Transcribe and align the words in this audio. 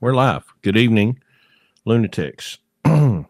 We're 0.00 0.14
live. 0.14 0.44
Good 0.62 0.76
evening, 0.76 1.18
lunatics. 1.84 2.58
uh, 2.84 3.24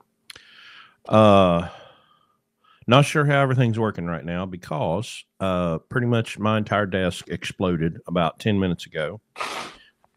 not 1.09 3.05
sure 3.07 3.25
how 3.25 3.41
everything's 3.41 3.79
working 3.79 4.05
right 4.05 4.23
now 4.23 4.45
because 4.45 5.25
uh, 5.41 5.79
pretty 5.79 6.07
much 6.07 6.39
my 6.39 6.59
entire 6.59 6.85
desk 6.85 7.31
exploded 7.31 8.03
about 8.07 8.39
10 8.39 8.61
minutes 8.61 8.85
ago. 8.85 9.19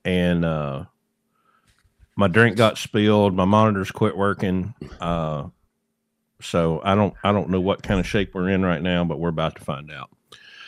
And 0.03 0.43
uh, 0.43 0.83
my 2.17 2.27
drink 2.27 2.57
got 2.57 2.77
spilled, 2.77 3.33
my 3.33 3.45
monitors 3.45 3.89
quit 3.89 4.17
working. 4.17 4.73
Uh, 4.99 5.47
so 6.41 6.81
I 6.83 6.95
don't 6.95 7.13
I 7.23 7.31
don't 7.31 7.49
know 7.49 7.61
what 7.61 7.81
kind 7.81 8.01
of 8.01 8.05
shape 8.05 8.35
we're 8.35 8.49
in 8.49 8.65
right 8.65 8.81
now, 8.81 9.05
but 9.05 9.21
we're 9.21 9.29
about 9.29 9.55
to 9.55 9.63
find 9.63 9.89
out. 9.89 10.09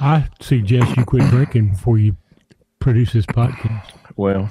I 0.00 0.26
suggest 0.40 0.96
you 0.96 1.04
quit 1.04 1.28
drinking 1.28 1.72
before 1.72 1.98
you 1.98 2.16
produce 2.78 3.12
this 3.12 3.26
podcast. 3.26 3.90
Well, 4.16 4.48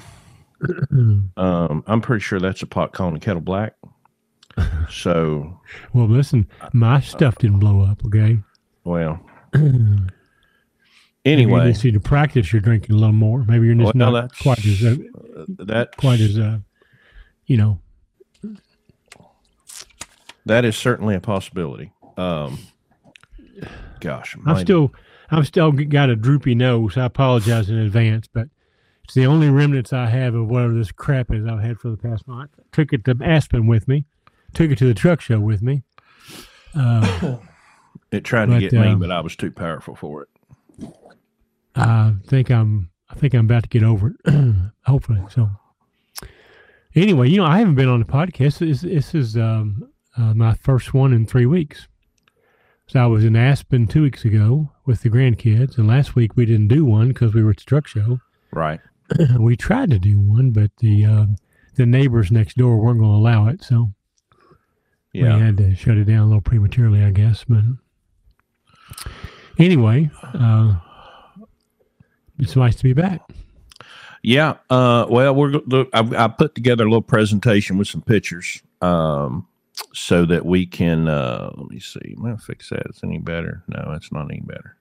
um, 1.36 1.84
I'm 1.86 2.00
pretty 2.00 2.20
sure 2.22 2.40
that's 2.40 2.62
a 2.62 2.66
pot 2.66 2.92
calling 2.92 3.16
a 3.16 3.20
kettle 3.20 3.40
black. 3.42 3.74
So, 4.90 5.60
Well, 5.92 6.08
listen, 6.08 6.48
my 6.72 7.00
stuff 7.00 7.36
didn't 7.38 7.60
blow 7.60 7.82
up. 7.82 8.04
Okay. 8.06 8.38
well, 8.84 9.20
you 9.54 10.06
anyway, 11.24 11.70
just 11.70 11.84
need 11.84 11.94
to 11.94 12.00
practice 12.00 12.52
your 12.52 12.60
drinking 12.60 12.94
a 12.94 12.98
little 12.98 13.12
more. 13.12 13.44
Maybe 13.44 13.66
you're 13.66 13.74
just 13.76 13.94
Well, 13.94 14.12
not 14.12 14.36
quite 14.38 14.64
as 14.64 14.84
uh, 14.84 14.96
that 15.48 15.96
quite 15.96 16.20
as 16.20 16.38
uh, 16.38 16.58
you 17.46 17.56
know. 17.56 17.80
that 20.46 20.64
is 20.64 20.76
certainly 20.76 21.14
a 21.14 21.20
possibility. 21.20 21.92
Um, 22.16 22.58
gosh, 24.00 24.36
I'm 24.46 24.58
still 24.58 24.92
I'm 25.30 25.44
still 25.44 25.70
got 25.72 26.10
a 26.10 26.16
droopy 26.16 26.54
nose. 26.54 26.96
I 26.96 27.04
apologize 27.04 27.70
in 27.70 27.76
advance, 27.76 28.28
but 28.32 28.48
it's 29.08 29.14
the 29.14 29.24
only 29.24 29.48
remnants 29.48 29.94
I 29.94 30.04
have 30.04 30.34
of 30.34 30.48
whatever 30.48 30.74
this 30.74 30.92
crap 30.92 31.32
is 31.32 31.46
I've 31.46 31.62
had 31.62 31.80
for 31.80 31.88
the 31.88 31.96
past 31.96 32.28
month. 32.28 32.50
Took 32.72 32.92
it 32.92 33.06
to 33.06 33.16
Aspen 33.24 33.66
with 33.66 33.88
me. 33.88 34.04
Took 34.52 34.70
it 34.70 34.76
to 34.76 34.84
the 34.86 34.92
truck 34.92 35.22
show 35.22 35.40
with 35.40 35.62
me. 35.62 35.82
Uh, 36.74 37.38
it 38.12 38.24
tried 38.24 38.46
to 38.46 38.52
but, 38.52 38.60
get 38.60 38.72
me, 38.74 38.88
um, 38.88 38.98
but 38.98 39.10
I 39.10 39.20
was 39.20 39.34
too 39.34 39.50
powerful 39.50 39.96
for 39.96 40.24
it. 40.24 40.88
I 41.74 42.16
think 42.26 42.50
I'm 42.50 42.90
I 43.08 43.14
think 43.14 43.32
I'm 43.32 43.46
about 43.46 43.62
to 43.62 43.70
get 43.70 43.82
over 43.82 44.12
it. 44.26 44.54
Hopefully. 44.84 45.22
So 45.30 45.48
anyway, 46.94 47.30
you 47.30 47.38
know, 47.38 47.46
I 47.46 47.60
haven't 47.60 47.76
been 47.76 47.88
on 47.88 48.00
the 48.00 48.04
podcast. 48.04 48.58
This, 48.58 48.82
this 48.82 49.14
is 49.14 49.38
um, 49.38 49.90
uh, 50.18 50.34
my 50.34 50.52
first 50.52 50.92
one 50.92 51.14
in 51.14 51.24
three 51.24 51.46
weeks. 51.46 51.88
So 52.88 53.02
I 53.02 53.06
was 53.06 53.24
in 53.24 53.36
Aspen 53.36 53.86
two 53.86 54.02
weeks 54.02 54.26
ago 54.26 54.70
with 54.84 55.00
the 55.00 55.08
grandkids, 55.08 55.78
and 55.78 55.88
last 55.88 56.14
week 56.14 56.36
we 56.36 56.44
didn't 56.44 56.68
do 56.68 56.84
one 56.84 57.08
because 57.08 57.32
we 57.32 57.42
were 57.42 57.52
at 57.52 57.56
the 57.56 57.64
truck 57.64 57.86
show. 57.86 58.20
Right. 58.52 58.80
we 59.38 59.56
tried 59.56 59.90
to 59.90 59.98
do 59.98 60.18
one, 60.20 60.50
but 60.50 60.70
the 60.78 61.04
uh, 61.04 61.26
the 61.76 61.86
neighbors 61.86 62.30
next 62.30 62.56
door 62.56 62.76
weren't 62.78 62.98
going 63.00 63.10
to 63.12 63.16
allow 63.16 63.46
it, 63.48 63.62
so 63.62 63.92
Yeah. 65.12 65.36
we 65.36 65.42
had 65.42 65.56
to 65.58 65.74
shut 65.76 65.96
it 65.96 66.04
down 66.04 66.18
a 66.20 66.26
little 66.26 66.40
prematurely, 66.40 67.02
I 67.02 67.10
guess. 67.10 67.44
But 67.48 67.62
anyway, 69.58 70.10
uh, 70.34 70.76
it's 72.38 72.56
nice 72.56 72.76
to 72.76 72.82
be 72.82 72.92
back. 72.92 73.20
Yeah. 74.22 74.54
Uh, 74.68 75.06
well, 75.08 75.34
we're 75.34 75.48
look. 75.50 75.88
I, 75.92 76.00
I 76.24 76.28
put 76.28 76.54
together 76.54 76.84
a 76.84 76.88
little 76.88 77.02
presentation 77.02 77.78
with 77.78 77.88
some 77.88 78.02
pictures, 78.02 78.60
um, 78.82 79.46
so 79.94 80.24
that 80.26 80.44
we 80.44 80.66
can. 80.66 81.08
Uh, 81.08 81.50
let 81.56 81.68
me 81.70 81.78
see. 81.80 82.14
I'm 82.16 82.22
gonna 82.22 82.38
fix 82.38 82.70
that. 82.70 82.82
It's 82.86 83.04
any 83.04 83.18
better? 83.18 83.62
No, 83.68 83.92
it's 83.94 84.10
not 84.12 84.24
any 84.30 84.40
better. 84.40 84.76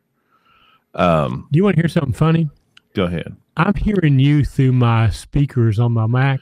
Um, 0.96 1.48
Do 1.52 1.58
you 1.58 1.64
want 1.64 1.76
to 1.76 1.82
hear 1.82 1.90
something 1.90 2.14
funny? 2.14 2.50
Go 2.98 3.06
ahead. 3.06 3.36
I'm 3.56 3.76
hearing 3.76 4.20
you 4.20 4.44
through 4.44 4.74
my 4.74 5.10
speakers 5.12 5.80
on 5.80 5.94
my 5.94 6.08
Mac. 6.08 6.42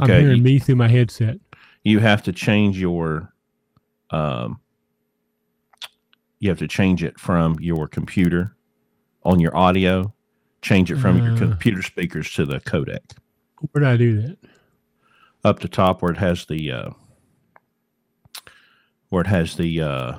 I'm 0.00 0.02
Okay. 0.04 0.20
hearing 0.20 0.36
You, 0.38 0.42
me 0.42 0.58
through 0.58 0.76
my 0.76 0.88
headset. 0.88 1.38
you 1.84 1.98
have 2.00 2.22
to 2.24 2.32
change 2.32 2.78
your. 2.78 3.32
Um, 4.10 4.60
you 6.38 6.50
have 6.50 6.58
to 6.58 6.68
change 6.68 7.02
it 7.02 7.18
from 7.18 7.56
your 7.60 7.88
computer 7.88 8.56
on 9.24 9.40
your 9.40 9.56
audio. 9.56 10.12
Change 10.62 10.92
it 10.92 10.96
from 10.96 11.16
your 11.18 11.32
Uh. 11.32 11.38
computer 11.38 11.82
speakers 11.82 12.32
to 12.34 12.44
the 12.44 12.60
codec. 12.60 13.00
Where 13.72 13.82
do 13.84 13.90
I 13.90 13.96
do 13.96 14.22
that? 14.22 14.38
up 15.44 15.60
the 15.60 15.68
top 15.68 16.02
where 16.02 16.10
it 16.12 16.18
has 16.18 16.44
the 16.46 16.72
uh, 16.72 16.90
where 19.10 19.20
it 19.22 19.28
has 19.28 19.56
the 19.56 19.80
uh, 19.80 20.18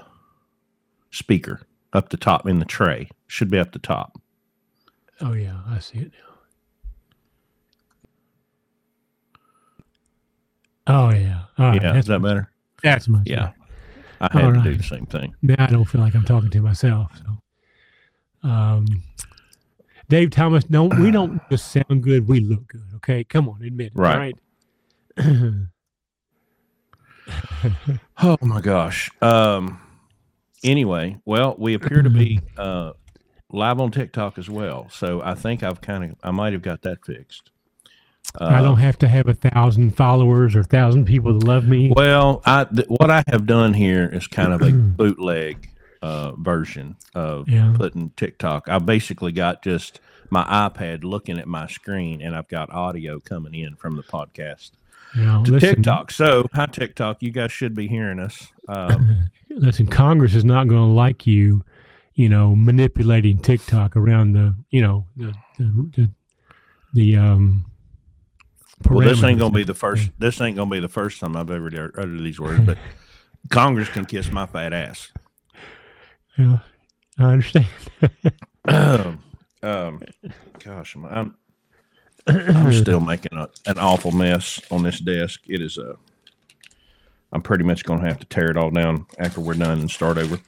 speaker 1.11 1.61
up 1.93 2.09
the 2.09 2.17
top 2.17 2.47
in 2.47 2.59
the 2.59 2.65
tray 2.65 3.09
should 3.27 3.49
be 3.51 3.59
up 3.59 3.73
the 3.73 3.79
top 3.79 4.16
Oh 5.21 5.33
yeah, 5.33 5.57
I 5.67 5.79
see 5.79 5.99
it 5.99 6.11
now. 6.11 6.27
Oh 10.87 11.09
yeah. 11.11 11.41
All 11.57 11.65
right. 11.69 11.81
yeah 11.81 11.93
that's 11.93 12.05
is 12.05 12.07
that 12.07 12.21
better 12.21 12.49
That's 12.83 13.07
much 13.07 13.23
yeah 13.25 13.51
better. 13.51 13.53
i 14.21 14.29
had 14.31 14.45
All 14.45 14.53
to 14.53 14.61
do 14.61 14.75
the 14.75 14.83
same 14.83 15.05
thing 15.05 15.35
Now 15.41 15.55
I 15.59 15.67
don't 15.67 15.85
feel 15.85 16.01
like 16.01 16.15
I'm 16.15 16.23
talking 16.23 16.49
to 16.51 16.61
myself. 16.61 17.11
So, 17.17 18.49
um, 18.49 18.85
Dave 20.09 20.29
Thomas, 20.29 20.63
don't 20.63 20.97
we 20.99 21.11
don't 21.11 21.41
just 21.51 21.71
sound 21.71 22.03
good, 22.03 22.27
we 22.27 22.39
look 22.39 22.67
good. 22.67 22.83
Okay, 22.97 23.23
come 23.23 23.49
on, 23.49 23.61
admit 23.63 23.87
it. 23.87 23.93
Right. 23.95 24.35
right? 25.17 25.43
oh 28.23 28.37
my 28.41 28.61
gosh 28.61 29.09
um 29.21 29.81
anyway 30.63 31.17
well 31.25 31.55
we 31.57 31.73
appear 31.73 32.01
to 32.03 32.09
be 32.09 32.39
uh 32.57 32.93
live 33.51 33.79
on 33.79 33.91
tiktok 33.91 34.37
as 34.37 34.49
well 34.49 34.87
so 34.91 35.21
i 35.23 35.33
think 35.33 35.63
i've 35.63 35.81
kind 35.81 36.03
of 36.03 36.15
i 36.23 36.31
might 36.31 36.53
have 36.53 36.61
got 36.61 36.81
that 36.81 37.03
fixed 37.05 37.51
I 38.39 38.59
Uh, 38.59 38.61
don't 38.61 38.77
have 38.79 38.97
to 38.99 39.07
have 39.07 39.27
a 39.29 39.33
thousand 39.33 39.95
followers 39.95 40.53
or 40.53 40.59
a 40.59 40.63
thousand 40.65 41.05
people 41.05 41.39
that 41.39 41.47
love 41.47 41.65
me. 41.65 41.93
Well, 41.95 42.41
I 42.45 42.65
th- 42.65 42.89
what 42.89 43.09
I 43.09 43.23
have 43.29 43.45
done 43.45 43.73
here 43.73 44.05
is 44.11 44.27
kind 44.27 44.51
of 44.51 44.61
a 44.61 44.71
bootleg 44.73 45.69
uh, 46.01 46.33
version 46.33 46.97
of 47.15 47.47
Yeah. 47.47 47.73
putting 47.77 48.09
TikTok. 48.17 48.67
I 48.67 48.79
basically 48.79 49.31
got 49.31 49.63
just 49.63 50.01
my 50.29 50.43
iPad 50.43 51.05
looking 51.05 51.39
at 51.39 51.47
my 51.47 51.67
screen, 51.67 52.21
and 52.21 52.35
I've 52.35 52.49
got 52.49 52.69
audio 52.69 53.21
coming 53.21 53.55
in 53.55 53.77
from 53.77 53.95
the 53.95 54.03
podcast 54.03 54.71
know, 55.15 55.45
to 55.45 55.51
listen, 55.53 55.75
TikTok. 55.75 56.11
So, 56.11 56.47
hi 56.53 56.65
TikTok, 56.65 57.23
you 57.23 57.31
guys 57.31 57.53
should 57.53 57.73
be 57.75 57.87
hearing 57.87 58.19
us. 58.19 58.47
Um, 58.67 59.29
Listen, 59.49 59.87
Congress 59.87 60.35
is 60.35 60.43
not 60.43 60.67
going 60.67 60.81
to 60.81 60.93
like 60.93 61.25
you, 61.25 61.63
you 62.17 62.27
know, 62.27 62.55
manipulating 62.55 63.37
TikTok 63.37 63.95
around 63.95 64.33
the, 64.33 64.55
you 64.71 64.81
know, 64.81 65.05
the 65.15 65.33
the 65.57 65.91
the, 65.95 66.09
the 66.93 67.15
um. 67.15 67.65
well, 68.89 69.07
this 69.07 69.23
ain't 69.23 69.39
gonna 69.39 69.53
be 69.53 69.63
the 69.63 69.75
first. 69.75 70.09
This 70.17 70.41
ain't 70.41 70.57
gonna 70.57 70.69
be 70.69 70.79
the 70.79 70.89
first 70.89 71.19
time 71.19 71.37
I've 71.37 71.51
ever 71.51 71.67
uttered 71.95 72.19
these 72.19 72.39
words, 72.39 72.65
but 72.65 72.79
Congress 73.51 73.87
can 73.89 74.03
kiss 74.03 74.31
my 74.31 74.47
fat 74.47 74.73
ass. 74.73 75.11
Yeah, 76.39 76.59
I 77.19 77.23
understand. 77.23 77.67
um, 78.65 79.23
um, 79.61 80.01
gosh, 80.63 80.95
I'm, 80.95 81.35
I'm, 82.25 82.71
still 82.81 82.99
making 82.99 83.37
a, 83.37 83.47
an 83.67 83.77
awful 83.77 84.11
mess 84.11 84.59
on 84.71 84.81
this 84.81 84.99
desk. 84.99 85.41
It 85.47 85.61
is 85.61 85.77
a. 85.77 85.95
I'm 87.31 87.43
pretty 87.43 87.63
much 87.63 87.83
going 87.83 87.99
to 87.99 88.07
have 88.07 88.19
to 88.19 88.25
tear 88.25 88.49
it 88.49 88.57
all 88.57 88.71
down 88.71 89.05
after 89.19 89.39
we're 89.39 89.53
done 89.53 89.81
and 89.81 89.91
start 89.91 90.17
over. 90.17 90.39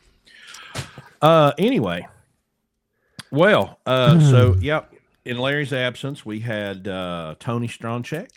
Uh, 1.22 1.52
anyway, 1.58 2.08
well, 3.32 3.80
uh, 3.86 4.20
so 4.20 4.56
yeah, 4.60 4.86
in 5.26 5.38
Larry's 5.38 5.74
absence, 5.74 6.26
we 6.26 6.40
had 6.40 6.88
uh, 6.88 7.36
Tony 7.40 7.68
Stronchek 7.68 8.30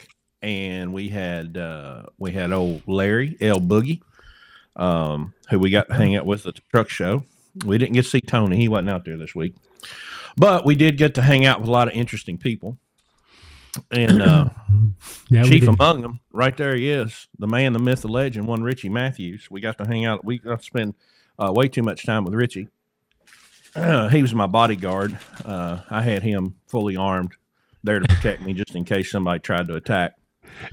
and 0.43 0.92
we 0.92 1.09
had 1.09 1.56
uh, 1.56 2.03
we 2.19 2.32
had 2.32 2.53
old 2.53 2.82
Larry 2.87 3.37
L 3.41 3.60
Boogie, 3.60 4.03
um, 4.76 5.32
who 5.48 5.59
we 5.59 5.71
got 5.71 5.88
to 5.88 5.94
hang 5.94 6.16
out 6.16 6.26
with 6.26 6.47
at 6.47 6.56
the 6.56 6.62
truck 6.71 6.88
show. 6.88 7.25
We 7.65 7.78
didn't 7.78 7.94
get 7.94 8.04
to 8.04 8.10
see 8.10 8.21
Tony; 8.21 8.56
he 8.56 8.69
wasn't 8.69 8.91
out 8.91 9.04
there 9.04 9.16
this 9.16 9.34
week, 9.34 9.54
but 10.37 10.66
we 10.66 10.75
did 10.75 10.97
get 10.98 11.15
to 11.15 11.22
hang 11.22 11.47
out 11.47 11.60
with 11.60 11.69
a 11.69 11.72
lot 11.72 11.88
of 11.88 11.94
interesting 11.94 12.38
people. 12.38 12.76
And 13.91 14.21
uh, 14.21 14.50
Yeah, 15.31 15.44
chief 15.44 15.66
among 15.66 16.03
them, 16.03 16.21
right 16.33 16.54
there 16.56 16.74
he 16.77 16.91
is, 16.91 17.27
the 17.39 17.47
man, 17.47 17.72
the 17.72 17.78
myth, 17.78 18.03
the 18.03 18.09
legend, 18.09 18.47
one 18.47 18.62
Richie 18.62 18.91
Matthews. 18.91 19.51
We 19.51 19.60
got 19.60 19.78
to 19.78 19.86
hang 19.86 20.04
out. 20.04 20.24
We 20.24 20.39
got 20.39 20.59
to 20.59 20.65
spend 20.65 20.95
uh, 21.39 21.53
way 21.54 21.68
too 21.68 21.83
much 21.83 22.04
time 22.04 22.24
with 22.24 22.34
Richie. 22.34 22.68
Uh, 23.74 24.09
he 24.10 24.22
was 24.22 24.34
my 24.34 24.47
bodyguard. 24.47 25.19
Uh, 25.45 25.80
I 25.91 26.03
had 26.03 26.22
him 26.22 26.57
fully 26.66 26.97
armed, 26.97 27.33
there 27.83 27.98
to 27.98 28.07
protect 28.07 28.42
me, 28.42 28.53
just 28.53 28.74
in 28.74 28.84
case 28.84 29.10
somebody 29.10 29.41
tried 29.41 29.69
to 29.69 29.74
attack. 29.74 30.15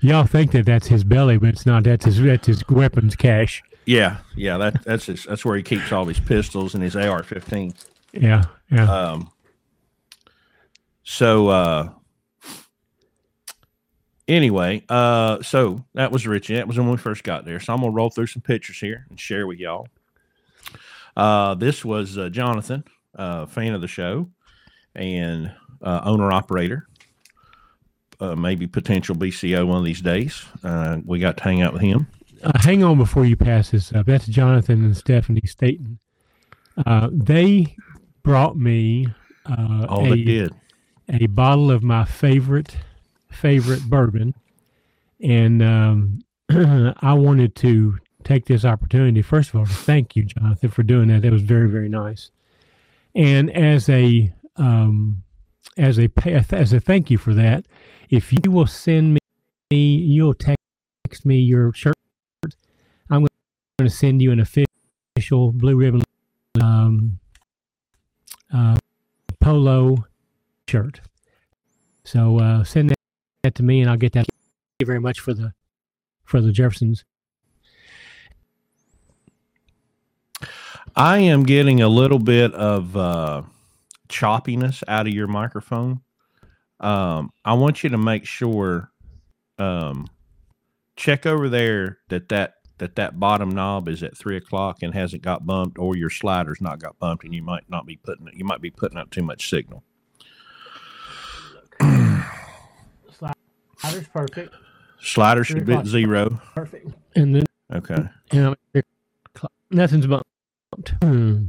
Y'all 0.01 0.25
think 0.25 0.51
that 0.51 0.66
that's 0.66 0.88
his 0.88 1.04
belly, 1.04 1.38
but 1.38 1.50
it's 1.50 1.66
not. 1.66 1.84
That's 1.84 2.06
his. 2.06 2.22
That's 2.22 2.48
his 2.48 2.68
weapons 2.68 3.16
cache. 3.16 3.63
Yeah, 3.86 4.18
yeah, 4.36 4.57
that 4.57 4.84
that's 4.84 5.06
his, 5.06 5.24
that's 5.24 5.44
where 5.44 5.57
he 5.57 5.63
keeps 5.63 5.92
all 5.92 6.06
his 6.06 6.19
pistols 6.19 6.75
and 6.75 6.84
his 6.84 6.96
AR-15. 6.96 7.74
Yeah, 8.12 8.46
yeah. 8.69 8.92
Um, 8.92 9.31
so 11.04 11.48
uh, 11.48 11.90
anyway, 14.28 14.84
uh, 14.90 15.42
so 15.42 15.84
that 15.95 16.12
was 16.12 16.28
Richie. 16.28 16.56
That 16.56 16.68
was 16.68 16.78
when 16.78 16.90
we 16.90 16.98
first 16.98 17.24
got 17.24 17.45
there. 17.45 17.60
So 17.60 17.74
I'm 17.74 17.80
gonna 17.80 17.92
roll 17.92 18.10
through 18.10 18.28
some 18.28 18.42
pictures 18.42 18.80
here 18.80 19.07
and 19.10 19.19
share 19.19 19.48
with 19.48 19.60
y'all. 19.60 19.88
Uh, 21.19 21.54
this 21.56 21.83
was 21.83 22.18
uh, 22.18 22.30
Jonathan, 22.30 22.83
uh, 23.18 23.45
fan 23.45 23.74
of 23.74 23.81
the 23.81 23.88
show 23.88 24.30
and 24.95 25.51
uh, 25.81 26.01
owner 26.04 26.31
operator. 26.31 26.88
uh, 28.21 28.36
maybe 28.36 28.68
potential 28.68 29.16
BCO 29.16 29.66
one 29.68 29.77
of 29.80 29.83
these 29.86 30.01
days. 30.01 30.45
Uh, 30.63 30.98
we 31.06 31.19
got 31.19 31.38
to 31.38 31.44
hang 31.44 31.62
out 31.62 31.74
with 31.74 31.81
him. 31.81 32.07
Uh, 32.44 32.51
hang 32.60 32.83
on 32.83 32.98
before 32.98 33.25
you 33.25 33.36
pass 33.36 33.71
this 33.71 33.94
up. 33.94 34.06
That's 34.06 34.25
Jonathan 34.27 34.83
and 34.86 34.95
Stephanie 34.95 35.42
Staten. 35.45 36.00
Uh, 36.86 37.10
they 37.12 37.75
brought 38.24 38.57
me 38.57 39.07
uh, 39.45 39.86
Oh, 39.89 40.06
a, 40.06 40.10
they 40.10 40.24
did. 40.24 40.54
a 41.10 41.27
bottle 41.27 41.71
of 41.71 41.83
my 41.83 42.06
favorite 42.06 42.75
favorite 43.31 43.83
bourbon, 43.83 44.33
and 45.21 45.62
um, 45.63 46.19
I 47.01 47.13
wanted 47.13 47.56
to 47.57 47.98
take 48.24 48.45
this 48.45 48.66
opportunity 48.66 49.21
first 49.21 49.50
of 49.50 49.56
all 49.56 49.66
to 49.66 49.74
thank 49.74 50.16
you, 50.16 50.24
Jonathan, 50.24 50.69
for 50.69 50.83
doing 50.83 51.07
that. 51.07 51.21
That 51.21 51.31
was 51.31 51.42
very 51.42 51.69
very 51.69 51.89
nice. 51.89 52.31
And 53.16 53.50
as 53.56 53.89
a 53.89 54.33
um, 54.57 55.24
as 55.77 55.98
a 56.00 56.10
as 56.25 56.74
a 56.74 56.80
thank 56.80 57.10
you 57.10 57.18
for 57.18 57.33
that, 57.33 57.66
if 58.10 58.31
you 58.31 58.51
will 58.51 58.68
send 58.68 59.19
me, 59.71 59.77
you'll 59.77 60.33
text 60.33 61.25
me 61.25 61.39
your 61.39 61.74
shirt. 61.74 61.95
I'm 63.10 63.21
going 63.21 63.30
to 63.80 63.89
send 63.89 64.21
you 64.21 64.31
an 64.31 64.39
official 64.39 65.51
blue 65.51 65.75
ribbon 65.75 66.04
um, 66.62 67.19
uh, 68.54 68.77
polo 69.39 70.06
shirt. 70.68 71.01
So 72.04 72.39
uh, 72.39 72.63
send 72.63 72.94
that 73.44 73.56
to 73.56 73.63
me, 73.63 73.81
and 73.81 73.89
I'll 73.89 73.98
get 73.98 74.13
that. 74.13 74.25
Thank 74.25 74.80
you 74.80 74.86
very 74.86 75.00
much 75.00 75.19
for 75.19 75.33
the 75.33 75.54
for 76.24 76.42
the 76.42 76.51
Jefferson's. 76.51 77.06
I 80.95 81.19
am 81.19 81.44
getting 81.44 81.81
a 81.81 81.88
little 81.88 82.19
bit 82.19 82.53
of 82.53 82.95
uh, 82.95 83.41
choppiness 84.09 84.83
out 84.88 85.07
of 85.07 85.13
your 85.13 85.27
microphone. 85.27 86.01
Um, 86.80 87.31
I 87.45 87.53
want 87.53 87.83
you 87.83 87.89
to 87.89 87.97
make 87.97 88.25
sure 88.25 88.91
um, 89.57 90.07
check 90.95 91.25
over 91.25 91.50
there 91.50 92.00
that 92.09 92.30
that 92.30 92.56
that 92.77 92.95
that 92.95 93.19
bottom 93.19 93.50
knob 93.50 93.89
is 93.89 94.03
at 94.03 94.18
three 94.18 94.38
o'clock 94.38 94.77
and 94.81 94.94
hasn't 94.94 95.21
got 95.21 95.45
bumped, 95.45 95.77
or 95.77 95.97
your 95.97 96.09
slider's 96.09 96.62
not 96.62 96.80
got 96.80 96.97
bumped, 97.00 97.25
and 97.25 97.35
you 97.35 97.44
might 97.44 97.69
not 97.69 97.85
be 97.85 97.97
putting 97.97 98.27
it. 98.27 98.35
You 98.35 98.45
might 98.45 98.62
be 98.62 98.71
putting 98.71 98.97
out 98.97 99.12
too 99.12 99.24
much 99.24 99.50
signal. 99.50 99.83
Slider's 101.81 102.24
perfect. 104.13 104.53
Slider 105.01 105.44
should 105.44 105.65
be 105.65 105.74
at 105.74 105.88
zero. 105.88 106.42
Perfect. 106.53 106.89
And 107.15 107.35
then 107.35 107.45
Okay. 107.71 108.03
you 108.33 108.42
know, 108.42 108.56
nothing's 109.71 110.07
bumped. 110.07 110.29
Hmm. 111.01 111.48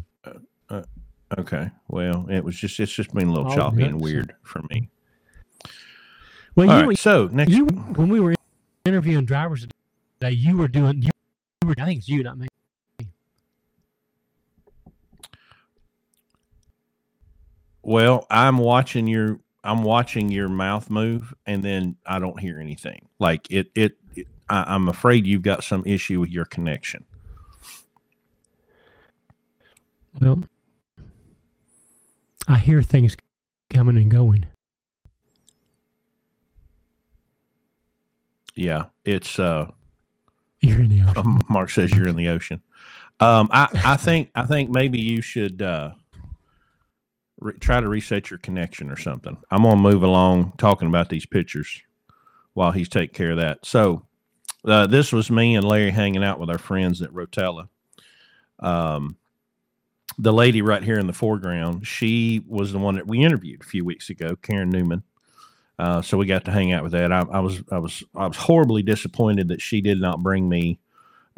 Okay. 1.38 1.70
Well, 1.88 2.26
it 2.28 2.42
was 2.42 2.56
just 2.56 2.80
it's 2.80 2.92
just 2.92 3.14
been 3.14 3.28
a 3.28 3.32
little 3.32 3.52
Oh, 3.52 3.54
choppy 3.54 3.84
and 3.84 4.00
weird 4.00 4.34
for 4.42 4.62
me. 4.70 4.88
Well, 6.56 6.68
All 6.68 6.80
you, 6.80 6.88
right. 6.88 6.98
So 6.98 7.28
next, 7.30 7.52
you 7.52 7.66
when 7.66 8.08
we 8.08 8.20
were 8.20 8.34
interviewing 8.84 9.26
drivers 9.26 9.66
today, 10.20 10.32
you 10.32 10.56
were 10.56 10.68
doing. 10.68 11.02
You 11.02 11.10
were. 11.64 11.74
I 11.78 11.84
think 11.84 11.98
it's 12.00 12.08
you, 12.08 12.24
not 12.24 12.38
me. 12.38 12.48
well, 17.82 18.26
I'm 18.28 18.58
watching 18.58 19.06
your 19.06 19.38
I'm 19.62 19.84
watching 19.84 20.30
your 20.30 20.48
mouth 20.48 20.90
move, 20.90 21.32
and 21.46 21.62
then 21.62 21.96
I 22.06 22.18
don't 22.18 22.40
hear 22.40 22.58
anything. 22.58 23.08
Like 23.20 23.48
it 23.50 23.70
it. 23.76 23.96
it 24.16 24.26
I, 24.48 24.74
I'm 24.74 24.88
afraid 24.88 25.28
you've 25.28 25.42
got 25.42 25.62
some 25.62 25.84
issue 25.86 26.18
with 26.18 26.30
your 26.30 26.44
connection. 26.44 27.04
Well, 30.18 30.42
I 32.48 32.58
hear 32.58 32.82
things 32.82 33.16
coming 33.72 33.96
and 33.96 34.10
going. 34.10 34.46
Yeah, 38.54 38.86
it's 39.04 39.38
uh. 39.38 39.70
You're 40.60 40.80
in 40.80 40.88
the 40.88 41.02
ocean. 41.08 41.40
Mark 41.48 41.70
says 41.70 41.92
you're 41.92 42.08
in 42.08 42.16
the 42.16 42.28
ocean. 42.28 42.62
Um, 43.20 43.48
I, 43.52 43.68
I 43.84 43.96
think 43.96 44.30
I 44.34 44.44
think 44.44 44.70
maybe 44.70 44.98
you 45.00 45.20
should 45.22 45.62
uh, 45.62 45.92
re- 47.38 47.58
try 47.58 47.80
to 47.80 47.88
reset 47.88 48.30
your 48.30 48.38
connection 48.38 48.90
or 48.90 48.96
something. 48.96 49.36
I'm 49.50 49.62
gonna 49.62 49.76
move 49.80 50.02
along 50.02 50.54
talking 50.58 50.88
about 50.88 51.08
these 51.08 51.26
pictures 51.26 51.82
while 52.54 52.72
he's 52.72 52.88
taking 52.88 53.14
care 53.14 53.30
of 53.32 53.36
that. 53.38 53.64
So 53.64 54.06
uh, 54.64 54.86
this 54.86 55.12
was 55.12 55.30
me 55.30 55.54
and 55.54 55.66
Larry 55.66 55.90
hanging 55.90 56.24
out 56.24 56.40
with 56.40 56.50
our 56.50 56.58
friends 56.58 57.00
at 57.02 57.10
Rotella. 57.10 57.68
Um, 58.58 59.16
the 60.20 60.32
lady 60.32 60.60
right 60.60 60.82
here 60.82 60.98
in 60.98 61.06
the 61.06 61.12
foreground, 61.14 61.86
she 61.86 62.42
was 62.46 62.72
the 62.72 62.78
one 62.78 62.96
that 62.96 63.06
we 63.06 63.24
interviewed 63.24 63.62
a 63.62 63.66
few 63.66 63.84
weeks 63.84 64.10
ago, 64.10 64.36
Karen 64.42 64.68
Newman. 64.68 65.02
Uh, 65.78 66.02
so 66.02 66.18
we 66.18 66.26
got 66.26 66.44
to 66.44 66.50
hang 66.50 66.72
out 66.72 66.82
with 66.82 66.92
that. 66.92 67.10
I, 67.10 67.20
I 67.20 67.40
was 67.40 67.62
I 67.72 67.78
was 67.78 68.04
I 68.14 68.26
was 68.26 68.36
horribly 68.36 68.82
disappointed 68.82 69.48
that 69.48 69.62
she 69.62 69.80
did 69.80 69.98
not 69.98 70.22
bring 70.22 70.46
me 70.46 70.78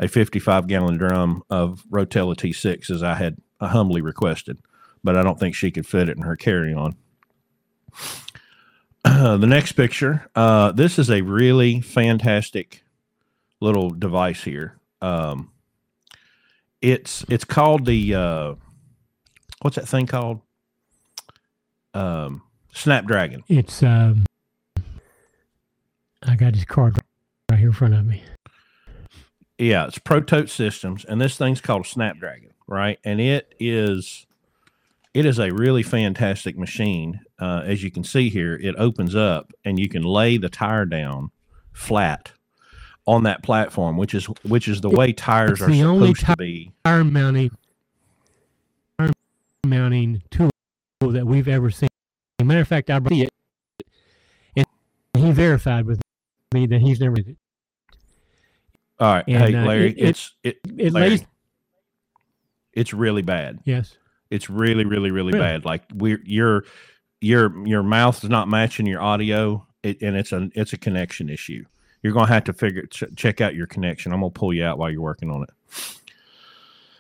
a 0.01 0.09
55 0.09 0.67
gallon 0.67 0.97
drum 0.97 1.45
of 1.49 1.85
Rotella 1.91 2.35
T6 2.35 2.91
as 2.91 3.05
I 3.05 3.15
had 3.15 3.37
humbly 3.61 4.01
requested, 4.01 4.59
but 5.05 5.17
I 5.17 5.23
don't 5.23 5.39
think 5.39 5.55
she 5.55 5.71
could 5.71 5.87
fit 5.87 6.09
it 6.09 6.17
in 6.17 6.25
her 6.25 6.37
carry 6.37 6.75
on. 6.75 6.97
the 9.05 9.47
next 9.47 9.73
picture. 9.73 10.27
Uh, 10.35 10.73
this 10.73 10.99
is 10.99 11.09
a 11.09 11.21
really 11.21 11.81
fantastic 11.81 12.83
little 13.61 13.91
device 13.91 14.43
here. 14.43 14.77
Um, 15.01 15.53
it's 16.81 17.25
it's 17.29 17.45
called 17.45 17.87
the 17.87 18.15
uh, 18.17 18.55
what's 19.63 19.77
that 19.77 19.89
thing 19.89 20.07
called? 20.07 20.41
Um, 21.95 22.43
Snapdragon. 22.73 23.45
It's 23.49 23.83
um, 23.83 24.25
I 26.23 26.37
got 26.37 26.55
his 26.55 26.65
card 26.65 26.99
right 27.51 27.59
here 27.59 27.69
in 27.69 27.75
front 27.75 27.95
of 27.95 28.07
me. 28.07 28.23
Yeah, 29.59 29.87
it's 29.87 29.99
Protote 29.99 30.49
Systems, 30.49 31.05
and 31.05 31.21
this 31.21 31.37
thing's 31.37 31.61
called 31.61 31.87
Snapdragon, 31.87 32.51
right? 32.67 32.99
And 33.05 33.21
it 33.21 33.55
is, 33.61 34.27
it 35.15 35.25
is 35.27 35.39
a 35.39 35.53
really 35.53 35.83
fantastic 35.83 36.59
machine. 36.59 37.21
Uh, 37.39 37.63
as 37.65 37.83
you 37.83 37.91
can 37.91 38.03
see 38.03 38.29
here, 38.29 38.55
it 38.55 38.75
opens 38.79 39.15
up, 39.15 39.53
and 39.65 39.79
you 39.79 39.89
can 39.89 40.03
lay 40.03 40.37
the 40.37 40.49
tire 40.49 40.87
down 40.87 41.31
flat 41.73 42.33
on 43.07 43.25
that 43.25 43.43
platform, 43.43 43.97
which 43.97 44.15
is 44.15 44.27
which 44.45 44.69
is 44.69 44.81
the 44.81 44.89
way 44.89 45.13
tires 45.13 45.61
It's 45.61 45.63
are 45.63 45.75
supposed 45.75 46.27
to 46.27 46.37
be. 46.37 46.73
Tire 46.85 47.05
mounting, 47.05 47.51
tire 47.51 47.62
mounting 49.73 50.23
tool 50.31 50.51
that 51.01 51.27
we've 51.27 51.49
ever 51.49 51.71
seen. 51.71 51.89
matter 52.43 52.61
of 52.61 52.69
fact, 52.69 52.91
I 52.91 52.99
brought 52.99 53.13
it, 53.21 53.31
and 54.57 54.67
he 55.17 55.31
verified 55.33 55.87
with 55.87 56.01
me 56.53 56.67
that 56.67 56.81
he's 56.81 57.01
never. 57.01 57.17
It, 57.19 57.37
All 58.99 59.15
right, 59.15 59.25
And, 59.29 59.37
hey 59.37 59.55
uh, 59.55 59.65
Larry, 59.67 59.91
it- 59.91 59.99
it- 59.99 60.09
it's 60.09 60.35
it, 60.43 60.59
it 60.79 60.93
Larry, 60.93 61.11
lays. 61.11 61.25
it's 62.73 62.93
really 62.93 63.23
bad. 63.23 63.61
Yes. 63.65 63.97
It's 64.31 64.49
really, 64.51 64.85
really, 64.85 65.11
really 65.11 65.33
Really? 65.33 65.45
bad. 65.45 65.65
Like 65.65 65.83
we're 65.95 66.21
your 66.25 66.65
your 67.21 67.67
your 67.67 67.83
mouth 67.83 68.23
is 68.25 68.31
not 68.31 68.49
matching 68.49 68.87
your 68.87 69.01
audio, 69.03 69.67
it, 69.83 70.01
and 70.03 70.17
it's 70.17 70.33
a 70.33 70.51
it's 70.55 70.73
a 70.73 70.79
connection 70.79 71.29
issue. 71.29 71.65
You're 72.03 72.15
gonna 72.15 72.29
have 72.29 72.45
to 72.45 72.53
figure 72.53 72.87
ch- 72.87 73.05
check 73.15 73.41
out 73.41 73.55
your 73.55 73.67
connection. 73.67 74.13
I'm 74.13 74.21
gonna 74.21 74.31
pull 74.31 74.53
you 74.55 74.65
out 74.65 74.79
while 74.79 74.91
you're 74.91 75.03
working 75.03 75.31
on 75.31 75.43
it. 75.45 75.51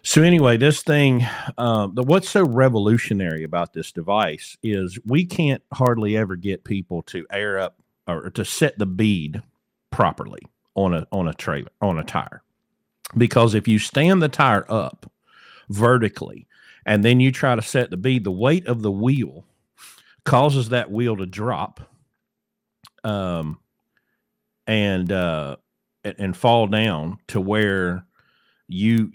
So 0.04 0.22
anyway, 0.22 0.56
this 0.56 0.82
thing, 0.82 1.24
um, 1.58 1.94
the 1.94 2.02
what's 2.02 2.28
so 2.28 2.44
revolutionary 2.44 3.44
about 3.44 3.72
this 3.72 3.92
device 3.92 4.56
is 4.62 4.98
we 5.04 5.24
can't 5.24 5.62
hardly 5.72 6.16
ever 6.16 6.34
get 6.34 6.64
people 6.64 7.02
to 7.04 7.24
air 7.30 7.58
up 7.58 7.80
or 8.08 8.30
to 8.30 8.44
set 8.44 8.78
the 8.78 8.86
bead 8.86 9.42
properly 9.90 10.42
on 10.74 10.92
a 10.92 11.06
on 11.12 11.28
a 11.28 11.34
trailer 11.34 11.70
on 11.80 11.98
a 11.98 12.04
tire, 12.04 12.42
because 13.16 13.54
if 13.54 13.68
you 13.68 13.78
stand 13.78 14.20
the 14.20 14.28
tire 14.28 14.66
up 14.68 15.10
vertically 15.68 16.48
and 16.84 17.04
then 17.04 17.20
you 17.20 17.30
try 17.30 17.54
to 17.54 17.62
set 17.62 17.90
the 17.90 17.96
bead, 17.96 18.24
the 18.24 18.32
weight 18.32 18.66
of 18.66 18.82
the 18.82 18.90
wheel 18.90 19.44
causes 20.24 20.70
that 20.70 20.90
wheel 20.90 21.16
to 21.16 21.26
drop 21.26 21.80
um 23.04 23.58
and 24.66 25.12
uh 25.12 25.56
and 26.04 26.36
fall 26.36 26.66
down 26.66 27.18
to 27.28 27.40
where 27.40 28.04
you 28.68 29.10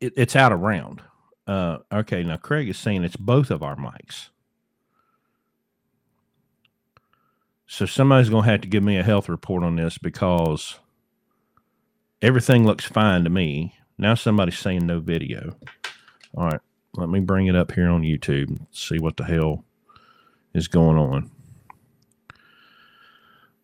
it, 0.00 0.12
it's 0.16 0.36
out 0.36 0.52
of 0.52 0.60
round 0.60 1.02
uh 1.46 1.78
okay 1.92 2.22
now 2.22 2.36
craig 2.36 2.68
is 2.68 2.78
saying 2.78 3.04
it's 3.04 3.16
both 3.16 3.50
of 3.50 3.62
our 3.62 3.76
mics 3.76 4.28
so 7.66 7.86
somebody's 7.86 8.30
gonna 8.30 8.46
have 8.46 8.60
to 8.60 8.68
give 8.68 8.82
me 8.82 8.98
a 8.98 9.02
health 9.02 9.28
report 9.28 9.62
on 9.62 9.76
this 9.76 9.98
because 9.98 10.78
everything 12.20 12.66
looks 12.66 12.84
fine 12.84 13.24
to 13.24 13.30
me 13.30 13.74
now 13.96 14.14
somebody's 14.14 14.58
saying 14.58 14.86
no 14.86 15.00
video 15.00 15.56
all 16.36 16.46
right 16.46 16.60
let 16.94 17.08
me 17.08 17.20
bring 17.20 17.46
it 17.46 17.54
up 17.54 17.72
here 17.72 17.88
on 17.88 18.02
YouTube 18.02 18.48
and 18.48 18.66
see 18.72 18.98
what 18.98 19.16
the 19.16 19.24
hell 19.24 19.64
is 20.54 20.68
going 20.68 20.98
on. 20.98 21.30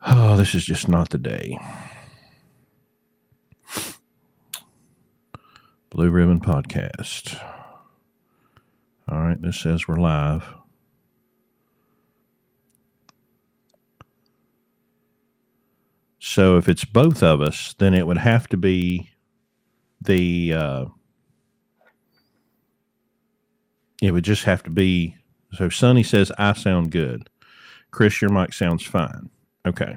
Oh, 0.06 0.37
this 0.37 0.54
is 0.54 0.66
just 0.66 0.87
not 0.87 1.09
the 1.09 1.16
day. 1.16 1.59
Blue 5.94 6.10
Ribbon 6.10 6.40
Podcast. 6.40 7.40
All 9.08 9.20
right, 9.20 9.40
this 9.40 9.60
says 9.60 9.86
we're 9.86 9.94
live. 9.94 10.44
So 16.18 16.56
if 16.56 16.68
it's 16.68 16.84
both 16.84 17.22
of 17.22 17.40
us, 17.40 17.76
then 17.78 17.94
it 17.94 18.08
would 18.08 18.18
have 18.18 18.48
to 18.48 18.56
be 18.56 19.08
the 20.00 20.54
uh, 20.54 20.84
it 24.02 24.10
would 24.10 24.24
just 24.24 24.42
have 24.42 24.64
to 24.64 24.70
be 24.70 25.16
so 25.52 25.68
Sonny 25.68 26.02
says 26.02 26.32
I 26.36 26.54
sound 26.54 26.90
good. 26.90 27.30
Chris, 27.92 28.20
your 28.20 28.32
mic 28.32 28.52
sounds 28.52 28.82
fine. 28.82 29.30
Okay. 29.64 29.96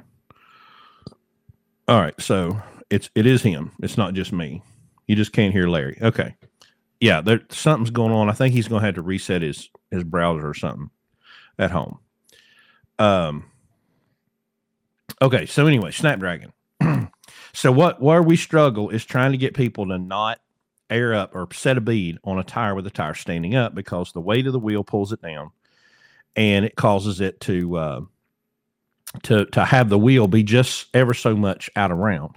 All 1.88 2.00
right, 2.00 2.14
so 2.20 2.62
it's 2.88 3.10
it 3.16 3.26
is 3.26 3.42
him. 3.42 3.72
It's 3.82 3.98
not 3.98 4.14
just 4.14 4.32
me. 4.32 4.62
You 5.08 5.16
just 5.16 5.32
can't 5.32 5.52
hear 5.52 5.66
Larry. 5.66 5.98
Okay. 6.00 6.36
Yeah, 7.00 7.20
there 7.20 7.40
something's 7.50 7.90
going 7.90 8.12
on. 8.12 8.28
I 8.28 8.32
think 8.32 8.54
he's 8.54 8.68
gonna 8.68 8.84
have 8.84 8.94
to 8.94 9.02
reset 9.02 9.42
his 9.42 9.70
his 9.90 10.04
browser 10.04 10.48
or 10.48 10.54
something 10.54 10.90
at 11.58 11.70
home. 11.70 11.98
Um 12.98 13.44
okay, 15.20 15.46
so 15.46 15.66
anyway, 15.66 15.90
Snapdragon. 15.90 16.52
so 17.52 17.72
what 17.72 18.00
where 18.00 18.22
we 18.22 18.36
struggle 18.36 18.90
is 18.90 19.04
trying 19.04 19.32
to 19.32 19.38
get 19.38 19.54
people 19.54 19.86
to 19.86 19.98
not 19.98 20.40
air 20.90 21.14
up 21.14 21.34
or 21.34 21.48
set 21.52 21.78
a 21.78 21.80
bead 21.80 22.18
on 22.24 22.38
a 22.38 22.44
tire 22.44 22.74
with 22.74 22.84
the 22.84 22.90
tire 22.90 23.14
standing 23.14 23.54
up 23.54 23.74
because 23.74 24.12
the 24.12 24.20
weight 24.20 24.46
of 24.46 24.52
the 24.52 24.58
wheel 24.58 24.84
pulls 24.84 25.12
it 25.12 25.22
down 25.22 25.50
and 26.36 26.64
it 26.64 26.76
causes 26.76 27.20
it 27.20 27.40
to 27.40 27.76
uh, 27.76 28.00
to 29.22 29.46
to 29.46 29.64
have 29.64 29.88
the 29.88 29.98
wheel 29.98 30.26
be 30.26 30.42
just 30.42 30.86
ever 30.94 31.14
so 31.14 31.34
much 31.34 31.70
out 31.76 31.90
of 31.90 31.98
round 31.98 32.36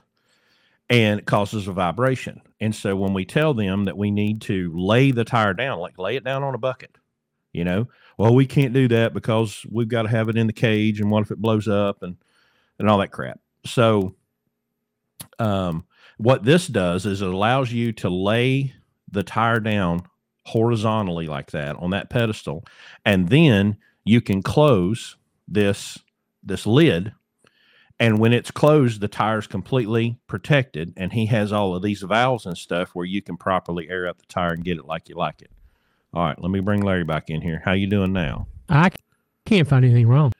and 0.90 1.20
it 1.20 1.26
causes 1.26 1.68
a 1.68 1.74
vibration 1.74 2.42
and 2.62 2.74
so 2.74 2.96
when 2.96 3.14
we 3.14 3.26
tell 3.26 3.54
them 3.54 3.84
that 3.86 3.98
we 3.98 4.12
need 4.12 4.40
to 4.42 4.72
lay 4.74 5.12
the 5.12 5.26
tire 5.26 5.54
down 5.54 5.80
like 5.80 5.98
lay 5.98 6.16
it 6.16 6.24
down 6.24 6.44
on 6.44 6.56
a 6.56 6.60
bucket 6.60 6.96
you 7.52 7.66
know 7.66 7.88
well 8.18 8.34
we 8.34 8.46
can't 8.46 8.74
do 8.74 8.88
that 8.88 9.14
because 9.14 9.66
we've 9.70 9.90
got 9.90 10.04
to 10.04 10.10
have 10.10 10.30
it 10.30 10.38
in 10.38 10.48
the 10.48 10.54
cage 10.54 11.02
and 11.02 11.12
what 11.12 11.24
if 11.24 11.32
it 11.32 11.42
blows 11.42 11.68
up 11.68 12.04
and 12.04 12.16
and 12.82 12.90
all 12.90 12.98
that 12.98 13.12
crap. 13.12 13.40
So 13.66 14.16
um 15.40 15.86
what 16.18 16.44
this 16.44 16.68
does 16.68 17.06
is 17.06 17.22
it 17.22 17.28
allows 17.28 17.72
you 17.72 17.92
to 17.94 18.10
lay 18.10 18.74
the 19.10 19.24
tire 19.24 19.60
down 19.60 20.02
horizontally 20.46 21.28
like 21.28 21.52
that 21.52 21.76
on 21.78 21.92
that 21.92 22.10
pedestal 22.10 22.66
and 23.06 23.30
then 23.30 23.78
you 24.04 24.20
can 24.20 24.42
close 24.42 25.16
this 25.48 26.00
this 26.44 26.66
lid 26.66 27.14
and 28.02 28.18
when 28.20 28.34
it's 28.34 28.50
closed 28.52 29.00
the 29.00 29.08
tire's 29.08 29.48
completely 29.48 30.18
protected 30.28 30.92
and 30.98 31.14
he 31.14 31.28
has 31.28 31.54
all 31.54 31.76
of 31.76 31.84
these 31.84 32.02
valves 32.02 32.46
and 32.46 32.58
stuff 32.58 32.90
where 32.94 33.06
you 33.06 33.22
can 33.22 33.38
properly 33.38 33.88
air 33.90 34.08
up 34.08 34.18
the 34.18 34.26
tire 34.26 34.52
and 34.54 34.66
get 34.66 34.78
it 34.78 34.86
like 34.86 35.08
you 35.08 35.16
like 35.16 35.42
it 35.42 35.52
all 36.14 36.24
right 36.26 36.42
let 36.42 36.50
me 36.52 36.60
bring 36.60 36.82
larry 36.82 37.04
back 37.06 37.30
in 37.30 37.40
here 37.42 37.62
how 37.64 37.72
you 37.72 37.88
doing 37.88 38.12
now 38.12 38.48
I 38.68 38.90
can't 39.46 39.68
find 39.68 39.84
anything 39.86 40.08
wrong 40.08 40.32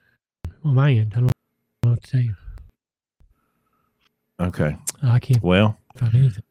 on 0.64 0.74
my 0.74 0.90
end. 0.92 1.12
I 1.14 1.20
don't 1.20 1.26
know 1.26 1.90
what 1.90 2.02
to 2.02 2.10
tell 2.10 2.20
you. 2.20 2.34
okay 4.40 4.76
I 5.02 5.18
can't 5.18 5.42
well 5.42 5.78
find 5.96 6.14
anything. 6.14 6.42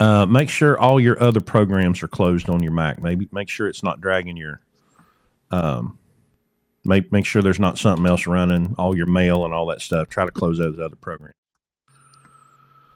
uh, 0.00 0.26
make 0.26 0.48
sure 0.50 0.78
all 0.78 0.98
your 1.00 1.22
other 1.22 1.40
programs 1.40 2.02
are 2.02 2.08
closed 2.08 2.50
on 2.50 2.62
your 2.62 2.72
mac 2.72 3.00
maybe 3.00 3.28
make 3.32 3.48
sure 3.48 3.68
it's 3.68 3.82
not 3.82 4.00
dragging 4.00 4.36
your 4.36 4.60
um 5.50 5.98
make 6.84 7.12
make 7.12 7.26
sure 7.26 7.42
there's 7.42 7.60
not 7.60 7.78
something 7.78 8.06
else 8.06 8.26
running 8.26 8.74
all 8.78 8.96
your 8.96 9.06
mail 9.06 9.44
and 9.44 9.52
all 9.52 9.66
that 9.66 9.80
stuff 9.80 10.08
try 10.08 10.24
to 10.24 10.30
close 10.30 10.58
those 10.58 10.78
other 10.78 10.96
programs 10.96 11.34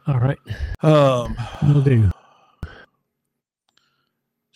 All 0.06 0.18
right, 0.18 0.38
um 0.82 1.36
will 1.62 1.82
do. 1.82 2.10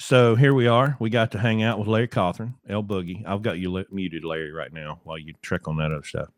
So 0.01 0.37
here 0.37 0.55
we 0.55 0.67
are. 0.67 0.97
We 1.01 1.11
got 1.11 1.33
to 1.33 1.39
hang 1.39 1.63
out 1.63 1.79
with 1.79 1.87
Larry 1.87 2.09
Cawthorn, 2.09 2.55
L 2.67 2.83
Boogie. 2.83 3.27
I've 3.27 3.43
got 3.43 3.59
you 3.59 3.85
muted, 3.91 4.25
Larry, 4.25 4.53
right 4.53 4.73
now 4.73 5.01
while 5.05 5.19
you 5.19 5.35
check 5.43 5.69
on 5.69 5.77
that 5.77 5.93
other 5.93 6.03
stuff. 6.03 6.29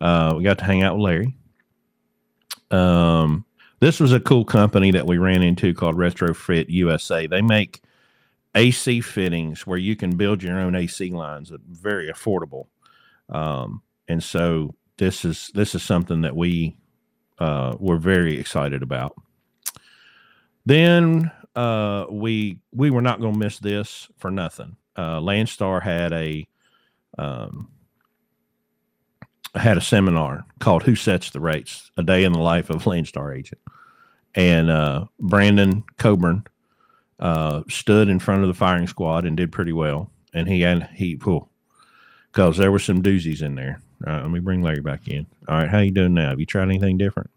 Uh, 0.00 0.34
we 0.36 0.44
got 0.44 0.58
to 0.58 0.64
hang 0.64 0.82
out 0.82 0.96
with 0.96 1.02
Larry. 1.02 1.36
Um, 2.70 3.44
this 3.80 4.00
was 4.00 4.12
a 4.12 4.20
cool 4.20 4.46
company 4.46 4.92
that 4.92 5.06
we 5.06 5.18
ran 5.18 5.42
into 5.42 5.74
called 5.74 5.96
Retrofit 5.96 6.66
USA. 6.70 7.26
They 7.26 7.42
make 7.42 7.82
AC 8.54 9.00
fittings 9.00 9.66
where 9.66 9.78
you 9.78 9.96
can 9.96 10.16
build 10.16 10.42
your 10.42 10.58
own 10.58 10.74
AC 10.74 11.10
lines, 11.10 11.52
very 11.66 12.10
affordable. 12.10 12.66
Um, 13.28 13.82
and 14.08 14.22
so 14.22 14.74
this 14.98 15.24
is 15.24 15.50
this 15.54 15.74
is 15.74 15.82
something 15.82 16.22
that 16.22 16.36
we 16.36 16.76
uh, 17.38 17.76
we're 17.78 17.96
very 17.96 18.38
excited 18.38 18.82
about. 18.82 19.16
Then 20.66 21.30
uh, 21.56 22.06
we 22.10 22.58
we 22.72 22.90
were 22.90 23.02
not 23.02 23.20
going 23.20 23.32
to 23.34 23.38
miss 23.38 23.58
this 23.58 24.08
for 24.18 24.30
nothing. 24.30 24.76
Uh, 24.94 25.18
Landstar 25.18 25.82
had 25.82 26.12
a 26.12 26.46
um, 27.18 27.68
had 29.54 29.78
a 29.78 29.82
seminar 29.82 30.44
called 30.60 30.82
"Who 30.82 30.94
Sets 30.94 31.30
the 31.30 31.40
Rates: 31.40 31.90
A 31.96 32.02
Day 32.02 32.24
in 32.24 32.32
the 32.32 32.38
Life 32.38 32.70
of 32.70 32.84
Landstar 32.84 33.36
Agent," 33.36 33.60
and 34.34 34.70
uh, 34.70 35.06
Brandon 35.18 35.84
Coburn 35.96 36.44
uh, 37.22 37.62
stood 37.68 38.08
in 38.08 38.18
front 38.18 38.42
of 38.42 38.48
the 38.48 38.54
firing 38.54 38.88
squad 38.88 39.24
and 39.24 39.36
did 39.36 39.52
pretty 39.52 39.72
well. 39.72 40.10
And 40.34 40.48
he 40.48 40.62
had 40.62 40.90
he 40.94 41.16
pull 41.16 41.48
because 42.30 42.56
there 42.56 42.72
were 42.72 42.78
some 42.78 43.02
doozies 43.02 43.42
in 43.42 43.54
there. 43.54 43.80
All 44.06 44.12
right, 44.12 44.22
let 44.22 44.30
me 44.30 44.40
bring 44.40 44.60
Larry 44.62 44.80
back 44.80 45.06
in. 45.06 45.26
All 45.48 45.56
right, 45.56 45.68
how 45.68 45.78
you 45.78 45.92
doing 45.92 46.14
now? 46.14 46.30
Have 46.30 46.40
you 46.40 46.46
tried 46.46 46.64
anything 46.64 46.98
different? 46.98 47.30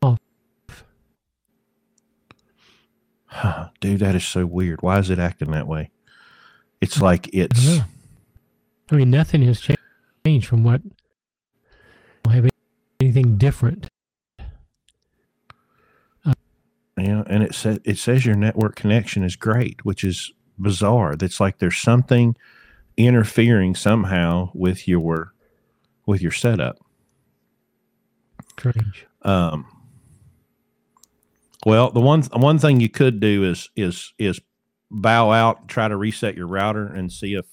Oh. 0.00 0.16
Dude, 3.80 4.00
that 4.00 4.14
is 4.14 4.24
so 4.24 4.46
weird. 4.46 4.80
Why 4.80 4.98
is 4.98 5.10
it 5.10 5.18
acting 5.18 5.50
that 5.50 5.68
way? 5.68 5.90
It's 6.80 7.00
like 7.00 7.28
it's 7.34 7.66
know. 7.66 7.84
I 8.90 8.96
mean, 8.96 9.10
nothing 9.10 9.42
has 9.42 9.60
changed 9.60 10.46
from 10.46 10.64
what. 10.64 10.80
I 12.24 12.32
don't 12.32 12.44
have 12.44 12.50
anything 13.00 13.36
different. 13.36 13.88
Yeah, 17.04 17.22
and 17.26 17.42
it 17.42 17.54
says 17.54 17.80
it 17.84 17.98
says 17.98 18.24
your 18.24 18.36
network 18.36 18.76
connection 18.76 19.24
is 19.24 19.36
great, 19.36 19.84
which 19.84 20.04
is 20.04 20.32
bizarre. 20.58 21.16
That's 21.16 21.38
like 21.40 21.58
there's 21.58 21.76
something 21.76 22.36
interfering 22.96 23.74
somehow 23.74 24.50
with 24.54 24.88
your 24.88 25.34
with 26.06 26.22
your 26.22 26.32
setup. 26.32 26.78
Strange. 28.58 29.06
Um, 29.22 29.66
well, 31.66 31.90
the 31.90 32.00
one 32.00 32.22
one 32.32 32.58
thing 32.58 32.80
you 32.80 32.88
could 32.88 33.20
do 33.20 33.44
is 33.44 33.68
is 33.76 34.12
is 34.18 34.40
bow 34.90 35.30
out, 35.30 35.68
try 35.68 35.88
to 35.88 35.96
reset 35.96 36.36
your 36.36 36.46
router, 36.46 36.86
and 36.86 37.12
see 37.12 37.34
if 37.34 37.44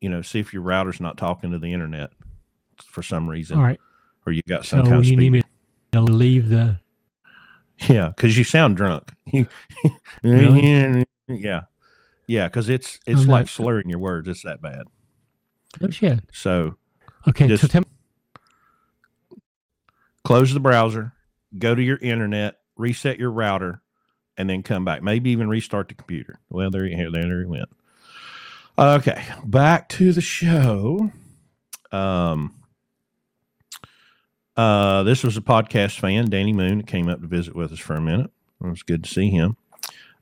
you 0.00 0.08
know 0.08 0.22
see 0.22 0.38
if 0.38 0.52
your 0.52 0.62
router's 0.62 1.00
not 1.00 1.16
talking 1.16 1.50
to 1.50 1.58
the 1.58 1.72
internet 1.72 2.10
for 2.86 3.02
some 3.02 3.28
reason, 3.28 3.58
All 3.58 3.64
right. 3.64 3.80
or 4.26 4.32
you 4.32 4.42
got 4.48 4.64
So 4.64 4.76
some 4.76 4.86
kind 4.86 4.98
of 4.98 5.04
you 5.06 5.16
need 5.16 5.30
me 5.30 5.42
to 5.92 6.00
leave 6.00 6.48
the. 6.50 6.78
Yeah, 7.88 8.08
because 8.08 8.36
you 8.38 8.44
sound 8.44 8.76
drunk. 8.76 9.12
Really? 10.22 11.04
yeah, 11.28 11.62
yeah, 12.26 12.46
because 12.48 12.68
it's 12.68 12.98
it's 13.06 13.22
I'm 13.22 13.26
like 13.28 13.42
not- 13.42 13.48
slurring 13.48 13.88
your 13.88 13.98
words. 13.98 14.28
It's 14.28 14.42
that 14.42 14.60
bad. 14.62 14.82
Oh 15.80 15.90
shit. 15.90 16.20
So 16.32 16.76
Okay. 17.28 17.44
so 17.48 17.56
Just- 17.56 17.70
tell 17.72 17.84
close 20.24 20.52
the 20.54 20.60
browser, 20.60 21.12
go 21.58 21.74
to 21.74 21.82
your 21.82 21.96
internet, 21.98 22.56
reset 22.76 23.18
your 23.18 23.30
router, 23.30 23.82
and 24.36 24.48
then 24.48 24.62
come 24.62 24.84
back. 24.84 25.02
Maybe 25.02 25.30
even 25.30 25.48
restart 25.48 25.88
the 25.88 25.94
computer. 25.94 26.38
Well, 26.48 26.70
there 26.70 26.86
you 26.86 26.96
there, 27.10 27.26
there 27.26 27.40
he 27.40 27.46
went. 27.46 27.68
Okay, 28.78 29.22
back 29.44 29.88
to 29.90 30.12
the 30.12 30.20
show. 30.20 31.10
Um, 31.90 32.54
uh, 34.56 35.02
this 35.02 35.22
was 35.22 35.36
a 35.36 35.40
podcast 35.40 35.98
fan, 35.98 36.28
Danny 36.28 36.52
Moon, 36.52 36.78
that 36.78 36.86
came 36.86 37.08
up 37.08 37.20
to 37.20 37.26
visit 37.26 37.54
with 37.54 37.72
us 37.72 37.78
for 37.78 37.94
a 37.94 38.00
minute. 38.00 38.30
It 38.62 38.68
was 38.68 38.82
good 38.82 39.04
to 39.04 39.10
see 39.10 39.30
him. 39.30 39.56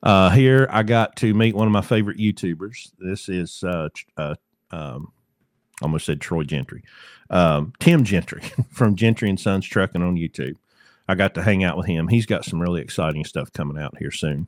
Uh, 0.03 0.31
here, 0.31 0.67
I 0.71 0.83
got 0.83 1.17
to 1.17 1.35
meet 1.35 1.55
one 1.55 1.67
of 1.67 1.73
my 1.73 1.83
favorite 1.83 2.17
YouTubers. 2.17 2.93
This 2.99 3.29
is 3.29 3.63
uh, 3.63 3.89
uh, 4.17 4.37
um, 4.71 5.13
almost 5.83 6.07
said 6.07 6.21
Troy 6.21 6.45
Gentry, 6.45 6.85
um, 7.29 7.73
Tim 7.81 8.05
Gentry 8.05 8.43
from 8.71 8.95
Gentry 8.97 9.29
and 9.29 9.39
Sons 9.39 9.67
Trucking 9.67 10.03
on 10.03 10.17
YouTube. 10.17 10.57
I 11.09 11.17
got 11.17 11.35
to 11.35 11.43
hang 11.43 11.65
out 11.65 11.77
with 11.77 11.87
him. 11.87 12.09
He's 12.09 12.27
got 12.27 12.45
some 12.45 12.63
really 12.63 12.81
exciting 12.81 13.25
stuff 13.25 13.53
coming 13.53 13.83
out 13.83 13.99
here 13.99 14.13
soon. 14.13 14.47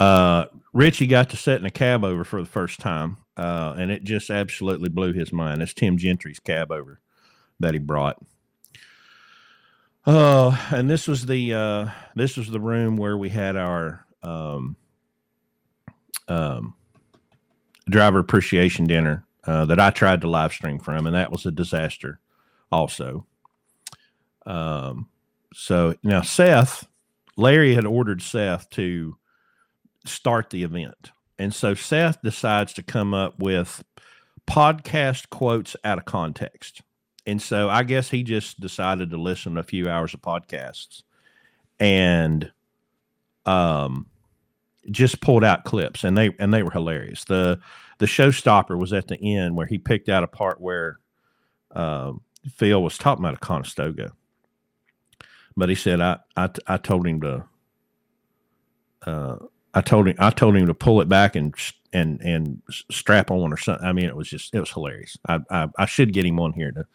Uh, 0.00 0.46
Richie 0.72 1.06
got 1.06 1.30
to 1.30 1.36
sit 1.36 1.60
in 1.60 1.64
a 1.64 1.70
cab 1.70 2.04
over 2.04 2.24
for 2.24 2.42
the 2.42 2.48
first 2.48 2.80
time, 2.80 3.18
uh, 3.36 3.74
and 3.78 3.92
it 3.92 4.02
just 4.02 4.30
absolutely 4.30 4.88
blew 4.88 5.12
his 5.12 5.32
mind. 5.32 5.62
It's 5.62 5.72
Tim 5.72 5.96
Gentry's 5.96 6.40
cab 6.40 6.72
over 6.72 7.00
that 7.60 7.74
he 7.74 7.78
brought. 7.78 8.20
Uh, 10.06 10.56
and 10.70 10.90
this 10.90 11.08
was 11.08 11.24
the 11.26 11.54
uh, 11.54 11.88
this 12.14 12.36
was 12.36 12.50
the 12.50 12.60
room 12.60 12.96
where 12.96 13.16
we 13.16 13.30
had 13.30 13.56
our 13.56 14.04
um, 14.22 14.76
um, 16.28 16.74
driver 17.88 18.18
appreciation 18.18 18.86
dinner 18.86 19.24
uh, 19.46 19.64
that 19.66 19.80
I 19.80 19.90
tried 19.90 20.20
to 20.22 20.28
live 20.28 20.52
stream 20.52 20.78
from, 20.78 21.06
and 21.06 21.14
that 21.14 21.32
was 21.32 21.46
a 21.46 21.50
disaster, 21.50 22.20
also. 22.70 23.26
Um, 24.46 25.08
so 25.54 25.94
now 26.02 26.20
Seth, 26.20 26.86
Larry 27.36 27.74
had 27.74 27.86
ordered 27.86 28.20
Seth 28.20 28.68
to 28.70 29.16
start 30.04 30.50
the 30.50 30.64
event, 30.64 31.12
and 31.38 31.54
so 31.54 31.74
Seth 31.74 32.20
decides 32.22 32.74
to 32.74 32.82
come 32.82 33.14
up 33.14 33.38
with 33.38 33.82
podcast 34.46 35.30
quotes 35.30 35.76
out 35.82 35.98
of 35.98 36.04
context, 36.04 36.82
and 37.26 37.40
so 37.40 37.68
I 37.68 37.82
guess 37.82 38.10
he 38.10 38.22
just 38.22 38.60
decided 38.60 39.10
to 39.10 39.16
listen 39.16 39.54
to 39.54 39.60
a 39.60 39.64
few 39.64 39.88
hours 39.88 40.14
of 40.14 40.20
podcasts, 40.20 41.02
and 41.80 42.50
um, 43.46 44.06
just 44.90 45.20
pulled 45.20 45.44
out 45.44 45.64
clips, 45.64 46.04
and 46.04 46.16
they 46.16 46.34
and 46.38 46.52
they 46.52 46.62
were 46.62 46.70
hilarious. 46.70 47.24
the 47.24 47.60
The 47.98 48.06
showstopper 48.06 48.78
was 48.78 48.92
at 48.92 49.08
the 49.08 49.36
end 49.36 49.56
where 49.56 49.66
he 49.66 49.78
picked 49.78 50.08
out 50.08 50.24
a 50.24 50.28
part 50.28 50.60
where 50.60 50.98
um, 51.72 52.20
Phil 52.54 52.82
was 52.82 52.98
talking 52.98 53.24
about 53.24 53.36
a 53.36 53.40
Conestoga, 53.40 54.12
but 55.56 55.68
he 55.68 55.74
said 55.74 56.00
I 56.00 56.18
I, 56.36 56.50
I 56.66 56.76
told 56.76 57.06
him 57.06 57.20
to. 57.22 57.44
Uh, 59.06 59.36
I 59.74 59.80
told 59.80 60.08
him 60.08 60.16
I 60.18 60.30
told 60.30 60.56
him 60.56 60.66
to 60.66 60.74
pull 60.74 61.00
it 61.00 61.08
back 61.08 61.36
and 61.36 61.54
and 61.94 62.20
and 62.20 62.60
strap 62.68 63.30
on 63.30 63.52
or 63.52 63.56
something. 63.56 63.86
I 63.86 63.92
mean, 63.92 64.06
it 64.06 64.16
was 64.16 64.28
just 64.28 64.54
it 64.54 64.60
was 64.60 64.70
hilarious. 64.70 65.16
I 65.28 65.40
I, 65.50 65.68
I 65.78 65.86
should 65.86 66.12
get 66.12 66.26
him 66.26 66.40
on 66.40 66.52
here 66.52 66.72
to 66.72 66.86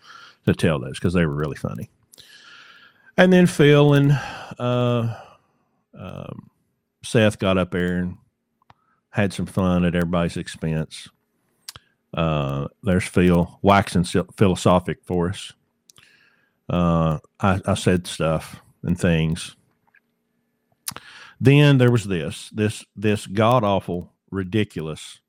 to 0.45 0.53
tell 0.53 0.79
those 0.79 0.99
because 0.99 1.13
they 1.13 1.25
were 1.25 1.35
really 1.35 1.55
funny. 1.55 1.89
And 3.17 3.33
then 3.33 3.47
Phil 3.47 3.93
and 3.93 4.17
uh, 4.57 5.15
um, 5.97 6.49
Seth 7.03 7.39
got 7.39 7.57
up 7.57 7.71
there 7.71 7.97
and 7.97 8.17
had 9.09 9.33
some 9.33 9.45
fun 9.45 9.83
at 9.83 9.95
everybody's 9.95 10.37
expense. 10.37 11.09
Uh, 12.13 12.67
there's 12.83 13.03
Phil 13.03 13.59
waxing 13.61 14.05
philosophic 14.37 14.99
for 15.03 15.29
us. 15.29 15.51
Uh, 16.69 17.17
I, 17.39 17.59
I 17.65 17.73
said 17.73 18.07
stuff 18.07 18.61
and 18.83 18.97
things 18.97 19.55
then 21.39 21.77
there 21.77 21.91
was 21.91 22.03
this 22.05 22.49
this 22.49 22.85
this 22.95 23.25
god 23.25 23.63
awful 23.63 24.11
ridiculous 24.31 25.19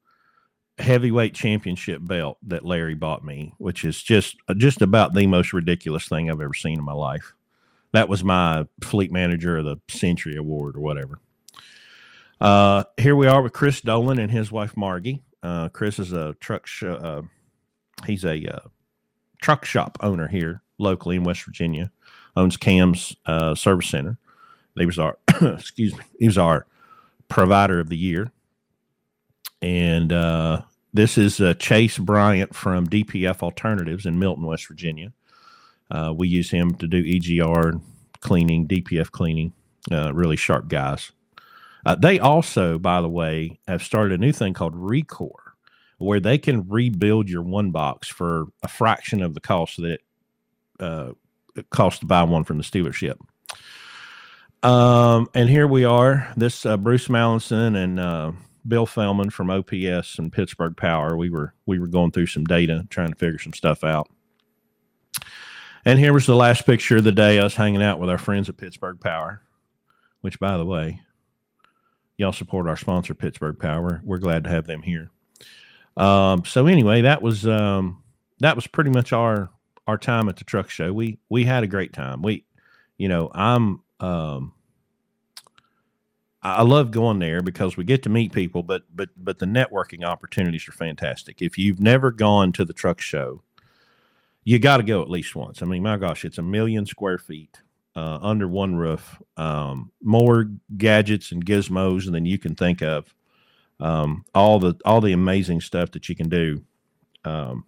heavyweight 0.79 1.35
championship 1.35 2.01
belt 2.03 2.39
that 2.43 2.65
Larry 2.65 2.95
bought 2.95 3.25
me, 3.25 3.55
which 3.59 3.85
is 3.85 4.03
just 4.03 4.37
just 4.57 4.83
about 4.83 5.15
the 5.15 5.27
most 5.27 5.53
ridiculous 5.53 6.09
thing 6.09 6.31
I've 6.31 6.41
ever 6.41 6.55
seen 6.55 6.79
in 6.79 6.85
my 6.85 6.93
life. 6.93 7.35
That 7.93 8.09
was 8.09 8.23
my 8.23 8.67
fleet 8.83 9.13
manager 9.13 9.59
of 9.59 9.65
the 9.65 9.77
century 9.89 10.37
award 10.37 10.77
or 10.77 10.81
whatever. 10.81 11.19
Uh, 12.41 12.85
here 12.97 13.17
we 13.17 13.27
are 13.27 13.43
with 13.43 13.53
Chris 13.53 13.81
Dolan 13.81 14.19
and 14.19 14.31
his 14.31 14.51
wife 14.51 14.77
Margie. 14.77 15.23
Uh, 15.43 15.69
Chris 15.69 15.99
is 15.99 16.13
a 16.13 16.35
truck. 16.41 16.67
Sh- 16.67 16.85
uh, 16.85 17.23
he's 18.07 18.25
a 18.25 18.47
uh, 18.47 18.69
truck 19.43 19.65
shop 19.65 19.99
owner 20.01 20.29
here 20.29 20.63
locally 20.79 21.17
in 21.17 21.25
West 21.25 21.45
Virginia. 21.45 21.91
Owns 22.37 22.57
Cam's 22.57 23.17
uh, 23.27 23.55
Service 23.55 23.89
Center. 23.89 24.19
He 24.79 24.87
was 24.87 24.99
our 24.99 25.19
excuse 25.43 25.97
me. 25.97 26.05
He 26.19 26.27
was 26.27 26.39
our 26.39 26.67
provider 27.29 27.81
of 27.81 27.89
the 27.89 27.97
year, 27.97 28.33
and 29.63 30.13
uh, 30.13 30.63
this 30.93 31.19
is 31.19 31.41
uh, 31.41 31.55
Chase 31.55 31.99
Bryant 31.99 32.55
from 32.55 32.87
DPF 32.87 33.43
Alternatives 33.43 34.07
in 34.07 34.19
Milton, 34.19 34.45
West 34.45 34.67
Virginia. 34.67 35.13
Uh, 35.91 36.13
we 36.17 36.29
use 36.29 36.51
him 36.51 36.75
to 36.75 36.87
do 36.87 37.03
EGR 37.03 37.81
cleaning, 38.21 38.67
DPF 38.67 39.11
cleaning. 39.11 39.53
Uh, 39.91 40.13
really 40.13 40.37
sharp 40.37 40.69
guys. 40.69 41.13
Uh, 41.87 41.95
they 41.95 42.19
also, 42.19 42.79
by 42.79 43.01
the 43.01 43.09
way, 43.09 43.59
have 43.67 43.83
started 43.83 44.13
a 44.13 44.19
new 44.23 44.33
thing 44.33 44.53
called 44.53 44.75
Recore, 44.75 45.55
where 45.97 46.21
they 46.21 46.37
can 46.37 46.69
rebuild 46.69 47.31
your 47.31 47.43
one 47.43 47.71
box 47.71 48.07
for 48.07 48.47
a 48.63 48.69
fraction 48.69 49.23
of 49.23 49.33
the 49.33 49.41
cost 49.41 49.79
that 49.79 49.93
it, 49.93 50.01
uh, 50.79 51.13
it 51.57 51.71
costs 51.71 52.01
to 52.01 52.07
buy 52.07 52.23
one 52.23 52.45
from 52.45 52.59
the 52.59 52.65
dealership. 52.65 53.17
Um, 54.63 55.29
and 55.35 55.49
here 55.49 55.67
we 55.67 55.87
are. 55.87 56.31
This 56.37 56.65
Bruce 56.65 57.09
Mallinson 57.09 57.75
and 57.75 57.99
Bill 58.67 58.87
Fellman 58.87 59.33
from 59.33 59.51
OPS 59.51 60.19
and 60.19 60.33
Pittsburgh 60.33 60.77
Power. 60.77 61.17
We 61.17 61.31
were 61.31 61.55
we 61.67 61.79
were 61.79 61.87
going 61.87 62.11
through 62.11 62.27
some 62.27 62.45
data, 62.45 62.87
trying 62.91 63.11
to 63.11 63.17
figure 63.17 63.39
some 63.39 63.53
stuff 63.53 63.85
out. 63.85 64.09
And 65.85 65.99
here 65.99 66.13
was 66.13 66.27
the 66.27 66.37
last 66.37 66.67
picture 66.67 66.99
of 66.99 67.05
the 67.05 67.13
day. 67.13 67.43
Was 67.43 67.55
hanging 67.55 67.83
out 67.83 67.99
with 67.99 68.11
our 68.11 68.19
friends 68.19 68.49
at 68.49 68.57
Pittsburgh 68.57 69.01
Power, 69.01 69.43
which, 70.21 70.39
by 70.39 70.57
the 70.57 70.67
way, 70.67 71.01
y'all 72.19 72.33
support 72.33 72.69
our 72.69 72.77
sponsor, 72.77 73.15
Pittsburgh 73.15 73.59
Power. 73.59 74.03
We're 74.05 74.19
glad 74.19 74.45
to 74.45 74.51
have 74.51 74.67
them 74.67 74.83
here. 74.83 75.11
Um, 75.97 76.45
so 76.45 76.67
anyway, 76.67 77.03
that 77.03 77.23
was 77.23 77.47
um, 77.47 78.03
that 78.41 78.57
was 78.57 78.67
pretty 78.67 78.91
much 78.91 79.13
our 79.13 79.51
our 79.87 79.99
time 79.99 80.29
at 80.29 80.37
the 80.37 80.45
truck 80.45 80.71
show. 80.71 80.93
We 80.93 81.19
we 81.29 81.45
had 81.45 81.65
a 81.65 81.67
great 81.67 81.93
time. 81.93 82.23
We, 82.23 82.45
you 82.99 83.09
know, 83.09 83.31
I'm 83.35 83.83
um, 84.01 84.53
I 86.43 86.63
love 86.63 86.91
going 86.91 87.19
there 87.19 87.43
because 87.43 87.77
we 87.77 87.85
get 87.85 88.03
to 88.05 88.09
meet 88.09 88.33
people, 88.33 88.63
but 88.63 88.85
but 88.95 89.11
but 89.17 89.39
the 89.39 89.47
networking 89.47 90.05
opportunities 90.05 90.67
are 90.69 90.73
fantastic. 90.73 91.43
If 91.43 91.59
you've 91.59 91.81
never 91.81 92.11
gone 92.11 92.53
to 92.53 92.65
the 92.65 92.73
truck 92.73 93.01
show, 93.01 93.43
you 94.45 94.59
got 94.59 94.79
to 94.79 94.83
go 94.83 95.03
at 95.03 95.11
least 95.11 95.37
once. 95.37 95.61
I 95.61 95.67
mean, 95.67 95.83
my 95.83 95.99
gosh, 95.99 96.25
it's 96.25 96.39
a 96.39 96.43
million 96.43 96.87
square 96.87 97.19
feet 97.19 97.61
uh, 97.95 98.19
under 98.23 98.49
one 98.49 98.77
roof, 98.77 99.21
um, 99.37 99.93
more 100.03 100.51
gadgets 100.77 101.33
and 101.33 101.45
gizmos 101.45 102.11
than 102.11 102.25
you 102.25 102.39
can 102.39 102.55
think 102.55 102.83
of. 102.83 103.15
Um, 103.79 104.25
all 104.35 104.59
the 104.59 104.75
all 104.85 105.01
the 105.01 105.13
amazing 105.13 105.61
stuff 105.61 105.91
that 105.93 106.09
you 106.09 106.15
can 106.15 106.29
do. 106.29 106.63
Um, 107.25 107.65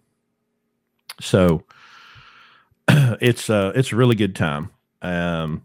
so 1.21 1.63
it's 2.87 3.49
uh, 3.49 3.71
it's 3.75 3.91
a 3.91 3.95
really 3.95 4.15
good 4.15 4.35
time. 4.35 4.71
Um, 5.01 5.63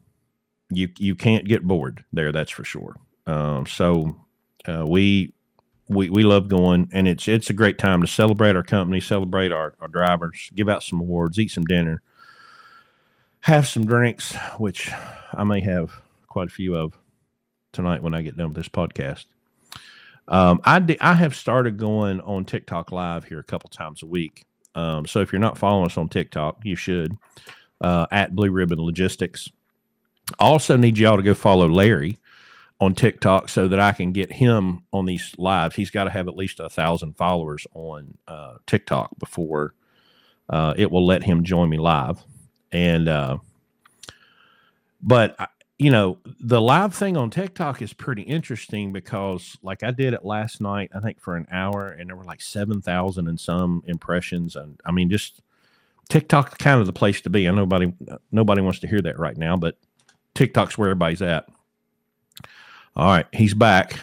you 0.70 0.88
you 0.98 1.14
can't 1.14 1.46
get 1.46 1.66
bored 1.66 2.04
there. 2.12 2.33
That's 2.33 2.50
for 2.50 2.64
sure. 2.64 2.96
Um, 3.26 3.66
so 3.66 4.16
uh, 4.66 4.85
we 4.87 5.33
we 5.88 6.11
we 6.11 6.22
love 6.22 6.48
going, 6.48 6.88
and 6.92 7.09
it's 7.09 7.28
it's 7.28 7.50
a 7.50 7.54
great 7.54 7.78
time 7.78 8.00
to 8.00 8.07
celebrate 8.07 8.57
our 8.57 8.62
company, 8.62 9.00
celebrate 9.00 9.52
our, 9.52 9.74
our 9.81 9.88
drivers, 9.88 10.50
give 10.54 10.68
out 10.68 10.83
some 10.83 11.00
awards, 11.00 11.38
eat 11.38 11.50
some 11.50 11.64
dinner, 11.64 12.02
have 13.40 13.66
some 13.66 13.87
drinks, 13.87 14.35
which 14.59 14.90
I 15.33 15.44
may 15.44 15.61
have 15.61 15.92
quite 16.26 16.48
a 16.48 16.52
few 16.52 16.76
of 16.76 16.98
tonight 17.72 18.02
when 18.02 18.14
I 18.14 18.22
get 18.22 18.37
done 18.37 18.48
with 18.48 18.57
this 18.57 18.68
podcast. 18.68 19.26
Um, 20.28 20.61
I 20.64 21.14
have 21.14 21.35
started 21.35 21.78
going 21.78 22.20
on 22.20 22.44
TikTok 22.44 22.92
live 22.92 23.24
here 23.24 23.38
a 23.38 23.44
couple 23.44 23.70
times 23.70 24.02
a 24.02 24.07
week. 24.07 24.44
Um, 24.74 25.07
so 25.07 25.20
if 25.20 25.33
you're 25.33 25.40
not 25.40 25.57
following 25.57 25.87
us 25.87 25.96
on 25.96 26.11
TikTok, 26.11 26.59
you 26.64 26.76
should 26.76 27.16
uh, 27.81 28.07
at 28.11 28.37
Blue 28.37 28.50
Ribbon 28.50 28.78
Logistics. 28.78 29.50
Also, 30.38 30.77
need 30.77 30.99
y'all 30.99 31.17
to 31.17 31.23
go 31.23 31.35
follow 31.35 31.69
Larry 31.69 32.19
on 32.81 32.95
TikTok 32.95 33.49
so 33.49 33.67
that 33.69 33.81
I 33.81 33.93
can 33.93 34.12
get 34.12 34.33
him 34.33 34.83
on 34.93 35.07
these 35.07 35.35
lives. 35.38 35.75
He's 35.75 35.91
got 35.91 36.05
to 36.05 36.11
have 36.11 36.29
at 36.29 36.37
least 36.37 36.61
a 36.61 36.69
thousand 36.69 37.17
followers 37.17 37.67
on 37.75 38.17
uh, 38.29 38.55
TikTok 38.67 39.19
before 39.19 39.75
uh, 40.49 40.75
it 40.77 40.91
will 40.91 41.05
let 41.05 41.25
him 41.25 41.45
join 41.45 41.69
me 41.69 41.79
live. 41.79 42.23
And, 42.71 43.09
uh, 43.09 43.38
but 45.03 45.37
you 45.79 45.91
know, 45.91 46.19
the 46.41 46.61
live 46.61 46.93
thing 46.93 47.17
on 47.17 47.31
TikTok 47.31 47.83
is 47.83 47.93
pretty 47.93 48.23
interesting 48.23 48.93
because, 48.93 49.57
like, 49.62 49.85
I 49.85 49.93
did 49.93 50.12
it 50.12 50.25
last 50.25 50.61
night, 50.61 50.91
I 50.93 50.99
think 50.99 51.21
for 51.21 51.37
an 51.37 51.47
hour, 51.53 51.91
and 51.91 52.09
there 52.09 52.17
were 52.17 52.25
like 52.25 52.41
7,000 52.41 53.29
and 53.29 53.38
some 53.38 53.85
impressions. 53.87 54.57
And 54.57 54.81
I 54.85 54.91
mean, 54.91 55.09
just 55.09 55.41
TikTok 56.09 56.59
kind 56.59 56.81
of 56.81 56.87
the 56.87 56.93
place 56.93 57.21
to 57.23 57.31
be. 57.31 57.47
I 57.47 57.53
nobody, 57.53 57.93
nobody 58.33 58.61
wants 58.61 58.81
to 58.81 58.88
hear 58.88 59.01
that 59.03 59.21
right 59.21 59.37
now, 59.37 59.57
but 59.57 59.77
TikTok's 60.35 60.79
where 60.79 60.88
everybody's 60.88 61.23
at. 61.23 61.49
All 62.97 63.07
right, 63.07 63.27
he's 63.33 63.55
back. 63.55 64.01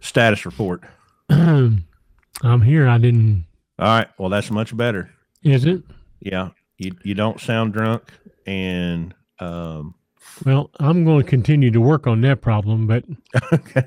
Status 0.00 0.44
report. 0.46 0.82
I'm 1.30 1.84
here. 2.62 2.88
I 2.88 2.98
didn't. 2.98 3.44
All 3.78 3.86
right. 3.86 4.08
Well, 4.18 4.28
that's 4.28 4.50
much 4.50 4.76
better. 4.76 5.10
Is 5.42 5.64
it? 5.64 5.82
Yeah. 6.20 6.50
You 6.78 6.92
you 7.02 7.14
don't 7.14 7.40
sound 7.40 7.72
drunk, 7.72 8.02
and 8.46 9.14
um. 9.38 9.94
Well, 10.44 10.70
I'm 10.78 11.04
going 11.04 11.22
to 11.22 11.28
continue 11.28 11.70
to 11.70 11.80
work 11.80 12.06
on 12.06 12.20
that 12.22 12.40
problem, 12.40 12.86
but 12.86 13.04
okay. 13.52 13.84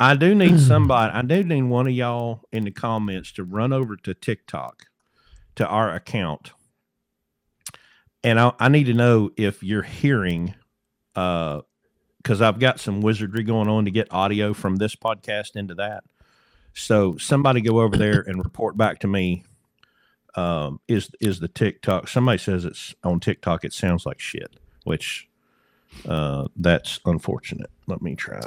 I 0.00 0.16
do 0.16 0.34
need 0.34 0.58
somebody. 0.66 1.12
I 1.14 1.22
do 1.22 1.44
need 1.44 1.62
one 1.62 1.86
of 1.86 1.92
y'all 1.92 2.40
in 2.50 2.64
the 2.64 2.70
comments 2.70 3.32
to 3.32 3.44
run 3.44 3.72
over 3.72 3.96
to 3.96 4.14
TikTok, 4.14 4.86
to 5.56 5.66
our 5.66 5.94
account, 5.94 6.52
and 8.22 8.38
I, 8.38 8.52
I 8.58 8.68
need 8.68 8.84
to 8.84 8.94
know 8.94 9.30
if 9.36 9.62
you're 9.62 9.82
hearing, 9.82 10.54
uh, 11.16 11.60
because 12.18 12.42
I've 12.42 12.58
got 12.58 12.80
some 12.80 13.00
wizardry 13.00 13.42
going 13.42 13.68
on 13.68 13.86
to 13.86 13.90
get 13.90 14.12
audio 14.12 14.52
from 14.52 14.76
this 14.76 14.94
podcast 14.94 15.56
into 15.56 15.74
that. 15.76 16.04
So 16.74 17.16
somebody 17.16 17.60
go 17.60 17.80
over 17.80 17.96
there 17.96 18.20
and 18.26 18.44
report 18.44 18.76
back 18.76 19.00
to 19.00 19.06
me. 19.06 19.44
Um, 20.36 20.80
is 20.86 21.10
is 21.20 21.40
the 21.40 21.48
TikTok? 21.48 22.08
Somebody 22.08 22.38
says 22.38 22.64
it's 22.64 22.94
on 23.02 23.18
TikTok. 23.20 23.64
It 23.64 23.72
sounds 23.72 24.06
like 24.06 24.20
shit, 24.20 24.60
which 24.84 25.28
uh, 26.08 26.46
that's 26.56 27.00
unfortunate. 27.04 27.70
Let 27.88 28.00
me 28.00 28.14
try. 28.14 28.40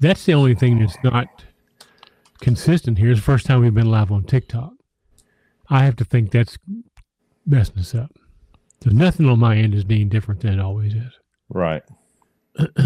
That's 0.00 0.24
the 0.26 0.34
only 0.34 0.54
thing 0.54 0.78
that's 0.78 0.96
not 1.02 1.44
consistent 2.40 2.98
here. 2.98 3.10
Is 3.10 3.18
the 3.18 3.24
first 3.24 3.46
time 3.46 3.62
we've 3.62 3.74
been 3.74 3.90
live 3.90 4.12
on 4.12 4.24
TikTok. 4.24 4.72
I 5.70 5.84
have 5.84 5.96
to 5.96 6.04
think 6.04 6.32
that's 6.32 6.58
messing 7.46 7.78
us 7.78 7.94
up. 7.94 8.12
So 8.82 8.90
nothing 8.90 9.26
on 9.28 9.40
my 9.40 9.56
end 9.56 9.74
is 9.74 9.84
being 9.84 10.08
different 10.08 10.40
than 10.40 10.54
it 10.54 10.60
always 10.60 10.94
is. 10.94 11.12
Right. 11.48 11.82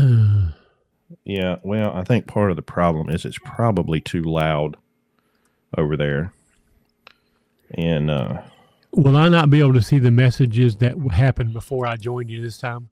yeah. 1.24 1.56
Well, 1.62 1.92
I 1.94 2.04
think 2.04 2.26
part 2.26 2.50
of 2.50 2.56
the 2.56 2.62
problem 2.62 3.10
is 3.10 3.24
it's 3.24 3.38
probably 3.38 4.00
too 4.00 4.22
loud 4.22 4.76
over 5.76 5.96
there. 5.96 6.32
and 7.74 8.10
uh, 8.10 8.42
Will 8.92 9.16
I 9.16 9.28
not 9.28 9.50
be 9.50 9.60
able 9.60 9.74
to 9.74 9.82
see 9.82 9.98
the 9.98 10.10
messages 10.10 10.76
that 10.76 10.96
happened 11.12 11.52
before 11.52 11.86
I 11.86 11.96
joined 11.96 12.30
you 12.30 12.42
this 12.42 12.58
time? 12.58 12.88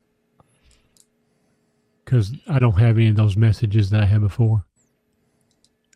Because 2.05 2.33
I 2.49 2.59
don't 2.59 2.79
have 2.79 2.97
any 2.97 3.09
of 3.09 3.17
those 3.17 3.37
messages 3.37 3.91
that 3.91 4.03
I 4.03 4.07
had 4.07 4.21
before. 4.21 4.65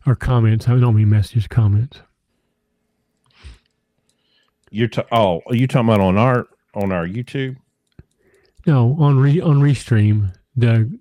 Or 0.07 0.15
comments. 0.15 0.67
I 0.67 0.79
don't 0.79 0.95
mean 0.95 1.09
messages, 1.09 1.47
comments. 1.47 2.01
you're 4.71 4.87
ta- 4.87 5.05
oh, 5.11 5.41
are 5.47 5.55
you 5.55 5.67
talking 5.67 5.89
about 5.89 6.01
on 6.01 6.17
our 6.17 6.47
on 6.75 6.91
our 6.91 7.07
YouTube? 7.07 7.57
No, 8.65 8.95
on 8.99 9.17
re 9.19 9.39
on 9.41 9.59
restream 9.59 10.33
the 10.55 10.97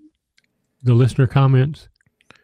the 0.83 0.95
listener 0.95 1.27
comments. 1.27 1.89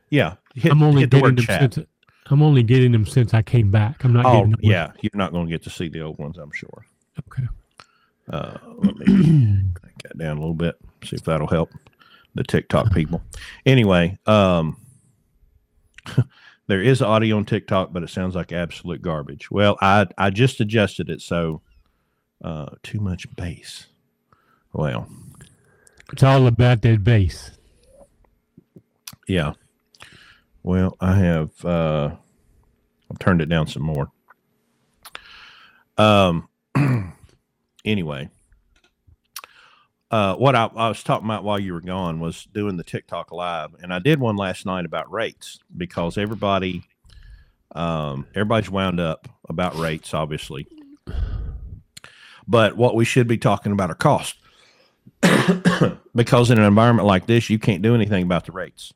Yeah, 0.09 0.35
hit, 0.55 0.73
I'm 0.73 0.83
only 0.83 1.03
the 1.03 1.09
getting 1.09 1.23
word 1.23 1.37
them 1.39 1.45
since 1.73 1.87
I'm 2.31 2.43
only 2.43 2.63
getting 2.63 2.93
them 2.93 3.07
since 3.07 3.35
I 3.35 3.43
came 3.43 3.71
back. 3.71 4.05
I'm 4.05 4.13
not 4.13 4.25
Oh, 4.25 4.33
getting 4.39 4.51
them. 4.53 4.61
yeah, 4.63 4.93
you're 5.01 5.11
not 5.15 5.33
going 5.33 5.47
to 5.47 5.51
get 5.51 5.63
to 5.65 5.71
see 5.71 5.89
the 5.89 6.01
old 6.01 6.19
ones, 6.19 6.39
I'm 6.39 6.53
sure. 6.53 6.85
Okay. 7.19 7.47
Uh, 8.31 8.57
let 8.79 8.97
me 8.97 9.07
crank 9.75 10.03
that 10.05 10.17
down 10.17 10.37
a 10.37 10.41
little 10.41 10.55
bit, 10.55 10.77
see 11.05 11.17
if 11.17 11.25
that'll 11.25 11.49
help 11.49 11.71
the 12.35 12.45
TikTok 12.45 12.93
people. 12.93 13.23
Anyway, 13.67 14.17
um, 14.27 14.77
there 16.69 16.81
is 16.81 17.03
audio 17.03 17.37
on 17.37 17.45
TikTok, 17.45 17.93
but 17.93 18.03
it 18.05 18.11
sounds 18.11 18.35
like 18.37 18.53
absolute 18.53 19.03
garbage. 19.03 19.51
Well, 19.51 19.77
I 19.81 20.07
I 20.17 20.31
just 20.31 20.61
adjusted 20.61 21.11
it 21.11 21.21
so 21.21 21.61
uh, 22.43 22.67
too 22.83 23.01
much 23.01 23.27
bass. 23.37 23.87
Well, 24.73 25.09
It's 26.13 26.23
all 26.23 26.47
about 26.47 26.83
that 26.83 27.03
bass. 27.05 27.51
yeah. 29.29 29.53
Well, 30.63 30.97
I 31.01 31.15
have 31.17 31.65
uh, 31.65 32.11
I've 33.11 33.19
turned 33.19 33.41
it 33.43 33.49
down 33.49 33.67
some 33.67 33.83
more. 33.83 34.11
Um. 35.99 36.49
anyway, 37.85 38.29
uh, 40.11 40.35
what 40.37 40.55
I, 40.55 40.71
I 40.77 40.89
was 40.89 41.03
talking 41.03 41.27
about 41.27 41.45
while 41.45 41.59
you 41.59 41.73
were 41.73 41.81
gone 41.81 42.21
was 42.21 42.45
doing 42.45 42.77
the 42.77 42.85
TikTok 42.85 43.33
live, 43.33 43.71
and 43.83 43.93
I 43.93 43.99
did 43.99 44.21
one 44.21 44.37
last 44.37 44.67
night 44.67 44.85
about 44.85 45.11
rates 45.11 45.59
because 45.77 46.17
everybody, 46.17 46.85
um, 47.75 48.27
everybody's 48.35 48.71
wound 48.71 49.01
up 49.01 49.29
about 49.49 49.77
rates, 49.77 50.15
obviously. 50.15 50.67
But 52.47 52.77
what 52.77 52.95
we 52.95 53.05
should 53.05 53.29
be 53.29 53.39
talking 53.39 53.73
about 53.73 53.91
are 53.91 53.95
costs. 53.95 54.39
because 56.15 56.51
in 56.51 56.59
an 56.59 56.65
environment 56.65 57.07
like 57.07 57.27
this, 57.27 57.51
you 57.51 57.59
can't 57.59 57.83
do 57.83 57.95
anything 57.95 58.23
about 58.23 58.47
the 58.47 58.53
rates. 58.53 58.93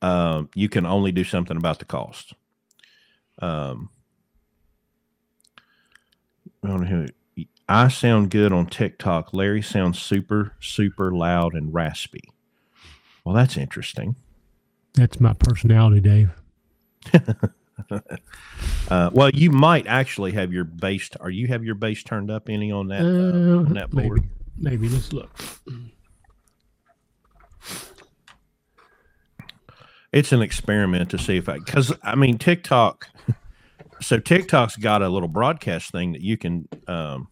Um, 0.00 0.48
you 0.54 0.68
can 0.68 0.86
only 0.86 1.12
do 1.12 1.24
something 1.24 1.56
about 1.56 1.78
the 1.78 1.84
cost. 1.84 2.34
Um, 3.40 3.90
I 6.62 6.68
don't 6.68 6.80
know 6.82 6.86
who- 6.86 7.06
I 7.68 7.88
sound 7.88 8.30
good 8.30 8.52
on 8.52 8.66
TikTok. 8.66 9.34
Larry 9.34 9.60
sounds 9.60 9.98
super, 10.00 10.54
super 10.58 11.12
loud 11.12 11.52
and 11.54 11.72
raspy. 11.74 12.22
Well, 13.24 13.34
that's 13.34 13.58
interesting. 13.58 14.16
That's 14.94 15.20
my 15.20 15.34
personality, 15.34 16.00
Dave. 16.00 16.30
Uh, 18.90 19.10
well, 19.12 19.28
you 19.30 19.50
might 19.50 19.86
actually 19.86 20.32
have 20.32 20.50
your 20.50 20.64
bass. 20.64 21.10
Are 21.20 21.28
you 21.28 21.46
have 21.48 21.62
your 21.62 21.74
bass 21.74 22.02
turned 22.02 22.30
up 22.30 22.48
any 22.48 22.72
on 22.72 22.88
that 22.88 23.02
uh, 23.02 23.58
on 23.58 23.74
that 23.74 23.90
board? 23.90 24.26
maybe. 24.56 24.78
Maybe. 24.78 24.88
Let's 24.88 25.12
look. 25.12 25.30
It's 30.10 30.32
an 30.32 30.40
experiment 30.40 31.10
to 31.10 31.18
see 31.18 31.36
if 31.36 31.48
I 31.48 31.58
because 31.58 31.92
I 32.02 32.14
mean 32.14 32.38
TikTok. 32.38 33.08
So 34.00 34.18
TikTok's 34.18 34.76
got 34.76 35.02
a 35.02 35.08
little 35.08 35.28
broadcast 35.28 35.90
thing 35.90 36.12
that 36.12 36.22
you 36.22 36.38
can 36.38 36.66
um, 36.86 37.28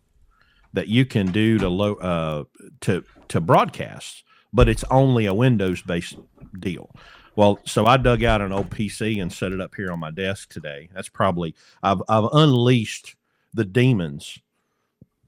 that 0.75 0.89
you 0.89 1.07
can 1.07 1.33
do 1.33 1.59
to 1.59 1.69
low 1.69 1.95
uh, 1.95 2.45
to 2.83 3.03
to 3.29 3.41
broadcast, 3.41 4.25
but 4.53 4.69
it's 4.69 4.85
only 4.91 5.25
a 5.25 5.33
Windows 5.33 5.81
based 5.81 6.19
deal. 6.59 6.95
Well, 7.37 7.61
so 7.64 7.87
I 7.87 7.99
dug 7.99 8.25
out 8.25 8.40
an 8.40 8.51
old 8.53 8.70
PC 8.70 9.20
and 9.20 9.33
set 9.33 9.53
it 9.53 9.61
up 9.61 9.75
here 9.75 9.92
on 9.92 10.01
my 10.01 10.11
desk 10.11 10.49
today. 10.51 10.88
That's 10.94 11.09
probably 11.09 11.55
I've 11.83 12.03
I've 12.09 12.29
unleashed 12.33 13.14
the 13.55 13.64
demons 13.64 14.38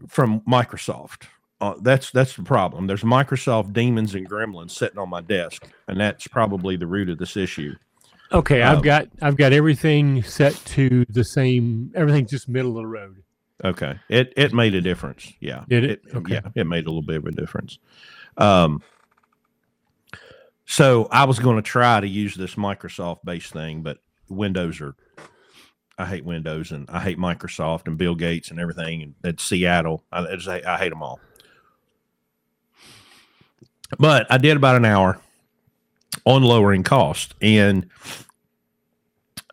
from 0.08 0.40
Microsoft. 0.40 1.24
Uh, 1.60 1.74
that's 1.82 2.10
that's 2.10 2.34
the 2.36 2.42
problem. 2.42 2.86
There's 2.86 3.02
Microsoft 3.02 3.72
demons 3.72 4.14
and 4.14 4.28
gremlins 4.28 4.70
sitting 4.70 4.98
on 4.98 5.08
my 5.10 5.20
desk, 5.20 5.68
and 5.86 6.00
that's 6.00 6.26
probably 6.26 6.76
the 6.76 6.86
root 6.86 7.10
of 7.10 7.18
this 7.18 7.36
issue. 7.36 7.74
Okay, 8.30 8.62
Um, 8.62 8.76
I've 8.76 8.82
got 8.82 9.08
I've 9.22 9.36
got 9.36 9.52
everything 9.52 10.22
set 10.22 10.54
to 10.66 11.04
the 11.08 11.24
same. 11.24 11.92
Everything's 11.94 12.30
just 12.30 12.48
middle 12.48 12.72
of 12.72 12.82
the 12.82 12.86
road. 12.86 13.22
Okay, 13.64 13.98
it 14.08 14.32
it 14.36 14.54
made 14.54 14.74
a 14.74 14.80
difference. 14.80 15.32
Yeah, 15.40 15.64
Did 15.68 15.84
it? 15.84 16.02
Okay. 16.14 16.34
Yeah, 16.34 16.48
it 16.54 16.66
made 16.66 16.84
a 16.86 16.90
little 16.90 17.02
bit 17.02 17.16
of 17.16 17.26
a 17.26 17.32
difference. 17.32 17.78
Um, 18.36 18.82
so 20.70 21.08
I 21.10 21.24
was 21.24 21.38
going 21.38 21.56
to 21.56 21.62
try 21.62 21.98
to 21.98 22.06
use 22.06 22.34
this 22.34 22.54
Microsoft 22.56 23.20
based 23.24 23.54
thing, 23.54 23.82
but 23.82 23.98
Windows 24.28 24.82
are. 24.82 24.94
I 26.00 26.04
hate 26.04 26.26
Windows 26.26 26.70
and 26.70 26.88
I 26.90 27.00
hate 27.00 27.18
Microsoft 27.18 27.88
and 27.88 27.96
Bill 27.96 28.14
Gates 28.14 28.50
and 28.50 28.60
everything 28.60 29.02
and 29.02 29.14
at 29.24 29.40
Seattle. 29.40 30.04
I, 30.12 30.20
I, 30.26 30.36
just, 30.36 30.46
hate- 30.46 30.66
I 30.66 30.76
hate 30.76 30.90
them 30.90 31.02
all. 31.02 31.18
But 33.98 34.26
I 34.30 34.36
did 34.36 34.58
about 34.58 34.76
an 34.76 34.84
hour 34.84 35.18
on 36.24 36.42
lowering 36.42 36.82
cost 36.82 37.34
and 37.40 37.88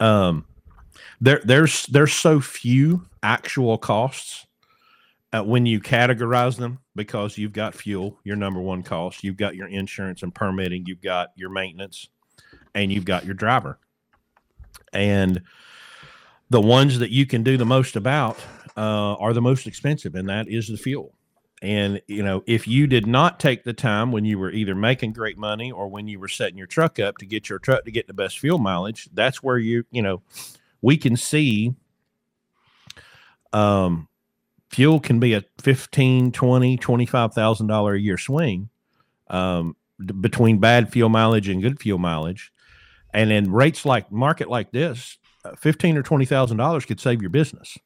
um 0.02 0.46
there 1.22 1.42
there's 1.46 1.86
there's 1.88 2.14
so 2.14 2.40
few 2.42 3.06
actual 3.24 3.78
costs 3.78 4.46
uh, 5.32 5.44
when 5.44 5.66
you 5.66 5.80
categorize 5.80 6.58
them 6.58 6.80
because 6.96 7.38
you've 7.38 7.54
got 7.54 7.76
fuel 7.76 8.20
your 8.24 8.36
number 8.36 8.62
one 8.62 8.84
cost. 8.84 9.24
You've 9.24 9.38
got 9.38 9.56
your 9.56 9.68
insurance 9.68 10.24
and 10.24 10.34
permitting. 10.34 10.86
You've 10.86 11.02
got 11.02 11.30
your 11.36 11.50
maintenance 11.50 12.10
and 12.74 12.92
you've 12.92 13.06
got 13.06 13.26
your 13.26 13.34
driver. 13.34 13.80
And 14.94 15.42
the 16.50 16.62
ones 16.62 17.00
that 17.00 17.12
you 17.12 17.26
can 17.26 17.44
do 17.44 17.58
the 17.58 17.66
most 17.66 17.96
about 17.96 18.38
uh, 18.78 19.16
are 19.16 19.34
the 19.34 19.42
most 19.42 19.68
expensive 19.68 20.16
and 20.16 20.30
that 20.30 20.48
is 20.48 20.68
the 20.68 20.78
fuel. 20.78 21.14
And 21.62 22.02
you 22.08 22.22
know 22.22 22.44
if 22.46 22.68
you 22.68 22.86
did 22.86 23.08
not 23.08 23.40
take 23.40 23.64
the 23.64 23.74
time 23.74 24.12
when 24.12 24.26
you 24.26 24.38
were 24.38 24.52
either 24.52 24.76
making 24.76 25.14
great 25.14 25.38
money 25.38 25.72
or 25.72 25.88
when 25.88 26.08
you 26.08 26.20
were 26.20 26.28
setting 26.28 26.58
your 26.58 26.68
truck 26.68 27.00
up 27.00 27.18
to 27.18 27.26
get 27.26 27.50
your 27.50 27.60
truck 27.60 27.86
to 27.86 27.92
get 27.92 28.08
the 28.08 28.14
best 28.14 28.40
fuel 28.40 28.60
mileage 28.60 29.10
that's 29.14 29.42
where 29.42 29.58
you 29.58 29.86
you 29.90 30.02
know 30.02 30.22
we 30.82 30.98
can 30.98 31.16
see 31.16 31.74
um 33.54 34.10
fuel 34.70 35.00
can 35.00 35.20
be 35.20 35.34
a 35.34 35.44
15 35.62 36.32
20 36.32 36.78
25000 36.78 37.68
dollar 37.68 37.94
a 37.94 38.00
year 38.00 38.18
swing 38.18 38.70
um 39.30 39.76
d- 40.04 40.14
between 40.14 40.60
bad 40.60 40.92
fuel 40.92 41.10
mileage 41.10 41.50
and 41.50 41.62
good 41.62 41.80
fuel 41.80 42.00
mileage. 42.00 42.52
And 43.14 43.32
in 43.32 43.52
rates 43.52 43.86
like 43.86 44.12
market 44.12 44.50
like 44.50 44.72
this 44.72 45.18
uh, 45.46 45.56
15 45.56 45.98
or 45.98 46.04
20 46.04 46.26
thousand 46.26 46.58
dollars 46.58 46.86
could 46.86 47.00
save 47.00 47.22
your 47.22 47.30
business 47.30 47.78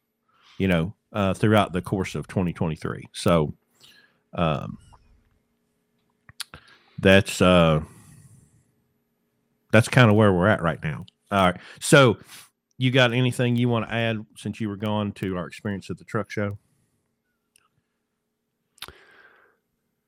you 0.58 0.68
know 0.68 0.94
uh, 1.12 1.34
throughout 1.34 1.72
the 1.72 1.82
course 1.82 2.14
of 2.14 2.26
2023 2.28 3.08
so 3.12 3.54
um 4.34 4.78
that's 7.00 7.40
uh 7.40 7.80
that's 9.72 9.88
kind 9.88 10.10
of 10.10 10.16
where 10.16 10.32
we're 10.32 10.48
at 10.48 10.62
right 10.62 10.82
now. 10.82 11.04
All 11.30 11.46
right. 11.46 11.60
So 11.80 12.18
you 12.78 12.90
got 12.90 13.12
anything 13.12 13.56
you 13.56 13.68
want 13.68 13.88
to 13.88 13.94
add 13.94 14.24
since 14.36 14.60
you 14.60 14.68
were 14.68 14.76
gone 14.76 15.12
to 15.12 15.36
our 15.36 15.46
experience 15.46 15.90
at 15.90 15.98
the 15.98 16.04
truck 16.04 16.30
show 16.30 16.58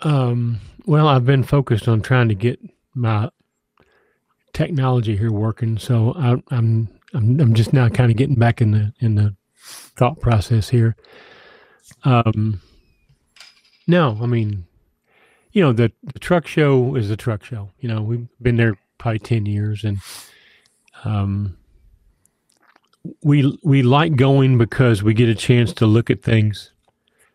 Um, 0.03 0.61
well, 0.87 1.09
I've 1.09 1.25
been 1.25 1.45
focused 1.45 1.89
on 1.89 2.03
trying 2.03 2.29
to 2.29 2.35
get 2.35 2.61
my 2.95 3.31
technology 4.53 5.17
here 5.17 5.33
working, 5.33 5.79
so 5.79 6.13
I, 6.17 6.43
I'm 6.55 6.89
I'm 7.15 7.41
I'm 7.41 7.55
just 7.55 7.73
now 7.73 7.89
kind 7.89 8.11
of 8.11 8.17
getting 8.17 8.37
back 8.37 8.61
in 8.61 8.73
the 8.73 8.93
in 9.01 9.15
the 9.15 9.35
thought 9.97 10.21
process 10.21 10.69
here. 10.69 10.97
Um, 12.05 12.61
no, 13.87 14.19
I 14.21 14.27
mean, 14.27 14.67
you 15.53 15.63
know, 15.63 15.73
the, 15.73 15.93
the 16.03 16.19
truck 16.19 16.47
show 16.47 16.95
is 16.97 17.11
a 17.11 17.17
truck 17.17 17.45
show. 17.45 17.71
You 17.81 17.89
know, 17.89 18.03
we've 18.03 18.27
been 18.41 18.57
there 18.57 18.75
probably 18.99 19.21
ten 19.21 19.47
years, 19.47 19.85
and 19.85 19.99
um, 21.05 21.57
we 23.23 23.59
we 23.63 23.83
like 23.83 24.17
going 24.17 24.59
because 24.59 25.03
we 25.03 25.15
get 25.15 25.29
a 25.29 25.35
chance 25.35 25.73
to 25.75 25.87
look 25.87 26.11
at 26.11 26.23
things 26.23 26.73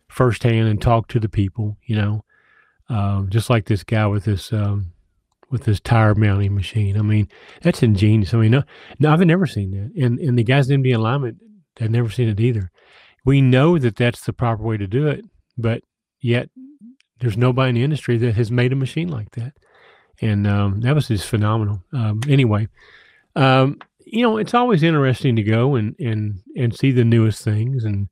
firsthand 0.08 0.68
and 0.68 0.80
talk 0.80 1.08
to 1.08 1.20
the 1.20 1.28
people. 1.28 1.76
You 1.84 1.96
know, 1.96 2.24
um, 2.88 3.28
just 3.30 3.50
like 3.50 3.66
this 3.66 3.84
guy 3.84 4.06
with 4.06 4.24
this 4.24 4.52
um, 4.52 4.92
with 5.50 5.64
this 5.64 5.80
tire 5.80 6.14
mounting 6.14 6.54
machine. 6.54 6.98
I 6.98 7.02
mean, 7.02 7.28
that's 7.62 7.82
ingenious. 7.82 8.34
I 8.34 8.38
mean, 8.38 8.50
no, 8.50 8.62
no, 8.98 9.12
I've 9.12 9.20
never 9.20 9.46
seen 9.46 9.70
that, 9.72 10.02
and 10.02 10.18
and 10.18 10.38
the 10.38 10.44
guys 10.44 10.70
in 10.70 10.82
the 10.82 10.92
alignment 10.92 11.38
had 11.78 11.90
never 11.90 12.10
seen 12.10 12.28
it 12.28 12.40
either. 12.40 12.70
We 13.24 13.40
know 13.40 13.78
that 13.78 13.96
that's 13.96 14.24
the 14.24 14.32
proper 14.32 14.62
way 14.62 14.76
to 14.76 14.86
do 14.86 15.06
it, 15.06 15.24
but 15.56 15.82
yet 16.20 16.50
there's 17.20 17.36
nobody 17.36 17.70
in 17.70 17.74
the 17.74 17.84
industry 17.84 18.16
that 18.18 18.34
has 18.36 18.50
made 18.50 18.72
a 18.72 18.76
machine 18.76 19.08
like 19.08 19.32
that, 19.32 19.54
and 20.20 20.46
um, 20.46 20.80
that 20.80 20.94
was 20.94 21.08
just 21.08 21.26
phenomenal. 21.26 21.82
Um, 21.92 22.20
anyway, 22.28 22.68
um, 23.36 23.78
you 24.04 24.22
know, 24.22 24.38
it's 24.38 24.54
always 24.54 24.82
interesting 24.82 25.36
to 25.36 25.42
go 25.42 25.74
and 25.74 25.94
and 25.98 26.40
and 26.56 26.76
see 26.76 26.92
the 26.92 27.04
newest 27.04 27.42
things 27.42 27.84
and 27.84 28.08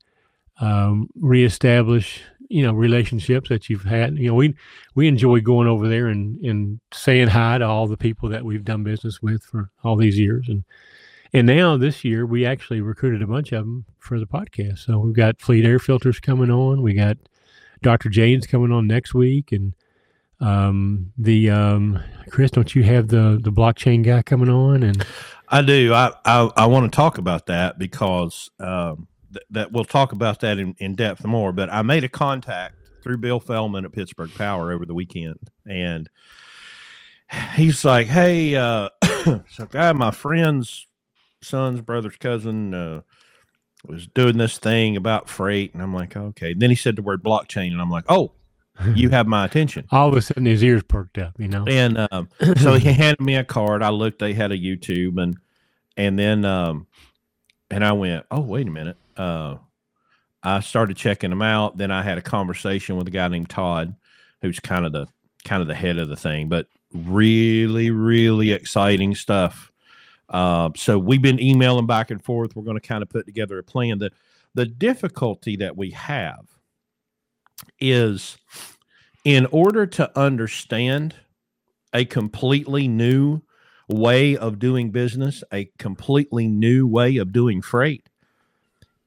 um, 0.59 1.09
reestablish 1.15 2.21
you 2.49 2.63
know 2.63 2.73
relationships 2.73 3.49
that 3.49 3.69
you've 3.69 3.83
had. 3.83 4.17
You 4.17 4.27
know, 4.29 4.35
we 4.35 4.55
we 4.95 5.07
enjoy 5.07 5.41
going 5.41 5.67
over 5.67 5.87
there 5.87 6.07
and 6.07 6.39
and 6.43 6.79
saying 6.93 7.27
hi 7.29 7.57
to 7.57 7.65
all 7.65 7.87
the 7.87 7.97
people 7.97 8.29
that 8.29 8.45
we've 8.45 8.65
done 8.65 8.83
business 8.83 9.21
with 9.21 9.43
for 9.43 9.69
all 9.83 9.95
these 9.95 10.19
years 10.19 10.47
and. 10.47 10.63
And 11.33 11.45
now 11.45 11.75
this 11.75 12.05
year 12.05 12.25
we 12.25 12.45
actually 12.45 12.79
recruited 12.79 13.21
a 13.21 13.27
bunch 13.27 13.51
of 13.51 13.65
them 13.65 13.83
for 13.99 14.17
the 14.17 14.25
podcast. 14.25 14.79
So 14.79 14.97
we've 14.97 15.13
got 15.13 15.41
Fleet 15.41 15.65
Air 15.65 15.77
Filters 15.77 16.21
coming 16.21 16.49
on. 16.49 16.81
We 16.81 16.93
got 16.93 17.17
Dr. 17.81 18.09
Jane's 18.09 18.47
coming 18.47 18.71
on 18.71 18.87
next 18.87 19.13
week, 19.13 19.51
and 19.51 19.73
um, 20.39 21.11
the 21.17 21.49
um, 21.49 22.03
Chris, 22.29 22.51
don't 22.51 22.73
you 22.75 22.83
have 22.83 23.07
the 23.07 23.39
the 23.41 23.51
blockchain 23.51 24.03
guy 24.03 24.21
coming 24.21 24.49
on? 24.49 24.83
And 24.83 25.05
I 25.49 25.61
do. 25.61 25.93
I 25.93 26.13
I, 26.25 26.49
I 26.55 26.65
want 26.67 26.91
to 26.91 26.95
talk 26.95 27.17
about 27.17 27.47
that 27.47 27.77
because 27.77 28.49
um, 28.59 29.07
th- 29.37 29.47
that 29.51 29.71
we'll 29.71 29.85
talk 29.85 30.11
about 30.11 30.39
that 30.41 30.57
in, 30.57 30.75
in 30.79 30.95
depth 30.95 31.25
more. 31.25 31.51
But 31.51 31.71
I 31.71 31.81
made 31.81 32.03
a 32.03 32.09
contact 32.09 32.75
through 33.03 33.17
Bill 33.17 33.39
Fellman 33.39 33.85
at 33.85 33.91
Pittsburgh 33.91 34.33
Power 34.35 34.71
over 34.71 34.85
the 34.85 34.93
weekend, 34.93 35.39
and 35.65 36.09
he's 37.55 37.85
like, 37.85 38.07
"Hey, 38.07 38.55
uh, 38.55 38.89
so 39.49 39.65
guy, 39.69 39.91
my 39.93 40.11
friend's 40.11 40.87
son's 41.41 41.81
brother's 41.81 42.17
cousin 42.17 42.73
uh, 42.73 43.01
was 43.85 44.07
doing 44.07 44.37
this 44.37 44.57
thing 44.57 44.97
about 44.97 45.29
freight," 45.29 45.73
and 45.73 45.81
I'm 45.81 45.93
like, 45.93 46.17
"Okay." 46.17 46.53
Then 46.53 46.69
he 46.69 46.75
said 46.75 46.95
the 46.95 47.01
word 47.01 47.23
blockchain, 47.23 47.71
and 47.71 47.81
I'm 47.81 47.91
like, 47.91 48.05
"Oh." 48.09 48.31
you 48.93 49.09
have 49.09 49.25
my 49.25 49.43
attention. 49.43 49.87
All 49.91 50.07
of 50.07 50.15
a 50.15 50.21
sudden, 50.21 50.45
his 50.45 50.63
ears 50.63 50.83
perked 50.83 51.17
up, 51.17 51.33
you 51.39 51.47
know. 51.47 51.65
And 51.65 51.97
um, 52.11 52.29
so 52.57 52.75
he 52.75 52.93
handed 52.93 53.21
me 53.21 53.35
a 53.35 53.43
card. 53.43 53.81
I 53.81 53.89
looked; 53.89 54.19
they 54.19 54.33
had 54.33 54.51
a 54.51 54.57
YouTube, 54.57 55.19
and 55.19 55.35
and 55.95 56.19
then 56.19 56.45
um, 56.45 56.85
and 57.71 57.83
I 57.83 57.93
went, 57.93 58.25
"Oh, 58.29 58.41
wait 58.41 58.67
a 58.67 58.71
minute." 58.71 58.97
Uh, 59.17 59.57
I 60.43 60.59
started 60.59 60.97
checking 60.97 61.29
them 61.29 61.41
out. 61.41 61.77
Then 61.77 61.91
I 61.91 62.03
had 62.03 62.17
a 62.17 62.21
conversation 62.21 62.95
with 62.95 63.07
a 63.07 63.11
guy 63.11 63.27
named 63.27 63.49
Todd, 63.49 63.95
who's 64.41 64.59
kind 64.59 64.85
of 64.85 64.91
the 64.91 65.07
kind 65.43 65.61
of 65.61 65.67
the 65.67 65.75
head 65.75 65.97
of 65.97 66.09
the 66.09 66.15
thing, 66.15 66.49
but 66.49 66.67
really, 66.93 67.91
really 67.91 68.51
exciting 68.51 69.15
stuff. 69.15 69.71
Uh, 70.29 70.69
so 70.75 70.99
we've 70.99 71.21
been 71.21 71.41
emailing 71.41 71.87
back 71.87 72.11
and 72.11 72.23
forth. 72.23 72.55
We're 72.55 72.63
going 72.63 72.79
to 72.79 72.87
kind 72.87 73.01
of 73.01 73.09
put 73.09 73.25
together 73.25 73.57
a 73.57 73.63
plan. 73.63 73.99
The 73.99 74.11
the 74.53 74.65
difficulty 74.65 75.55
that 75.57 75.77
we 75.77 75.91
have 75.91 76.47
is 77.79 78.37
in 79.23 79.45
order 79.47 79.85
to 79.85 80.17
understand 80.17 81.15
a 81.93 82.05
completely 82.05 82.87
new 82.87 83.41
way 83.87 84.35
of 84.35 84.59
doing 84.59 84.91
business, 84.91 85.43
a 85.51 85.69
completely 85.77 86.47
new 86.47 86.87
way 86.87 87.17
of 87.17 87.31
doing 87.31 87.61
freight, 87.61 88.07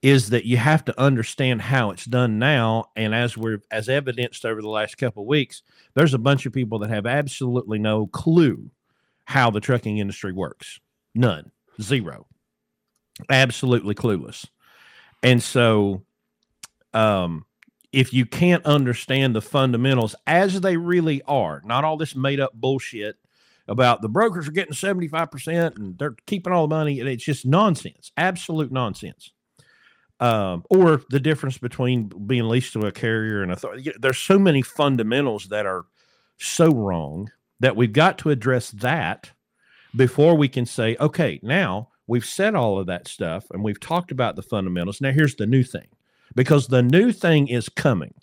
is 0.02 0.30
that 0.30 0.46
you 0.46 0.56
have 0.56 0.84
to 0.86 0.98
understand 0.98 1.60
how 1.60 1.90
it's 1.90 2.06
done 2.06 2.38
now. 2.38 2.86
And 2.96 3.14
as 3.14 3.36
we're 3.36 3.60
as 3.70 3.88
evidenced 3.88 4.46
over 4.46 4.62
the 4.62 4.68
last 4.68 4.96
couple 4.96 5.26
weeks, 5.26 5.62
there's 5.94 6.14
a 6.14 6.18
bunch 6.18 6.46
of 6.46 6.52
people 6.52 6.78
that 6.78 6.90
have 6.90 7.06
absolutely 7.06 7.78
no 7.78 8.06
clue 8.06 8.70
how 9.26 9.50
the 9.50 9.60
trucking 9.60 9.98
industry 9.98 10.32
works. 10.32 10.80
None. 11.14 11.50
Zero. 11.80 12.26
Absolutely 13.28 13.94
clueless. 13.94 14.46
And 15.22 15.42
so 15.42 16.02
um 16.94 17.44
if 17.92 18.12
you 18.12 18.24
can't 18.24 18.64
understand 18.64 19.34
the 19.34 19.42
fundamentals 19.42 20.14
as 20.26 20.60
they 20.60 20.76
really 20.76 21.22
are, 21.26 21.60
not 21.64 21.84
all 21.84 21.96
this 21.96 22.14
made 22.14 22.40
up 22.40 22.52
bullshit 22.54 23.16
about 23.66 24.00
the 24.00 24.08
brokers 24.08 24.48
are 24.48 24.52
getting 24.52 24.74
75% 24.74 25.76
and 25.76 25.98
they're 25.98 26.16
keeping 26.26 26.52
all 26.52 26.66
the 26.66 26.74
money. 26.74 27.00
And 27.00 27.08
it's 27.08 27.24
just 27.24 27.44
nonsense, 27.44 28.12
absolute 28.16 28.72
nonsense. 28.72 29.32
Um, 30.20 30.64
or 30.68 31.02
the 31.08 31.18
difference 31.18 31.56
between 31.56 32.08
being 32.26 32.46
leased 32.46 32.74
to 32.74 32.80
a 32.80 32.92
carrier 32.92 33.42
and 33.42 33.50
authority. 33.50 33.90
There's 33.98 34.18
so 34.18 34.38
many 34.38 34.60
fundamentals 34.60 35.46
that 35.46 35.64
are 35.64 35.86
so 36.36 36.70
wrong 36.70 37.30
that 37.60 37.74
we've 37.74 37.92
got 37.92 38.18
to 38.18 38.30
address 38.30 38.70
that 38.70 39.30
before 39.96 40.34
we 40.34 40.48
can 40.48 40.66
say, 40.66 40.96
okay, 41.00 41.40
now 41.42 41.88
we've 42.06 42.24
said 42.24 42.54
all 42.54 42.78
of 42.78 42.86
that 42.86 43.08
stuff 43.08 43.46
and 43.50 43.64
we've 43.64 43.80
talked 43.80 44.10
about 44.10 44.36
the 44.36 44.42
fundamentals. 44.42 45.00
Now 45.00 45.12
here's 45.12 45.36
the 45.36 45.46
new 45.46 45.62
thing 45.62 45.86
because 46.34 46.66
the 46.66 46.82
new 46.82 47.12
thing 47.12 47.48
is 47.48 47.68
coming. 47.68 48.14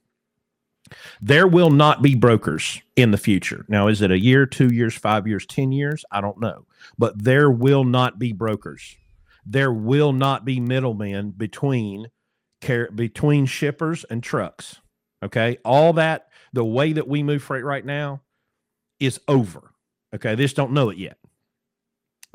There 1.22 1.48
will 1.48 1.70
not 1.70 2.02
be 2.02 2.16
brokers 2.16 2.82
in 2.96 3.12
the 3.12 3.18
future. 3.18 3.66
Now, 3.68 3.88
is 3.88 4.02
it 4.02 4.12
a 4.12 4.20
year, 4.20 4.46
two 4.46 4.74
years, 4.74 4.96
five 4.96 5.28
years, 5.28 5.46
10 5.46 5.74
years? 5.74 6.06
I 6.12 6.22
don't 6.22 6.40
know. 6.40 6.66
But 6.98 7.22
there 7.22 7.52
will 7.52 7.84
not 7.84 8.20
be 8.20 8.32
brokers. 8.32 8.96
There 9.50 9.72
will 9.72 10.14
not 10.14 10.46
be 10.46 10.60
middlemen 10.60 11.32
between 11.32 12.08
between 12.96 13.46
shippers 13.46 14.04
and 14.10 14.22
trucks. 14.22 14.82
Okay. 15.24 15.58
All 15.64 15.94
that, 15.94 16.28
the 16.54 16.66
way 16.66 16.94
that 16.94 17.08
we 17.08 17.24
move 17.24 17.44
freight 17.44 17.64
right 17.64 17.86
now 17.86 18.22
is 19.00 19.20
over. 19.28 19.72
Okay. 20.14 20.36
They 20.36 20.44
just 20.44 20.56
don't 20.56 20.74
know 20.74 20.90
it 20.90 20.98
yet. 20.98 21.18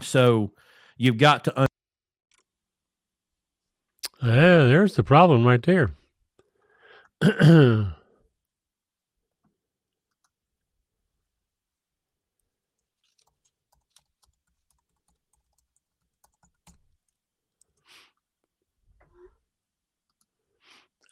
So 0.01 0.53
you've 0.96 1.18
got 1.18 1.44
to 1.44 1.68
yeah, 4.22 4.64
there's 4.64 4.94
the 4.94 5.03
problem 5.03 5.44
right 5.44 5.62
there. 5.62 5.90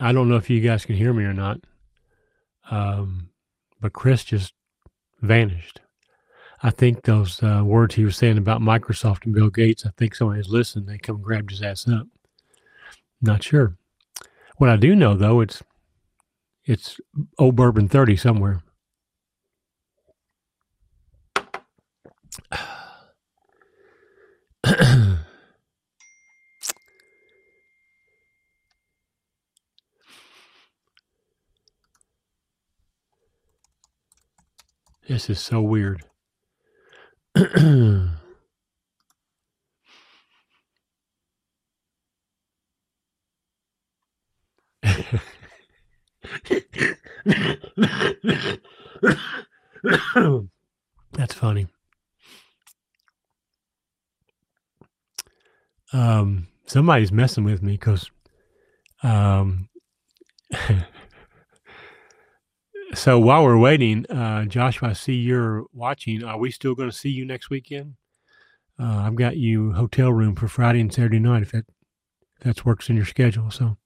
I 0.00 0.12
don't 0.12 0.28
know 0.28 0.36
if 0.36 0.48
you 0.48 0.60
guys 0.60 0.86
can 0.86 0.96
hear 0.96 1.12
me 1.12 1.24
or 1.24 1.34
not, 1.34 1.60
um, 2.70 3.28
but 3.80 3.92
Chris 3.92 4.24
just 4.24 4.54
vanished. 5.20 5.80
I 6.62 6.70
think 6.70 7.02
those 7.02 7.42
uh, 7.42 7.62
words 7.64 7.94
he 7.94 8.04
was 8.04 8.16
saying 8.16 8.38
about 8.38 8.62
Microsoft 8.62 9.24
and 9.24 9.34
Bill 9.34 9.50
Gates, 9.50 9.84
I 9.84 9.90
think 9.96 10.14
somebody's 10.14 10.48
listening. 10.48 10.86
They 10.86 10.98
come 10.98 11.20
grabbed 11.20 11.50
his 11.50 11.62
ass 11.62 11.86
up. 11.86 12.06
Not 13.20 13.42
sure. 13.42 13.76
What 14.56 14.70
I 14.70 14.76
do 14.76 14.96
know 14.96 15.14
though, 15.14 15.40
it's 15.40 15.62
it's 16.64 16.98
old 17.38 17.56
bourbon 17.56 17.88
thirty 17.88 18.16
somewhere. 18.16 18.62
this 35.10 35.28
is 35.28 35.40
so 35.40 35.60
weird. 35.60 36.04
That's 37.34 38.14
funny. 51.34 51.66
Um, 55.92 56.46
somebody's 56.66 57.10
messing 57.10 57.42
with 57.42 57.64
me 57.64 57.72
because, 57.72 58.08
um, 59.02 59.68
so 62.94 63.18
while 63.18 63.44
we're 63.44 63.58
waiting, 63.58 64.04
uh, 64.10 64.44
Joshua, 64.46 64.90
I 64.90 64.92
see 64.94 65.14
you're 65.14 65.64
watching. 65.72 66.24
Are 66.24 66.38
we 66.38 66.50
still 66.50 66.74
going 66.74 66.90
to 66.90 66.96
see 66.96 67.10
you 67.10 67.24
next 67.24 67.50
weekend? 67.50 67.94
Uh, 68.78 69.02
I've 69.04 69.16
got 69.16 69.36
you 69.36 69.72
hotel 69.72 70.12
room 70.12 70.34
for 70.34 70.48
Friday 70.48 70.80
and 70.80 70.92
Saturday 70.92 71.18
night 71.18 71.42
if 71.42 71.52
that 71.52 71.66
if 72.36 72.44
that 72.44 72.64
works 72.64 72.88
in 72.88 72.96
your 72.96 73.04
schedule. 73.04 73.50
So, 73.50 73.76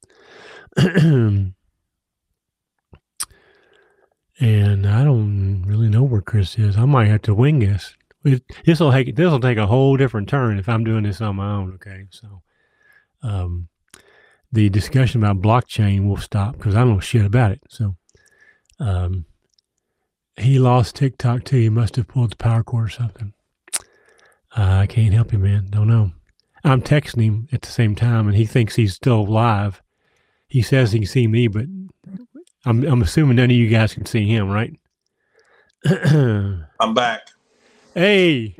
and 0.76 1.54
I 4.40 5.04
don't 5.04 5.64
really 5.66 5.88
know 5.88 6.04
where 6.04 6.20
Chris 6.20 6.58
is. 6.58 6.76
I 6.76 6.84
might 6.84 7.08
have 7.08 7.22
to 7.22 7.34
wing 7.34 7.58
this. 7.58 7.96
This 8.64 8.80
will 8.80 8.92
take 8.92 9.16
this 9.16 9.30
will 9.30 9.40
take 9.40 9.58
a 9.58 9.66
whole 9.66 9.96
different 9.96 10.28
turn 10.28 10.58
if 10.58 10.68
I'm 10.68 10.84
doing 10.84 11.02
this 11.02 11.20
on 11.20 11.36
my 11.36 11.52
own. 11.52 11.74
Okay, 11.74 12.06
so 12.10 12.42
um, 13.22 13.68
the 14.52 14.68
discussion 14.70 15.22
about 15.22 15.42
blockchain 15.42 16.06
will 16.06 16.16
stop 16.16 16.56
because 16.56 16.74
I 16.74 16.80
don't 16.80 16.94
know 16.94 17.00
shit 17.00 17.26
about 17.26 17.50
it. 17.50 17.60
So 17.68 17.96
um, 18.80 19.24
he 20.36 20.58
lost 20.58 20.96
TikTok 20.96 21.44
too. 21.44 21.56
He 21.56 21.68
must 21.68 21.96
have 21.96 22.08
pulled 22.08 22.32
the 22.32 22.36
power 22.36 22.62
cord 22.62 22.86
or 22.86 22.90
something. 22.90 23.32
Uh, 24.56 24.78
I 24.82 24.86
can't 24.86 25.14
help 25.14 25.32
you, 25.32 25.38
man. 25.38 25.66
Don't 25.70 25.88
know. 25.88 26.12
I'm 26.64 26.80
texting 26.80 27.22
him 27.22 27.48
at 27.52 27.62
the 27.62 27.70
same 27.70 27.94
time, 27.94 28.26
and 28.26 28.36
he 28.36 28.46
thinks 28.46 28.74
he's 28.74 28.94
still 28.94 29.26
live. 29.26 29.82
He 30.48 30.62
says 30.62 30.92
he 30.92 31.00
can 31.00 31.08
see 31.08 31.26
me, 31.26 31.48
but 31.48 31.66
I'm 32.64 32.84
I'm 32.84 33.02
assuming 33.02 33.36
none 33.36 33.50
of 33.50 33.56
you 33.56 33.68
guys 33.68 33.94
can 33.94 34.06
see 34.06 34.26
him, 34.26 34.48
right? 34.48 34.72
I'm 35.86 36.94
back. 36.94 37.28
Hey, 37.94 38.56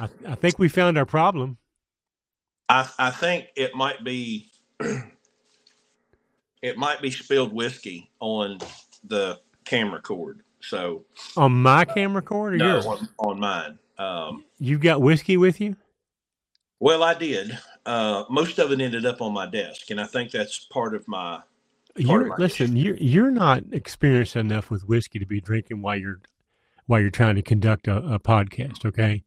I, 0.00 0.08
I 0.26 0.34
think 0.36 0.58
we 0.58 0.68
found 0.68 0.96
our 0.96 1.06
problem. 1.06 1.58
I 2.68 2.88
I 2.98 3.10
think 3.10 3.48
it 3.56 3.74
might 3.74 4.02
be 4.02 4.50
it 6.62 6.78
might 6.78 7.02
be 7.02 7.10
spilled 7.10 7.52
whiskey 7.52 8.10
on 8.20 8.58
the 9.08 9.40
camera 9.64 10.00
cord. 10.00 10.42
So 10.60 11.04
On 11.36 11.52
my 11.62 11.84
camera 11.84 12.22
cord 12.22 12.54
or 12.54 12.56
no, 12.56 12.74
yours? 12.74 12.86
on, 12.86 13.08
on 13.18 13.40
mine. 13.40 13.78
Um, 13.98 14.44
You 14.58 14.78
got 14.78 15.00
whiskey 15.00 15.36
with 15.36 15.60
you? 15.60 15.76
well, 16.80 17.02
I 17.02 17.14
did. 17.14 17.58
Uh, 17.86 18.24
most 18.28 18.58
of 18.58 18.72
it 18.72 18.80
ended 18.80 19.06
up 19.06 19.22
on 19.22 19.32
my 19.32 19.46
desk, 19.46 19.90
and 19.90 20.00
I 20.00 20.06
think 20.06 20.30
that's 20.32 20.58
part 20.58 20.94
of 20.94 21.06
my. 21.08 21.36
Part 21.36 21.44
of 21.96 22.04
You're 22.04 22.26
my 22.26 22.36
listen. 22.38 22.76
You're 22.76 22.96
you're 22.96 23.30
not 23.30 23.62
experienced 23.72 24.36
enough 24.36 24.70
with 24.70 24.84
whiskey 24.86 25.18
to 25.18 25.24
be 25.26 25.40
drinking 25.40 25.80
while 25.82 25.96
you're 25.96 26.20
while 26.86 27.00
you're 27.00 27.10
trying 27.10 27.36
to 27.36 27.42
conduct 27.42 27.88
a, 27.88 27.96
a 27.98 28.18
podcast. 28.18 28.84
Okay, 28.84 29.22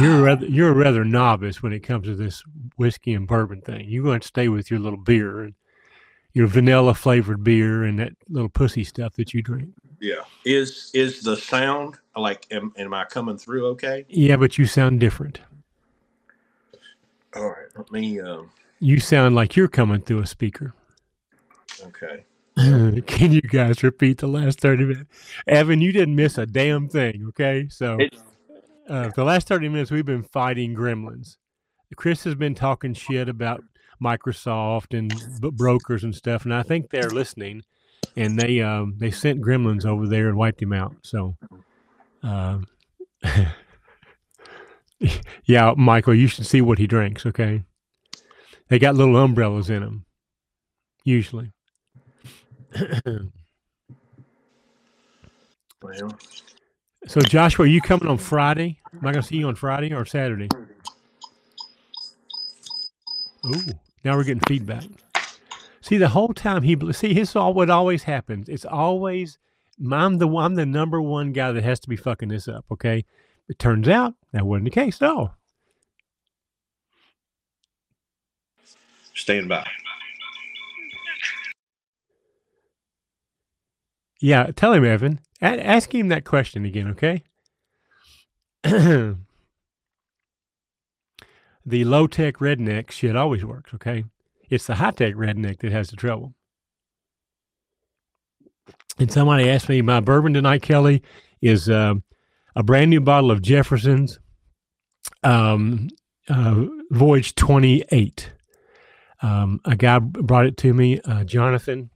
you're 0.00 0.22
rather 0.22 0.46
you're 0.46 0.70
a 0.70 0.74
rather 0.74 1.04
novice 1.04 1.62
when 1.62 1.72
it 1.72 1.80
comes 1.80 2.06
to 2.06 2.14
this 2.16 2.42
whiskey 2.76 3.12
and 3.14 3.28
bourbon 3.28 3.60
thing. 3.60 3.84
You're 3.86 4.02
going 4.02 4.20
to 4.20 4.26
stay 4.26 4.48
with 4.48 4.70
your 4.70 4.80
little 4.80 4.98
beer 4.98 5.42
and 5.42 5.54
your 6.34 6.46
vanilla 6.48 6.94
flavored 6.94 7.42
beer 7.42 7.84
and 7.84 7.98
that 7.98 8.12
little 8.28 8.48
pussy 8.48 8.84
stuff 8.84 9.14
that 9.14 9.32
you 9.32 9.40
drink. 9.42 9.70
Yeah. 10.00 10.22
Is 10.44 10.90
is 10.92 11.22
the 11.22 11.36
sound 11.36 11.96
like? 12.16 12.46
Am, 12.50 12.72
am 12.76 12.92
I 12.92 13.04
coming 13.04 13.38
through 13.38 13.66
okay? 13.68 14.04
Yeah, 14.08 14.36
but 14.36 14.58
you 14.58 14.66
sound 14.66 15.00
different. 15.00 15.40
All 17.34 17.46
right. 17.48 17.66
Let 17.76 17.90
me. 17.90 18.20
Um, 18.20 18.50
You 18.80 19.00
sound 19.00 19.34
like 19.34 19.56
you're 19.56 19.68
coming 19.68 20.02
through 20.02 20.20
a 20.20 20.26
speaker. 20.26 20.74
okay. 21.86 22.24
Can 23.06 23.32
you 23.32 23.40
guys 23.40 23.82
repeat 23.82 24.18
the 24.18 24.28
last 24.28 24.60
30 24.60 24.84
minutes? 24.84 25.10
Evan, 25.48 25.80
you 25.80 25.90
didn't 25.90 26.14
miss 26.14 26.38
a 26.38 26.46
damn 26.46 26.88
thing, 26.88 27.24
okay? 27.30 27.66
So 27.68 27.98
uh, 28.88 29.08
the 29.16 29.24
last 29.24 29.48
30 29.48 29.68
minutes 29.70 29.90
we've 29.90 30.06
been 30.06 30.22
fighting 30.22 30.72
gremlins. 30.74 31.36
Chris 31.96 32.22
has 32.24 32.36
been 32.36 32.54
talking 32.54 32.94
shit 32.94 33.28
about 33.28 33.64
Microsoft 34.02 34.96
and 34.98 35.12
b- 35.40 35.50
brokers 35.52 36.04
and 36.04 36.14
stuff, 36.14 36.44
and 36.44 36.54
I 36.54 36.62
think 36.62 36.90
they're 36.90 37.10
listening. 37.10 37.62
And 38.16 38.38
they 38.38 38.60
um, 38.62 38.94
they 38.98 39.10
sent 39.10 39.40
gremlins 39.42 39.84
over 39.86 40.06
there 40.08 40.28
and 40.28 40.36
wiped 40.36 40.62
him 40.62 40.72
out. 40.72 40.94
So, 41.02 41.36
uh, 42.22 42.58
yeah, 45.44 45.74
Michael, 45.76 46.14
you 46.14 46.26
should 46.28 46.46
see 46.46 46.60
what 46.62 46.78
he 46.78 46.86
drinks. 46.86 47.26
Okay, 47.26 47.62
they 48.68 48.78
got 48.78 48.94
little 48.96 49.16
umbrellas 49.16 49.70
in 49.70 49.82
them, 49.82 50.04
usually. 51.04 51.52
Well, 55.82 56.18
So 57.06 57.22
Joshua, 57.22 57.64
are 57.64 57.68
you 57.68 57.82
coming 57.82 58.08
on 58.08 58.18
Friday? 58.18 58.80
Am 58.94 59.08
I 59.08 59.12
going 59.12 59.22
to 59.22 59.28
see 59.28 59.36
you 59.36 59.48
on 59.48 59.56
Friday 59.56 59.94
or 59.94 60.06
Saturday? 60.06 60.54
Ooh, 63.46 63.78
now 64.04 64.16
we're 64.16 64.24
getting 64.24 64.42
feedback. 64.46 64.84
See, 65.80 65.96
the 65.98 66.08
whole 66.08 66.32
time 66.32 66.62
he 66.62 66.76
see, 66.92 67.14
this 67.14 67.30
is 67.30 67.36
all 67.36 67.54
what 67.54 67.70
always 67.70 68.04
happens. 68.04 68.48
It's 68.48 68.64
always 68.64 69.38
I'm 69.90 70.18
the 70.18 70.28
I'm 70.28 70.54
the 70.54 70.66
number 70.66 71.00
one 71.00 71.32
guy 71.32 71.52
that 71.52 71.64
has 71.64 71.80
to 71.80 71.88
be 71.88 71.96
fucking 71.96 72.28
this 72.28 72.48
up. 72.48 72.64
Okay, 72.70 73.04
it 73.48 73.58
turns 73.58 73.88
out 73.88 74.14
that 74.32 74.46
wasn't 74.46 74.64
the 74.66 74.70
case 74.70 75.02
at 75.02 75.10
all. 75.10 75.36
stand 79.14 79.48
by. 79.48 79.66
Yeah, 84.20 84.50
tell 84.56 84.72
him, 84.72 84.84
Evan. 84.84 85.20
A- 85.42 85.66
ask 85.66 85.94
him 85.94 86.08
that 86.08 86.24
question 86.24 86.64
again, 86.64 86.88
okay? 86.88 87.22
the 91.66 91.84
low 91.84 92.06
tech 92.06 92.36
redneck 92.36 92.90
shit 92.90 93.16
always 93.16 93.44
works, 93.44 93.72
okay? 93.74 94.04
It's 94.50 94.66
the 94.66 94.76
high 94.76 94.90
tech 94.90 95.14
redneck 95.14 95.60
that 95.60 95.72
has 95.72 95.90
the 95.90 95.96
trouble. 95.96 96.34
And 98.98 99.10
somebody 99.10 99.48
asked 99.48 99.68
me, 99.68 99.82
my 99.82 100.00
bourbon 100.00 100.34
tonight, 100.34 100.62
Kelly, 100.62 101.02
is 101.40 101.68
um 101.68 102.04
a 102.56 102.62
brand 102.62 102.90
new 102.90 103.00
bottle 103.00 103.30
of 103.30 103.42
Jefferson's 103.42 104.18
um, 105.22 105.88
uh, 106.28 106.64
Voyage 106.90 107.34
28. 107.34 108.32
Um, 109.22 109.60
a 109.64 109.76
guy 109.76 109.98
brought 109.98 110.46
it 110.46 110.56
to 110.58 110.74
me, 110.74 111.00
uh, 111.00 111.24
Jonathan, 111.24 111.90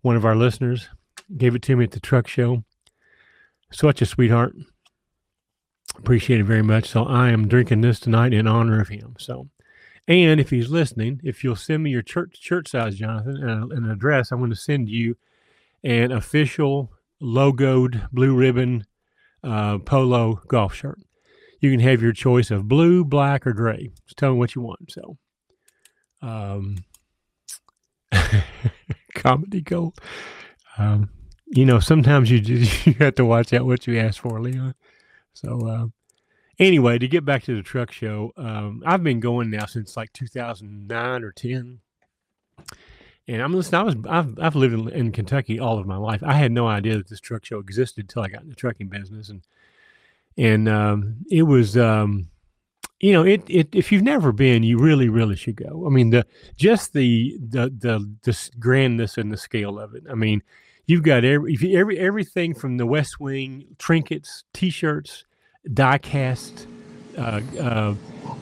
one 0.00 0.16
of 0.16 0.24
our 0.24 0.34
listeners 0.34 0.88
gave 1.36 1.54
it 1.54 1.62
to 1.62 1.76
me 1.76 1.84
at 1.84 1.92
the 1.92 2.00
truck 2.00 2.26
show. 2.26 2.64
Such 3.70 4.02
a 4.02 4.06
sweetheart. 4.06 4.54
Appreciate 5.98 6.40
it 6.40 6.44
very 6.44 6.62
much. 6.62 6.88
So 6.88 7.04
I 7.04 7.30
am 7.30 7.48
drinking 7.48 7.82
this 7.82 8.00
tonight 8.00 8.32
in 8.32 8.46
honor 8.46 8.80
of 8.80 8.88
him. 8.88 9.14
So, 9.18 9.48
and 10.08 10.40
if 10.40 10.50
he's 10.50 10.68
listening, 10.70 11.20
if 11.22 11.44
you'll 11.44 11.56
send 11.56 11.82
me 11.82 11.90
your 11.90 12.02
church 12.02 12.40
church 12.40 12.68
size, 12.68 12.96
Jonathan, 12.96 13.36
and 13.36 13.72
an 13.72 13.90
address, 13.90 14.32
I'm 14.32 14.38
going 14.38 14.50
to 14.50 14.56
send 14.56 14.88
you 14.88 15.16
an 15.84 16.12
official 16.12 16.92
logoed 17.22 18.10
blue 18.10 18.34
ribbon 18.34 18.84
uh, 19.44 19.78
polo 19.78 20.40
golf 20.48 20.74
shirt. 20.74 20.98
You 21.60 21.70
can 21.70 21.80
have 21.80 22.02
your 22.02 22.12
choice 22.12 22.50
of 22.50 22.66
blue, 22.66 23.04
black, 23.04 23.46
or 23.46 23.52
gray. 23.52 23.90
Just 24.06 24.16
tell 24.16 24.32
me 24.32 24.38
what 24.38 24.54
you 24.56 24.62
want. 24.62 24.90
So, 24.90 25.16
um, 26.20 26.78
comedy 29.14 29.60
gold. 29.60 29.98
Um, 30.78 31.10
you 31.46 31.64
know, 31.64 31.78
sometimes 31.78 32.30
you 32.30 32.40
just 32.40 32.86
you 32.86 32.94
have 32.94 33.14
to 33.16 33.24
watch 33.24 33.52
out 33.52 33.66
what 33.66 33.86
you 33.86 33.98
ask 33.98 34.20
for, 34.20 34.40
Leon. 34.40 34.74
So, 35.34 35.60
uh, 35.66 35.86
anyway, 36.58 36.98
to 36.98 37.08
get 37.08 37.24
back 37.24 37.42
to 37.44 37.56
the 37.56 37.62
truck 37.62 37.92
show, 37.92 38.32
um, 38.36 38.82
I've 38.86 39.02
been 39.02 39.20
going 39.20 39.50
now 39.50 39.66
since 39.66 39.96
like 39.96 40.12
2009 40.12 41.24
or 41.24 41.32
10. 41.32 41.80
And 43.28 43.40
I'm 43.40 43.54
listening. 43.54 43.80
I 43.80 43.84
was 43.84 43.96
I've 44.08 44.38
I've 44.40 44.56
lived 44.56 44.74
in, 44.74 44.88
in 44.88 45.12
Kentucky 45.12 45.60
all 45.60 45.78
of 45.78 45.86
my 45.86 45.96
life. 45.96 46.22
I 46.24 46.32
had 46.32 46.50
no 46.50 46.66
idea 46.66 46.96
that 46.96 47.08
this 47.08 47.20
truck 47.20 47.44
show 47.44 47.60
existed 47.60 48.04
until 48.04 48.22
I 48.22 48.28
got 48.28 48.42
in 48.42 48.48
the 48.48 48.56
trucking 48.56 48.88
business, 48.88 49.28
and 49.28 49.42
and 50.36 50.68
um, 50.68 51.16
it 51.30 51.44
was 51.44 51.76
um, 51.76 52.28
you 52.98 53.12
know 53.12 53.24
it 53.24 53.44
it 53.48 53.68
if 53.72 53.92
you've 53.92 54.02
never 54.02 54.32
been, 54.32 54.64
you 54.64 54.76
really 54.78 55.08
really 55.08 55.36
should 55.36 55.54
go. 55.54 55.84
I 55.86 55.90
mean 55.90 56.10
the 56.10 56.26
just 56.56 56.94
the 56.94 57.38
the 57.40 57.72
the 57.78 58.12
the 58.24 58.50
grandness 58.58 59.18
and 59.18 59.30
the 59.30 59.36
scale 59.36 59.78
of 59.78 59.94
it. 59.94 60.02
I 60.10 60.14
mean 60.14 60.42
you've 60.86 61.02
got 61.02 61.24
every 61.24 61.56
every 61.76 61.98
everything 61.98 62.54
from 62.54 62.76
the 62.76 62.86
West 62.86 63.20
Wing 63.20 63.64
trinkets, 63.78 64.44
T-shirts, 64.52 65.24
die 65.72 65.98
cast, 65.98 66.66
uh, 67.16 67.40
uh, 67.60 67.94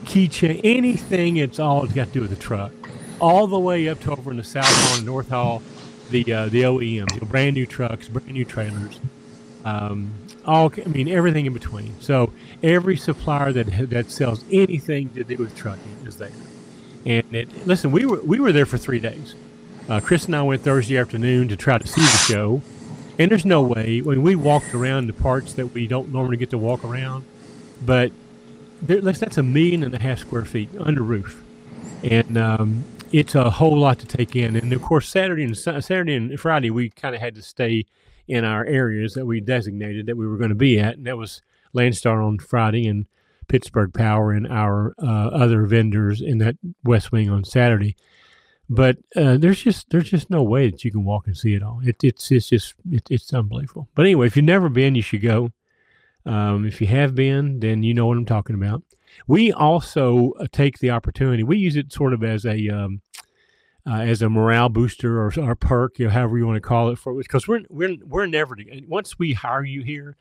keychain, 0.05 0.61
anything. 0.63 1.37
It's 1.37 1.59
all 1.59 1.83
it's 1.83 1.93
got 1.93 2.07
to 2.07 2.13
do 2.13 2.21
with 2.21 2.31
the 2.31 2.35
truck, 2.35 2.71
all 3.19 3.47
the 3.47 3.59
way 3.59 3.89
up 3.89 3.99
to 4.01 4.11
over 4.11 4.31
in 4.31 4.37
the 4.37 4.43
South 4.43 4.65
Hall 4.65 4.97
and 4.97 5.05
North 5.05 5.29
Hall, 5.29 5.61
the 6.09 6.31
uh, 6.33 6.49
the 6.49 6.63
OEM, 6.63 7.27
brand 7.29 7.55
new 7.55 7.65
trucks, 7.65 8.07
brand 8.07 8.31
new 8.31 8.45
trailers, 8.45 8.99
um, 9.65 10.13
all 10.45 10.71
I 10.85 10.89
mean 10.89 11.07
everything 11.07 11.45
in 11.45 11.53
between. 11.53 11.99
So 12.01 12.33
every 12.63 12.97
supplier 12.97 13.51
that 13.53 13.89
that 13.89 14.11
sells 14.11 14.43
anything 14.51 15.09
to 15.09 15.23
do 15.23 15.37
with 15.37 15.55
trucking 15.55 16.05
is 16.05 16.17
there. 16.17 16.31
And 17.05 17.35
it, 17.35 17.67
listen, 17.67 17.91
we 17.91 18.05
were 18.05 18.21
we 18.21 18.39
were 18.39 18.51
there 18.51 18.65
for 18.65 18.77
three 18.77 18.99
days. 18.99 19.35
Uh, 19.91 19.99
Chris 19.99 20.23
and 20.23 20.33
I 20.37 20.41
went 20.41 20.61
Thursday 20.61 20.97
afternoon 20.97 21.49
to 21.49 21.57
try 21.57 21.77
to 21.77 21.85
see 21.85 21.99
the 21.99 22.07
show, 22.07 22.61
and 23.19 23.29
there's 23.29 23.43
no 23.43 23.61
way 23.61 23.99
when 23.99 24.21
we 24.21 24.37
walked 24.37 24.73
around 24.73 25.07
the 25.07 25.13
parts 25.13 25.51
that 25.55 25.67
we 25.73 25.85
don't 25.85 26.13
normally 26.13 26.37
get 26.37 26.49
to 26.51 26.57
walk 26.57 26.85
around, 26.85 27.25
but 27.81 28.13
there, 28.81 29.01
that's 29.01 29.37
a 29.37 29.43
million 29.43 29.83
and 29.83 29.93
a 29.93 29.99
half 29.99 30.19
square 30.19 30.45
feet 30.45 30.69
under 30.79 31.01
roof, 31.03 31.43
and 32.05 32.37
um, 32.37 32.85
it's 33.11 33.35
a 33.35 33.49
whole 33.49 33.77
lot 33.77 33.99
to 33.99 34.05
take 34.05 34.33
in. 34.33 34.55
And 34.55 34.71
of 34.71 34.81
course, 34.81 35.09
Saturday 35.09 35.43
and 35.43 35.57
Saturday 35.57 36.15
and 36.15 36.39
Friday 36.39 36.69
we 36.69 36.89
kind 36.89 37.13
of 37.13 37.19
had 37.19 37.35
to 37.35 37.41
stay 37.41 37.85
in 38.29 38.45
our 38.45 38.63
areas 38.63 39.13
that 39.15 39.25
we 39.25 39.41
designated 39.41 40.05
that 40.05 40.15
we 40.15 40.25
were 40.25 40.37
going 40.37 40.51
to 40.51 40.55
be 40.55 40.79
at, 40.79 40.99
and 40.99 41.05
that 41.05 41.17
was 41.17 41.41
Landstar 41.75 42.25
on 42.25 42.39
Friday 42.39 42.87
and 42.87 43.07
Pittsburgh 43.49 43.93
Power 43.93 44.31
and 44.31 44.47
our 44.47 44.95
uh, 45.03 45.27
other 45.33 45.65
vendors 45.65 46.21
in 46.21 46.37
that 46.37 46.55
West 46.85 47.11
Wing 47.11 47.29
on 47.29 47.43
Saturday. 47.43 47.97
But 48.71 48.99
uh, 49.17 49.35
there's 49.35 49.61
just 49.61 49.89
there's 49.89 50.09
just 50.09 50.29
no 50.29 50.43
way 50.43 50.69
that 50.69 50.85
you 50.85 50.91
can 50.91 51.03
walk 51.03 51.27
and 51.27 51.35
see 51.35 51.55
it 51.55 51.61
all. 51.61 51.81
It, 51.83 52.01
it's 52.05 52.31
it's 52.31 52.47
just 52.47 52.73
it, 52.89 53.03
it's 53.09 53.33
unbelievable. 53.33 53.89
But 53.95 54.05
anyway, 54.05 54.27
if 54.27 54.37
you've 54.37 54.45
never 54.45 54.69
been, 54.69 54.95
you 54.95 55.01
should 55.01 55.21
go. 55.21 55.51
Um, 56.25 56.65
if 56.65 56.79
you 56.79 56.87
have 56.87 57.13
been, 57.13 57.59
then 57.59 57.83
you 57.83 57.93
know 57.93 58.05
what 58.05 58.17
I'm 58.17 58.25
talking 58.25 58.55
about. 58.55 58.81
We 59.27 59.51
also 59.51 60.31
uh, 60.39 60.47
take 60.53 60.79
the 60.79 60.91
opportunity. 60.91 61.43
We 61.43 61.57
use 61.57 61.75
it 61.75 61.91
sort 61.91 62.13
of 62.13 62.23
as 62.23 62.45
a 62.45 62.69
um, 62.69 63.01
uh, 63.85 63.99
as 63.99 64.21
a 64.21 64.29
morale 64.29 64.69
booster 64.69 65.19
or, 65.21 65.33
or 65.37 65.55
perk, 65.55 65.99
you 65.99 66.05
know, 66.05 66.11
however 66.11 66.37
you 66.37 66.47
want 66.47 66.55
to 66.55 66.61
call 66.61 66.91
it, 66.91 66.97
for 66.97 67.13
because 67.13 67.49
we're 67.49 67.63
we're 67.69 67.97
we're 68.05 68.25
never 68.25 68.55
once 68.87 69.19
we 69.19 69.33
hire 69.33 69.65
you 69.65 69.83
here, 69.83 70.15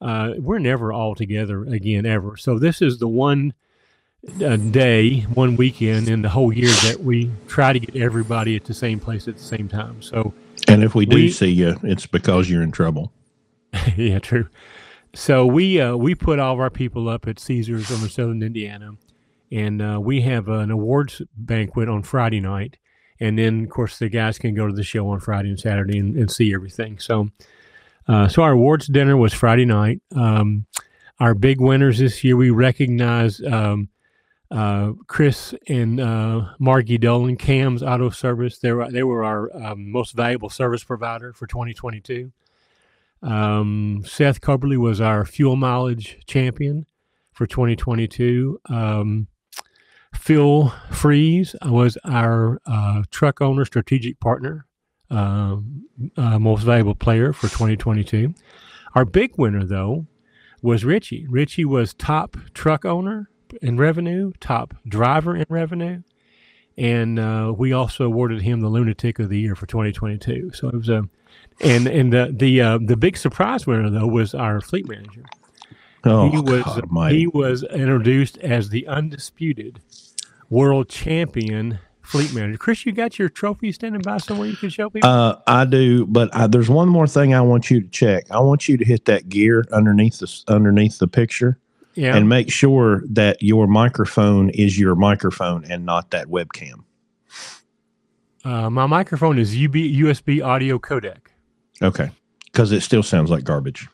uh, 0.00 0.34
we're 0.38 0.60
never 0.60 0.92
all 0.92 1.16
together 1.16 1.64
again 1.64 2.06
ever. 2.06 2.36
So 2.36 2.60
this 2.60 2.80
is 2.80 2.98
the 2.98 3.08
one 3.08 3.54
uh, 4.44 4.56
day, 4.56 5.20
one 5.34 5.56
weekend 5.56 6.08
in 6.08 6.22
the 6.22 6.28
whole 6.28 6.52
year 6.52 6.70
that 6.84 7.00
we 7.00 7.30
try 7.46 7.72
to 7.72 7.78
get 7.78 7.96
everybody 7.96 8.56
at 8.56 8.64
the 8.64 8.74
same 8.74 8.98
place 9.00 9.28
at 9.28 9.36
the 9.36 9.42
same 9.42 9.68
time. 9.68 10.02
So 10.02 10.34
And 10.66 10.82
if 10.82 10.94
we 10.94 11.06
do 11.06 11.14
We- 11.16 11.30
see 11.30 11.50
you, 11.50 11.78
it's 11.82 12.06
because 12.06 12.50
you're 12.50 12.62
in 12.62 12.72
trouble. 12.72 13.12
yeah, 13.96 14.18
true. 14.18 14.48
So 15.14 15.46
we 15.46 15.80
uh, 15.80 15.96
we 15.96 16.14
put 16.14 16.38
all 16.38 16.54
of 16.54 16.60
our 16.60 16.70
people 16.70 17.08
up 17.08 17.26
at 17.26 17.38
Caesars 17.38 17.90
over 17.90 18.08
Southern 18.08 18.42
Indiana, 18.42 18.92
and 19.50 19.80
uh, 19.80 19.98
we 20.02 20.20
have 20.22 20.48
an 20.48 20.70
awards 20.70 21.22
banquet 21.36 21.88
on 21.88 22.02
Friday 22.02 22.40
night, 22.40 22.76
and 23.18 23.38
then 23.38 23.64
of 23.64 23.70
course 23.70 23.98
the 23.98 24.08
guys 24.10 24.38
can 24.38 24.54
go 24.54 24.66
to 24.66 24.72
the 24.72 24.82
show 24.82 25.08
on 25.08 25.20
Friday 25.20 25.48
and 25.48 25.58
Saturday 25.58 25.98
and, 25.98 26.14
and 26.16 26.30
see 26.30 26.52
everything. 26.54 26.98
So, 26.98 27.30
uh, 28.06 28.28
so 28.28 28.42
our 28.42 28.52
awards 28.52 28.86
dinner 28.86 29.16
was 29.16 29.32
Friday 29.32 29.64
night. 29.64 30.02
Um, 30.14 30.66
our 31.20 31.34
big 31.34 31.60
winners 31.60 31.98
this 31.98 32.22
year, 32.22 32.36
we 32.36 32.50
recognize 32.50 33.40
um, 33.44 33.88
uh, 34.50 34.92
Chris 35.06 35.54
and 35.68 36.00
uh, 36.00 36.46
Margie 36.58 36.98
Dolan, 36.98 37.36
Cam's 37.36 37.82
Auto 37.82 38.10
Service. 38.10 38.58
They 38.58 38.72
were 38.72 38.90
they 38.90 39.02
were 39.02 39.24
our 39.24 39.54
um, 39.54 39.90
most 39.90 40.14
valuable 40.14 40.48
service 40.48 40.84
provider 40.84 41.32
for 41.32 41.46
2022. 41.46 42.32
Um, 43.22 44.02
Seth 44.06 44.40
Coberly 44.40 44.76
was 44.76 45.00
our 45.00 45.24
fuel 45.24 45.56
mileage 45.56 46.18
champion 46.26 46.86
for 47.32 47.46
2022. 47.46 48.60
Um, 48.68 49.28
Phil 50.14 50.72
Freeze 50.90 51.54
was 51.64 51.98
our 52.04 52.60
uh, 52.66 53.02
truck 53.10 53.40
owner 53.40 53.64
strategic 53.64 54.18
partner, 54.20 54.66
um, 55.10 55.84
uh, 56.16 56.38
most 56.38 56.62
valuable 56.62 56.94
player 56.94 57.32
for 57.32 57.48
2022. 57.48 58.34
Our 58.94 59.04
big 59.04 59.36
winner, 59.36 59.64
though, 59.64 60.06
was 60.62 60.84
Richie. 60.84 61.26
Richie 61.28 61.64
was 61.64 61.92
top 61.94 62.36
truck 62.54 62.84
owner 62.84 63.28
in 63.62 63.76
revenue, 63.76 64.32
top 64.40 64.74
driver 64.86 65.36
in 65.36 65.46
revenue, 65.48 66.02
and 66.76 67.18
uh, 67.18 67.52
we 67.56 67.72
also 67.72 68.04
awarded 68.04 68.42
him 68.42 68.60
the 68.60 68.68
Lunatic 68.68 69.18
of 69.18 69.28
the 69.28 69.38
Year 69.38 69.54
for 69.54 69.66
2022. 69.66 70.52
So 70.54 70.68
it 70.68 70.74
was 70.74 70.88
a, 70.88 71.08
and 71.60 71.86
and 71.86 72.12
the 72.12 72.32
the 72.34 72.60
uh, 72.60 72.78
the 72.80 72.96
big 72.96 73.16
surprise 73.16 73.66
winner 73.66 73.90
though 73.90 74.06
was 74.06 74.34
our 74.34 74.60
fleet 74.60 74.88
manager. 74.88 75.24
Oh, 76.04 76.30
he 76.30 76.38
was 76.38 76.62
God 76.62 77.12
he 77.12 77.26
was 77.26 77.64
introduced 77.64 78.38
as 78.38 78.68
the 78.68 78.86
undisputed 78.86 79.80
world 80.48 80.88
champion 80.88 81.80
fleet 82.02 82.32
manager. 82.32 82.56
Chris, 82.56 82.86
you 82.86 82.92
got 82.92 83.18
your 83.18 83.28
trophy 83.28 83.70
standing 83.72 84.00
by 84.00 84.18
somewhere 84.18 84.48
you 84.48 84.56
can 84.56 84.70
show 84.70 84.88
people. 84.88 85.10
Uh, 85.10 85.36
I 85.46 85.64
do, 85.64 86.06
but 86.06 86.34
I, 86.34 86.46
there's 86.46 86.70
one 86.70 86.88
more 86.88 87.06
thing 87.06 87.34
I 87.34 87.40
want 87.42 87.70
you 87.70 87.80
to 87.82 87.88
check. 87.88 88.30
I 88.30 88.40
want 88.40 88.68
you 88.68 88.76
to 88.76 88.84
hit 88.84 89.04
that 89.06 89.28
gear 89.28 89.64
underneath 89.72 90.18
the 90.18 90.42
underneath 90.52 90.98
the 90.98 91.08
picture 91.08 91.58
yeah, 91.98 92.16
and 92.16 92.28
make 92.28 92.50
sure 92.50 93.02
that 93.10 93.42
your 93.42 93.66
microphone 93.66 94.50
is 94.50 94.78
your 94.78 94.94
microphone 94.94 95.64
and 95.64 95.84
not 95.84 96.10
that 96.12 96.28
webcam. 96.28 96.84
uh, 98.44 98.70
my 98.70 98.86
microphone 98.86 99.36
is 99.36 99.50
UB, 99.50 99.74
USB 99.74 100.44
audio 100.44 100.78
codec. 100.78 101.18
Okay, 101.82 102.10
because 102.44 102.70
it 102.70 102.82
still 102.82 103.02
sounds 103.02 103.30
like 103.30 103.42
garbage. 103.42 103.88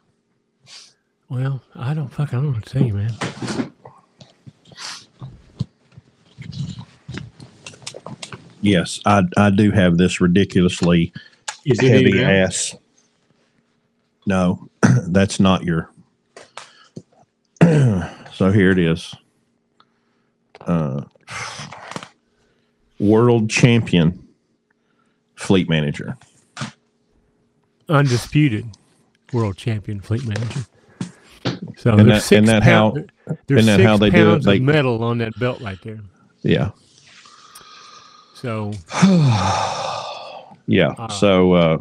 Well, 1.31 1.63
I 1.75 1.95
don't 1.95 2.09
fucking 2.09 2.39
I 2.39 2.43
don't 2.43 2.51
know 2.51 2.57
what 2.59 2.67
to 2.67 2.73
tell 2.79 2.87
you, 2.87 2.95
man. 2.95 3.73
Yes, 8.61 9.01
I 9.07 9.23
I 9.39 9.49
do 9.49 9.71
have 9.71 9.97
this 9.97 10.21
ridiculously 10.21 11.11
Is 11.65 11.81
heavy 11.81 12.23
ass. 12.23 12.77
No, 14.27 14.69
that's 15.07 15.41
not 15.41 15.65
your. 15.65 15.91
so 18.33 18.51
here 18.53 18.71
it 18.71 18.79
is. 18.79 19.15
Uh, 20.61 21.03
world 22.99 23.51
champion 23.51 24.27
fleet 25.37 25.69
manager. 25.69 26.17
undisputed 27.89 28.67
world 29.33 29.57
champion 29.57 30.01
fleet 30.01 30.25
manager. 30.27 30.65
So 31.77 31.97
there's 31.97 32.07
that- 32.09 32.23
six 32.23 32.33
isn't 32.33 32.45
that 32.47 32.63
pound- 32.63 33.11
how- 33.27 33.37
there's 33.47 33.65
six 33.67 33.83
how 33.83 33.97
they 33.99 34.11
do 34.11 34.17
it? 34.17 34.31
pounds 34.31 34.45
They- 34.45 34.57
of 34.57 34.63
metal 34.63 35.03
on 35.05 35.19
that 35.19 35.39
belt 35.39 35.61
right 35.61 35.79
there. 35.83 36.01
Yeah. 36.43 36.71
So 38.35 38.73
yeah. 40.67 40.95
Uh, 40.99 41.09
so 41.09 41.53
uh, 41.53 41.79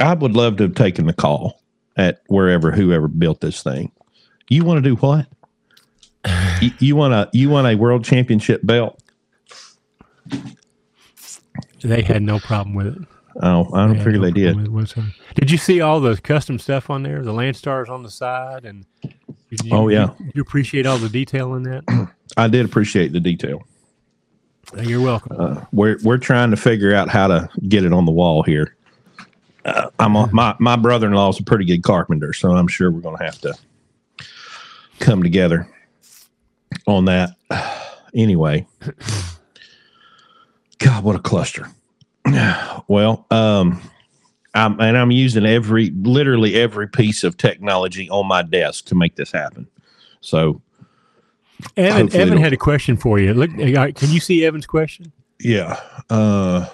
I 0.00 0.14
would 0.14 0.32
love 0.36 0.56
to 0.58 0.64
have 0.64 0.74
taken 0.74 1.06
the 1.06 1.12
call 1.12 1.60
at 1.96 2.20
wherever 2.28 2.70
whoever 2.70 3.08
built 3.08 3.40
this 3.40 3.62
thing. 3.62 3.92
You 4.48 4.64
want 4.64 4.82
to 4.82 4.88
do 4.90 4.96
what? 4.96 5.26
you, 6.60 6.70
you 6.78 6.96
want 6.96 7.14
a 7.14 7.28
you 7.32 7.48
want 7.50 7.66
a 7.66 7.74
world 7.74 8.04
championship 8.04 8.60
belt? 8.64 9.02
they 11.82 12.02
had 12.02 12.22
no 12.22 12.38
problem 12.40 12.74
with 12.74 12.88
it. 12.88 12.98
Oh, 13.42 13.72
I 13.74 13.86
don't 13.86 13.96
had 13.96 14.04
figure 14.04 14.18
no 14.20 14.24
they 14.26 14.30
did. 14.32 14.54
problem 14.54 14.64
with 14.64 14.66
it 14.66 14.74
whatsoever. 14.74 15.12
Did 15.34 15.50
you 15.50 15.58
see 15.58 15.80
all 15.80 16.00
the 16.00 16.16
custom 16.16 16.58
stuff 16.58 16.90
on 16.90 17.02
there? 17.02 17.22
The 17.22 17.32
Landstars 17.32 17.88
on 17.88 18.02
the 18.02 18.10
side, 18.10 18.64
and 18.64 18.86
did 19.50 19.62
you, 19.64 19.70
Oh, 19.72 19.88
yeah. 19.88 20.10
you, 20.18 20.30
you 20.36 20.42
appreciate 20.42 20.86
all 20.86 20.98
the 20.98 21.08
detail 21.10 21.54
in 21.54 21.62
that. 21.64 22.08
I 22.36 22.48
did 22.48 22.64
appreciate 22.64 23.12
the 23.12 23.20
detail. 23.20 23.62
You're 24.82 25.00
welcome. 25.02 25.36
Uh, 25.38 25.64
we're 25.72 25.96
we're 26.02 26.18
trying 26.18 26.50
to 26.50 26.56
figure 26.56 26.92
out 26.92 27.08
how 27.08 27.28
to 27.28 27.48
get 27.68 27.84
it 27.84 27.92
on 27.92 28.04
the 28.04 28.10
wall 28.10 28.42
here. 28.42 28.74
Uh, 29.66 29.90
I'm 29.98 30.14
a, 30.14 30.28
my 30.32 30.54
my 30.60 30.76
brother 30.76 31.08
in 31.08 31.12
law 31.12 31.28
is 31.28 31.40
a 31.40 31.42
pretty 31.42 31.64
good 31.64 31.82
carpenter, 31.82 32.32
so 32.32 32.52
I'm 32.52 32.68
sure 32.68 32.88
we're 32.90 33.00
going 33.00 33.18
to 33.18 33.24
have 33.24 33.40
to 33.40 33.54
come 35.00 35.22
together 35.22 35.68
on 36.86 37.06
that. 37.06 37.30
Anyway, 38.14 38.66
God, 40.78 41.04
what 41.04 41.16
a 41.16 41.18
cluster. 41.18 41.68
Well, 42.88 43.26
um, 43.32 43.82
I'm, 44.54 44.80
and 44.80 44.96
I'm 44.96 45.10
using 45.10 45.44
every 45.44 45.90
literally 45.90 46.54
every 46.54 46.88
piece 46.88 47.24
of 47.24 47.36
technology 47.36 48.08
on 48.08 48.26
my 48.26 48.42
desk 48.42 48.86
to 48.86 48.94
make 48.94 49.16
this 49.16 49.32
happen. 49.32 49.66
So 50.22 50.62
Evan, 51.76 52.14
Evan 52.14 52.38
had 52.38 52.52
a 52.52 52.56
question 52.56 52.96
for 52.96 53.18
you. 53.18 53.34
Look, 53.34 53.50
uh, 53.50 53.90
can 53.92 54.10
you 54.10 54.20
see 54.20 54.46
Evan's 54.46 54.66
question? 54.66 55.12
yeah, 55.40 55.80
uh, 56.08 56.66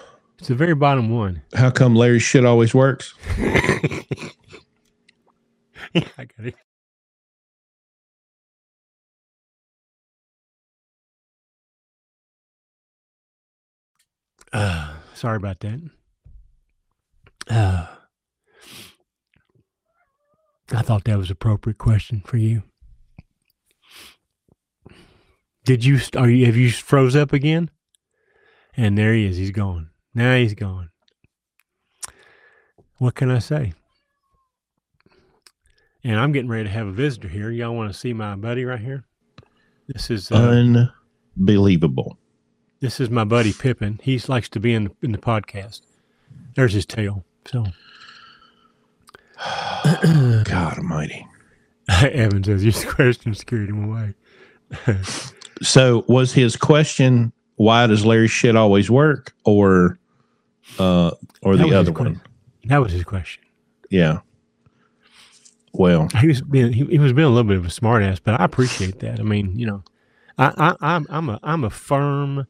It's 0.42 0.48
the 0.48 0.56
very 0.56 0.74
bottom 0.74 1.08
one. 1.08 1.42
how 1.54 1.70
come 1.70 1.94
Larry's 1.94 2.24
shit 2.24 2.44
always 2.44 2.74
works? 2.74 3.14
I 3.38 3.60
got 5.94 6.46
it. 6.46 6.56
Uh, 14.52 14.94
sorry 15.14 15.36
about 15.36 15.60
that. 15.60 15.80
Uh, 17.48 17.86
I 20.72 20.82
thought 20.82 21.04
that 21.04 21.18
was 21.18 21.30
appropriate 21.30 21.78
question 21.78 22.20
for 22.26 22.36
you. 22.36 22.64
Did 25.64 25.84
you? 25.84 25.98
st- 25.98 26.16
Are 26.20 26.28
you? 26.28 26.46
Have 26.46 26.56
you 26.56 26.72
froze 26.72 27.14
up 27.14 27.32
again? 27.32 27.70
And 28.76 28.98
there 28.98 29.14
he 29.14 29.24
is. 29.24 29.36
He's 29.36 29.52
gone. 29.52 29.91
Now 30.14 30.36
he's 30.36 30.54
gone. 30.54 30.90
What 32.98 33.14
can 33.14 33.30
I 33.30 33.38
say? 33.38 33.72
And 36.04 36.18
I'm 36.18 36.32
getting 36.32 36.50
ready 36.50 36.64
to 36.64 36.70
have 36.70 36.86
a 36.86 36.92
visitor 36.92 37.28
here. 37.28 37.50
Y'all 37.50 37.74
want 37.74 37.92
to 37.92 37.98
see 37.98 38.12
my 38.12 38.34
buddy 38.36 38.64
right 38.64 38.80
here? 38.80 39.04
This 39.88 40.10
is 40.10 40.30
uh, 40.30 40.88
Unbelievable. 41.36 42.18
this 42.80 43.00
is 43.00 43.10
my 43.10 43.24
buddy 43.24 43.52
Pippin. 43.52 44.00
He 44.02 44.18
likes 44.28 44.48
to 44.50 44.60
be 44.60 44.74
in 44.74 44.84
the, 44.84 44.90
in 45.02 45.12
the 45.12 45.18
podcast. 45.18 45.82
There's 46.54 46.72
his 46.72 46.86
tail. 46.86 47.24
So 47.46 47.64
God 49.84 50.78
Almighty. 50.78 51.26
Evan 51.88 52.44
says 52.44 52.64
your 52.64 52.92
question 52.92 53.34
scared 53.34 53.68
him 53.68 53.84
away. 53.84 54.14
So 55.60 56.04
was 56.08 56.32
his 56.32 56.56
question 56.56 57.32
why 57.54 57.86
does 57.86 58.04
Larry's 58.04 58.32
shit 58.32 58.56
always 58.56 58.90
work 58.90 59.32
or 59.44 59.96
uh 60.78 61.12
or 61.42 61.56
That 61.56 61.68
the 61.68 61.74
other 61.74 61.92
one? 61.92 62.20
That 62.64 62.78
was 62.78 62.92
his 62.92 63.04
question. 63.04 63.42
Yeah. 63.90 64.20
Well, 65.72 66.08
He 66.20 66.28
was 66.28 66.42
being 66.42 66.72
he, 66.72 66.84
he 66.84 66.98
was 66.98 67.12
being 67.12 67.26
a 67.26 67.30
little 67.30 67.48
bit 67.48 67.56
of 67.56 67.64
a 67.64 67.68
smartass, 67.68 68.20
but 68.22 68.40
I 68.40 68.44
appreciate 68.44 68.98
that. 69.00 69.20
I 69.20 69.22
mean, 69.22 69.58
you 69.58 69.66
know, 69.66 69.84
I, 70.38 70.52
I 70.56 70.94
I'm 70.94 71.06
I'm 71.08 71.28
a 71.30 71.40
I'm 71.42 71.64
a 71.64 71.70
firm 71.70 72.46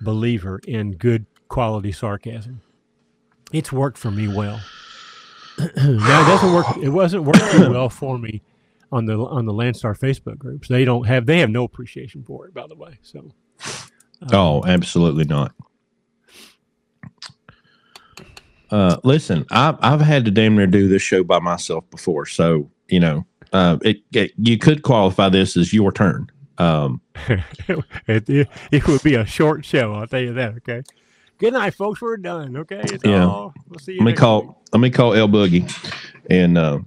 believer 0.00 0.60
in 0.66 0.92
good 0.92 1.26
quality 1.48 1.92
sarcasm. 1.92 2.60
It's 3.52 3.72
worked 3.72 3.98
for 3.98 4.10
me 4.10 4.28
well. 4.28 4.60
now 5.58 5.68
it 5.76 6.26
doesn't 6.26 6.52
work. 6.52 6.66
It 6.82 6.88
wasn't 6.90 7.24
working 7.24 7.70
well 7.70 7.88
for 7.88 8.18
me 8.18 8.42
on 8.90 9.06
the 9.06 9.18
on 9.18 9.46
the 9.46 9.52
Landstar 9.52 9.98
Facebook 9.98 10.38
groups. 10.38 10.68
They 10.68 10.84
don't 10.84 11.06
have 11.06 11.26
they 11.26 11.40
have 11.40 11.50
no 11.50 11.64
appreciation 11.64 12.22
for 12.24 12.46
it, 12.46 12.54
by 12.54 12.66
the 12.66 12.76
way. 12.76 12.98
So. 13.02 13.32
um, 14.22 14.30
oh, 14.32 14.64
absolutely 14.64 15.24
not. 15.24 15.54
Uh 18.70 18.96
listen, 19.04 19.44
I've 19.50 19.76
I've 19.80 20.00
had 20.00 20.24
to 20.24 20.30
damn 20.30 20.56
near 20.56 20.66
do 20.66 20.88
this 20.88 21.02
show 21.02 21.22
by 21.24 21.38
myself 21.38 21.88
before, 21.90 22.26
so 22.26 22.70
you 22.88 23.00
know, 23.00 23.24
uh 23.52 23.78
it, 23.82 23.98
it 24.12 24.32
you 24.38 24.58
could 24.58 24.82
qualify 24.82 25.28
this 25.28 25.56
as 25.56 25.72
your 25.72 25.92
turn. 25.92 26.28
Um 26.58 27.00
it, 27.28 28.28
it, 28.28 28.48
it 28.72 28.86
would 28.86 29.02
be 29.02 29.14
a 29.16 29.26
short 29.26 29.64
show. 29.64 29.92
I'll 29.94 30.06
tell 30.06 30.20
you 30.20 30.32
that. 30.34 30.56
Okay. 30.56 30.82
Good 31.38 31.52
night, 31.52 31.74
folks. 31.74 32.00
We're 32.00 32.16
done. 32.16 32.56
Okay. 32.56 32.80
It's 32.84 33.04
Yeah. 33.04 33.26
all. 33.26 33.52
We'll 33.68 33.78
see 33.80 33.94
you. 33.94 33.98
let 33.98 34.06
me 34.06 34.12
call 34.12 34.42
week. 34.42 34.56
let 34.72 34.80
me 34.80 34.90
call 34.90 35.14
El 35.14 35.28
Boogie 35.28 35.70
and 36.30 36.56
uh 36.58 36.78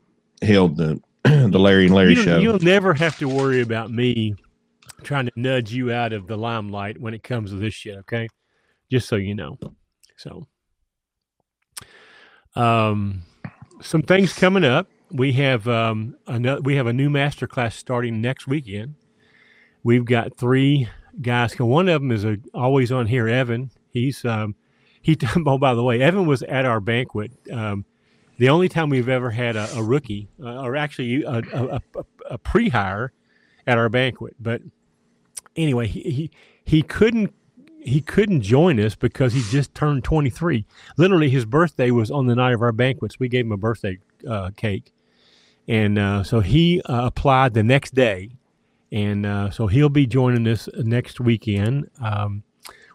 held 0.42 0.78
the 0.78 1.00
the 1.24 1.60
Larry 1.60 1.86
and 1.88 1.96
Larry 1.96 2.16
you, 2.16 2.24
show. 2.24 2.40
You'll 2.40 2.60
never 2.60 2.94
have 2.94 3.18
to 3.20 3.28
worry 3.28 3.62
about 3.62 3.92
me 3.92 4.36
trying 5.04 5.26
to 5.26 5.32
nudge 5.36 5.74
you 5.74 5.92
out 5.92 6.14
of 6.14 6.28
the 6.28 6.38
limelight 6.38 7.00
when 7.00 7.14
it 7.14 7.24
comes 7.24 7.52
to 7.52 7.58
this 7.58 7.74
shit. 7.74 7.98
Okay, 8.00 8.28
just 8.92 9.08
so 9.08 9.16
you 9.18 9.36
know. 9.36 9.58
So, 10.16 10.48
um, 12.58 13.22
some 13.82 14.02
things 14.02 14.34
coming 14.34 14.66
up. 14.66 14.88
We 15.12 15.34
have 15.34 15.68
um 15.68 16.18
another, 16.28 16.62
we 16.62 16.76
have 16.76 16.88
a 16.88 16.94
new 16.94 17.10
master 17.10 17.48
class 17.48 17.76
starting 17.76 18.20
next 18.22 18.48
weekend. 18.48 18.96
We've 19.84 20.06
got 20.06 20.36
three 20.36 20.90
guys. 21.22 21.58
One 21.58 21.88
of 21.88 22.02
them 22.02 22.12
is 22.12 22.26
a 22.26 22.38
always 22.54 22.92
on 22.92 23.08
here, 23.08 23.28
Evan. 23.28 23.72
He's 23.92 24.26
um 24.26 24.56
he. 25.02 25.18
Oh, 25.46 25.58
by 25.58 25.74
the 25.74 25.84
way, 25.84 26.02
Evan 26.02 26.26
was 26.26 26.44
at 26.44 26.66
our 26.66 26.82
banquet. 26.82 27.32
Um, 27.52 27.86
the 28.38 28.50
only 28.50 28.70
time 28.70 28.90
we've 28.90 29.10
ever 29.10 29.32
had 29.32 29.56
a, 29.56 29.68
a 29.76 29.82
rookie, 29.82 30.28
uh, 30.44 30.62
or 30.62 30.76
actually 30.76 31.24
a, 31.24 31.42
a, 31.54 31.82
a, 32.30 32.38
pre-hire, 32.38 33.12
at 33.66 33.80
our 33.80 33.90
banquet. 33.90 34.36
But 34.40 34.62
anyway, 35.56 35.88
he, 35.88 36.02
he 36.02 36.32
he 36.66 36.82
couldn't 36.84 37.34
he 37.88 38.02
couldn't 38.02 38.42
join 38.42 38.80
us 38.80 38.96
because 38.96 39.34
he 39.34 39.42
just 39.50 39.74
turned 39.74 40.04
23. 40.04 40.66
Literally, 40.98 41.30
his 41.30 41.46
birthday 41.46 41.90
was 41.92 42.12
on 42.12 42.28
the 42.28 42.36
night 42.36 42.54
of 42.54 42.62
our 42.62 42.72
banquets. 42.72 43.20
We 43.20 43.30
gave 43.30 43.46
him 43.46 43.52
a 43.54 43.58
birthday 43.58 43.98
uh, 44.28 44.52
cake, 44.58 44.92
and 45.68 45.98
uh, 45.98 46.24
so 46.24 46.40
he 46.42 46.82
uh, 46.84 47.06
applied 47.08 47.54
the 47.54 47.64
next 47.64 47.96
day, 47.96 48.32
and 48.92 49.26
uh, 49.26 49.52
so 49.52 49.68
he'll 49.68 49.90
be 49.90 50.06
joining 50.06 50.48
us 50.48 50.68
next 50.76 51.20
weekend. 51.20 51.90
Um, 52.02 52.44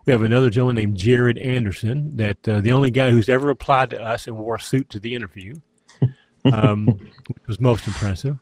we 0.04 0.12
have 0.12 0.22
another 0.22 0.50
gentleman 0.50 0.76
named 0.76 0.96
Jared 0.96 1.38
Anderson, 1.38 2.16
that 2.16 2.48
uh, 2.48 2.60
the 2.60 2.72
only 2.72 2.90
guy 2.90 3.10
who's 3.10 3.28
ever 3.28 3.50
applied 3.50 3.90
to 3.90 4.02
us 4.02 4.26
and 4.26 4.36
wore 4.36 4.56
a 4.56 4.60
suit 4.60 4.90
to 4.90 4.98
the 5.00 5.14
interview, 5.14 5.54
um, 6.52 6.86
which 6.86 7.46
was 7.46 7.60
most 7.60 7.86
impressive. 7.86 8.36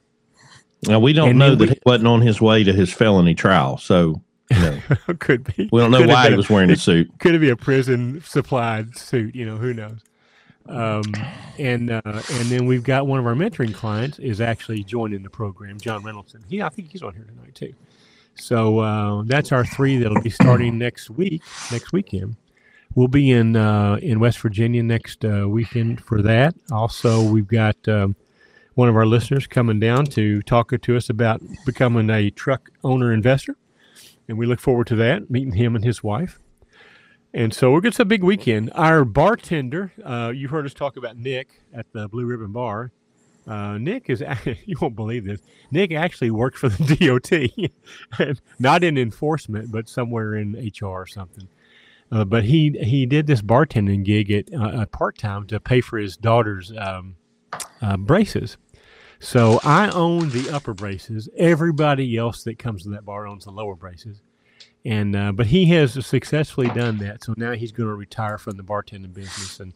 Now 0.87 0.99
we 0.99 1.13
don't 1.13 1.29
And 1.31 1.39
know 1.39 1.55
that 1.55 1.61
we- 1.69 1.75
he 1.75 1.79
wasn't 1.85 2.09
on 2.09 2.23
his 2.23 2.41
way 2.41 2.65
to 2.65 2.73
his 2.73 2.93
felony 2.93 3.35
trial, 3.35 3.77
so 3.77 4.23
know 4.51 4.81
Could 5.19 5.45
be. 5.57 5.69
we 5.73 5.81
don't 5.81 5.91
know 5.91 5.99
Could 5.99 6.09
why 6.09 6.29
he 6.31 6.37
was 6.37 6.49
wearing 6.51 6.71
a 6.71 6.77
suit. 6.89 7.11
could 7.19 7.35
it 7.35 7.41
be 7.41 7.51
a 7.51 7.57
prison 7.57 8.23
supplied 8.25 8.97
suit? 8.97 9.35
You 9.35 9.47
know, 9.47 9.57
who 9.57 9.73
knows? 9.75 9.99
Um, 10.69 11.03
and 11.59 11.91
uh, 11.91 12.01
and 12.05 12.47
then 12.47 12.67
we've 12.67 12.83
got 12.85 13.07
one 13.07 13.19
of 13.19 13.27
our 13.27 13.35
mentoring 13.35 13.75
clients 13.75 14.19
is 14.19 14.41
actually 14.41 14.85
joining 14.85 15.23
the 15.23 15.31
program, 15.31 15.79
John 15.81 16.03
Reynoldsson. 16.03 16.43
He, 16.49 16.63
I 16.63 16.69
think 16.69 16.91
he's 16.93 17.03
on 17.03 17.15
here 17.15 17.25
tonight 17.25 17.55
too. 17.55 17.75
So 18.37 18.79
uh, 18.79 19.23
that's 19.27 19.53
our 19.53 19.65
three 19.65 19.99
that'll 19.99 20.23
be 20.23 20.31
starting 20.31 20.79
next 20.79 21.11
week, 21.11 21.43
next 21.73 21.93
weekend. 21.93 22.37
We'll 22.95 23.09
be 23.09 23.31
in 23.31 23.57
uh, 23.57 23.99
in 24.03 24.21
West 24.21 24.39
Virginia 24.39 24.83
next 24.83 25.25
uh, 25.25 25.49
weekend 25.49 26.03
for 26.03 26.23
that. 26.23 26.55
Also, 26.71 27.23
we've 27.23 27.49
got 27.49 27.77
um, 27.89 28.15
one 28.75 28.89
of 28.89 28.97
our 28.97 29.07
listeners 29.07 29.47
coming 29.47 29.81
down 29.81 30.07
to 30.07 30.43
talk 30.43 30.73
to 30.81 30.97
us 30.97 31.11
about 31.11 31.41
becoming 31.67 32.11
a 32.11 32.31
truck 32.31 32.71
owner 32.85 33.13
investor, 33.13 33.57
and 34.31 34.39
we 34.39 34.47
look 34.47 34.61
forward 34.61 34.87
to 34.87 34.95
that, 34.95 35.29
meeting 35.29 35.55
him 35.55 35.75
and 35.75 35.85
his 35.85 36.05
wife. 36.05 36.39
And 37.35 37.53
so 37.53 37.77
it's 37.79 37.99
a 37.99 38.05
big 38.05 38.23
weekend. 38.23 38.71
Our 38.75 39.05
bartender, 39.05 39.93
uh, 40.05 40.33
you 40.35 40.47
heard 40.47 40.65
us 40.65 40.73
talk 40.73 40.97
about 40.97 41.17
Nick 41.17 41.49
at 41.75 41.87
the 41.93 42.09
Blue 42.09 42.25
Ribbon 42.25 42.53
Bar. 42.53 42.93
Uh, 43.47 43.77
Nick 43.79 44.09
is, 44.09 44.23
you 44.67 44.77
won't 44.81 44.95
believe 44.95 45.25
this. 45.25 45.41
Nick 45.73 45.93
actually 45.93 46.31
worked 46.31 46.59
for 46.59 46.69
the 46.69 46.97
DOT, 48.19 48.31
not 48.61 48.85
in 48.85 48.97
enforcement, 48.97 49.73
but 49.73 49.89
somewhere 49.89 50.37
in 50.37 50.73
HR 50.81 50.87
or 50.87 51.07
something. 51.09 51.49
Uh, 52.13 52.25
but 52.25 52.45
he 52.45 52.77
he 52.83 53.07
did 53.07 53.29
this 53.29 53.41
bartending 53.41 54.05
gig 54.05 54.33
at 54.33 54.53
uh, 54.53 54.85
part 54.87 55.17
time 55.17 55.47
to 55.47 55.61
pay 55.61 55.81
for 55.81 55.97
his 55.97 56.17
daughter's 56.17 56.73
um, 56.77 57.15
uh, 57.81 57.97
braces. 57.97 58.57
So 59.21 59.61
I 59.63 59.91
own 59.91 60.31
the 60.31 60.51
upper 60.51 60.75
braces. 60.75 61.29
Everybody 61.37 62.17
else 62.17 62.43
that 62.45 62.59
comes 62.59 62.83
to 62.85 62.89
that 62.91 63.05
bar 63.05 63.27
owns 63.27 63.45
the 63.45 63.53
lower 63.53 63.77
braces 63.77 64.23
and 64.85 65.15
uh, 65.15 65.33
but 65.33 65.47
he 65.47 65.67
has 65.67 66.05
successfully 66.07 66.69
done 66.69 66.99
that. 66.99 67.25
So 67.25 67.35
now 67.37 67.53
he's 67.53 67.73
going 67.73 67.89
to 67.89 67.95
retire 67.95 68.39
from 68.39 68.57
the 68.57 68.63
bartending 68.63 69.13
business 69.13 69.61
and 69.61 69.75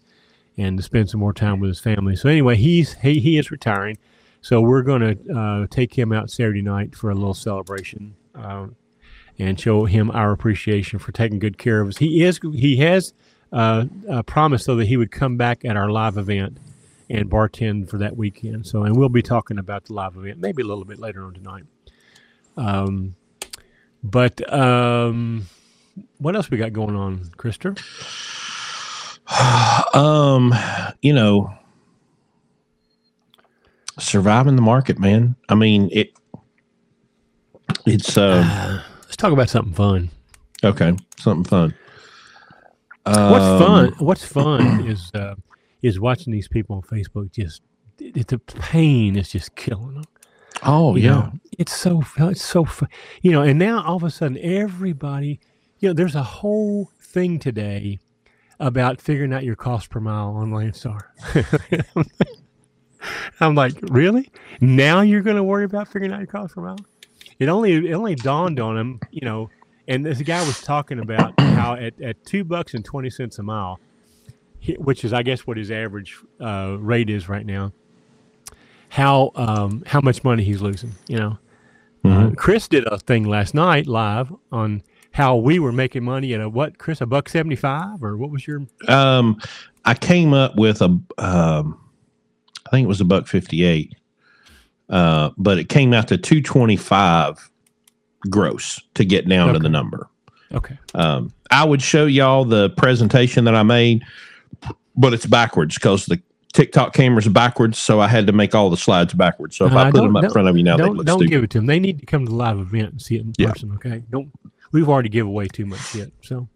and 0.56 0.82
spend 0.82 1.10
some 1.10 1.20
more 1.20 1.32
time 1.32 1.58
with 1.60 1.68
his 1.68 1.80
family. 1.80 2.16
So 2.16 2.28
anyway, 2.28 2.56
he's 2.56 2.94
he, 2.94 3.20
he 3.20 3.38
is 3.38 3.50
retiring. 3.50 3.98
So 4.40 4.60
we're 4.60 4.82
going 4.82 5.00
to 5.00 5.34
uh, 5.34 5.66
take 5.70 5.96
him 5.96 6.12
out 6.12 6.30
Saturday 6.30 6.62
night 6.62 6.94
for 6.94 7.10
a 7.10 7.14
little 7.14 7.34
celebration 7.34 8.14
um, 8.34 8.76
and 9.38 9.58
show 9.58 9.86
him 9.86 10.10
our 10.10 10.32
appreciation 10.32 10.98
for 10.98 11.12
taking 11.12 11.38
good 11.38 11.56
care 11.56 11.80
of 11.80 11.88
us. 11.88 11.98
He 11.98 12.22
is 12.22 12.40
he 12.54 12.76
has 12.78 13.12
uh, 13.52 13.86
uh, 14.08 14.22
promised 14.22 14.66
though 14.66 14.76
that 14.76 14.86
he 14.86 14.96
would 14.96 15.10
come 15.10 15.36
back 15.36 15.64
at 15.64 15.76
our 15.76 15.90
live 15.90 16.16
event 16.16 16.58
and 17.10 17.30
bartend 17.30 17.88
for 17.88 17.98
that 17.98 18.16
weekend. 18.16 18.66
So 18.66 18.84
and 18.84 18.96
we'll 18.96 19.08
be 19.08 19.22
talking 19.22 19.58
about 19.58 19.84
the 19.84 19.92
live 19.94 20.16
event 20.16 20.38
maybe 20.38 20.62
a 20.62 20.66
little 20.66 20.84
bit 20.84 20.98
later 20.98 21.24
on 21.24 21.34
tonight. 21.34 21.64
Um, 22.56 23.16
but 24.02 24.52
um, 24.52 25.46
what 26.18 26.36
else 26.36 26.50
we 26.50 26.58
got 26.58 26.72
going 26.72 26.96
on, 26.96 27.18
Krister? 27.36 27.78
um, 29.94 30.54
you 31.02 31.12
know, 31.12 31.52
surviving 33.98 34.56
the 34.56 34.62
market, 34.62 34.98
man. 34.98 35.36
I 35.48 35.54
mean, 35.54 35.88
it. 35.92 36.12
It's 37.86 38.16
uh, 38.16 38.82
Let's 39.02 39.16
talk 39.16 39.32
about 39.32 39.48
something 39.48 39.74
fun. 39.74 40.10
okay, 40.62 40.96
something 41.18 41.44
fun. 41.44 41.74
What's 43.06 43.44
Um, 43.44 43.58
fun? 43.58 43.94
What's 43.98 44.24
fun 44.24 44.86
is 44.88 45.10
uh, 45.14 45.34
is 45.84 46.00
watching 46.00 46.32
these 46.32 46.48
people 46.48 46.76
on 46.76 46.82
Facebook. 46.82 47.30
Just 47.30 47.60
the 47.98 48.38
pain 48.38 49.16
is 49.16 49.30
just 49.30 49.54
killing 49.54 49.94
them. 49.94 50.04
Oh 50.62 50.96
you 50.96 51.02
yeah, 51.02 51.10
know? 51.10 51.32
it's 51.58 51.76
so 51.76 52.02
it's 52.18 52.42
so. 52.42 52.66
You 53.20 53.32
know, 53.32 53.42
and 53.42 53.58
now 53.58 53.84
all 53.84 53.96
of 53.96 54.02
a 54.02 54.10
sudden 54.10 54.38
everybody, 54.40 55.40
you 55.80 55.88
know, 55.88 55.92
there's 55.92 56.14
a 56.14 56.22
whole 56.22 56.90
thing 57.00 57.38
today 57.38 57.98
about 58.58 58.98
figuring 58.98 59.34
out 59.34 59.44
your 59.44 59.56
cost 59.56 59.90
per 59.90 60.00
mile 60.00 60.30
on 60.30 60.52
Landstar. 60.52 61.02
I'm 63.40 63.54
like, 63.54 63.74
really? 63.82 64.30
Now 64.62 65.02
you're 65.02 65.20
going 65.20 65.36
to 65.36 65.42
worry 65.42 65.64
about 65.64 65.88
figuring 65.88 66.12
out 66.12 66.18
your 66.18 66.26
cost 66.26 66.54
per 66.54 66.62
mile? 66.62 66.78
It 67.38 67.50
only 67.50 67.90
it 67.90 67.92
only 67.92 68.14
dawned 68.14 68.58
on 68.58 68.78
him, 68.78 69.00
you 69.10 69.26
know. 69.26 69.50
And 69.86 70.06
this 70.06 70.22
guy 70.22 70.42
was 70.46 70.62
talking 70.62 71.00
about 71.00 71.38
how 71.38 71.74
at, 71.74 72.00
at 72.00 72.24
two 72.24 72.42
bucks 72.42 72.72
and 72.72 72.82
twenty 72.82 73.10
cents 73.10 73.38
a 73.38 73.42
mile, 73.42 73.78
which 74.78 75.04
is 75.04 75.12
I 75.12 75.22
guess 75.22 75.46
what 75.46 75.56
his 75.56 75.70
average 75.70 76.16
uh, 76.40 76.76
rate 76.78 77.10
is 77.10 77.28
right 77.28 77.44
now. 77.46 77.72
How 78.88 79.32
um, 79.34 79.82
how 79.86 80.00
much 80.00 80.22
money 80.24 80.44
he's 80.44 80.62
losing, 80.62 80.92
you 81.08 81.18
know. 81.18 81.38
Uh, 82.04 82.08
Mhm. 82.08 82.36
Chris 82.36 82.68
did 82.68 82.84
a 82.86 82.98
thing 82.98 83.24
last 83.24 83.54
night 83.54 83.86
live 83.86 84.30
on 84.52 84.82
how 85.12 85.36
we 85.36 85.58
were 85.58 85.72
making 85.72 86.04
money 86.04 86.34
at 86.34 86.40
a 86.42 86.48
what, 86.50 86.76
Chris, 86.76 87.00
a 87.00 87.06
buck 87.06 87.28
seventy 87.30 87.56
five, 87.56 88.02
or 88.02 88.16
what 88.16 88.30
was 88.30 88.46
your? 88.46 88.66
Um, 88.88 89.40
I 89.86 89.94
came 89.94 90.34
up 90.34 90.56
with 90.56 90.82
a, 90.82 90.86
um, 91.18 91.80
I 92.66 92.70
think 92.70 92.84
it 92.84 92.88
was 92.88 93.00
a 93.00 93.04
buck 93.06 93.26
fifty 93.26 93.64
eight, 93.64 93.94
uh, 94.90 95.30
but 95.38 95.58
it 95.58 95.68
came 95.70 95.94
out 95.94 96.08
to 96.08 96.18
two 96.18 96.42
twenty 96.42 96.76
five 96.76 97.50
gross 98.30 98.80
to 98.94 99.04
get 99.04 99.26
down 99.28 99.52
to 99.54 99.58
the 99.58 99.68
number. 99.68 100.08
Okay, 100.52 100.76
Um, 100.94 101.32
I 101.50 101.64
would 101.64 101.82
show 101.82 102.06
y'all 102.06 102.44
the 102.44 102.70
presentation 102.70 103.44
that 103.46 103.54
I 103.54 103.62
made, 103.62 104.04
but 104.96 105.12
it's 105.14 105.26
backwards 105.26 105.74
because 105.76 106.06
the 106.06 106.20
TikTok 106.52 106.92
camera's 106.94 107.26
backwards, 107.28 107.78
so 107.78 108.00
I 108.00 108.06
had 108.08 108.26
to 108.28 108.32
make 108.32 108.54
all 108.54 108.70
the 108.70 108.76
slides 108.76 109.12
backwards. 109.12 109.56
So 109.56 109.66
if 109.66 109.72
Uh, 109.72 109.78
I 109.78 109.90
put 109.90 110.02
them 110.02 110.14
up 110.16 110.30
front 110.32 110.46
of 110.48 110.56
you 110.56 110.62
now, 110.62 110.76
they 110.76 110.84
don't 110.84 110.96
look 110.96 111.06
don't 111.06 111.18
stupid. 111.18 111.30
give 111.30 111.44
it 111.44 111.50
to 111.50 111.58
them. 111.58 111.66
They 111.66 111.80
need 111.80 111.98
to 111.98 112.06
come 112.06 112.24
to 112.24 112.30
the 112.30 112.36
live 112.36 112.58
event 112.58 112.92
and 112.92 113.02
see 113.02 113.16
it 113.16 113.22
in 113.22 113.32
Yeah. 113.38 113.48
person. 113.50 113.72
Okay, 113.74 114.02
don't. 114.10 114.30
We've 114.70 114.88
already 114.88 115.08
give 115.08 115.26
away 115.26 115.48
too 115.48 115.66
much 115.66 115.94
yet. 115.94 116.10
So 116.22 116.48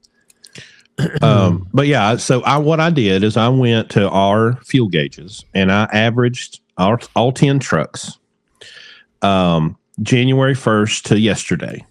um, 1.23 1.69
but 1.73 1.87
yeah, 1.87 2.17
so 2.17 2.43
I 2.43 2.59
what 2.59 2.81
I 2.81 2.91
did 2.91 3.23
is 3.25 3.37
I 3.37 3.49
went 3.49 3.91
to 3.91 4.09
our 4.09 4.57
fuel 4.65 4.89
gauges 4.89 5.45
and 5.55 5.71
I 5.73 5.85
averaged 5.93 6.61
our, 6.77 6.99
all 7.17 7.33
ten 7.33 7.59
trucks, 7.59 8.19
um, 9.23 9.77
January 10.03 10.55
first 10.55 11.07
to 11.07 11.19
yesterday, 11.19 11.85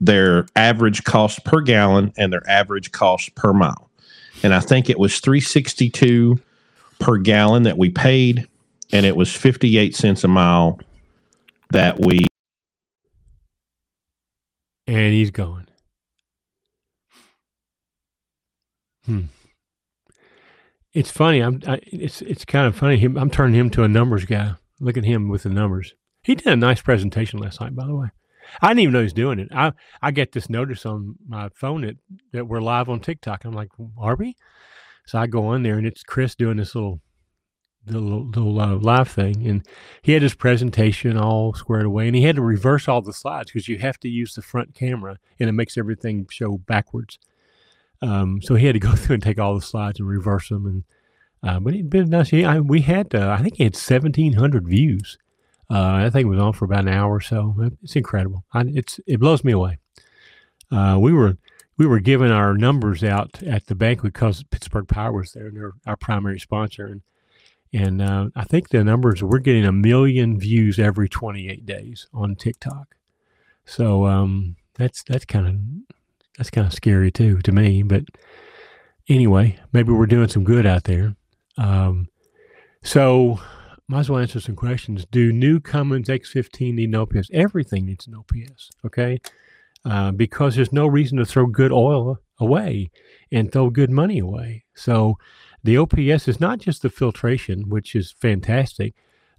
their 0.00 0.46
average 0.56 1.04
cost 1.04 1.44
per 1.44 1.60
gallon 1.60 2.12
and 2.16 2.32
their 2.32 2.48
average 2.48 2.92
cost 2.92 3.34
per 3.34 3.52
mile, 3.52 3.85
and 4.46 4.54
I 4.54 4.60
think 4.60 4.88
it 4.88 4.96
was 4.96 5.18
three 5.18 5.40
sixty 5.40 5.90
two 5.90 6.38
per 7.00 7.18
gallon 7.18 7.64
that 7.64 7.76
we 7.76 7.90
paid, 7.90 8.46
and 8.92 9.04
it 9.04 9.16
was 9.16 9.34
fifty 9.34 9.76
eight 9.76 9.96
cents 9.96 10.22
a 10.22 10.28
mile 10.28 10.78
that 11.70 11.98
we 11.98 12.28
and 14.86 15.12
he's 15.12 15.32
gone. 15.32 15.66
Hmm. 19.04 19.22
It's 20.92 21.10
funny. 21.10 21.40
I'm. 21.40 21.60
I, 21.66 21.80
it's 21.82 22.22
it's 22.22 22.44
kind 22.44 22.68
of 22.68 22.76
funny. 22.76 22.98
Him. 22.98 23.18
I'm 23.18 23.30
turning 23.30 23.58
him 23.58 23.68
to 23.70 23.82
a 23.82 23.88
numbers 23.88 24.26
guy. 24.26 24.52
Look 24.78 24.96
at 24.96 25.04
him 25.04 25.28
with 25.28 25.42
the 25.42 25.48
numbers. 25.48 25.92
He 26.22 26.36
did 26.36 26.46
a 26.46 26.54
nice 26.54 26.82
presentation 26.82 27.40
last 27.40 27.60
night, 27.60 27.74
by 27.74 27.84
the 27.84 27.96
way. 27.96 28.10
I 28.60 28.68
didn't 28.68 28.80
even 28.80 28.92
know 28.92 29.00
he 29.00 29.04
was 29.04 29.12
doing 29.12 29.38
it. 29.38 29.48
I 29.52 29.72
I 30.02 30.10
get 30.10 30.32
this 30.32 30.50
notice 30.50 30.86
on 30.86 31.16
my 31.26 31.48
phone 31.54 31.82
that 31.82 31.96
that 32.32 32.46
we're 32.46 32.60
live 32.60 32.88
on 32.88 33.00
TikTok. 33.00 33.44
I'm 33.44 33.54
like, 33.54 33.70
are 33.98 34.16
we? 34.16 34.36
So 35.06 35.18
I 35.18 35.26
go 35.26 35.46
on 35.46 35.62
there 35.62 35.78
and 35.78 35.86
it's 35.86 36.02
Chris 36.02 36.34
doing 36.34 36.56
this 36.56 36.74
little 36.74 37.00
the 37.86 38.00
little, 38.00 38.26
little 38.26 38.60
uh, 38.60 38.74
live 38.76 39.08
thing, 39.08 39.46
and 39.46 39.66
he 40.02 40.12
had 40.12 40.22
his 40.22 40.34
presentation 40.34 41.16
all 41.16 41.54
squared 41.54 41.86
away, 41.86 42.08
and 42.08 42.16
he 42.16 42.22
had 42.22 42.36
to 42.36 42.42
reverse 42.42 42.88
all 42.88 43.00
the 43.00 43.12
slides 43.12 43.50
because 43.50 43.68
you 43.68 43.78
have 43.78 43.98
to 44.00 44.08
use 44.08 44.34
the 44.34 44.42
front 44.42 44.74
camera, 44.74 45.18
and 45.38 45.48
it 45.48 45.52
makes 45.52 45.78
everything 45.78 46.26
show 46.30 46.58
backwards. 46.58 47.18
Um, 48.02 48.42
so 48.42 48.56
he 48.56 48.66
had 48.66 48.74
to 48.74 48.80
go 48.80 48.92
through 48.96 49.14
and 49.14 49.22
take 49.22 49.38
all 49.38 49.54
the 49.54 49.62
slides 49.62 50.00
and 50.00 50.08
reverse 50.08 50.48
them, 50.48 50.66
and 50.66 50.84
uh, 51.42 51.60
but 51.60 51.74
it'd 51.74 51.90
been 51.90 52.10
nice. 52.10 52.30
He, 52.30 52.44
I, 52.44 52.58
we 52.58 52.80
had, 52.80 53.14
uh, 53.14 53.36
I 53.38 53.42
think 53.42 53.56
he 53.56 53.64
had 53.64 53.76
seventeen 53.76 54.34
hundred 54.34 54.66
views. 54.66 55.16
Uh, 55.68 56.08
think 56.10 56.26
it 56.26 56.30
was 56.30 56.38
on 56.38 56.52
for 56.52 56.64
about 56.64 56.84
an 56.84 56.88
hour 56.88 57.14
or 57.14 57.20
so. 57.20 57.54
It's 57.82 57.96
incredible. 57.96 58.44
I, 58.52 58.64
it's 58.66 59.00
it 59.06 59.18
blows 59.18 59.42
me 59.42 59.52
away. 59.52 59.78
Uh, 60.70 60.98
we 61.00 61.12
were 61.12 61.36
we 61.76 61.86
were 61.86 62.00
giving 62.00 62.30
our 62.30 62.54
numbers 62.54 63.04
out 63.04 63.42
at 63.42 63.66
the 63.66 63.74
banquet 63.74 64.12
because 64.14 64.42
Pittsburgh 64.44 64.88
Power 64.88 65.12
was 65.12 65.32
there 65.32 65.48
and 65.48 65.56
they're 65.56 65.72
our 65.86 65.96
primary 65.96 66.40
sponsor. 66.40 66.86
And, 66.86 67.02
and 67.72 68.00
uh, 68.00 68.28
I 68.34 68.44
think 68.44 68.68
the 68.68 68.82
numbers 68.82 69.22
we're 69.22 69.38
getting 69.38 69.64
a 69.64 69.72
million 69.72 70.38
views 70.38 70.78
every 70.78 71.08
28 71.08 71.66
days 71.66 72.06
on 72.14 72.36
TikTok. 72.36 72.94
So 73.64 74.06
um, 74.06 74.56
that's 74.74 75.02
that's 75.02 75.24
kind 75.24 75.46
of 75.46 75.96
that's 76.38 76.50
kind 76.50 76.66
of 76.66 76.72
scary 76.72 77.10
too 77.10 77.40
to 77.42 77.52
me. 77.52 77.82
But 77.82 78.04
anyway, 79.08 79.58
maybe 79.72 79.92
we're 79.92 80.06
doing 80.06 80.28
some 80.28 80.44
good 80.44 80.64
out 80.64 80.84
there. 80.84 81.16
Um, 81.58 82.08
so 82.82 83.40
might 83.88 84.00
as 84.00 84.10
well 84.10 84.20
answer 84.20 84.40
some 84.40 84.56
questions. 84.56 85.06
Do 85.10 85.32
new 85.32 85.60
Cummins 85.60 86.08
X15 86.08 86.74
need 86.74 86.88
an 86.88 86.94
OPS? 86.96 87.30
Everything 87.32 87.86
needs 87.86 88.06
an 88.06 88.14
OPS. 88.14 88.70
Okay. 88.84 89.20
Uh, 89.84 90.10
because 90.10 90.56
there's 90.56 90.72
no 90.72 90.86
reason 90.86 91.18
to 91.18 91.24
throw 91.24 91.46
good 91.46 91.70
oil 91.70 92.18
away 92.40 92.90
and 93.30 93.52
throw 93.52 93.70
good 93.70 93.90
money 93.90 94.18
away. 94.18 94.64
So 94.74 95.16
the 95.62 95.78
OPS 95.78 96.26
is 96.26 96.40
not 96.40 96.58
just 96.58 96.82
the 96.82 96.90
filtration, 96.90 97.68
which 97.68 97.94
is 97.94 98.10
fantastic, 98.10 98.94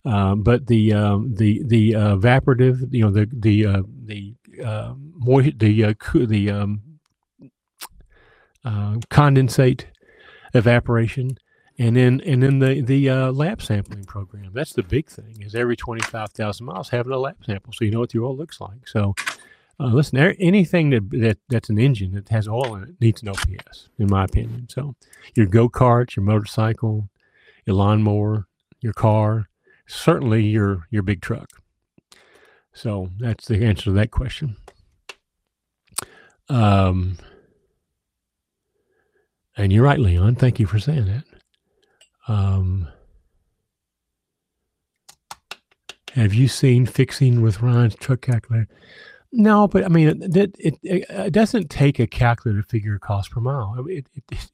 uh, 0.06 0.36
but 0.36 0.68
the 0.68 0.94
um, 0.94 1.34
the 1.36 1.62
the 1.66 1.96
uh, 1.96 2.16
evaporative, 2.16 2.94
you 2.94 3.04
know, 3.04 3.12
the 3.12 3.28
the 3.32 3.66
uh, 3.66 3.82
the 4.06 4.36
uh, 4.64 4.94
the 5.58 5.84
uh, 5.84 5.94
the 6.14 6.52
um, 6.52 6.82
condensate 9.10 9.86
evaporation, 10.54 11.38
and 11.80 11.96
then 11.96 12.22
and 12.26 12.42
then 12.42 12.60
the 12.60 12.82
the 12.82 13.32
lab 13.32 13.62
sampling 13.62 14.06
program. 14.06 14.52
That's 14.54 14.74
the 14.74 14.84
big 14.84 15.08
thing. 15.10 15.42
Is 15.42 15.56
every 15.56 15.76
twenty 15.76 16.04
five 16.04 16.32
thousand 16.32 16.66
miles 16.66 16.90
having 16.90 17.12
a 17.12 17.18
lab 17.18 17.38
sample, 17.46 17.74
so 17.74 17.86
you 17.86 17.92
know 17.92 18.00
what 18.00 18.12
the 18.12 18.20
oil 18.20 18.36
looks 18.36 18.60
like. 18.60 18.88
So 18.88 19.14
uh, 19.80 19.88
listen, 19.88 20.18
anything 20.18 20.90
that, 20.90 21.10
that 21.12 21.38
that's 21.50 21.70
an 21.70 21.80
engine 21.80 22.14
that 22.14 22.30
has 22.30 22.48
oil 22.48 22.76
in 22.76 22.84
it 22.84 22.96
needs 23.00 23.22
an 23.22 23.30
OPS, 23.30 23.90
in 24.00 24.08
my 24.10 24.24
opinion. 24.24 24.68
So, 24.70 24.96
your 25.36 25.46
go 25.46 25.70
kart, 25.70 26.16
your 26.16 26.26
motorcycle, 26.26 27.10
your 27.66 27.76
lawnmower, 27.76 28.48
your 28.82 28.94
car, 28.94 29.50
certainly 29.86 30.44
your 30.46 30.88
your 30.90 31.04
big 31.04 31.22
truck. 31.22 31.50
So 32.74 33.10
that's 33.20 33.48
the 33.48 33.64
answer 33.66 33.86
to 33.86 33.92
that 33.94 34.12
question. 34.12 34.56
Um, 36.50 37.18
and 39.56 39.74
you're 39.74 39.84
right, 39.84 40.00
Leon. 40.00 40.36
Thank 40.36 40.60
you 40.60 40.68
for 40.68 40.80
saying 40.80 41.06
that. 41.06 41.24
Um, 42.28 42.88
have 46.14 46.34
you 46.34 46.48
seen 46.48 46.86
fixing 46.86 47.42
with 47.42 47.62
Ryan's 47.62 47.96
truck 47.96 48.22
calculator? 48.22 48.68
No, 49.32 49.68
but 49.68 49.84
I 49.84 49.88
mean, 49.90 50.22
it, 50.36 50.56
it, 50.58 50.76
it 50.84 51.34
doesn't 51.34 51.70
take 51.70 52.00
a 52.00 52.08
calculator 52.08 52.62
to 52.62 52.68
figure 52.68 52.98
cost 52.98 53.32
per 53.32 53.42
mile. 53.42 53.76
It, 53.88 54.08
it, 54.16 54.50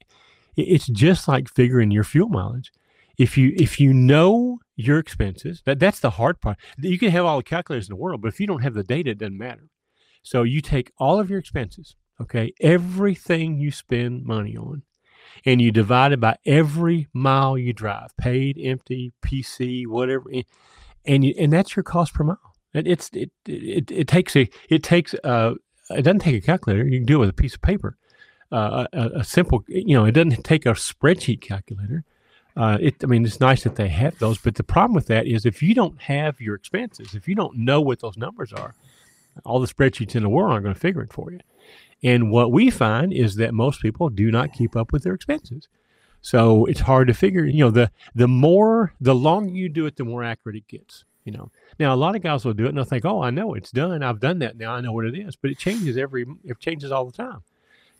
it's 0.56 0.86
just 0.86 1.28
like 1.28 1.48
figuring 1.48 1.90
your 1.90 2.04
fuel 2.04 2.28
mileage. 2.28 2.72
If 3.16 3.38
you 3.38 3.54
if 3.56 3.78
you 3.78 3.94
know 3.94 4.58
your 4.76 4.98
expenses, 4.98 5.62
that 5.66 5.78
that's 5.78 6.00
the 6.00 6.10
hard 6.10 6.40
part. 6.40 6.58
You 6.78 6.98
can 6.98 7.10
have 7.10 7.24
all 7.24 7.36
the 7.36 7.44
calculators 7.44 7.88
in 7.88 7.92
the 7.92 8.00
world, 8.00 8.20
but 8.20 8.28
if 8.28 8.40
you 8.40 8.46
don't 8.46 8.62
have 8.62 8.74
the 8.74 8.82
data, 8.82 9.10
it 9.10 9.18
doesn't 9.18 9.38
matter. 9.38 9.68
So 10.22 10.42
you 10.42 10.60
take 10.60 10.90
all 10.98 11.20
of 11.20 11.30
your 11.30 11.38
expenses, 11.38 11.94
okay, 12.20 12.52
everything 12.60 13.58
you 13.58 13.70
spend 13.70 14.24
money 14.24 14.56
on, 14.56 14.82
and 15.44 15.60
you 15.60 15.70
divide 15.70 16.12
it 16.12 16.20
by 16.20 16.36
every 16.46 17.08
mile 17.12 17.56
you 17.58 17.72
drive, 17.72 18.16
paid, 18.16 18.58
empty, 18.62 19.12
PC, 19.22 19.86
whatever, 19.86 20.30
and 21.04 21.24
you 21.24 21.34
and 21.38 21.52
that's 21.52 21.76
your 21.76 21.82
cost 21.82 22.14
per 22.14 22.24
mile. 22.24 22.54
It, 22.72 22.86
it's 22.86 23.10
it, 23.12 23.30
it 23.46 23.90
it 23.90 24.08
takes 24.08 24.36
a 24.36 24.48
it 24.68 24.82
takes 24.82 25.14
uh 25.24 25.54
it 25.90 26.02
doesn't 26.02 26.20
take 26.20 26.36
a 26.36 26.40
calculator. 26.40 26.84
You 26.84 27.00
can 27.00 27.06
do 27.06 27.16
it 27.16 27.20
with 27.20 27.30
a 27.30 27.34
piece 27.34 27.54
of 27.54 27.62
paper. 27.62 27.96
Uh, 28.52 28.86
a, 28.92 29.10
a, 29.16 29.24
simple, 29.24 29.64
you 29.66 29.96
know, 29.96 30.04
it 30.04 30.12
doesn't 30.12 30.44
take 30.44 30.64
a 30.64 30.70
spreadsheet 30.70 31.40
calculator. 31.40 32.04
Uh, 32.56 32.78
it, 32.80 32.94
I 33.02 33.06
mean, 33.06 33.24
it's 33.24 33.40
nice 33.40 33.64
that 33.64 33.74
they 33.74 33.88
have 33.88 34.18
those, 34.20 34.38
but 34.38 34.54
the 34.54 34.62
problem 34.62 34.94
with 34.94 35.08
that 35.08 35.26
is 35.26 35.44
if 35.44 35.60
you 35.60 35.74
don't 35.74 36.00
have 36.02 36.40
your 36.40 36.54
expenses, 36.54 37.14
if 37.14 37.26
you 37.26 37.34
don't 37.34 37.58
know 37.58 37.80
what 37.80 38.00
those 38.00 38.16
numbers 38.16 38.52
are, 38.52 38.74
all 39.44 39.58
the 39.58 39.66
spreadsheets 39.66 40.14
in 40.14 40.22
the 40.22 40.28
world 40.28 40.52
aren't 40.52 40.62
going 40.62 40.74
to 40.74 40.80
figure 40.80 41.02
it 41.02 41.12
for 41.12 41.32
you. 41.32 41.40
And 42.04 42.30
what 42.30 42.52
we 42.52 42.70
find 42.70 43.12
is 43.12 43.36
that 43.36 43.54
most 43.54 43.80
people 43.80 44.10
do 44.10 44.30
not 44.30 44.52
keep 44.52 44.76
up 44.76 44.92
with 44.92 45.02
their 45.02 45.14
expenses. 45.14 45.66
So 46.20 46.66
it's 46.66 46.80
hard 46.80 47.08
to 47.08 47.14
figure, 47.14 47.44
you 47.44 47.64
know, 47.64 47.70
the 47.70 47.90
the 48.14 48.28
more 48.28 48.94
the 49.00 49.14
longer 49.14 49.52
you 49.52 49.68
do 49.68 49.86
it, 49.86 49.96
the 49.96 50.04
more 50.04 50.22
accurate 50.22 50.56
it 50.56 50.68
gets 50.68 51.04
you 51.24 51.32
know. 51.32 51.50
Now 51.78 51.94
a 51.94 51.96
lot 51.96 52.14
of 52.14 52.22
guys 52.22 52.44
will 52.44 52.52
do 52.52 52.66
it 52.66 52.68
and 52.68 52.78
they'll 52.78 52.84
think, 52.84 53.04
"Oh, 53.04 53.22
I 53.22 53.30
know 53.30 53.54
it's 53.54 53.70
done. 53.70 54.02
I've 54.02 54.20
done 54.20 54.38
that 54.40 54.56
now. 54.56 54.74
I 54.74 54.80
know 54.80 54.92
what 54.92 55.06
it 55.06 55.16
is." 55.16 55.36
But 55.36 55.50
it 55.50 55.58
changes 55.58 55.96
every. 55.96 56.26
It 56.44 56.60
changes 56.60 56.92
all 56.92 57.04
the 57.04 57.12
time. 57.12 57.42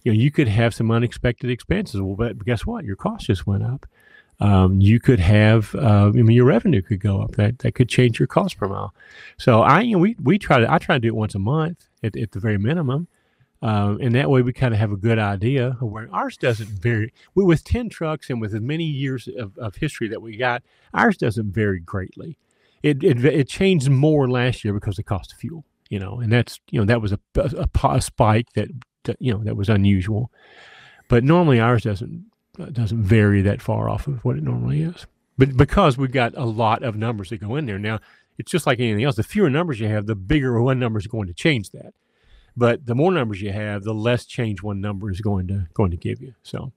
You 0.02 0.12
know, 0.12 0.18
you 0.18 0.30
could 0.30 0.48
have 0.48 0.74
some 0.74 0.90
unexpected 0.90 1.50
expenses. 1.50 2.00
Well, 2.00 2.14
but 2.14 2.44
guess 2.44 2.66
what? 2.66 2.84
Your 2.84 2.96
cost 2.96 3.26
just 3.26 3.46
went 3.46 3.64
up. 3.64 3.86
Um, 4.40 4.80
you 4.80 4.98
could 4.98 5.20
have, 5.20 5.74
uh, 5.76 6.08
I 6.08 6.10
mean, 6.10 6.32
your 6.32 6.44
revenue 6.44 6.82
could 6.82 7.00
go 7.00 7.22
up. 7.22 7.36
That 7.36 7.60
that 7.60 7.74
could 7.74 7.88
change 7.88 8.18
your 8.18 8.28
cost 8.28 8.58
per 8.58 8.68
mile. 8.68 8.94
So 9.38 9.62
I, 9.62 9.80
you 9.80 9.92
know, 9.92 9.98
we 9.98 10.16
we 10.22 10.38
try 10.38 10.58
to 10.58 10.70
I 10.70 10.78
try 10.78 10.96
to 10.96 11.00
do 11.00 11.08
it 11.08 11.16
once 11.16 11.34
a 11.34 11.38
month 11.38 11.88
at, 12.02 12.16
at 12.16 12.32
the 12.32 12.40
very 12.40 12.58
minimum. 12.58 13.08
Um, 13.64 13.98
and 14.00 14.14
that 14.14 14.28
way 14.28 14.42
we 14.42 14.52
kind 14.52 14.74
of 14.74 14.80
have 14.80 14.92
a 14.92 14.96
good 14.96 15.18
idea 15.18 15.78
of 15.80 15.82
where 15.82 16.08
ours 16.12 16.36
doesn't 16.36 16.68
vary. 16.68 17.12
We, 17.34 17.44
with 17.44 17.64
10 17.64 17.88
trucks 17.88 18.28
and 18.28 18.40
with 18.40 18.54
as 18.54 18.60
many 18.60 18.84
years 18.84 19.26
of, 19.38 19.56
of 19.58 19.76
history 19.76 20.06
that 20.08 20.20
we 20.20 20.36
got, 20.36 20.62
ours 20.92 21.16
doesn't 21.16 21.50
vary 21.52 21.80
greatly 21.80 22.36
it, 22.84 23.02
it, 23.02 23.24
it 23.24 23.48
changed 23.48 23.88
more 23.88 24.28
last 24.28 24.62
year 24.62 24.74
because 24.74 24.98
of 24.98 25.04
the 25.06 25.08
cost 25.08 25.32
of 25.32 25.38
fuel, 25.38 25.64
you 25.88 25.98
know, 25.98 26.20
and 26.20 26.30
that's, 26.30 26.60
you 26.70 26.78
know, 26.78 26.84
that 26.84 27.00
was 27.00 27.12
a, 27.12 27.18
a, 27.36 27.66
a 27.88 28.00
spike 28.02 28.52
that, 28.52 28.68
that, 29.04 29.16
you 29.20 29.32
know, 29.32 29.42
that 29.42 29.56
was 29.56 29.70
unusual. 29.70 30.30
But 31.08 31.24
normally 31.24 31.60
ours 31.60 31.84
doesn't, 31.84 32.26
uh, 32.60 32.66
doesn't 32.66 33.02
vary 33.02 33.40
that 33.40 33.62
far 33.62 33.88
off 33.88 34.06
of 34.06 34.22
what 34.22 34.36
it 34.36 34.42
normally 34.42 34.82
is. 34.82 35.06
But 35.38 35.56
because 35.56 35.96
we've 35.96 36.12
got 36.12 36.36
a 36.36 36.44
lot 36.44 36.82
of 36.82 36.94
numbers 36.94 37.30
that 37.30 37.40
go 37.40 37.56
in 37.56 37.64
there 37.64 37.78
now, 37.78 38.00
it's 38.36 38.52
just 38.52 38.66
like 38.66 38.80
anything 38.80 39.02
else. 39.02 39.16
The 39.16 39.22
fewer 39.22 39.48
numbers 39.48 39.80
you 39.80 39.88
have, 39.88 40.04
the 40.04 40.14
bigger 40.14 40.60
one 40.60 40.78
number 40.78 40.98
is 40.98 41.06
going 41.06 41.28
to 41.28 41.34
change 41.34 41.70
that. 41.70 41.94
But 42.56 42.86
the 42.86 42.94
more 42.94 43.10
numbers 43.10 43.42
you 43.42 43.52
have, 43.52 43.82
the 43.82 43.94
less 43.94 44.26
change 44.26 44.62
one 44.62 44.80
number 44.80 45.10
is 45.10 45.20
going 45.20 45.48
to 45.48 45.66
going 45.74 45.90
to 45.90 45.96
give 45.96 46.22
you. 46.22 46.34
So, 46.42 46.72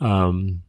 um, 0.00 0.62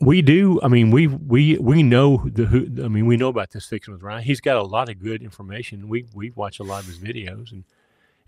we 0.00 0.20
do. 0.20 0.60
I 0.62 0.68
mean, 0.68 0.90
we 0.90 1.06
we 1.06 1.56
we 1.58 1.82
know 1.82 2.22
the 2.26 2.46
who. 2.46 2.66
I 2.84 2.88
mean, 2.88 3.06
we 3.06 3.16
know 3.16 3.28
about 3.28 3.50
this 3.50 3.66
fixing 3.66 3.94
with 3.94 4.02
Ryan. 4.02 4.24
He's 4.24 4.40
got 4.40 4.56
a 4.56 4.62
lot 4.62 4.88
of 4.88 5.00
good 5.00 5.22
information. 5.22 5.88
We 5.88 6.06
we 6.12 6.30
watch 6.30 6.58
a 6.58 6.64
lot 6.64 6.80
of 6.80 6.86
his 6.86 6.98
videos, 6.98 7.52
and 7.52 7.64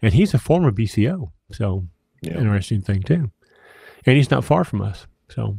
and 0.00 0.14
he's 0.14 0.34
a 0.34 0.38
former 0.38 0.70
BCO, 0.70 1.30
so 1.50 1.84
yeah. 2.22 2.38
interesting 2.38 2.80
thing 2.80 3.02
too. 3.02 3.30
And 4.06 4.16
he's 4.16 4.30
not 4.30 4.44
far 4.44 4.64
from 4.64 4.80
us, 4.82 5.06
so. 5.28 5.58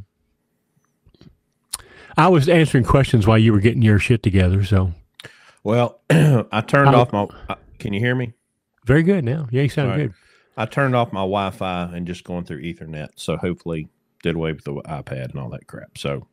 I 2.18 2.28
was 2.28 2.50
answering 2.50 2.84
questions 2.84 3.26
while 3.26 3.38
you 3.38 3.54
were 3.54 3.62
getting 3.62 3.82
your 3.82 3.98
shit 3.98 4.24
together. 4.24 4.66
So, 4.66 4.94
well, 5.64 6.02
I 6.10 6.62
turned 6.68 6.90
I, 6.90 6.94
off 6.96 7.14
my. 7.14 7.28
Can 7.78 7.94
you 7.94 8.02
hear 8.02 8.16
me? 8.16 8.34
Very 8.90 9.04
good 9.04 9.24
now. 9.24 9.48
Yeah, 9.52 9.62
you 9.62 9.70
sound 9.70 9.90
right. 9.92 9.98
good. 9.98 10.14
I 10.58 10.66
turned 10.66 10.96
off 10.96 11.14
my 11.14 11.20
Wi-Fi 11.20 11.92
and 11.94 12.08
just 12.08 12.24
going 12.24 12.44
through 12.44 12.64
Ethernet. 12.64 13.10
So 13.18 13.38
hopefully 13.38 13.88
did 14.24 14.34
away 14.34 14.52
with 14.52 14.64
the 14.64 14.74
iPad 14.74 15.30
and 15.30 15.40
all 15.40 15.48
that 15.50 15.68
crap. 15.68 15.96
So 15.96 16.26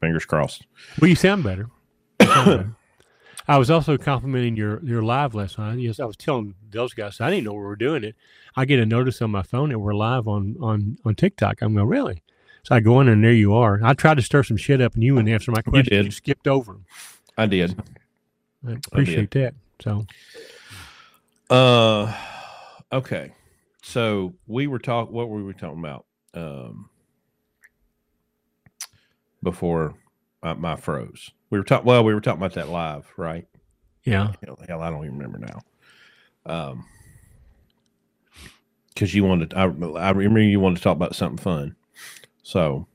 fingers 0.00 0.24
crossed. 0.24 0.64
Well, 1.00 1.08
you 1.08 1.16
sound 1.16 1.42
better. 1.42 1.70
You 2.20 2.26
sound 2.28 2.46
better. 2.46 2.76
I 3.48 3.58
was 3.58 3.68
also 3.68 3.98
complimenting 3.98 4.54
your 4.56 4.80
your 4.84 5.02
live 5.02 5.34
last 5.34 5.58
night. 5.58 5.80
Yes, 5.80 5.98
I 5.98 6.04
was 6.04 6.16
telling 6.16 6.54
those 6.70 6.94
guys 6.94 7.20
I 7.20 7.30
didn't 7.30 7.46
know 7.46 7.52
we 7.54 7.58
were 7.58 7.74
doing 7.74 8.04
it. 8.04 8.14
I 8.54 8.64
get 8.64 8.78
a 8.78 8.86
notice 8.86 9.20
on 9.20 9.32
my 9.32 9.42
phone 9.42 9.70
that 9.70 9.78
we're 9.80 9.92
live 9.92 10.28
on 10.28 10.56
on 10.60 10.98
on 11.04 11.16
TikTok. 11.16 11.62
I'm 11.62 11.74
going 11.74 11.88
really. 11.88 12.22
So 12.62 12.76
I 12.76 12.80
go 12.80 13.00
in 13.00 13.08
and 13.08 13.24
there 13.24 13.32
you 13.32 13.54
are. 13.54 13.80
I 13.82 13.94
tried 13.94 14.18
to 14.18 14.22
stir 14.22 14.44
some 14.44 14.56
shit 14.56 14.80
up 14.80 14.94
and 14.94 15.02
you 15.02 15.14
wouldn't 15.14 15.34
answer 15.34 15.50
my 15.50 15.62
question. 15.62 15.94
You, 15.94 16.04
you 16.04 16.10
skipped 16.12 16.46
over. 16.46 16.76
I 17.36 17.46
did. 17.46 17.76
I 18.64 18.74
appreciate 18.74 19.18
I 19.18 19.20
did. 19.22 19.30
that. 19.32 19.54
So, 19.80 20.06
uh, 21.54 22.14
okay. 22.92 23.32
So 23.82 24.34
we 24.46 24.66
were 24.66 24.78
talking. 24.78 25.14
What 25.14 25.28
were 25.28 25.42
we 25.44 25.52
talking 25.52 25.78
about? 25.78 26.06
um, 26.34 26.90
before 29.42 29.94
my, 30.42 30.54
my 30.54 30.76
froze. 30.76 31.30
We 31.50 31.58
were 31.58 31.64
talking. 31.64 31.86
Well, 31.86 32.04
we 32.04 32.14
were 32.14 32.20
talking 32.20 32.40
about 32.40 32.54
that 32.54 32.68
live, 32.68 33.06
right? 33.16 33.46
Yeah. 34.04 34.32
Hell, 34.44 34.82
I 34.82 34.90
don't 34.90 35.04
even 35.04 35.18
remember 35.18 35.38
now. 35.38 35.60
Um, 36.46 36.86
because 38.88 39.14
you 39.14 39.24
wanted, 39.24 39.54
I, 39.54 39.62
I 39.62 40.10
remember 40.10 40.40
you 40.40 40.60
wanted 40.60 40.76
to 40.76 40.82
talk 40.82 40.96
about 40.96 41.16
something 41.16 41.42
fun. 41.42 41.74
So, 42.42 42.86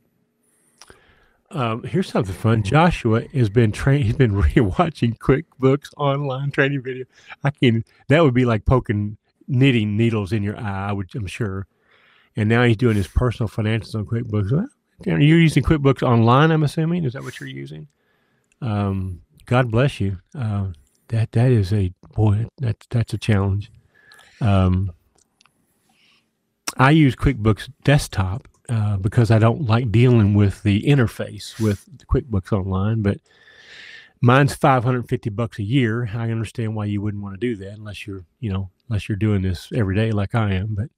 Um, 1.52 1.84
here's 1.84 2.10
something 2.10 2.36
fun. 2.36 2.64
Joshua 2.64 3.28
has 3.34 3.50
been 3.50 3.72
trained. 3.72 4.04
He's 4.06 4.16
been 4.16 4.34
rewatching 4.42 5.18
QuickBooks 5.18 5.90
online 5.98 6.52
training 6.52 6.84
video. 6.84 7.06
I 7.44 7.50
can. 7.52 7.84
That 8.08 8.24
would 8.24 8.34
be 8.34 8.46
like 8.46 8.66
poking 8.66 9.18
knitting 9.48 9.98
needles 9.98 10.32
in 10.32 10.44
your 10.44 10.58
eye. 10.58 10.90
I 10.90 10.92
would. 10.92 11.10
I'm 11.16 11.28
sure. 11.28 11.68
And 12.36 12.48
now 12.48 12.64
he's 12.64 12.78
doing 12.78 12.96
his 12.96 13.08
personal 13.08 13.50
financials 13.50 13.96
on 13.96 14.06
QuickBooks. 14.06 14.52
Well, 14.52 14.68
you're 15.06 15.40
using 15.40 15.64
QuickBooks 15.64 16.04
online. 16.04 16.52
I'm 16.52 16.64
assuming. 16.64 17.06
Is 17.06 17.14
that 17.14 17.24
what 17.24 17.40
you're 17.40 17.50
using? 17.50 17.88
Um, 18.62 19.22
God 19.46 19.72
bless 19.72 20.00
you. 20.00 20.20
Uh, 20.38 20.68
that 21.08 21.32
that 21.32 21.52
is 21.52 21.74
a 21.74 21.92
boy. 22.14 22.46
That's 22.60 22.86
that's 22.90 23.14
a 23.14 23.18
challenge. 23.18 23.72
Um, 24.42 24.92
I 26.78 26.92
use 26.92 27.16
QuickBooks 27.16 27.70
Desktop 27.84 28.48
uh, 28.70 28.98
because 28.98 29.32
I 29.32 29.40
don't 29.40 29.66
like 29.66 29.92
dealing 29.92 30.34
with 30.34 30.64
the 30.64 30.84
interface 30.84 31.60
with 31.60 31.86
QuickBooks 32.08 32.52
Online. 32.52 33.02
But 33.02 33.20
mine's 34.22 34.56
550 34.56 35.30
bucks 35.32 35.60
a 35.60 35.64
year. 35.64 36.10
I 36.14 36.32
understand 36.32 36.76
why 36.76 36.86
you 36.86 37.02
wouldn't 37.02 37.24
want 37.24 37.40
to 37.40 37.40
do 37.40 37.56
that 37.58 37.74
unless 37.74 38.06
you're, 38.06 38.26
you 38.40 38.52
know, 38.52 38.70
unless 38.88 39.10
you're 39.10 39.18
doing 39.18 39.42
this 39.42 39.70
every 39.74 39.96
day 39.96 40.12
like 40.12 40.36
I 40.36 40.54
am. 40.54 40.76
But 40.76 40.90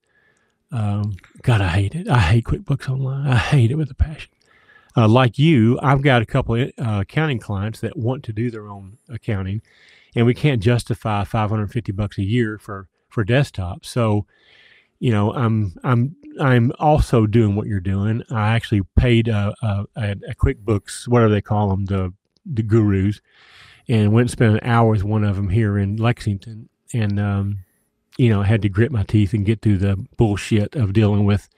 um, 0.77 1.15
God, 1.41 1.61
I 1.61 1.69
hate 1.69 1.95
it. 1.95 2.07
I 2.07 2.19
hate 2.19 2.45
QuickBooks 2.45 2.89
Online. 2.89 3.27
I 3.27 3.37
hate 3.37 3.71
it 3.71 3.75
with 3.75 3.91
a 3.91 3.95
passion. 3.95 4.31
Uh, 4.95 5.07
like 5.07 5.39
you, 5.39 5.79
I've 5.81 6.01
got 6.01 6.21
a 6.21 6.25
couple 6.25 6.55
of 6.55 6.71
uh, 6.77 6.99
accounting 7.01 7.39
clients 7.39 7.79
that 7.79 7.97
want 7.97 8.23
to 8.25 8.33
do 8.33 8.51
their 8.51 8.67
own 8.67 8.97
accounting, 9.09 9.61
and 10.15 10.25
we 10.25 10.33
can't 10.33 10.61
justify 10.61 11.23
550 11.23 11.91
bucks 11.93 12.17
a 12.17 12.23
year 12.23 12.57
for 12.57 12.87
for 13.09 13.23
desktop. 13.23 13.85
So, 13.85 14.25
you 14.99 15.11
know, 15.11 15.33
I'm 15.33 15.75
I'm 15.83 16.15
I'm 16.39 16.71
also 16.79 17.25
doing 17.25 17.55
what 17.55 17.67
you're 17.67 17.79
doing. 17.79 18.23
I 18.31 18.55
actually 18.55 18.81
paid 18.97 19.27
a, 19.27 19.53
a, 19.61 19.85
a 19.95 20.35
QuickBooks, 20.35 21.07
whatever 21.07 21.31
they 21.31 21.41
call 21.41 21.69
them, 21.69 21.85
the 21.85 22.13
the 22.45 22.63
gurus, 22.63 23.21
and 23.87 24.11
went 24.13 24.23
and 24.25 24.31
spent 24.31 24.53
an 24.53 24.59
hour 24.63 24.89
with 24.89 25.03
one 25.03 25.23
of 25.23 25.35
them 25.35 25.49
here 25.49 25.77
in 25.77 25.97
Lexington, 25.97 26.69
and 26.93 27.19
um, 27.19 27.59
you 28.17 28.29
know, 28.29 28.41
had 28.41 28.61
to 28.63 28.69
grit 28.69 28.91
my 28.91 29.03
teeth 29.03 29.33
and 29.33 29.45
get 29.45 29.61
through 29.61 29.77
the 29.77 29.97
bullshit 30.17 30.75
of 30.75 30.93
dealing 30.93 31.25
with 31.25 31.49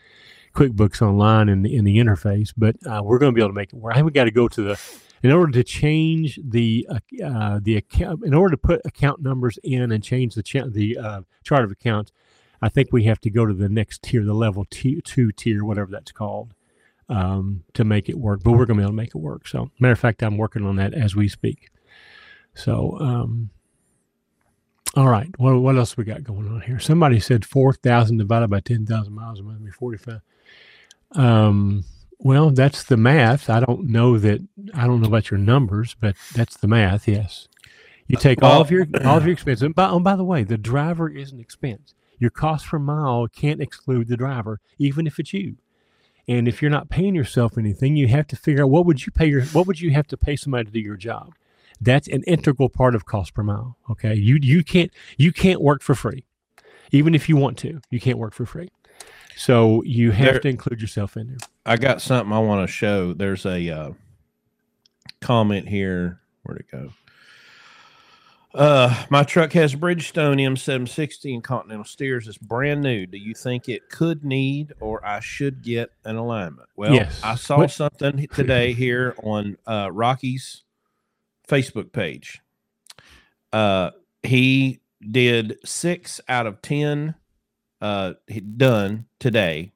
QuickBooks 0.56 1.02
Online 1.02 1.50
and 1.50 1.66
the, 1.66 1.76
in 1.76 1.84
the 1.84 1.98
interface. 1.98 2.54
But 2.56 2.76
uh, 2.86 3.02
we're 3.04 3.20
going 3.20 3.32
to 3.32 3.36
be 3.36 3.42
able 3.42 3.50
to 3.50 3.56
make 3.56 3.74
it 3.74 3.76
work. 3.76 3.96
I 3.96 4.02
we 4.02 4.12
got 4.12 4.26
to 4.26 4.32
go 4.32 4.48
to 4.48 4.62
the 4.62 4.80
in 5.24 5.32
order 5.32 5.52
to 5.54 5.64
change 5.64 6.38
the 6.44 6.88
uh, 6.90 7.26
uh, 7.26 7.60
the 7.62 7.78
account 7.78 8.24
in 8.26 8.34
order 8.34 8.52
to 8.52 8.58
put 8.58 8.82
account 8.86 9.22
numbers 9.22 9.58
in 9.64 9.92
and 9.92 10.04
change 10.04 10.36
the 10.36 10.44
cha- 10.44 10.68
the 10.68 10.98
uh, 10.98 11.22
chart 11.44 11.64
of 11.64 11.72
accounts. 11.72 12.12
I 12.64 12.70
think 12.70 12.94
we 12.94 13.04
have 13.04 13.20
to 13.20 13.30
go 13.30 13.46
to 13.46 13.54
the 13.54 13.68
next 13.68 14.04
tier, 14.04 14.24
the 14.24 14.34
level 14.34 14.66
t- 14.70 15.02
two 15.02 15.34
tier, 15.34 15.66
whatever 15.66 15.92
that's 15.92 16.14
called, 16.14 16.54
um, 17.10 17.66
to 17.74 17.84
make 17.84 18.08
it 18.08 18.18
work. 18.18 18.42
But 18.42 18.52
we're 18.54 18.66
going 18.66 18.78
to 18.78 18.82
be 18.82 18.84
able 18.84 18.92
to 18.92 18.96
make 18.96 19.10
it 19.10 19.18
work. 19.18 19.50
So, 19.50 19.70
matter 19.82 19.92
of 19.92 20.00
fact, 20.00 20.24
I'm 20.24 20.38
working 20.38 20.66
on 20.66 20.78
that 20.78 20.94
as 20.94 21.14
we 21.14 21.28
speak. 21.28 21.72
So, 22.56 22.98
um, 23.02 23.50
all 24.96 25.10
right. 25.10 25.30
What, 25.38 25.60
what 25.60 25.76
else 25.76 25.98
we 25.98 26.06
got 26.06 26.24
going 26.24 26.48
on 26.48 26.62
here? 26.62 26.80
Somebody 26.80 27.20
said 27.20 27.44
4,000 27.44 28.16
divided 28.18 28.50
by 28.50 28.62
10,000 28.62 29.12
miles 29.12 29.42
must 29.42 29.66
be 29.66 29.70
45. 29.70 30.22
Um, 31.12 31.84
well, 32.18 32.50
that's 32.52 32.86
the 32.86 32.96
math. 32.96 33.50
I 33.50 33.60
don't 33.60 33.90
know 33.90 34.18
that, 34.20 34.40
I 34.74 34.88
don't 34.88 35.02
know 35.02 35.10
about 35.10 35.30
your 35.30 35.38
numbers, 35.38 35.98
but 36.00 36.16
that's 36.34 36.56
the 36.56 36.70
math. 36.70 37.10
Yes. 37.10 37.50
You 38.08 38.16
take 38.16 38.42
all 38.42 38.62
of 38.62 38.72
your 38.72 38.86
all 39.04 39.18
of 39.18 39.26
your 39.26 39.34
expenses. 39.34 39.64
And 39.64 39.76
by, 39.76 39.90
oh, 39.90 40.00
by 40.00 40.16
the 40.16 40.24
way, 40.24 40.44
the 40.44 40.58
driver 40.58 41.10
is 41.10 41.34
an 41.34 41.42
expense. 41.42 41.94
Your 42.24 42.30
cost 42.30 42.68
per 42.68 42.80
mile 42.80 43.28
can't 43.28 43.62
exclude 43.62 44.08
the 44.08 44.16
driver, 44.16 44.62
even 44.78 45.06
if 45.08 45.20
it's 45.20 45.34
you. 45.34 45.58
And 46.26 46.48
if 46.48 46.62
you're 46.62 46.72
not 46.72 46.88
paying 46.88 47.16
yourself 47.16 47.58
anything, 47.58 47.98
you 47.98 48.08
have 48.08 48.28
to 48.28 48.38
figure 48.38 48.64
out 48.64 48.70
what 48.70 48.86
would 48.86 49.06
you 49.06 49.12
pay 49.12 49.26
your 49.26 49.44
what 49.48 49.68
would 49.68 49.82
you 49.82 49.92
have 49.92 50.08
to 50.08 50.16
pay 50.16 50.38
somebody 50.38 50.64
to 50.64 50.72
do 50.72 50.80
your 50.80 50.96
job. 50.96 51.34
That's 51.82 52.08
an 52.08 52.24
integral 52.24 52.70
part 52.70 52.96
of 52.96 53.06
cost 53.06 53.34
per 53.34 53.44
mile. 53.44 53.76
Okay, 53.90 54.16
you 54.16 54.40
you 54.42 54.64
can't 54.64 54.90
you 55.18 55.34
can't 55.34 55.60
work 55.60 55.82
for 55.82 55.96
free, 55.96 56.24
even 56.94 57.14
if 57.14 57.28
you 57.28 57.36
want 57.36 57.58
to. 57.58 57.82
You 57.90 58.00
can't 58.00 58.18
work 58.18 58.34
for 58.34 58.46
free. 58.46 58.70
So 59.36 59.84
you 59.84 60.12
have 60.12 60.36
There- 60.36 60.40
to 60.40 60.48
include 60.48 60.80
yourself 60.80 61.18
in 61.18 61.28
there. 61.28 61.38
I 61.66 61.76
got 61.76 62.02
something 62.02 62.32
I 62.32 62.40
want 62.40 62.66
to 62.66 62.72
show. 62.74 63.12
There's 63.12 63.46
a 63.46 63.70
uh, 63.70 63.92
comment 65.20 65.68
here. 65.68 66.22
Where'd 66.44 66.62
it 66.62 66.72
go? 66.72 66.94
Uh, 68.54 69.06
my 69.10 69.24
truck 69.24 69.52
has 69.54 69.74
Bridgestone 69.74 70.40
M760 70.40 71.34
and 71.34 71.44
Continental 71.44 71.86
steers. 71.86 72.28
It's 72.28 72.38
brand 72.38 72.82
new. 72.82 73.08
Do 73.08 73.18
you 73.18 73.34
think 73.34 73.68
it 73.68 73.90
could 73.90 74.24
need 74.24 74.74
or 74.80 75.04
I 75.06 75.22
should 75.22 75.64
get 75.64 75.90
an 76.06 76.18
alignment? 76.18 76.70
Well, 76.76 76.94
Yes. 76.94 77.20
I 77.24 77.34
saw 77.36 77.58
What- 77.60 77.72
something 77.72 78.28
today 78.34 78.74
here 78.74 79.16
on 79.24 79.58
uh, 79.66 79.90
Rocky's 79.92 80.64
Facebook 81.48 81.92
page. 81.92 82.42
Uh, 83.52 83.92
he 84.22 84.82
did 85.02 85.58
six 85.66 86.22
out 86.30 86.46
of 86.46 86.62
10 86.62 87.16
uh, 87.82 88.14
he- 88.28 88.40
done 88.40 89.06
today 89.20 89.72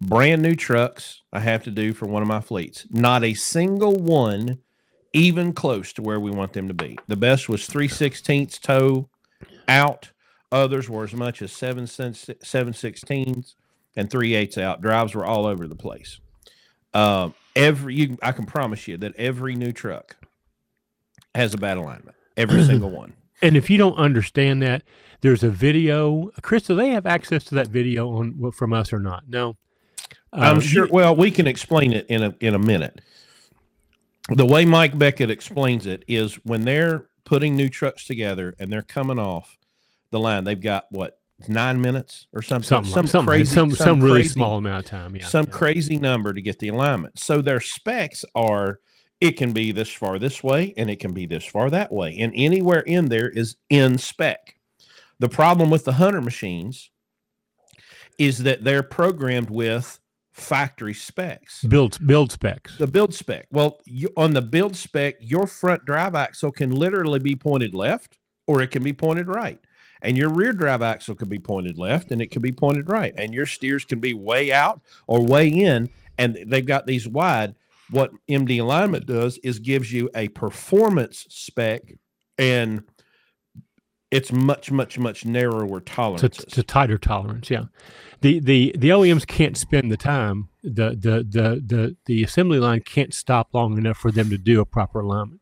brand 0.00 0.42
new 0.42 0.54
trucks 0.56 1.22
I 1.32 1.40
have 1.40 1.62
to 1.64 1.70
do 1.70 1.92
for 1.92 2.06
one 2.06 2.22
of 2.22 2.28
my 2.28 2.40
fleets. 2.40 2.86
Not 2.90 3.22
a 3.22 3.34
single 3.34 3.94
one 3.94 4.58
even 5.12 5.52
close 5.52 5.92
to 5.94 6.02
where 6.02 6.20
we 6.20 6.30
want 6.30 6.52
them 6.52 6.68
to 6.68 6.74
be. 6.74 6.98
The 7.08 7.16
best 7.16 7.48
was 7.48 7.66
3 7.66 7.88
16ths 7.88 8.60
toe 8.60 9.08
out. 9.68 10.10
Others 10.50 10.88
were 10.90 11.04
as 11.04 11.14
much 11.14 11.42
as 11.42 11.52
7 11.52 11.86
7 11.86 12.14
16ths 12.42 13.54
and 13.96 14.10
3 14.10 14.34
eighths 14.34 14.58
out. 14.58 14.80
Drives 14.82 15.14
were 15.14 15.24
all 15.24 15.46
over 15.46 15.66
the 15.66 15.76
place. 15.76 16.20
Um, 16.94 17.34
every 17.56 17.94
you, 17.94 18.18
I 18.22 18.32
can 18.32 18.46
promise 18.46 18.86
you 18.88 18.96
that 18.98 19.16
every 19.16 19.54
new 19.54 19.72
truck 19.72 20.16
has 21.34 21.54
a 21.54 21.58
bad 21.58 21.78
alignment. 21.78 22.16
Every 22.36 22.62
single 22.66 22.90
one. 22.90 23.14
And 23.40 23.56
if 23.56 23.70
you 23.70 23.78
don't 23.78 23.96
understand 23.96 24.62
that, 24.62 24.82
there's 25.20 25.42
a 25.42 25.50
video. 25.50 26.30
Chris, 26.42 26.64
do 26.64 26.74
they 26.76 26.90
have 26.90 27.06
access 27.06 27.44
to 27.44 27.54
that 27.56 27.68
video 27.68 28.10
on 28.10 28.52
from 28.52 28.72
us 28.72 28.92
or 28.92 29.00
not? 29.00 29.24
No. 29.28 29.56
I'm 30.32 30.58
Uh, 30.58 30.60
sure. 30.60 30.88
Well, 30.90 31.14
we 31.16 31.30
can 31.30 31.46
explain 31.46 31.92
it 31.92 32.06
in 32.08 32.22
a 32.22 32.34
in 32.40 32.54
a 32.54 32.58
minute. 32.58 33.00
The 34.28 34.46
way 34.46 34.64
Mike 34.64 34.96
Beckett 34.98 35.30
explains 35.30 35.86
it 35.86 36.04
is 36.06 36.34
when 36.44 36.64
they're 36.64 37.06
putting 37.24 37.56
new 37.56 37.68
trucks 37.68 38.04
together 38.04 38.54
and 38.58 38.72
they're 38.72 38.82
coming 38.82 39.18
off 39.18 39.58
the 40.10 40.20
line, 40.20 40.44
they've 40.44 40.60
got 40.60 40.86
what 40.90 41.18
nine 41.48 41.80
minutes 41.80 42.28
or 42.32 42.42
something, 42.42 42.84
something, 42.84 43.06
some 43.06 43.26
like- 43.26 43.38
crazy, 43.38 43.54
some, 43.54 43.70
some, 43.72 44.00
really 44.00 44.20
crazy- 44.20 44.28
small 44.30 44.58
amount 44.58 44.84
of 44.84 44.90
time. 44.90 45.16
Yeah. 45.16 45.26
some 45.26 45.46
yeah. 45.46 45.52
crazy 45.52 45.96
number 45.96 46.32
to 46.32 46.40
get 46.40 46.58
the 46.58 46.68
alignment. 46.68 47.18
So 47.18 47.42
their 47.42 47.60
specs 47.60 48.24
are 48.34 48.80
it 49.20 49.36
can 49.36 49.52
be 49.52 49.72
this 49.72 49.90
far 49.90 50.18
this 50.18 50.42
way 50.42 50.74
and 50.76 50.90
it 50.90 50.98
can 50.98 51.12
be 51.12 51.26
this 51.26 51.44
far 51.44 51.70
that 51.70 51.92
way, 51.92 52.16
and 52.18 52.32
anywhere 52.34 52.80
in 52.80 53.08
there 53.08 53.28
is 53.28 53.56
in 53.70 53.98
spec. 53.98 54.56
The 55.18 55.28
problem 55.28 55.70
with 55.70 55.84
the 55.84 55.92
hunter 55.92 56.20
machines 56.20 56.90
is 58.18 58.38
that 58.38 58.64
they're 58.64 58.82
programmed 58.82 59.50
with 59.50 60.00
factory 60.32 60.94
specs 60.94 61.62
build 61.64 62.04
build 62.06 62.32
specs. 62.32 62.78
the 62.78 62.86
build 62.86 63.14
spec. 63.14 63.46
Well, 63.50 63.80
you, 63.84 64.08
on 64.16 64.32
the 64.32 64.42
build 64.42 64.76
spec, 64.76 65.16
your 65.20 65.46
front 65.46 65.84
drive 65.84 66.14
axle 66.14 66.50
can 66.50 66.70
literally 66.70 67.18
be 67.18 67.36
pointed 67.36 67.74
left 67.74 68.18
or 68.46 68.62
it 68.62 68.70
can 68.70 68.82
be 68.82 68.92
pointed 68.92 69.28
right. 69.28 69.58
And 70.00 70.16
your 70.16 70.30
rear 70.30 70.52
drive 70.52 70.82
axle 70.82 71.14
can 71.14 71.28
be 71.28 71.38
pointed 71.38 71.78
left 71.78 72.10
and 72.10 72.20
it 72.20 72.30
can 72.30 72.42
be 72.42 72.50
pointed 72.50 72.88
right. 72.88 73.14
And 73.16 73.32
your 73.32 73.46
steers 73.46 73.84
can 73.84 74.00
be 74.00 74.14
way 74.14 74.52
out 74.52 74.80
or 75.06 75.24
way 75.24 75.48
in. 75.48 75.90
And 76.18 76.38
they've 76.46 76.66
got 76.66 76.86
these 76.86 77.06
wide. 77.06 77.54
What 77.90 78.10
MD 78.28 78.60
alignment 78.60 79.06
does 79.06 79.38
is 79.38 79.58
gives 79.58 79.92
you 79.92 80.10
a 80.14 80.28
performance 80.28 81.26
spec 81.28 81.82
and 82.38 82.82
it's 84.10 84.30
much, 84.30 84.70
much, 84.70 84.98
much 84.98 85.24
narrower 85.24 85.80
to, 85.80 85.84
tolerances. 85.84 86.44
to 86.44 86.62
tighter 86.62 86.98
tolerance. 86.98 87.50
Yeah, 87.50 87.64
the 88.22 88.38
the 88.40 88.74
the 88.78 88.88
OEMs 88.88 89.26
can't 89.26 89.56
spend 89.56 89.92
the 89.92 89.96
time. 89.96 90.48
The 90.62 90.90
the 90.90 91.26
the 91.28 91.62
the 91.64 91.96
the 92.06 92.22
assembly 92.22 92.58
line 92.58 92.80
can't 92.80 93.12
stop 93.12 93.48
long 93.52 93.76
enough 93.76 93.98
for 93.98 94.10
them 94.10 94.30
to 94.30 94.38
do 94.38 94.60
a 94.60 94.64
proper 94.64 95.00
alignment, 95.00 95.40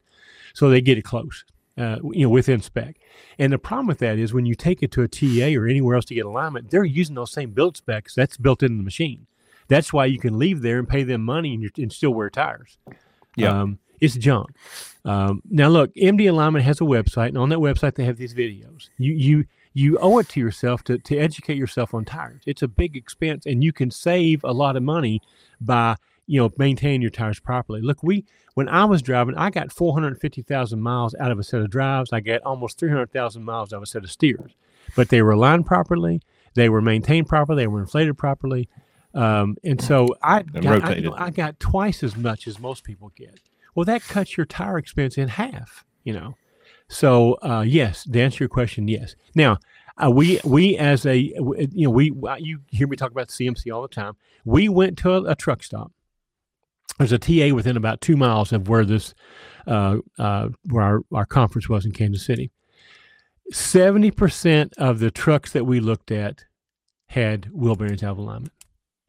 so 0.54 0.68
they 0.68 0.80
get 0.80 0.98
it 0.98 1.02
close. 1.02 1.44
Uh, 1.78 1.96
you 2.12 2.24
know, 2.24 2.28
within 2.28 2.60
spec. 2.60 2.96
And 3.38 3.52
the 3.52 3.58
problem 3.58 3.86
with 3.86 3.98
that 3.98 4.18
is 4.18 4.34
when 4.34 4.44
you 4.44 4.54
take 4.54 4.82
it 4.82 4.90
to 4.92 5.02
a 5.02 5.08
TA 5.08 5.58
or 5.58 5.66
anywhere 5.66 5.94
else 5.96 6.04
to 6.06 6.14
get 6.14 6.26
alignment, 6.26 6.70
they're 6.70 6.84
using 6.84 7.14
those 7.14 7.32
same 7.32 7.52
build 7.52 7.76
specs 7.78 8.14
that's 8.14 8.36
built 8.36 8.62
into 8.62 8.76
the 8.76 8.82
machine. 8.82 9.26
That's 9.68 9.90
why 9.90 10.06
you 10.06 10.18
can 10.18 10.38
leave 10.38 10.60
there 10.60 10.78
and 10.78 10.86
pay 10.86 11.04
them 11.04 11.22
money 11.24 11.54
and, 11.54 11.70
and 11.78 11.90
still 11.90 12.12
wear 12.12 12.28
tires. 12.28 12.76
Yeah. 13.36 13.60
Um, 13.60 13.78
it's 14.00 14.14
junk. 14.14 14.50
Um, 15.04 15.42
now 15.48 15.68
look, 15.68 15.94
MD 15.94 16.28
Alignment 16.28 16.64
has 16.64 16.80
a 16.80 16.84
website, 16.84 17.28
and 17.28 17.38
on 17.38 17.48
that 17.50 17.60
website 17.60 17.94
they 17.94 18.04
have 18.04 18.16
these 18.16 18.34
videos. 18.34 18.88
You 18.98 19.12
you 19.12 19.44
you 19.72 19.98
owe 19.98 20.18
it 20.18 20.28
to 20.30 20.40
yourself 20.40 20.82
to 20.84 20.98
to 20.98 21.16
educate 21.16 21.56
yourself 21.56 21.94
on 21.94 22.04
tires. 22.04 22.42
It's 22.46 22.62
a 22.62 22.68
big 22.68 22.96
expense, 22.96 23.46
and 23.46 23.62
you 23.62 23.72
can 23.72 23.90
save 23.90 24.42
a 24.44 24.52
lot 24.52 24.76
of 24.76 24.82
money 24.82 25.20
by 25.60 25.96
you 26.26 26.40
know 26.40 26.50
maintaining 26.58 27.02
your 27.02 27.10
tires 27.10 27.40
properly. 27.40 27.80
Look, 27.80 28.02
we 28.02 28.24
when 28.54 28.68
I 28.68 28.84
was 28.84 29.02
driving, 29.02 29.36
I 29.36 29.50
got 29.50 29.72
four 29.72 29.92
hundred 29.92 30.20
fifty 30.20 30.42
thousand 30.42 30.80
miles 30.80 31.14
out 31.20 31.30
of 31.30 31.38
a 31.38 31.44
set 31.44 31.60
of 31.60 31.70
drives. 31.70 32.12
I 32.12 32.20
got 32.20 32.42
almost 32.42 32.78
three 32.78 32.90
hundred 32.90 33.12
thousand 33.12 33.44
miles 33.44 33.72
out 33.72 33.78
of 33.78 33.82
a 33.84 33.86
set 33.86 34.04
of 34.04 34.10
steers, 34.10 34.52
but 34.96 35.08
they 35.08 35.22
were 35.22 35.32
aligned 35.32 35.66
properly. 35.66 36.20
They 36.54 36.68
were 36.68 36.82
maintained 36.82 37.28
properly. 37.28 37.62
They 37.62 37.68
were 37.68 37.80
inflated 37.80 38.18
properly. 38.18 38.68
Um, 39.14 39.56
and 39.64 39.80
so 39.80 40.08
I 40.22 40.44
And 40.54 40.62
got, 40.62 40.84
I, 40.84 40.94
you 40.94 41.02
know, 41.02 41.14
I 41.16 41.30
got 41.30 41.58
twice 41.58 42.02
as 42.02 42.16
much 42.16 42.46
as 42.46 42.58
most 42.58 42.84
people 42.84 43.12
get. 43.16 43.40
Well, 43.74 43.84
that 43.84 44.02
cuts 44.02 44.36
your 44.36 44.46
tire 44.46 44.78
expense 44.78 45.16
in 45.16 45.28
half, 45.28 45.84
you 46.04 46.12
know. 46.12 46.36
So 46.90 47.34
uh, 47.34 47.64
yes, 47.64 48.02
to 48.04 48.20
answer 48.20 48.42
your 48.42 48.48
question, 48.48 48.88
yes. 48.88 49.14
Now 49.36 49.58
uh, 49.96 50.10
we 50.10 50.40
we 50.44 50.76
as 50.76 51.06
a 51.06 51.16
you 51.16 51.84
know 51.84 51.90
we 51.90 52.12
uh, 52.28 52.34
you 52.34 52.60
hear 52.66 52.88
me 52.88 52.96
talk 52.96 53.12
about 53.12 53.28
CMC 53.28 53.72
all 53.72 53.82
the 53.82 53.88
time. 53.88 54.14
We 54.44 54.68
went 54.68 54.98
to 54.98 55.12
a, 55.12 55.22
a 55.22 55.34
truck 55.36 55.62
stop. 55.62 55.92
There's 56.98 57.12
a 57.12 57.18
TA 57.18 57.54
within 57.54 57.76
about 57.76 58.00
two 58.00 58.16
miles 58.16 58.52
of 58.52 58.68
where 58.68 58.84
this 58.84 59.14
uh, 59.68 59.98
uh, 60.18 60.48
where 60.68 60.82
our, 60.82 61.00
our 61.12 61.26
conference 61.26 61.68
was 61.68 61.86
in 61.86 61.92
Kansas 61.92 62.24
City. 62.24 62.50
Seventy 63.52 64.10
percent 64.10 64.74
of 64.76 64.98
the 64.98 65.12
trucks 65.12 65.52
that 65.52 65.66
we 65.66 65.78
looked 65.78 66.10
at 66.10 66.44
had 67.06 67.50
wheel 67.52 67.76
bearings 67.76 68.02
out 68.02 68.12
of 68.12 68.18
alignment. 68.18 68.52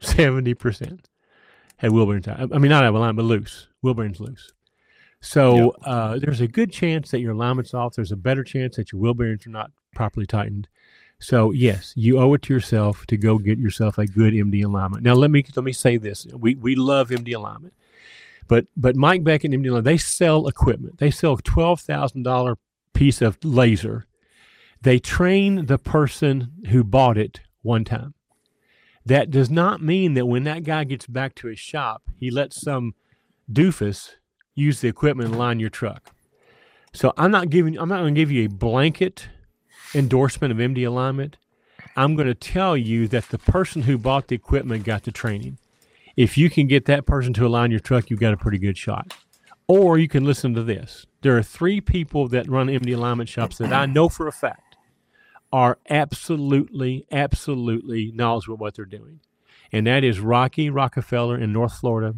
Seventy 0.02 0.54
percent 0.54 1.10
had 1.78 1.92
wheel 1.92 2.06
bearings 2.06 2.28
out. 2.28 2.54
I 2.54 2.60
mean, 2.60 2.70
not 2.70 2.84
out 2.84 2.90
of 2.90 2.96
alignment, 2.96 3.18
but 3.18 3.24
loose. 3.24 3.68
Wheel 3.82 3.96
bearings 3.96 4.20
loose. 4.20 4.54
So 5.22 5.76
uh, 5.86 6.18
there's 6.18 6.42
a 6.42 6.48
good 6.48 6.72
chance 6.72 7.12
that 7.12 7.20
your 7.20 7.34
alignment's 7.34 7.74
off. 7.74 7.96
There's 7.96 8.12
a 8.12 8.18
better 8.18 8.44
chance 8.44 8.76
that 8.76 8.92
your 8.92 9.00
wheel 9.00 9.14
bearings 9.14 9.46
are 9.46 9.52
not 9.52 9.72
properly 9.94 10.26
tightened. 10.26 10.68
So 11.20 11.52
yes, 11.52 11.94
you 11.96 12.20
owe 12.20 12.34
it 12.34 12.42
to 12.44 12.54
yourself 12.54 13.06
to 13.06 13.16
go 13.16 13.38
get 13.38 13.60
yourself 13.60 14.00
a 14.00 14.08
good 14.08 14.34
MD 14.34 14.66
alignment. 14.66 15.04
Now 15.04 15.14
let 15.14 15.30
me 15.30 15.46
let 15.56 15.64
me 15.64 15.72
say 15.72 15.98
this: 15.98 16.26
we 16.34 16.56
we 16.56 16.76
love 16.76 17.10
MD 17.10 17.36
alignment, 17.36 17.76
but 18.48 18.66
but 18.76 18.96
Mike 18.96 19.24
Beck 19.24 19.44
and 19.44 19.54
MD 19.54 19.68
alignment 19.68 19.86
they 19.86 19.98
sell 19.98 20.48
equipment. 20.48 20.98
They 20.98 21.12
sell 21.12 21.34
a 21.34 21.42
twelve 21.44 21.80
thousand 21.80 22.24
dollar 22.24 22.58
piece 22.94 23.22
of 23.22 23.38
laser. 23.44 24.08
They 24.82 24.98
train 24.98 25.68
the 25.68 25.78
person 25.78 26.54
who 26.70 26.84
bought 26.84 27.20
it 27.20 27.42
one 27.62 27.86
time. 27.86 28.16
That 29.06 29.30
does 29.30 29.52
not 29.52 29.82
mean 29.82 30.16
that 30.16 30.26
when 30.26 30.44
that 30.46 30.64
guy 30.64 30.86
gets 30.86 31.06
back 31.06 31.36
to 31.36 31.48
his 31.48 31.60
shop, 31.60 32.02
he 32.18 32.32
lets 32.32 32.60
some 32.60 32.96
doofus 33.52 34.14
use 34.56 34.82
the 34.82 34.88
equipment 34.88 35.30
and 35.30 35.38
line 35.38 35.60
your 35.60 35.70
truck. 35.70 36.12
So 36.94 37.14
I'm 37.18 37.32
not 37.32 37.50
giving 37.50 37.78
I'm 37.78 37.90
not 37.90 38.00
going 38.00 38.14
to 38.14 38.20
give 38.20 38.32
you 38.32 38.46
a 38.46 38.50
blanket 38.50 39.28
endorsement 39.96 40.52
of 40.52 40.58
MD 40.58 40.86
alignment. 40.86 41.38
I'm 41.96 42.16
going 42.16 42.28
to 42.28 42.36
tell 42.36 42.78
you 42.78 43.08
that 43.10 43.30
the 43.30 43.38
person 43.38 43.84
who 43.84 43.98
bought 43.98 44.28
the 44.28 44.36
equipment 44.36 44.84
got 44.84 45.04
the 45.04 45.12
training. 45.12 45.58
If 46.16 46.38
you 46.38 46.50
can 46.50 46.68
get 46.68 46.86
that 46.86 47.06
person 47.06 47.34
to 47.34 47.46
align 47.46 47.72
your 47.72 47.80
truck, 47.80 48.10
you've 48.10 48.20
got 48.20 48.34
a 48.34 48.38
pretty 48.38 48.58
good 48.58 48.78
shot. 48.78 49.14
Or 49.68 49.98
you 49.98 50.08
can 50.08 50.26
listen 50.26 50.54
to 50.56 50.64
this. 50.64 51.06
There 51.22 51.38
are 51.38 51.44
three 51.44 51.82
people 51.82 52.28
that 52.30 52.50
run 52.50 52.68
MD 52.68 52.94
alignment 52.96 53.30
shops 53.30 53.58
that 53.60 53.72
I 53.72 53.86
know 53.86 54.10
for 54.10 54.28
a 54.28 54.32
fact 54.32 54.76
are 55.54 55.80
absolutely, 55.90 57.06
absolutely 57.12 58.12
knowledgeable 58.14 58.58
what 58.58 58.76
they're 58.76 58.86
doing. 58.86 59.20
And 59.72 59.88
that 59.88 60.04
is 60.04 60.20
Rocky 60.20 60.70
Rockefeller 60.70 61.38
in 61.38 61.54
North 61.54 61.78
Florida, 61.80 62.16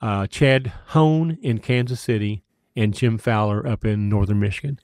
uh, 0.00 0.26
Chad 0.26 0.72
Hone 0.88 1.38
in 1.42 1.58
Kansas 1.58 2.00
City, 2.00 2.42
and 2.74 2.94
Jim 2.94 3.18
Fowler 3.18 3.66
up 3.66 3.84
in 3.84 4.08
Northern 4.08 4.38
Michigan. 4.40 4.78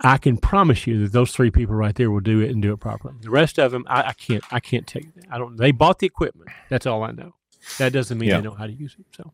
I 0.00 0.18
can 0.18 0.36
promise 0.36 0.86
you 0.86 1.00
that 1.02 1.12
those 1.12 1.32
three 1.32 1.50
people 1.50 1.74
right 1.74 1.94
there 1.94 2.10
will 2.10 2.20
do 2.20 2.40
it 2.40 2.50
and 2.50 2.60
do 2.60 2.72
it 2.72 2.76
properly. 2.78 3.14
The 3.22 3.30
rest 3.30 3.58
of 3.58 3.72
them, 3.72 3.84
I, 3.88 4.08
I 4.08 4.12
can't. 4.12 4.44
I 4.52 4.60
can't 4.60 4.86
take. 4.86 5.14
that. 5.14 5.24
I 5.30 5.38
don't. 5.38 5.56
They 5.56 5.70
bought 5.72 5.98
the 6.00 6.06
equipment. 6.06 6.50
That's 6.68 6.84
all 6.86 7.02
I 7.02 7.12
know. 7.12 7.34
That 7.78 7.92
doesn't 7.92 8.18
mean 8.18 8.28
Yeah. 8.28 8.36
they 8.36 8.42
know 8.44 8.54
how 8.54 8.66
to 8.66 8.72
use 8.72 8.94
it. 8.98 9.06
So, 9.16 9.32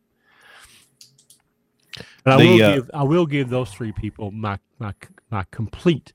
but 2.23 2.33
I 2.33 2.37
The, 2.37 2.45
will 2.47 2.63
uh, 2.63 2.75
give. 2.75 2.91
I 2.93 3.03
will 3.03 3.25
give 3.25 3.49
those 3.49 3.71
three 3.71 3.91
people 3.91 4.31
my 4.31 4.57
my 4.79 4.93
my 5.29 5.45
complete 5.51 6.13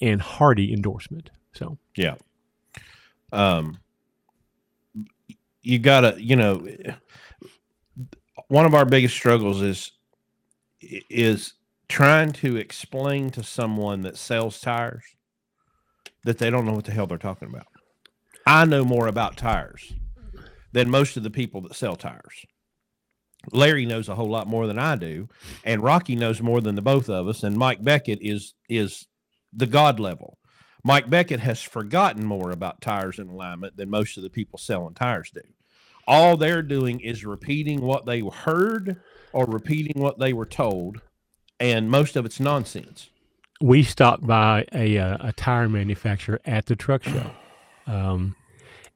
and 0.00 0.20
hearty 0.20 0.72
endorsement. 0.72 1.30
So, 1.54 1.78
Yeah. 1.96 2.16
Um, 3.32 3.78
you 5.62 5.78
gotta, 5.78 6.16
you 6.22 6.36
know, 6.36 6.66
one 8.48 8.66
of 8.66 8.74
our 8.74 8.84
biggest 8.84 9.14
struggles 9.14 9.62
is 9.62 9.92
is 10.80 11.54
trying 11.88 12.32
to 12.32 12.56
explain 12.56 13.30
to 13.30 13.42
someone 13.42 14.02
that 14.02 14.16
sells 14.16 14.60
tires 14.60 15.04
that 16.24 16.38
they 16.38 16.50
don't 16.50 16.66
know 16.66 16.74
what 16.74 16.84
the 16.84 16.92
hell 16.92 17.06
they're 17.06 17.18
talking 17.18 17.48
about. 17.48 17.66
I 18.46 18.64
know 18.64 18.84
more 18.84 19.06
about 19.06 19.36
tires 19.36 19.92
than 20.72 20.90
most 20.90 21.16
of 21.16 21.22
the 21.22 21.30
people 21.30 21.62
that 21.62 21.74
sell 21.74 21.96
tires. 21.96 22.44
Larry 23.52 23.86
knows 23.86 24.08
a 24.08 24.14
whole 24.14 24.28
lot 24.28 24.46
more 24.46 24.66
than 24.66 24.78
I 24.78 24.96
do, 24.96 25.28
and 25.64 25.82
Rocky 25.82 26.16
knows 26.16 26.42
more 26.42 26.60
than 26.60 26.74
the 26.74 26.82
both 26.82 27.08
of 27.08 27.28
us, 27.28 27.42
and 27.42 27.56
Mike 27.56 27.82
Beckett 27.82 28.18
is 28.20 28.54
is 28.68 29.06
the 29.52 29.66
god 29.66 29.98
level. 29.98 30.38
Mike 30.84 31.10
Beckett 31.10 31.40
has 31.40 31.60
forgotten 31.60 32.24
more 32.24 32.50
about 32.50 32.80
tires 32.80 33.18
and 33.18 33.30
alignment 33.30 33.76
than 33.76 33.90
most 33.90 34.16
of 34.16 34.22
the 34.22 34.30
people 34.30 34.58
selling 34.58 34.94
tires 34.94 35.30
do. 35.32 35.40
All 36.08 36.36
they're 36.38 36.62
doing 36.62 37.00
is 37.00 37.24
repeating 37.24 37.82
what 37.82 38.06
they 38.06 38.20
heard 38.20 38.96
or 39.32 39.44
repeating 39.44 40.00
what 40.02 40.18
they 40.18 40.32
were 40.32 40.46
told, 40.46 41.02
and 41.60 41.90
most 41.90 42.16
of 42.16 42.24
it's 42.26 42.40
nonsense. 42.40 43.10
we 43.60 43.82
stopped 43.82 44.26
by 44.26 44.64
a 44.72 44.96
uh, 44.98 45.18
a 45.20 45.32
tire 45.32 45.68
manufacturer 45.68 46.40
at 46.46 46.66
the 46.66 46.74
truck 46.76 47.02
show, 47.04 47.30
um, 47.86 48.34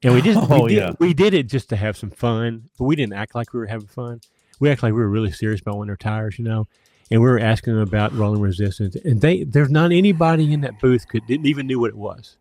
and 0.01 0.13
we 0.15 0.21
just 0.21 0.39
Oh, 0.51 0.63
we, 0.63 0.69
did, 0.69 0.77
yeah. 0.77 0.91
we 0.99 1.13
did 1.13 1.33
it 1.35 1.47
just 1.47 1.69
to 1.69 1.75
have 1.75 1.95
some 1.97 2.09
fun, 2.09 2.69
but 2.79 2.85
we 2.85 2.95
didn't 2.95 3.13
act 3.13 3.35
like 3.35 3.53
we 3.53 3.59
were 3.59 3.67
having 3.67 3.87
fun. 3.87 4.19
We 4.59 4.69
acted 4.71 4.83
like 4.83 4.93
we 4.93 4.99
were 4.99 5.09
really 5.09 5.31
serious 5.31 5.61
about 5.61 5.77
winter 5.77 5.95
tires, 5.97 6.39
you 6.39 6.45
know. 6.45 6.67
And 7.11 7.21
we 7.21 7.27
were 7.29 7.39
asking 7.39 7.73
them 7.73 7.83
about 7.83 8.13
rolling 8.13 8.41
resistance, 8.41 8.95
and 8.95 9.21
they 9.21 9.43
there's 9.43 9.69
not 9.69 9.91
anybody 9.91 10.51
in 10.51 10.61
that 10.61 10.79
booth 10.79 11.07
could 11.07 11.27
didn't 11.27 11.45
even 11.45 11.67
knew 11.67 11.79
what 11.79 11.89
it 11.89 11.97
was. 11.97 12.37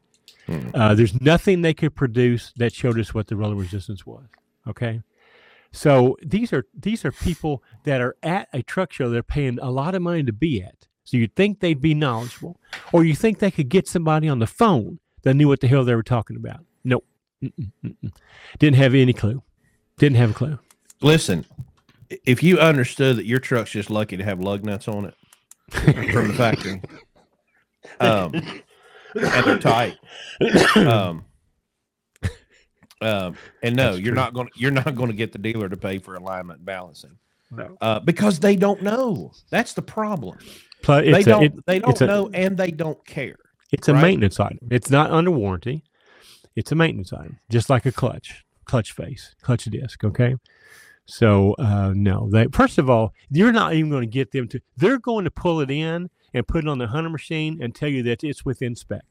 Hmm. 0.47 0.69
Uh, 0.75 0.95
there's 0.95 1.21
nothing 1.21 1.61
they 1.63 1.75
could 1.75 1.95
produce 1.95 2.53
that 2.57 2.73
showed 2.73 2.99
us 2.99 3.13
what 3.13 3.27
the 3.27 3.37
rolling 3.37 3.59
resistance 3.59 4.07
was. 4.07 4.25
Okay. 4.69 5.03
So 5.73 6.17
these 6.23 6.53
are 6.53 6.67
these 6.79 7.05
are 7.05 7.13
people 7.13 7.63
that 7.85 8.01
are 8.01 8.17
at 8.23 8.49
a 8.53 8.63
truck 8.63 8.93
show 8.93 9.09
they're 9.09 9.23
paying 9.23 9.59
a 9.61 9.71
lot 9.71 9.95
of 9.95 10.03
money 10.03 10.23
to 10.23 10.33
be 10.33 10.63
at. 10.63 10.87
So 11.05 11.17
you'd 11.17 11.35
think 11.35 11.61
they'd 11.61 11.81
be 11.81 11.95
knowledgeable, 11.95 12.61
or 12.93 13.05
you 13.05 13.15
think 13.15 13.39
they 13.39 13.51
could 13.51 13.69
get 13.69 13.89
somebody 13.89 14.29
on 14.29 14.39
the 14.39 14.47
phone 14.47 15.01
that 15.23 15.35
knew 15.35 15.49
what 15.49 15.61
the 15.61 15.67
hell 15.67 15.85
they 15.85 15.95
were 15.95 16.03
talking 16.03 16.37
about. 16.37 16.61
Nope, 16.85 17.05
Mm-mm, 17.43 17.73
mm-mm. 17.85 18.13
didn't 18.59 18.77
have 18.77 18.95
any 18.95 19.13
clue. 19.13 19.43
Didn't 19.99 20.17
have 20.17 20.31
a 20.31 20.35
clue. 20.35 20.59
Listen, 21.01 21.45
if 22.25 22.43
you 22.43 22.59
understood 22.59 23.17
that 23.17 23.27
your 23.27 23.41
truck's 23.41 23.71
just 23.71 23.91
lucky 23.91 24.17
to 24.17 24.25
have 24.25 24.41
lug 24.41 24.65
nuts 24.65 24.89
on 24.89 25.07
it 25.07 25.15
from 25.71 26.29
the 26.29 26.35
factory, 26.35 26.81
um, 28.01 28.33
and 29.15 29.45
they're 29.45 29.59
tight, 29.59 29.97
um, 30.77 31.25
um, 33.03 33.37
and 33.63 33.77
no, 33.77 33.91
That's 33.93 33.99
you're 34.01 34.15
true. 34.15 34.23
not 34.23 34.35
going. 34.35 34.49
to 34.49 34.53
You're 34.57 34.71
not 34.71 34.95
going 34.95 35.09
to 35.11 35.17
get 35.17 35.33
the 35.33 35.39
dealer 35.39 35.69
to 35.69 35.77
pay 35.77 35.99
for 35.99 36.15
alignment 36.15 36.59
and 36.59 36.67
balancing 36.67 37.17
No. 37.51 37.77
uh, 37.81 38.01
because 38.01 38.39
they 38.41 38.57
don't 38.57 38.83
know. 38.83 39.33
That's 39.51 39.73
the 39.75 39.83
problem. 39.83 40.39
Plus, 40.83 41.05
they 41.05 41.11
it's 41.19 41.27
a, 41.27 41.31
don't. 41.31 41.43
it- 41.45 41.67
they 41.67 41.79
don't 41.79 41.91
it's 41.91 42.01
a- 42.01 42.07
know, 42.07 42.31
and 42.35 42.57
they 42.57 42.71
don't 42.71 43.05
care. 43.07 43.37
It's 43.73 43.89
a 43.89 43.95
right? 43.95 44.03
maintenance 44.03 44.39
item. 44.39 44.59
It's 44.71 44.91
not 44.91 45.11
under 45.11 45.31
warranty. 45.31 45.83
It's 46.57 46.71
a 46.73 46.75
maintenance 46.75 47.13
item, 47.13 47.39
just 47.51 47.71
like 47.71 47.87
a 47.87 47.93
clutch, 47.93 48.45
clutch 48.67 48.93
face, 48.93 49.35
clutch 49.41 49.65
disc. 49.65 50.05
Okay. 50.05 50.37
So 51.07 51.55
uh, 51.59 51.93
no, 51.97 52.29
they 52.31 52.47
first 52.53 52.79
of 52.79 52.89
all, 52.91 53.13
you're 53.31 53.53
not 53.53 53.73
even 53.75 53.91
going 53.91 54.03
to 54.03 54.07
get 54.07 54.31
them 54.33 54.47
to. 54.49 54.61
They're 54.77 54.99
going 54.99 55.25
to 55.25 55.31
pull 55.31 55.61
it 55.61 55.71
in 55.71 56.11
and 56.35 56.47
put 56.47 56.65
it 56.65 56.69
on 56.69 56.79
the 56.79 56.87
hunter 56.89 57.11
machine 57.11 57.59
and 57.63 57.75
tell 57.75 57.89
you 57.89 58.03
that 58.05 58.23
it's 58.23 58.45
within 58.45 58.75
spec. 58.77 59.03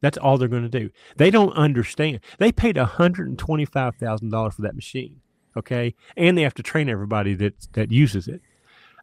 That's 0.00 0.18
all 0.18 0.38
they're 0.38 0.48
going 0.48 0.68
to 0.68 0.80
do. 0.80 0.90
They 1.16 1.30
don't 1.30 1.52
understand. 1.52 2.20
They 2.38 2.52
paid 2.52 2.76
hundred 2.76 3.28
and 3.28 3.38
twenty-five 3.38 3.96
thousand 3.96 4.30
dollars 4.30 4.54
for 4.54 4.62
that 4.62 4.74
machine. 4.74 5.20
Okay, 5.56 5.94
and 6.16 6.38
they 6.38 6.42
have 6.42 6.54
to 6.54 6.62
train 6.62 6.88
everybody 6.88 7.34
that 7.34 7.68
that 7.72 7.90
uses 7.90 8.28
it. 8.28 8.40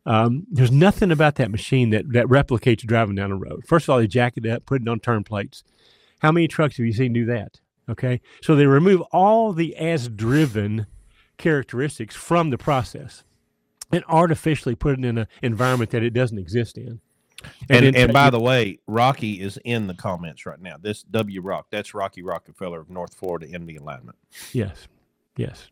Um, 0.06 0.48
there's 0.50 0.72
nothing 0.72 1.12
about 1.12 1.36
that 1.36 1.52
machine 1.52 1.90
that 1.92 2.12
that 2.14 2.26
replicates 2.28 2.86
driving 2.86 3.16
down 3.16 3.30
the 3.30 3.36
road. 3.36 3.64
First 3.68 3.86
of 3.86 3.90
all, 3.92 4.00
they 4.00 4.08
jack 4.08 4.38
it 4.38 4.46
up, 4.48 4.66
put 4.66 4.82
it 4.82 4.88
on 4.88 5.00
turn 5.00 5.24
plates. 5.24 5.64
How 6.20 6.32
many 6.32 6.48
trucks 6.48 6.78
have 6.78 6.86
you 6.86 6.94
seen 6.94 7.14
do 7.14 7.26
that? 7.26 7.60
Okay, 7.90 8.22
so 8.42 8.56
they 8.56 8.66
remove 8.66 9.02
all 9.12 9.54
the 9.54 9.76
as 9.76 10.10
driven 10.10 10.88
characteristics 11.38 12.16
from 12.16 12.50
the 12.50 12.58
process 12.58 13.24
and 13.92 14.04
artificially 14.10 14.76
put 14.76 15.00
it 15.00 15.06
in 15.06 15.18
an 15.18 15.28
environment 15.42 15.92
that 15.92 16.04
it 16.04 16.10
doesn't 16.10 16.40
exist 16.40 16.78
in. 16.78 17.00
And 17.70 17.86
then 17.86 17.96
and, 17.96 18.14
by 18.14 18.30
the 18.30 18.40
way, 18.40 18.80
Rocky 18.88 19.42
is 19.42 19.58
in 19.66 19.88
the 19.88 19.94
comments 19.94 20.46
right 20.46 20.60
now. 20.62 20.76
This 20.82 21.04
W 21.04 21.42
Rock, 21.42 21.68
that's 21.72 21.94
Rocky 21.94 22.22
Rockefeller 22.24 22.80
of 22.80 22.90
North 22.90 23.14
Florida 23.16 23.48
MD 23.48 23.80
alignment. 23.80 24.18
yes, 24.54 24.88
yes. 25.36 25.68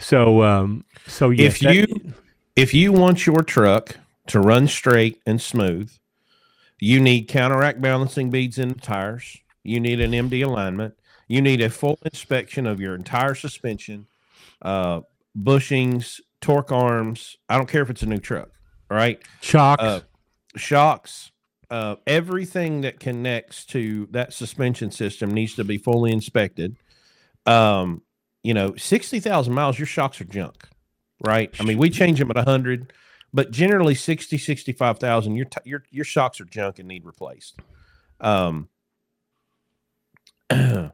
So, 0.00 0.42
um, 0.42 0.84
so 1.06 1.30
yes, 1.30 1.54
If 1.54 1.60
that- 1.60 1.74
you- 1.74 2.14
If 2.56 2.74
you 2.74 2.90
want 2.92 3.24
your 3.26 3.42
truck 3.42 3.98
to 4.26 4.40
run 4.40 4.66
straight 4.66 5.20
and 5.24 5.40
smooth, 5.40 5.92
you 6.80 7.00
need 7.00 7.28
counteract 7.28 7.80
balancing 7.80 8.30
beads 8.30 8.58
in 8.58 8.70
the 8.70 8.74
tires. 8.74 9.38
You 9.62 9.78
need 9.80 10.00
an 10.00 10.12
MD 10.12 10.42
alignment. 10.42 10.94
You 11.28 11.40
need 11.40 11.60
a 11.60 11.70
full 11.70 11.98
inspection 12.04 12.66
of 12.66 12.80
your 12.80 12.94
entire 12.96 13.34
suspension, 13.36 14.06
uh, 14.62 15.02
bushings, 15.38 16.20
torque 16.40 16.72
arms. 16.72 17.36
I 17.48 17.56
don't 17.56 17.68
care 17.68 17.82
if 17.82 17.90
it's 17.90 18.02
a 18.02 18.06
new 18.06 18.18
truck, 18.18 18.48
all 18.90 18.96
right? 18.96 19.20
shocks, 19.40 19.82
uh, 19.82 20.00
shocks, 20.58 21.30
uh, 21.70 21.96
everything 22.06 22.82
that 22.82 23.00
connects 23.00 23.64
to 23.66 24.08
that 24.10 24.32
suspension 24.32 24.90
system 24.90 25.30
needs 25.30 25.54
to 25.54 25.64
be 25.64 25.78
fully 25.78 26.12
inspected. 26.12 26.76
Um, 27.46 28.02
you 28.42 28.54
know, 28.54 28.74
60,000 28.76 29.52
miles, 29.52 29.78
your 29.78 29.86
shocks 29.86 30.20
are 30.20 30.24
junk, 30.24 30.68
right? 31.24 31.54
I 31.60 31.64
mean, 31.64 31.78
we 31.78 31.90
change 31.90 32.18
them 32.18 32.30
at 32.30 32.36
100, 32.36 32.92
but 33.34 33.50
generally 33.50 33.94
60, 33.94 34.38
65,000, 34.38 35.36
your, 35.36 35.44
t- 35.44 35.60
your, 35.64 35.84
your 35.90 36.04
shocks 36.04 36.40
are 36.40 36.46
junk 36.46 36.78
and 36.78 36.88
need 36.88 37.04
replaced. 37.04 37.58
Um, 38.20 38.68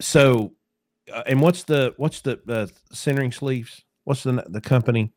so, 0.00 0.52
uh, 1.12 1.22
and 1.26 1.40
what's 1.40 1.64
the, 1.64 1.94
what's 1.96 2.22
the 2.22 2.40
uh, 2.48 2.66
centering 2.92 3.32
sleeves? 3.32 3.82
What's 4.04 4.22
the, 4.22 4.44
the 4.48 4.60
company? 4.60 5.12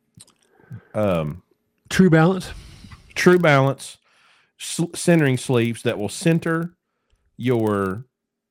Um, 0.94 1.42
True 1.88 2.10
balance. 2.10 2.50
True 3.16 3.38
Balance 3.38 3.98
centering 4.58 5.36
sleeves 5.36 5.82
that 5.82 5.98
will 5.98 6.08
center 6.08 6.76
your 7.36 8.04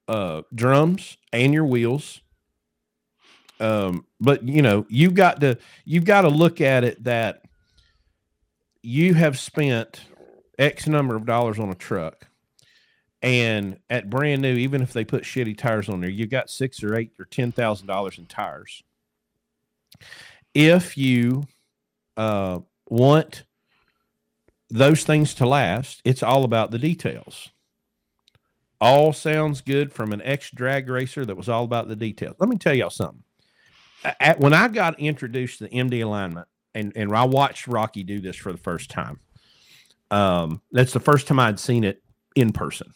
uh, 0.08 0.42
drums 0.54 1.18
and 1.32 1.54
your 1.54 1.66
wheels. 1.66 2.22
Um, 3.60 4.06
but 4.20 4.44
you 4.44 4.62
know, 4.62 4.86
you've 4.90 5.14
got 5.14 5.40
to 5.42 5.58
you've 5.86 6.06
got 6.06 6.22
to 6.22 6.30
look 6.30 6.60
at 6.60 6.84
it 6.84 7.04
that 7.06 7.44
you 8.82 9.14
have 9.14 9.40
spent 9.40 10.02
X 10.60 10.88
number 10.88 11.16
of 11.16 11.26
dollars 11.26 11.58
on 11.58 11.70
a 11.70 11.76
truck, 11.76 12.28
and 13.22 13.80
at 13.90 14.10
brand 14.10 14.42
new, 14.42 14.56
even 14.56 14.82
if 14.82 14.92
they 14.92 15.06
put 15.06 15.24
shitty 15.24 15.58
tires 15.58 15.88
on 15.88 16.02
there, 16.02 16.10
you've 16.10 16.30
got 16.30 16.50
six 16.50 16.84
or 16.84 16.96
eight 16.96 17.12
or 17.18 17.26
ten 17.26 17.52
thousand 17.52 17.88
dollars 17.88 18.18
in 18.18 18.26
tires. 18.26 18.84
If 20.54 20.98
you 20.98 21.48
uh, 22.18 22.60
want 22.90 23.44
those 24.70 25.04
things 25.04 25.34
to 25.36 25.48
last, 25.48 26.02
it's 26.06 26.24
all 26.24 26.44
about 26.44 26.72
the 26.72 26.80
details. 26.80 27.50
All 28.82 29.14
sounds 29.14 29.62
good 29.62 29.94
from 29.94 30.12
an 30.12 30.22
ex 30.24 30.52
drag 30.52 30.90
racer 30.90 31.26
that 31.26 31.38
was 31.38 31.50
all 31.50 31.64
about 31.64 31.88
the 31.88 31.96
details. 31.96 32.36
Let 32.40 32.50
me 32.50 32.58
tell 32.58 32.74
y'all 32.74 32.90
something. 32.90 33.24
At, 34.20 34.40
when 34.40 34.54
I 34.54 34.68
got 34.68 35.00
introduced 35.00 35.60
to 35.60 35.66
the 35.66 35.70
MD 35.70 36.04
alignment, 36.04 36.48
and, 36.74 36.92
and 36.96 37.16
I 37.16 37.24
watched 37.24 37.68
Rocky 37.68 38.04
do 38.04 38.20
this 38.20 38.36
for 38.36 38.52
the 38.52 38.58
first 38.58 38.90
time, 38.92 39.20
um, 40.12 40.62
that's 40.72 40.94
the 40.94 41.00
first 41.00 41.28
time 41.28 41.40
I'd 41.40 41.60
seen 41.60 41.84
it 41.84 42.04
in 42.36 42.52
person. 42.52 42.94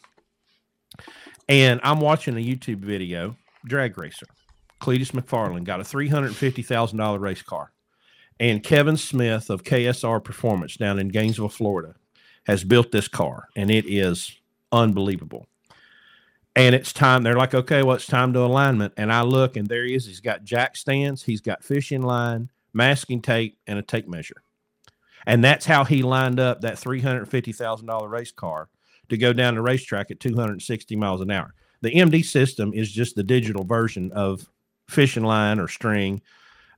And 1.48 1.80
I'm 1.84 2.00
watching 2.00 2.36
a 2.36 2.46
YouTube 2.46 2.80
video, 2.80 3.36
drag 3.66 3.98
racer. 3.98 4.28
Cleetus 4.80 5.12
McFarland 5.12 5.64
got 5.64 5.80
a 5.80 5.84
$350,000 5.84 7.20
race 7.20 7.42
car. 7.42 7.72
And 8.40 8.64
Kevin 8.64 8.98
Smith 8.98 9.50
of 9.50 9.64
KSR 9.64 10.24
Performance 10.24 10.78
down 10.78 10.98
in 10.98 11.10
Gainesville, 11.10 11.50
Florida, 11.50 11.96
has 12.46 12.64
built 12.64 12.92
this 12.92 13.08
car, 13.08 13.50
and 13.56 13.70
it 13.70 13.86
is 13.86 14.40
unbelievable. 14.72 15.46
And 16.56 16.74
it's 16.74 16.94
time. 16.94 17.24
They're 17.24 17.36
like, 17.36 17.54
okay, 17.54 17.84
well, 17.84 17.96
it's 17.96 18.08
time 18.08 18.34
to 18.34 18.40
alignment. 18.40 18.94
And 18.98 19.14
I 19.14 19.22
look, 19.22 19.56
and 19.56 19.68
there 19.68 19.86
he 19.86 19.94
is. 19.94 20.06
He's 20.06 20.20
got 20.20 20.44
jack 20.44 20.76
stands, 20.76 21.24
he's 21.24 21.42
got 21.42 21.64
fishing 21.64 22.02
line, 22.02 22.50
masking 22.74 23.22
tape, 23.22 23.58
and 23.68 23.78
a 23.78 23.82
tape 23.82 24.08
measure. 24.08 24.42
And 25.26 25.44
that's 25.44 25.66
how 25.66 25.84
he 25.84 26.02
lined 26.02 26.40
up 26.40 26.62
that 26.62 26.76
$350,000 26.76 28.10
race 28.10 28.32
car 28.32 28.70
to 29.10 29.18
go 29.18 29.34
down 29.34 29.56
the 29.56 29.62
racetrack 29.62 30.12
at 30.12 30.20
260 30.20 30.96
miles 30.96 31.22
an 31.22 31.32
hour. 31.32 31.54
The 31.82 31.94
MD 31.94 32.24
system 32.24 32.74
is 32.74 32.92
just 32.92 33.16
the 33.16 33.24
digital 33.24 33.64
version 33.64 34.12
of 34.12 34.50
fishing 34.88 35.24
line 35.24 35.60
or 35.60 35.68
string. 35.68 36.22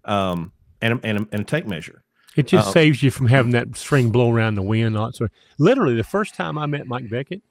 Um, 0.05 0.51
and 0.81 0.93
a, 0.93 0.99
and 1.03 1.17
a, 1.19 1.27
and 1.31 1.41
a 1.41 1.43
tape 1.43 1.65
measure. 1.65 2.03
It 2.35 2.47
just 2.47 2.69
Uh, 2.69 2.71
saves 2.71 3.03
you 3.03 3.11
from 3.11 3.27
having 3.27 3.51
that 3.51 3.75
string 3.75 4.09
blow 4.09 4.31
around 4.31 4.55
the 4.55 4.61
wind. 4.61 4.95
That 4.95 5.15
sort. 5.15 5.31
Literally, 5.57 5.95
the 5.95 6.03
first 6.03 6.33
time 6.35 6.57
I 6.57 6.65
met 6.65 6.87
Mike 6.87 7.09
Beckett, 7.09 7.41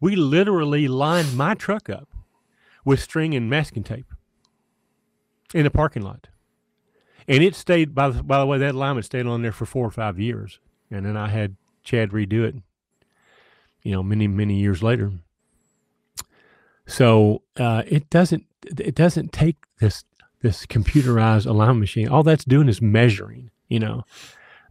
we 0.00 0.14
literally 0.14 0.88
lined 0.88 1.36
my 1.36 1.54
truck 1.54 1.88
up 1.88 2.08
with 2.84 3.00
string 3.00 3.34
and 3.34 3.48
masking 3.48 3.82
tape 3.82 4.12
in 5.54 5.64
the 5.64 5.70
parking 5.70 6.02
lot, 6.02 6.28
and 7.26 7.42
it 7.42 7.54
stayed. 7.54 7.94
By 7.94 8.10
the, 8.10 8.22
by 8.22 8.38
the 8.38 8.46
way, 8.46 8.58
that 8.58 8.74
alignment 8.74 9.06
stayed 9.06 9.26
on 9.26 9.42
there 9.42 9.52
for 9.52 9.64
four 9.64 9.86
or 9.86 9.90
five 9.90 10.18
years, 10.18 10.60
and 10.90 11.06
then 11.06 11.16
I 11.16 11.28
had 11.28 11.56
Chad 11.82 12.10
redo 12.10 12.44
it. 12.44 12.56
You 13.82 13.92
know, 13.92 14.02
many 14.02 14.28
many 14.28 14.58
years 14.58 14.82
later. 14.82 15.12
So 16.86 17.42
uh, 17.56 17.84
it 17.86 18.10
doesn't 18.10 18.44
it 18.62 18.94
doesn't 18.94 19.32
take 19.32 19.56
this 19.80 20.04
this 20.46 20.64
computerized 20.66 21.46
alignment 21.46 21.80
machine. 21.80 22.08
All 22.08 22.22
that's 22.22 22.44
doing 22.44 22.68
is 22.68 22.80
measuring. 22.80 23.50
You 23.68 23.80
know, 23.80 24.04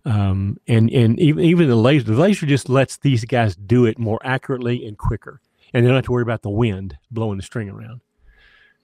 um, 0.06 0.58
and 0.68 0.90
and 0.92 1.20
even 1.20 1.44
even 1.44 1.68
the 1.68 1.76
laser, 1.76 2.06
the 2.06 2.14
laser 2.14 2.46
just 2.46 2.70
lets 2.70 2.98
these 2.98 3.26
guys 3.26 3.56
do 3.56 3.86
it 3.86 4.00
more 4.00 4.20
accurately 4.24 4.86
and 4.88 4.98
quicker, 4.98 5.42
and 5.74 5.84
they 5.84 5.88
don't 5.90 5.96
have 5.98 6.06
to 6.06 6.12
worry 6.12 6.24
about 6.24 6.44
the 6.44 6.50
wind 6.50 6.98
blowing 7.12 7.38
the 7.38 7.44
string 7.44 7.70
around. 7.70 8.02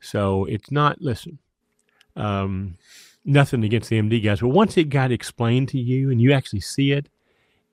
So 0.02 0.46
it's 0.46 0.70
not. 0.72 1.02
Listen, 1.02 1.40
um, 2.16 2.76
nothing 3.24 3.64
against 3.64 3.90
the 3.90 4.00
MD 4.02 4.22
guys, 4.24 4.42
but 4.42 4.50
once 4.50 4.76
it 4.78 4.86
got 4.90 5.12
explained 5.12 5.70
to 5.70 5.80
you 5.80 6.10
and 6.12 6.22
you 6.22 6.34
actually 6.34 6.60
see 6.60 6.92
it, 6.92 7.08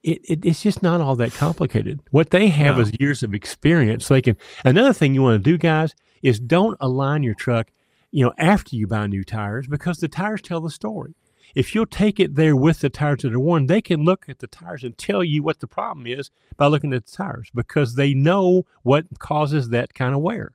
it, 0.04 0.20
it 0.24 0.44
it's 0.44 0.62
just 0.62 0.82
not 0.82 1.00
all 1.00 1.16
that 1.16 1.32
complicated. 1.32 2.00
What 2.12 2.30
they 2.30 2.48
have 2.48 2.76
No. 2.76 2.82
is 2.82 2.92
years 3.00 3.22
of 3.24 3.34
experience. 3.34 4.06
So 4.06 4.14
they 4.14 4.22
can. 4.22 4.36
Another 4.64 4.92
thing 4.92 5.12
you 5.14 5.22
want 5.22 5.42
to 5.42 5.50
do, 5.50 5.58
guys, 5.58 5.94
is 6.22 6.38
don't 6.38 6.76
align 6.80 7.22
your 7.24 7.34
truck, 7.34 7.68
you 8.10 8.24
know, 8.24 8.32
after 8.38 8.76
you 8.76 8.86
buy 8.86 9.06
new 9.06 9.24
tires 9.24 9.66
because 9.66 9.98
the 9.98 10.08
tires 10.08 10.42
tell 10.42 10.60
the 10.60 10.70
story. 10.70 11.14
If 11.54 11.74
you'll 11.74 11.86
take 11.86 12.20
it 12.20 12.34
there 12.34 12.54
with 12.54 12.80
the 12.80 12.90
tires 12.90 13.22
that 13.22 13.34
are 13.34 13.40
worn, 13.40 13.66
they 13.66 13.80
can 13.80 14.04
look 14.04 14.26
at 14.28 14.38
the 14.38 14.46
tires 14.46 14.84
and 14.84 14.96
tell 14.96 15.24
you 15.24 15.42
what 15.42 15.60
the 15.60 15.66
problem 15.66 16.06
is 16.06 16.30
by 16.56 16.66
looking 16.66 16.92
at 16.92 17.06
the 17.06 17.12
tires 17.12 17.50
because 17.54 17.94
they 17.94 18.12
know 18.12 18.64
what 18.82 19.06
causes 19.18 19.70
that 19.70 19.94
kind 19.94 20.14
of 20.14 20.20
wear. 20.20 20.52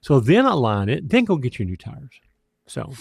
So 0.00 0.20
then 0.20 0.44
align 0.44 0.88
it, 0.88 1.08
then 1.08 1.24
go 1.24 1.36
get 1.36 1.58
your 1.58 1.66
new 1.66 1.76
tires. 1.76 2.20
So 2.66 2.92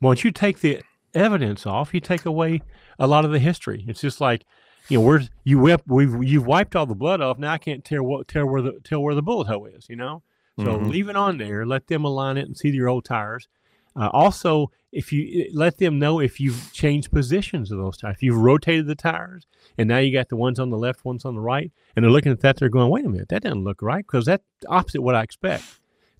once 0.00 0.24
you 0.24 0.30
take 0.30 0.60
the 0.60 0.80
evidence 1.14 1.66
off, 1.66 1.92
you 1.94 2.00
take 2.00 2.24
away 2.24 2.62
a 2.98 3.06
lot 3.06 3.24
of 3.24 3.30
the 3.30 3.38
history. 3.38 3.84
It's 3.86 4.00
just 4.00 4.20
like, 4.20 4.44
you 4.88 4.98
know, 4.98 5.04
where's 5.04 5.30
you 5.44 5.58
whip 5.58 5.82
we've 5.86 6.24
you've 6.24 6.46
wiped 6.46 6.74
all 6.74 6.86
the 6.86 6.94
blood 6.94 7.20
off. 7.20 7.38
Now 7.38 7.52
I 7.52 7.58
can't 7.58 7.84
tell 7.84 8.02
what 8.02 8.26
tell 8.26 8.46
where 8.46 8.62
the 8.62 8.80
tell 8.82 9.00
where 9.00 9.14
the 9.14 9.22
bullet 9.22 9.46
hole 9.46 9.66
is, 9.66 9.86
you 9.88 9.96
know? 9.96 10.22
So 10.60 10.78
Mhm. 10.78 10.88
leave 10.90 11.08
it 11.08 11.16
on 11.16 11.38
there, 11.38 11.64
let 11.66 11.86
them 11.86 12.04
align 12.04 12.36
it 12.36 12.46
and 12.46 12.56
see 12.56 12.70
your 12.70 12.88
old 12.88 13.04
tires. 13.04 13.48
Uh, 13.94 14.08
also, 14.12 14.70
if 14.90 15.12
you 15.12 15.50
let 15.52 15.78
them 15.78 15.98
know 15.98 16.18
if 16.20 16.40
you've 16.40 16.70
changed 16.72 17.10
positions 17.10 17.70
of 17.70 17.78
those 17.78 17.96
tires, 17.96 18.16
if 18.16 18.22
you've 18.22 18.36
rotated 18.36 18.86
the 18.86 18.94
tires, 18.94 19.46
and 19.76 19.88
now 19.88 19.98
you 19.98 20.12
got 20.12 20.28
the 20.28 20.36
ones 20.36 20.58
on 20.58 20.70
the 20.70 20.78
left, 20.78 21.04
ones 21.04 21.24
on 21.24 21.34
the 21.34 21.40
right, 21.40 21.70
and 21.94 22.02
they're 22.04 22.10
looking 22.10 22.32
at 22.32 22.40
that, 22.40 22.56
they're 22.56 22.68
going, 22.70 22.90
"Wait 22.90 23.04
a 23.04 23.08
minute, 23.08 23.28
that 23.28 23.42
doesn't 23.42 23.64
look 23.64 23.82
right," 23.82 24.06
because 24.06 24.24
that's 24.26 24.44
opposite 24.68 25.02
what 25.02 25.14
I 25.14 25.22
expect. 25.22 25.64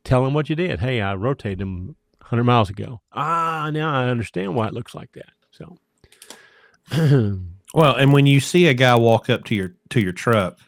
Tell 0.05 0.25
them 0.25 0.35
what 0.35 0.51
you 0.51 0.57
did. 0.57 0.81
Hey, 0.81 1.01
I 1.01 1.15
rotated 1.15 1.59
them 1.61 1.97
100 2.21 2.45
miles 2.45 2.69
ago. 2.71 3.01
Ah, 3.13 3.71
now 3.73 3.93
I 3.95 4.09
understand 4.09 4.55
why 4.55 4.67
it 4.67 4.75
looks 4.75 4.95
like 4.95 5.13
that. 5.13 5.33
So, 5.51 5.79
Well, 7.75 7.95
and 7.97 8.13
when 8.13 8.27
you 8.27 8.41
see 8.41 8.67
a 8.67 8.75
guy 8.75 8.95
walk 8.97 9.31
up 9.31 9.45
to 9.45 9.55
your 9.55 9.75
to 9.91 10.01
your 10.01 10.13
truck 10.13 10.59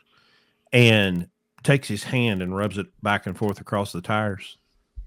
and 0.72 1.28
takes 1.64 1.88
his 1.88 2.04
hand 2.04 2.42
and 2.42 2.56
rubs 2.56 2.78
it 2.78 2.86
back 3.02 3.26
and 3.26 3.36
forth 3.36 3.60
across 3.60 3.90
the 3.92 4.00
tires 4.00 4.58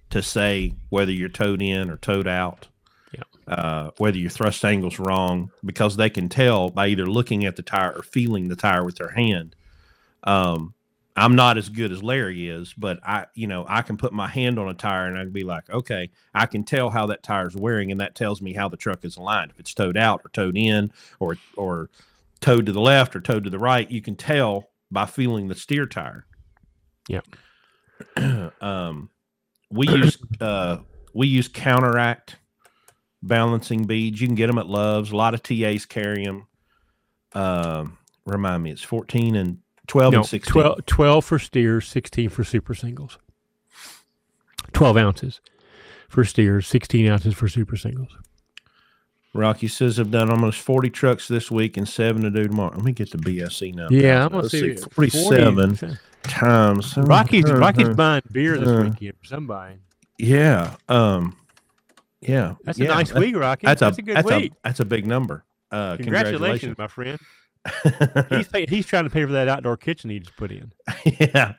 to 0.10 0.22
say 0.22 0.74
whether 0.90 1.12
you're 1.12 1.30
toed 1.30 1.62
in 1.62 1.90
or 1.90 1.98
toed 1.98 2.28
out, 2.28 2.68
Yeah. 3.14 3.54
uh, 3.54 3.92
whether 3.98 4.18
your 4.18 4.30
thrust 4.30 4.64
angle's 4.66 5.00
wrong, 5.00 5.52
because 5.64 5.96
they 5.96 6.10
can 6.10 6.30
tell 6.30 6.70
by 6.70 6.88
either 6.88 7.06
looking 7.06 7.46
at 7.46 7.56
the 7.56 7.62
tire 7.62 7.92
or 7.92 8.04
feeling 8.04 8.48
the 8.48 8.56
tire 8.56 8.84
with 8.84 8.96
their 8.98 9.10
hand. 9.10 9.56
Um, 10.24 10.74
I'm 11.16 11.36
not 11.36 11.58
as 11.58 11.70
good 11.70 11.92
as 11.92 12.04
Larry 12.04 12.48
is, 12.48 12.74
but 12.74 13.00
I, 13.04 13.26
you 13.34 13.48
know, 13.48 13.66
I 13.68 13.82
can 13.82 13.98
put 13.98 14.14
my 14.14 14.28
hand 14.28 14.60
on 14.60 14.70
a 14.70 14.74
tire 14.76 15.08
and 15.08 15.18
I 15.18 15.24
can 15.24 15.32
be 15.34 15.44
like, 15.44 15.68
okay, 15.70 16.12
I 16.34 16.46
can 16.46 16.64
tell 16.64 16.92
how 16.92 17.08
that 17.08 17.24
tire's 17.24 17.56
wearing, 17.56 17.92
and 17.92 18.00
that 18.02 18.14
tells 18.14 18.40
me 18.42 18.54
how 18.54 18.70
the 18.70 18.78
truck 18.78 19.04
is 19.04 19.18
aligned. 19.18 19.52
If 19.52 19.60
it's 19.60 19.74
toed 19.74 19.98
out 19.98 20.22
or 20.24 20.30
toed 20.30 20.56
in, 20.58 20.92
or 21.20 21.38
or 21.56 21.90
toed 22.40 22.68
to 22.68 22.72
the 22.72 22.82
left 22.82 23.16
or 23.16 23.20
toed 23.20 23.46
to 23.46 23.50
the 23.50 23.58
right, 23.58 23.90
you 23.90 24.00
can 24.02 24.16
tell 24.16 24.70
by 24.92 25.06
feeling 25.08 25.48
the 25.48 25.56
steer 25.56 25.88
tire. 25.88 26.26
Yep. 27.08 27.26
um, 28.62 29.10
we 29.72 29.88
use 29.88 30.18
uh, 30.42 30.78
we 31.14 31.28
use 31.28 31.48
counteract 31.48 32.38
balancing 33.24 33.86
beads. 33.86 34.22
You 34.22 34.28
can 34.28 34.36
get 34.36 34.48
them 34.48 34.58
at 34.58 34.68
Love's. 34.68 35.12
A 35.12 35.16
lot 35.16 35.34
of 35.34 35.44
TAs 35.44 35.86
carry 35.86 36.26
them. 36.26 36.48
Um, 37.34 37.98
remind 38.26 38.64
me, 38.64 38.72
it's 38.72 38.84
fourteen 38.84 39.36
and 39.36 39.60
twelve 39.88 40.14
no, 40.14 40.20
and 40.20 40.28
sixteen. 40.28 40.54
12, 40.54 40.86
12 40.86 41.26
for 41.26 41.40
steers, 41.40 41.88
16 41.88 42.30
for 42.30 42.44
super 42.44 42.74
singles. 42.74 43.18
12 44.74 44.98
ounces 44.98 45.42
for 46.10 46.24
steers, 46.24 46.68
16 46.68 47.08
ounces 47.08 47.34
for 47.34 47.48
super 47.48 47.76
singles. 47.76 48.16
Rocky 49.34 49.68
says 49.68 50.00
I've 50.00 50.12
done 50.12 50.32
almost 50.32 50.60
40 50.60 50.90
trucks 50.90 51.28
this 51.28 51.52
week 51.52 51.78
and 51.78 51.88
seven 51.88 52.24
to 52.24 52.30
do 52.30 52.48
tomorrow. 52.48 52.74
Let 52.76 52.84
me 52.84 52.92
get 52.92 53.12
the 53.12 53.18
BSE 53.18 53.76
now. 53.76 53.88
Yeah, 53.90 54.26
I'm 54.26 54.30
gonna 54.30 54.44
Let's 54.44 54.52
see, 54.52 54.76
47 54.76 55.76
40. 55.76 55.98
Times. 56.28 56.96
Rocky's 56.98 57.52
Rocky's 57.52 57.90
buying 57.90 58.22
beer 58.32 58.58
this 58.58 58.68
uh, 58.68 58.84
weekend 58.84 59.18
for 59.20 59.26
somebody. 59.26 59.76
Yeah. 60.18 60.76
Um, 60.90 61.38
yeah. 62.22 62.56
That's 62.64 62.80
yeah, 62.80 62.86
a 62.86 62.96
nice 62.96 63.14
week, 63.14 63.36
Rocky. 63.36 63.66
That's, 63.68 63.80
That's, 63.80 63.98
a, 63.98 64.02
a 64.02 64.04
good 64.04 64.18
that's 64.18 64.28
week. 64.28 64.52
A, 64.52 64.56
that's 64.64 64.80
a 64.80 64.86
big 64.86 65.06
number. 65.06 65.44
Uh, 65.72 65.98
Congratulations, 65.98 66.76
congratulations. 66.76 66.78
my 66.78 66.88
friend. 66.88 67.20
He's 68.54 68.70
he's 68.70 68.86
trying 68.86 69.04
to 69.04 69.10
pay 69.10 69.26
for 69.26 69.34
that 69.34 69.50
outdoor 69.50 69.76
kitchen 69.76 70.10
he 70.10 70.20
just 70.20 70.38
put 70.38 70.52
in. 70.52 70.72
yeah. 71.20 71.54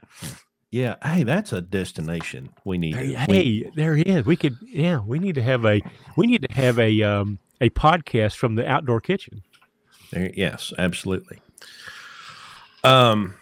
Yeah. 0.70 0.94
Hey, 1.02 1.22
that's 1.22 1.52
a 1.52 1.60
destination 1.60 2.48
we 2.64 2.78
need. 2.78 2.94
Hey, 2.94 3.08
we- 3.08 3.14
hey, 3.14 3.70
there 3.76 3.94
he 3.94 4.02
is. 4.02 4.24
We 4.24 4.36
could, 4.36 4.56
yeah, 4.62 5.00
we 5.00 5.18
need 5.18 5.34
to 5.34 5.42
have 5.42 5.66
a, 5.66 5.82
we 6.16 6.26
need 6.26 6.42
to 6.48 6.54
have 6.54 6.78
a, 6.78 7.02
um, 7.02 7.38
a 7.60 7.68
podcast 7.70 8.36
from 8.36 8.54
the 8.54 8.66
outdoor 8.66 9.00
kitchen. 9.00 9.42
There, 10.10 10.30
yes, 10.34 10.72
absolutely. 10.78 11.40
Um. 12.84 13.34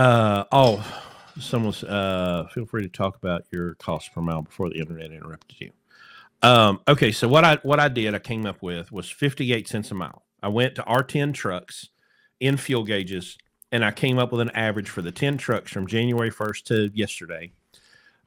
Uh. 0.00 0.44
Oh, 0.50 1.04
someone's. 1.38 1.84
Uh. 1.84 2.46
Feel 2.54 2.64
free 2.64 2.82
to 2.82 2.88
talk 2.88 3.16
about 3.16 3.44
your 3.52 3.74
cost 3.74 4.14
per 4.14 4.22
mile 4.22 4.40
before 4.40 4.70
the 4.70 4.78
internet 4.78 5.12
interrupted 5.12 5.60
you. 5.60 5.70
Um. 6.42 6.80
Okay. 6.88 7.12
So 7.12 7.28
what 7.28 7.44
I 7.44 7.56
what 7.62 7.80
I 7.80 7.88
did, 7.88 8.14
I 8.14 8.18
came 8.18 8.46
up 8.46 8.62
with 8.62 8.90
was 8.90 9.10
fifty 9.10 9.52
eight 9.52 9.68
cents 9.68 9.90
a 9.90 9.94
mile. 9.94 10.24
I 10.42 10.48
went 10.48 10.74
to 10.76 10.84
R 10.84 11.02
ten 11.02 11.34
trucks 11.34 11.90
in 12.40 12.56
fuel 12.56 12.84
gauges, 12.84 13.36
and 13.70 13.84
I 13.84 13.90
came 13.90 14.18
up 14.18 14.32
with 14.32 14.40
an 14.40 14.50
average 14.52 14.88
for 14.88 15.02
the 15.02 15.12
ten 15.12 15.36
trucks 15.36 15.70
from 15.70 15.86
January 15.86 16.30
first 16.30 16.66
to 16.68 16.90
yesterday. 16.94 17.52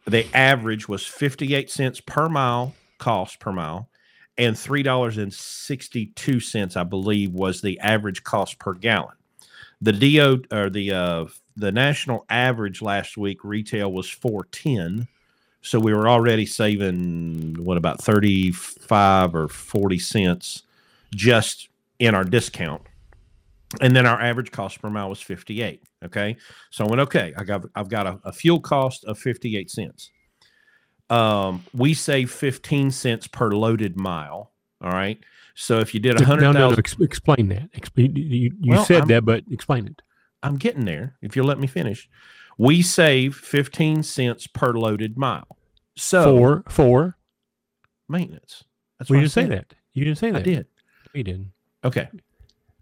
The 0.05 0.28
average 0.36 0.88
was 0.88 1.07
fifty 1.07 1.55
eight 1.55 1.71
cents 1.71 1.99
per 2.01 2.30
mile 2.30 2.76
cost 2.99 3.39
per 3.39 3.51
mile 3.51 3.89
and 4.38 4.55
three 4.55 4.84
dollars 4.84 5.17
and 5.17 5.34
sixty 5.34 6.07
two 6.15 6.39
cents, 6.39 6.78
I 6.78 6.84
believe, 6.84 7.32
was 7.32 7.61
the 7.61 7.80
average 7.80 8.24
cost 8.24 8.59
per 8.59 8.76
gallon. 8.76 9.15
The 9.82 9.91
do 9.91 10.43
or 10.51 10.69
the 10.69 10.91
uh, 10.91 11.26
the 11.56 11.72
national 11.72 12.26
average 12.30 12.82
last 12.82 13.18
week 13.18 13.43
retail 13.43 13.91
was 13.91 14.10
four 14.10 14.45
ten, 14.51 15.08
so 15.62 15.80
we 15.80 15.93
were 15.93 16.08
already 16.10 16.45
saving 16.45 17.56
what 17.64 17.78
about 17.78 18.01
thirty 18.01 18.51
five 18.51 19.36
or 19.36 19.47
forty 19.47 19.99
cents 19.99 20.64
just 21.14 21.70
in 21.99 22.16
our 22.16 22.24
discount. 22.24 22.82
And 23.82 23.95
then 23.95 24.06
our 24.06 24.22
average 24.22 24.51
cost 24.51 24.80
per 24.82 24.89
mile 24.91 25.10
was 25.10 25.20
58. 25.20 25.82
Okay. 26.06 26.38
So 26.70 26.86
I 26.86 26.88
went, 26.88 27.01
okay, 27.01 27.34
I 27.36 27.43
got 27.43 27.66
I've 27.76 27.89
got 27.89 28.06
a, 28.06 28.20
a 28.24 28.32
fuel 28.32 28.60
cost 28.60 29.04
of 29.06 29.18
58 29.18 29.70
cents 29.72 30.12
um, 31.10 31.64
we 31.74 31.93
save 31.93 32.32
15 32.32 32.89
cents 32.91 33.28
per 33.28 33.51
loaded 33.51 33.99
mile. 33.99 34.51
All 34.82 34.91
right. 34.91 35.20
So 35.56 35.80
if 35.80 35.93
you 35.93 35.99
did 35.99 36.16
a 36.18 36.20
No, 36.22 36.26
hundred 36.26 36.54
no, 36.54 36.70
no, 36.70 36.76
explain 37.01 37.49
that. 37.49 37.70
Explain, 37.74 38.16
you 38.16 38.51
you 38.60 38.72
Well, 38.74 38.86
said 38.86 38.99
I'm- 39.01 39.08
that, 39.10 39.26
but 39.26 39.43
explain 39.51 39.86
it. 39.88 40.01
I'm 40.43 40.57
getting 40.57 40.85
there. 40.85 41.15
If 41.21 41.35
you'll 41.35 41.47
let 41.47 41.59
me 41.59 41.67
finish, 41.67 42.09
we 42.57 42.81
save 42.81 43.35
15 43.35 44.03
cents 44.03 44.45
per 44.45 44.73
loaded 44.73 45.17
mile. 45.17 45.57
So 45.95 46.37
For, 46.37 46.63
for, 46.69 47.17
maintenance. 48.09 48.63
That's 48.99 49.09
we 49.09 49.19
didn't 49.19 49.31
say 49.31 49.45
that. 49.45 49.73
You 49.93 50.05
didn't 50.05 50.17
say 50.17 50.31
that. 50.31 50.39
I 50.39 50.43
did. 50.43 50.67
We 51.13 51.23
didn't. 51.23 51.51
Okay. 51.83 52.09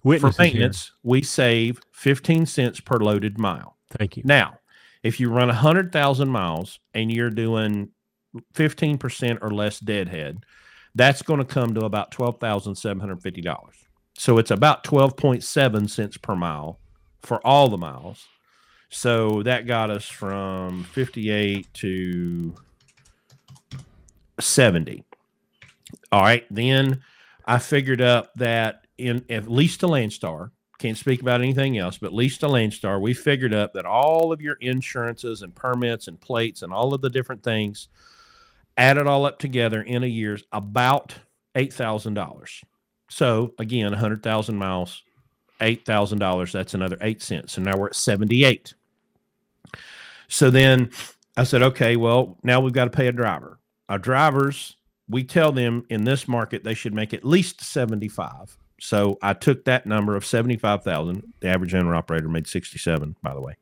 Witness 0.04 0.36
For 0.36 0.42
maintenance, 0.42 0.92
we 1.04 1.22
save 1.22 1.80
15 1.94 2.46
cents 2.46 2.80
per 2.80 2.98
loaded 2.98 3.38
mile. 3.38 3.78
Thank 3.92 4.18
you. 4.18 4.24
Now, 4.26 4.60
if 5.04 5.20
you 5.20 5.30
run 5.30 5.48
100,000 5.48 6.30
miles 6.30 6.80
and 6.94 7.12
you're 7.12 7.30
doing 7.30 7.90
15% 8.56 9.40
or 9.42 9.52
less 9.52 9.80
deadhead, 9.80 10.44
that's 10.96 11.22
going 11.22 11.40
to 11.40 11.46
come 11.46 11.74
to 11.76 11.86
about 11.86 12.12
$12,750. 12.12 13.56
So 14.18 14.38
it's 14.38 14.52
about 14.52 14.84
12.7 14.84 15.90
cents 15.90 16.18
per 16.18 16.36
mile 16.36 16.80
for 17.22 17.46
all 17.46 17.70
the 17.70 17.78
miles. 17.78 18.26
So 18.90 19.44
that 19.44 19.68
got 19.68 19.90
us 19.90 20.06
from 20.06 20.84
58 20.86 21.74
to 21.76 22.54
70. 24.40 25.04
All 26.12 26.22
right. 26.22 26.46
Then 26.52 27.02
I 27.46 27.58
figured 27.60 28.02
up 28.02 28.34
that 28.36 28.86
in 28.98 29.26
at 29.30 29.50
least 29.50 29.80
to 29.80 29.88
Landstar, 29.88 30.52
can't 30.78 30.98
speak 30.98 31.22
about 31.22 31.42
anything 31.42 31.78
else, 31.78 31.98
but 31.98 32.08
at 32.08 32.14
least 32.14 32.40
to 32.42 32.48
Landstar, 32.48 33.00
we 33.00 33.14
figured 33.14 33.54
up 33.54 33.74
that 33.74 33.86
all 33.86 34.34
of 34.34 34.42
your 34.42 34.56
insurances 34.56 35.42
and 35.42 35.56
permits 35.56 36.08
and 36.08 36.20
plates 36.20 36.62
and 36.64 36.74
all 36.74 36.94
of 36.94 37.02
the 37.02 37.10
different 37.10 37.44
things 37.44 37.88
added 38.78 39.06
all 39.06 39.26
up 39.26 39.38
together 39.38 39.82
in 39.82 40.04
a 40.04 40.08
year's 40.08 40.44
about 40.52 41.16
eight 41.56 41.72
thousand 41.72 42.16
dollars. 42.16 42.62
So 43.10 43.54
again, 43.60 43.94
hundred 43.94 44.24
thousand 44.24 44.58
miles, 44.58 45.04
eight 45.62 45.86
thousand 45.86 46.20
dollars. 46.20 46.52
That's 46.52 46.74
another 46.74 46.98
eight 47.02 47.22
cents. 47.22 47.54
So 47.54 47.62
now 47.62 47.78
we're 47.78 47.88
at 47.88 47.96
seventy-eight. 47.96 48.74
So 50.28 50.50
then 50.50 50.92
I 51.38 51.44
said, 51.44 51.62
okay, 51.62 51.96
well 51.96 52.38
now 52.44 52.60
we've 52.60 52.74
got 52.74 52.86
to 52.86 52.92
pay 52.92 53.08
a 53.08 53.12
driver. 53.12 53.60
Our 53.90 54.00
drivers, 54.00 54.76
we 55.10 55.24
tell 55.24 55.52
them 55.52 55.86
in 55.90 56.04
this 56.04 56.28
market 56.28 56.64
they 56.64 56.74
should 56.74 56.94
make 56.94 57.14
at 57.14 57.26
least 57.26 57.62
seventy-five. 57.62 58.58
So 58.80 59.20
I 59.22 59.34
took 59.34 59.66
that 59.66 59.86
number 59.86 60.16
of 60.16 60.26
seventy-five 60.26 60.84
thousand. 60.84 61.24
The 61.40 61.50
average 61.50 61.76
owner 61.76 61.96
operator 61.96 62.28
made 62.28 62.48
sixty-seven, 62.48 63.16
by 63.22 63.34
the 63.34 63.42
way. 63.42 63.56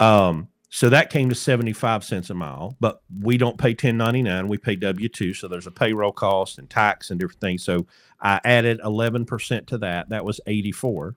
Um, 0.00 0.48
so 0.70 0.90
that 0.90 1.10
came 1.10 1.30
to 1.30 1.34
75 1.34 2.04
cents 2.04 2.28
a 2.30 2.34
mile, 2.34 2.76
but 2.78 3.00
we 3.20 3.38
don't 3.38 3.56
pay 3.56 3.70
1099. 3.70 4.48
We 4.48 4.58
pay 4.58 4.76
W 4.76 5.08
2. 5.08 5.32
So 5.32 5.48
there's 5.48 5.66
a 5.66 5.70
payroll 5.70 6.12
cost 6.12 6.58
and 6.58 6.68
tax 6.68 7.10
and 7.10 7.18
different 7.18 7.40
things. 7.40 7.64
So 7.64 7.86
I 8.20 8.40
added 8.44 8.80
11% 8.80 9.66
to 9.68 9.78
that. 9.78 10.10
That 10.10 10.24
was 10.24 10.40
84. 10.46 11.16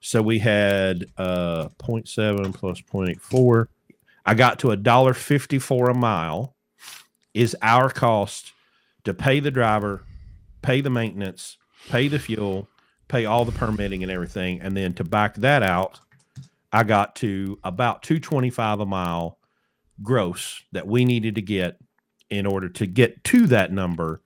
So 0.00 0.22
we 0.22 0.38
had 0.38 1.06
uh, 1.16 1.68
0.7 1.78 2.54
plus 2.54 2.80
0.84. 2.80 3.66
I 4.24 4.34
got 4.34 4.60
to 4.60 4.70
a 4.70 4.76
dollar 4.76 5.14
54 5.14 5.90
a 5.90 5.94
mile 5.94 6.54
is 7.34 7.56
our 7.60 7.90
cost 7.90 8.52
to 9.04 9.14
pay 9.14 9.40
the 9.40 9.50
driver, 9.50 10.04
pay 10.60 10.80
the 10.80 10.90
maintenance, 10.90 11.56
pay 11.88 12.06
the 12.06 12.20
fuel, 12.20 12.68
pay 13.08 13.24
all 13.24 13.44
the 13.44 13.52
permitting 13.52 14.04
and 14.04 14.12
everything. 14.12 14.60
And 14.60 14.76
then 14.76 14.94
to 14.94 15.04
back 15.04 15.34
that 15.36 15.64
out, 15.64 15.98
I 16.72 16.84
got 16.84 17.16
to 17.16 17.58
about 17.64 18.02
225 18.02 18.80
a 18.80 18.86
mile 18.86 19.38
gross 20.02 20.62
that 20.72 20.86
we 20.86 21.04
needed 21.04 21.34
to 21.34 21.42
get 21.42 21.78
in 22.30 22.46
order 22.46 22.68
to 22.68 22.86
get 22.86 23.22
to 23.24 23.46
that 23.48 23.72
number. 23.72 24.22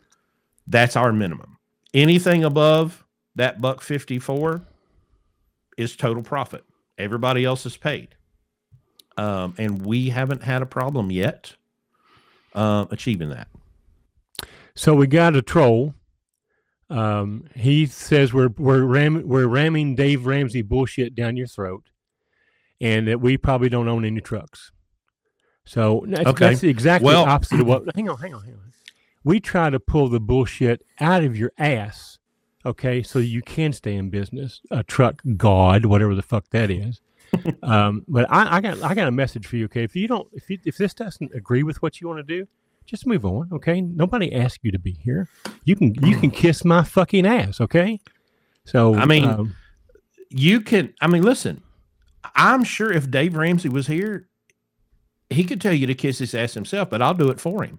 That's 0.67 0.97
our 0.97 1.13
minimum. 1.13 1.59
Anything 1.93 2.45
above 2.45 3.05
that 3.35 3.61
buck 3.61 3.81
54 3.81 4.63
is 5.77 5.97
total 5.97 6.23
profit. 6.23 6.65
Everybody 6.99 7.45
else 7.45 7.67
is 7.67 7.77
paid. 7.77 8.15
Um, 9.17 9.55
and 9.59 9.85
we 9.85 10.11
haven't 10.11 10.43
had 10.43 10.63
a 10.63 10.67
problem 10.67 11.11
yet 11.11 11.55
uh, 12.55 12.87
achieving 12.91 13.31
that. 13.31 13.49
So 14.75 14.95
we 14.95 15.07
got 15.07 15.37
a 15.37 15.43
troll. 15.43 15.95
Um, 16.91 17.45
he 17.55 17.87
says 17.87 18.33
we're 18.33 18.51
we're 18.59 18.85
ram, 18.85 19.27
we're 19.27 19.49
ramming 19.49 19.95
Dave 19.97 20.27
Ramsey 20.27 20.63
bullshit 20.63 21.15
down 21.15 21.37
your 21.37 21.49
throat, 21.49 21.83
and 22.81 23.09
that 23.09 23.21
we 23.21 23.37
probably 23.37 23.69
don't 23.69 23.89
own 23.89 24.05
any 24.05 24.21
trucks. 24.21 24.73
So 25.65 26.05
that's, 26.09 26.27
Okay. 26.29 26.49
that's 26.51 26.63
exactly 26.63 27.07
Well- 27.07 27.25
opposite 27.25 27.61
of 27.61 27.67
what. 27.67 27.85
Hang 27.97 28.09
on, 28.09 28.19
hang 28.19 28.35
on, 28.35 28.43
hang 28.43 28.55
on. 28.55 28.61
We 29.25 29.41
try 29.41 29.71
to 29.71 29.81
pull 29.81 30.09
the 30.09 30.21
bullshit 30.21 30.83
out 31.01 31.25
of 31.25 31.37
your 31.37 31.51
ass, 31.59 32.19
okay, 32.65 33.03
so 33.03 33.19
you 33.19 33.43
can 33.43 33.73
stay 33.73 33.97
in 33.97 34.09
business. 34.09 34.61
A 34.71 34.85
truck 34.85 35.21
god, 35.37 35.85
whatever 35.85 36.15
the 36.15 36.23
fuck 36.23 36.49
that 36.51 36.71
is. 36.71 37.01
um, 37.65 38.05
but 38.07 38.31
I, 38.31 38.59
I 38.59 38.61
got 38.61 38.81
I 38.85 38.95
got 38.95 39.09
a 39.09 39.11
message 39.11 39.45
for 39.49 39.57
you, 39.57 39.65
okay? 39.65 39.83
If 39.83 39.97
you 39.97 40.07
don't, 40.07 40.29
if 40.33 40.49
you, 40.49 40.59
if 40.65 40.77
this 40.77 40.95
doesn't 40.95 41.35
agree 41.35 41.65
with 41.65 41.83
what 41.83 42.01
you 42.01 42.07
want 42.07 42.19
to 42.19 42.23
do, 42.23 42.47
just 42.85 43.05
move 43.05 43.25
on, 43.25 43.49
okay? 43.53 43.81
Nobody 43.81 44.33
asked 44.33 44.61
you 44.63 44.71
to 44.71 44.79
be 44.79 44.93
here. 44.93 45.29
You 45.65 45.75
can 45.75 45.93
you 46.05 46.17
can 46.19 46.31
kiss 46.31 46.65
my 46.65 46.85
fucking 46.85 47.27
ass, 47.27 47.61
okay? 47.61 47.99
So 48.65 48.95
I 48.95 49.07
mean, 49.07 49.25
um, 49.25 49.57
you 50.31 50.61
can 50.61 50.93
i 51.01 51.07
mean 51.07 51.23
listen 51.23 51.63
i'm 52.35 52.65
sure 52.65 52.93
if 52.93 53.11
dave 53.11 53.37
ramsey 53.37 53.69
was 53.69 53.87
here 53.87 54.29
he 55.31 55.45
could 55.45 55.61
tell 55.61 55.73
you 55.73 55.87
to 55.87 55.95
kiss 55.95 56.19
his 56.19 56.35
ass 56.35 56.55
himself 56.55 56.91
but 56.91 57.03
i'll 57.03 57.15
do 57.15 57.31
it 57.31 57.41
for 57.41 57.65
him. 57.65 57.79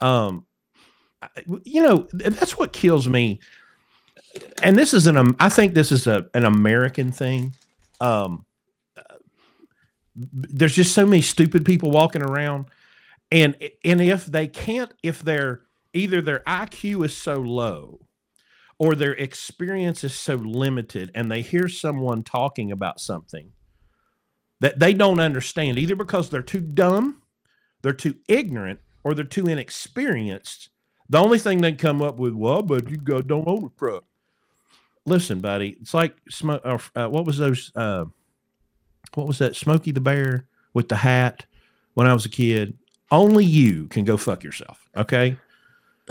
Um 0.00 0.46
you 1.64 1.82
know 1.82 2.06
that's 2.12 2.58
what 2.58 2.72
kills 2.72 3.08
me. 3.08 3.40
And 4.62 4.76
this 4.76 4.92
is 4.92 5.06
an 5.06 5.16
um, 5.16 5.36
i 5.40 5.48
think 5.48 5.74
this 5.74 5.90
is 5.90 6.06
a 6.06 6.26
an 6.34 6.44
american 6.44 7.12
thing. 7.12 7.54
Um 8.00 8.44
there's 10.14 10.74
just 10.74 10.94
so 10.94 11.06
many 11.06 11.22
stupid 11.22 11.64
people 11.64 11.90
walking 11.90 12.22
around. 12.22 12.66
And 13.32 13.56
and 13.84 14.00
if 14.00 14.26
they 14.26 14.46
can't 14.46 14.92
if 15.02 15.22
they're 15.22 15.62
either 15.94 16.20
their 16.20 16.40
iq 16.40 17.04
is 17.04 17.16
so 17.16 17.36
low 17.36 18.00
or 18.78 18.94
their 18.94 19.12
experience 19.14 20.04
is 20.04 20.14
so 20.14 20.34
limited 20.34 21.10
and 21.14 21.30
they 21.30 21.40
hear 21.40 21.68
someone 21.68 22.22
talking 22.22 22.70
about 22.70 23.00
something 23.00 23.50
that 24.60 24.78
they 24.78 24.94
don't 24.94 25.20
understand 25.20 25.78
either 25.78 25.96
because 25.96 26.30
they're 26.30 26.42
too 26.42 26.60
dumb 26.60 27.22
they're 27.82 27.92
too 27.92 28.16
ignorant 28.28 28.80
or 29.04 29.14
they're 29.14 29.24
too 29.24 29.46
inexperienced. 29.46 30.70
The 31.08 31.18
only 31.18 31.38
thing 31.38 31.60
they 31.60 31.72
come 31.72 32.02
up 32.02 32.16
with 32.16 32.34
well 32.34 32.62
but 32.62 32.90
you 32.90 32.96
go 32.96 33.22
don't 33.22 33.46
own 33.46 33.64
a 33.64 33.78
truck. 33.78 34.04
Listen 35.04 35.40
buddy 35.40 35.76
it's 35.80 35.94
like 35.94 36.16
smoke 36.28 36.62
uh, 36.64 36.78
uh, 36.96 37.08
what 37.08 37.24
was 37.24 37.38
those 37.38 37.70
uh 37.76 38.06
what 39.14 39.28
was 39.28 39.38
that 39.38 39.54
smokey 39.54 39.92
the 39.92 40.00
bear 40.00 40.48
with 40.74 40.88
the 40.88 40.96
hat 40.96 41.46
when 41.94 42.08
i 42.08 42.12
was 42.12 42.26
a 42.26 42.28
kid? 42.28 42.76
Only 43.12 43.44
you 43.44 43.86
can 43.86 44.04
go 44.04 44.16
fuck 44.16 44.42
yourself 44.42 44.88
okay 44.96 45.36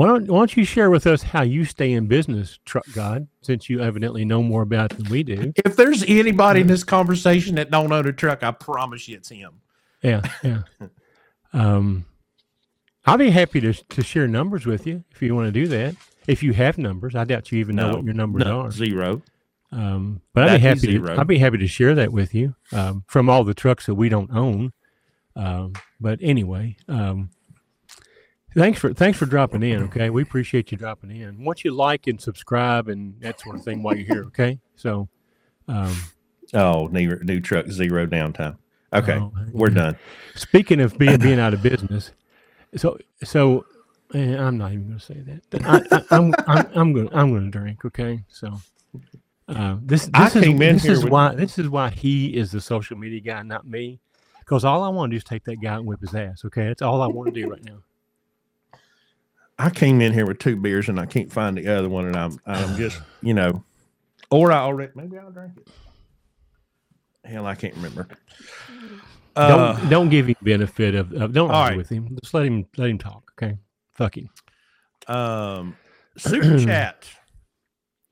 Why 0.00 0.06
don't 0.06 0.28
Why 0.28 0.38
don't 0.38 0.56
you 0.56 0.64
share 0.64 0.88
with 0.88 1.06
us 1.06 1.22
how 1.22 1.42
you 1.42 1.66
stay 1.66 1.92
in 1.92 2.06
business, 2.06 2.58
Truck 2.64 2.86
God, 2.94 3.28
since 3.42 3.68
you 3.68 3.82
evidently 3.82 4.24
know 4.24 4.42
more 4.42 4.62
about 4.62 4.92
it 4.92 4.96
than 4.96 5.10
we 5.10 5.22
do? 5.22 5.52
If 5.56 5.76
there's 5.76 6.02
anybody 6.04 6.62
in 6.62 6.68
this 6.68 6.84
conversation 6.84 7.56
that 7.56 7.70
don't 7.70 7.92
own 7.92 8.06
a 8.06 8.12
truck, 8.14 8.42
I 8.42 8.50
promise 8.52 9.08
you 9.08 9.18
it's 9.18 9.28
him. 9.28 9.60
Yeah, 10.02 10.22
yeah. 10.42 10.62
um, 11.52 12.06
I'll 13.04 13.18
be 13.18 13.28
happy 13.28 13.60
to 13.60 13.74
to 13.74 14.02
share 14.02 14.26
numbers 14.26 14.64
with 14.64 14.86
you 14.86 15.04
if 15.10 15.20
you 15.20 15.34
want 15.34 15.48
to 15.48 15.52
do 15.52 15.66
that. 15.66 15.96
If 16.26 16.42
you 16.42 16.54
have 16.54 16.78
numbers, 16.78 17.14
I 17.14 17.24
doubt 17.24 17.52
you 17.52 17.58
even 17.58 17.76
know 17.76 17.96
what 17.96 18.04
your 18.04 18.14
numbers 18.14 18.46
No, 18.46 18.60
are. 18.60 18.70
zero. 18.70 19.20
Um, 19.70 20.22
but 20.32 20.48
I'd 20.48 20.56
be 20.56 20.62
That'd 20.62 20.80
be 20.80 20.92
happy 20.92 20.98
to. 20.98 21.20
I'd 21.20 21.26
be 21.26 21.38
happy 21.38 21.58
to 21.58 21.68
share 21.68 21.94
that 21.96 22.10
with 22.10 22.34
you 22.34 22.54
um, 22.72 23.04
from 23.06 23.28
all 23.28 23.44
the 23.44 23.52
trucks 23.52 23.84
that 23.84 23.96
we 23.96 24.08
don't 24.08 24.30
own. 24.30 24.72
Um, 25.36 25.74
but 26.00 26.20
anyway, 26.22 26.78
um, 26.88 27.28
thanks 28.54 28.78
for 28.80 28.92
thanks 28.94 29.18
for 29.18 29.26
dropping 29.26 29.62
in. 29.62 29.82
Okay, 29.84 30.10
we 30.10 30.22
appreciate 30.22 30.70
you 30.72 30.78
dropping 30.78 31.10
in. 31.10 31.44
Once 31.44 31.64
you 31.64 31.72
like 31.72 32.06
and 32.06 32.20
subscribe 32.20 32.88
and 32.88 33.18
that 33.20 33.40
sort 33.40 33.56
of 33.56 33.62
thing 33.64 33.82
while 33.82 33.96
you're 33.96 34.06
here. 34.06 34.24
Okay, 34.26 34.58
so 34.76 35.08
um, 35.68 35.94
Oh, 36.54 36.88
new 36.88 37.16
new 37.22 37.40
truck, 37.40 37.66
zero 37.68 38.06
downtime. 38.06 38.56
Okay, 38.92 39.14
Oh, 39.14 39.32
we're 39.52 39.68
yeah. 39.70 39.74
done. 39.74 39.96
speaking 40.34 40.80
of 40.80 40.98
being 40.98 41.18
being 41.18 41.38
out 41.38 41.54
of 41.54 41.62
business, 41.62 42.12
so 42.76 42.98
so 43.22 43.64
eh, 44.14 44.36
I'm 44.36 44.58
not 44.58 44.72
even 44.72 44.88
going 44.88 44.98
to 44.98 45.04
say 45.04 45.20
that. 45.20 45.64
I, 45.64 45.96
I, 45.96 46.02
I'm 46.16 46.34
I'm 46.48 46.66
I'm 46.74 46.92
going 46.92 47.08
I'm 47.12 47.30
going 47.30 47.50
to 47.50 47.58
drink. 47.58 47.84
Okay, 47.84 48.24
so. 48.28 48.60
Uh, 49.48 49.76
this 49.82 50.06
this 50.16 50.36
is 50.36 50.58
this 50.58 50.84
is 50.84 51.04
why 51.04 51.34
this 51.34 51.58
is 51.58 51.68
why 51.68 51.90
he 51.90 52.36
is 52.36 52.52
the 52.52 52.60
social 52.60 52.96
media 52.96 53.18
guy, 53.20 53.42
not 53.42 53.66
me. 53.66 53.98
Because 54.38 54.64
all 54.64 54.84
I 54.84 54.88
want 54.88 55.10
to 55.10 55.14
do 55.14 55.16
is 55.16 55.24
take 55.24 55.42
that 55.44 55.60
guy 55.60 55.74
and 55.74 55.86
whip 55.86 56.00
his 56.00 56.14
ass. 56.14 56.44
Okay, 56.44 56.66
that's 56.68 56.82
all 56.82 57.02
I 57.02 57.08
want 57.08 57.34
to 57.34 57.40
do 57.42 57.50
right 57.50 57.64
now. 57.64 57.78
I 59.60 59.68
came 59.68 60.00
in 60.00 60.14
here 60.14 60.26
with 60.26 60.38
two 60.38 60.56
beers 60.56 60.88
and 60.88 60.98
I 60.98 61.04
can't 61.04 61.30
find 61.30 61.54
the 61.58 61.68
other 61.68 61.88
one, 61.88 62.06
and 62.06 62.16
I'm 62.16 62.40
I'm 62.46 62.76
just 62.76 62.98
you 63.22 63.34
know, 63.34 63.62
or 64.30 64.52
I 64.52 64.58
already 64.58 64.92
maybe 64.94 65.18
I'll 65.18 65.30
drink 65.30 65.52
it. 65.58 65.68
Hell, 67.28 67.46
I 67.46 67.54
can't 67.54 67.74
remember. 67.74 68.08
Uh, 69.36 69.48
don't 69.76 69.90
don't 69.90 70.08
give 70.08 70.26
him 70.28 70.36
benefit 70.40 70.94
of, 70.94 71.12
of 71.12 71.34
don't 71.34 71.50
argue 71.50 71.70
right. 71.70 71.76
with 71.76 71.90
him. 71.90 72.16
Just 72.22 72.32
let 72.32 72.46
him 72.46 72.66
let 72.78 72.88
him 72.88 72.96
talk. 72.96 73.32
Okay, 73.36 73.58
fuck 73.92 74.16
him. 74.16 74.30
Um, 75.06 75.76
super 76.16 76.58
chat. 76.64 77.06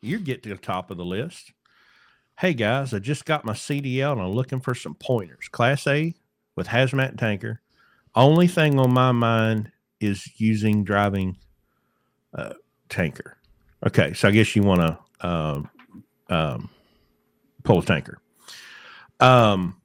You 0.03 0.19
get 0.19 0.43
to 0.43 0.51
the 0.51 0.57
top 0.57 0.91
of 0.91 0.99
the 0.99 1.05
list. 1.05 1.53
Hey 2.39 2.53
guys, 2.53 2.93
I 2.93 2.99
just 2.99 3.25
got 3.25 3.45
my 3.45 3.55
CDL 3.55 4.13
and 4.13 4.21
I'm 4.21 4.33
looking 4.33 4.61
for 4.61 4.75
some 4.75 4.95
pointers. 4.95 5.49
Class 5.49 5.87
A 5.87 6.15
with 6.57 6.69
hazmat 6.69 7.19
tanker. 7.19 7.63
Only 8.15 8.47
thing 8.47 8.79
on 8.79 8.93
my 8.93 9.13
mind 9.13 9.73
is 10.01 10.41
using 10.41 10.85
driving 10.85 11.37
uh, 12.35 12.55
tanker. 12.89 13.37
Okay, 13.87 14.13
so 14.13 14.29
I 14.29 14.31
guess 14.31 14.55
you 14.57 14.63
want 14.63 14.81
to 14.81 15.27
um, 15.29 15.71
um, 16.29 16.71
pull 17.63 17.79
a 17.81 17.85
tanker. 17.85 18.19
Um, 19.21 19.81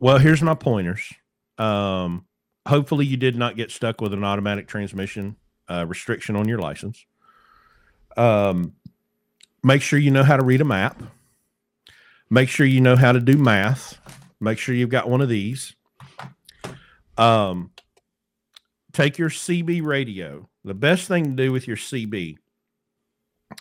well, 0.00 0.18
here's 0.18 0.42
my 0.42 0.54
pointers. 0.54 1.12
Um, 1.58 2.26
hopefully, 2.66 3.06
you 3.06 3.16
did 3.16 3.36
not 3.36 3.56
get 3.56 3.70
stuck 3.70 4.00
with 4.00 4.12
an 4.12 4.24
automatic 4.24 4.68
transmission 4.68 5.36
uh, 5.68 5.84
restriction 5.86 6.36
on 6.36 6.48
your 6.48 6.58
license. 6.58 7.04
Um, 8.16 8.74
make 9.62 9.82
sure 9.82 9.98
you 9.98 10.10
know 10.10 10.24
how 10.24 10.36
to 10.36 10.44
read 10.44 10.60
a 10.60 10.64
map. 10.64 11.02
Make 12.30 12.48
sure 12.48 12.66
you 12.66 12.80
know 12.80 12.96
how 12.96 13.12
to 13.12 13.20
do 13.20 13.36
math. 13.36 13.98
Make 14.40 14.58
sure 14.58 14.74
you've 14.74 14.90
got 14.90 15.08
one 15.08 15.20
of 15.20 15.28
these. 15.28 15.74
Um, 17.16 17.70
take 18.94 19.18
your 19.18 19.28
CB 19.28 19.82
radio. 19.84 20.48
The 20.64 20.72
best 20.74 21.06
thing 21.08 21.24
to 21.36 21.42
do 21.44 21.52
with 21.52 21.68
your 21.68 21.76
CB 21.76 22.36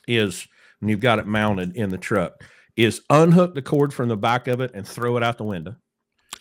is 0.07 0.47
when 0.80 0.89
you've 0.89 0.99
got 1.01 1.19
it 1.19 1.27
mounted 1.27 1.76
in 1.76 1.89
the 1.89 1.97
truck 1.97 2.41
is 2.77 3.01
unhook 3.10 3.53
the 3.53 3.61
cord 3.61 3.93
from 3.93 4.07
the 4.10 4.15
back 4.18 4.47
of 4.47 4.61
it 4.61 4.72
and 4.73 4.88
throw 4.88 5.18
it 5.18 5.23
out 5.23 5.38
the 5.38 5.43
window 5.43 5.76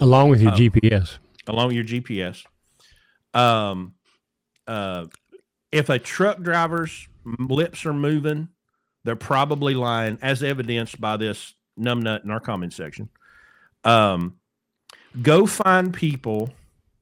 Along 0.01 0.31
with 0.31 0.41
your 0.41 0.53
Um, 0.53 0.59
GPS. 0.59 1.19
along 1.47 1.69
with 1.69 1.77
your 1.77 1.85
GPS. 1.85 2.45
Um, 3.35 3.95
uh, 4.67 5.07
if 5.71 5.89
a 5.91 5.99
truck 5.99 6.41
driver's 6.41 7.09
lips 7.25 7.85
are 7.85 7.93
moving, 7.93 8.49
they're 9.05 9.17
probably 9.17 9.75
lying, 9.75 10.19
as 10.23 10.43
evidenced 10.43 11.01
by 11.01 11.17
this 11.17 11.55
numbnut 11.79 12.25
in 12.25 12.31
our 12.31 12.41
comment 12.41 12.73
section. 12.73 13.09
Um, 13.85 14.37
go 15.21 15.47
find 15.47 15.93
people, 15.93 16.53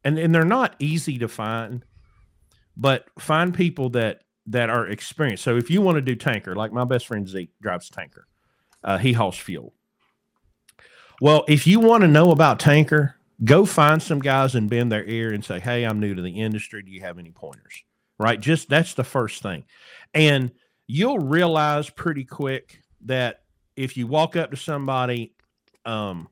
and, 0.05 0.18
and 0.18 0.35
they're 0.35 0.44
not 0.44 0.77
easy 0.78 1.18
to 1.18 1.28
find, 1.28 1.85
but 2.77 3.06
find 3.18 3.55
people 3.55 3.90
that 3.90 4.22
that 4.47 4.70
are 4.70 4.86
experienced. 4.86 5.44
So 5.44 5.56
if 5.56 5.70
you 5.70 5.81
want 5.81 5.97
to 5.97 6.02
do 6.02 6.16
tanker, 6.16 6.56
like 6.56 6.72
my 6.72 6.85
best 6.85 7.06
friend 7.06 7.28
Zeke 7.28 7.51
drives 7.60 7.89
tanker, 7.89 8.27
uh, 8.82 8.98
he 8.98 9.12
hauls 9.12 9.36
fuel. 9.36 9.74
Well, 11.20 11.44
if 11.47 11.66
you 11.66 11.81
want 11.81 12.02
to 12.02 12.09
know 12.09 12.31
about 12.32 12.59
tanker, 12.59 13.16
go 13.44 13.64
find 13.66 14.02
some 14.02 14.20
guys 14.20 14.55
and 14.55 14.70
bend 14.70 14.90
their 14.90 15.05
ear 15.05 15.32
and 15.32 15.44
say, 15.44 15.60
Hey, 15.60 15.85
I'm 15.85 16.01
new 16.01 16.14
to 16.14 16.22
the 16.22 16.40
industry. 16.40 16.82
Do 16.82 16.90
you 16.90 17.02
have 17.02 17.18
any 17.18 17.31
pointers? 17.31 17.82
Right? 18.18 18.40
Just 18.40 18.68
that's 18.68 18.94
the 18.94 19.05
first 19.05 19.43
thing. 19.43 19.64
And 20.14 20.51
you'll 20.86 21.18
realize 21.18 21.89
pretty 21.90 22.24
quick 22.24 22.81
that 23.05 23.43
if 23.77 23.97
you 23.97 24.06
walk 24.06 24.36
up 24.36 24.51
to 24.51 24.56
somebody, 24.56 25.35
um, 25.86 26.28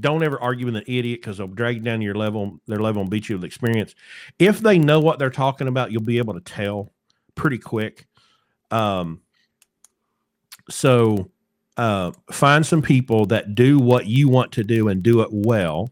don't 0.00 0.22
ever 0.22 0.40
argue 0.40 0.66
with 0.66 0.76
an 0.76 0.84
idiot 0.86 1.20
because 1.20 1.38
they'll 1.38 1.46
drag 1.46 1.76
you 1.76 1.82
down 1.82 2.00
to 2.00 2.04
your 2.04 2.14
level, 2.14 2.60
their 2.66 2.80
level 2.80 3.02
and 3.02 3.10
beat 3.10 3.28
you 3.28 3.36
with 3.36 3.44
experience. 3.44 3.94
If 4.38 4.60
they 4.60 4.78
know 4.78 5.00
what 5.00 5.18
they're 5.18 5.30
talking 5.30 5.68
about, 5.68 5.92
you'll 5.92 6.02
be 6.02 6.18
able 6.18 6.34
to 6.34 6.40
tell 6.40 6.92
pretty 7.34 7.58
quick. 7.58 8.06
Um, 8.70 9.20
so 10.70 11.30
uh, 11.76 12.12
find 12.30 12.64
some 12.64 12.82
people 12.82 13.26
that 13.26 13.54
do 13.54 13.78
what 13.78 14.06
you 14.06 14.28
want 14.28 14.52
to 14.52 14.64
do 14.64 14.88
and 14.88 15.02
do 15.02 15.20
it 15.20 15.28
well 15.30 15.90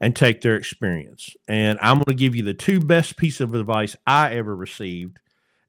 and 0.00 0.14
take 0.14 0.40
their 0.40 0.56
experience. 0.56 1.34
And 1.48 1.78
I'm 1.80 1.96
going 1.96 2.04
to 2.06 2.14
give 2.14 2.34
you 2.34 2.42
the 2.42 2.54
two 2.54 2.80
best 2.80 3.16
piece 3.16 3.40
of 3.40 3.54
advice 3.54 3.96
I 4.06 4.34
ever 4.34 4.54
received. 4.54 5.18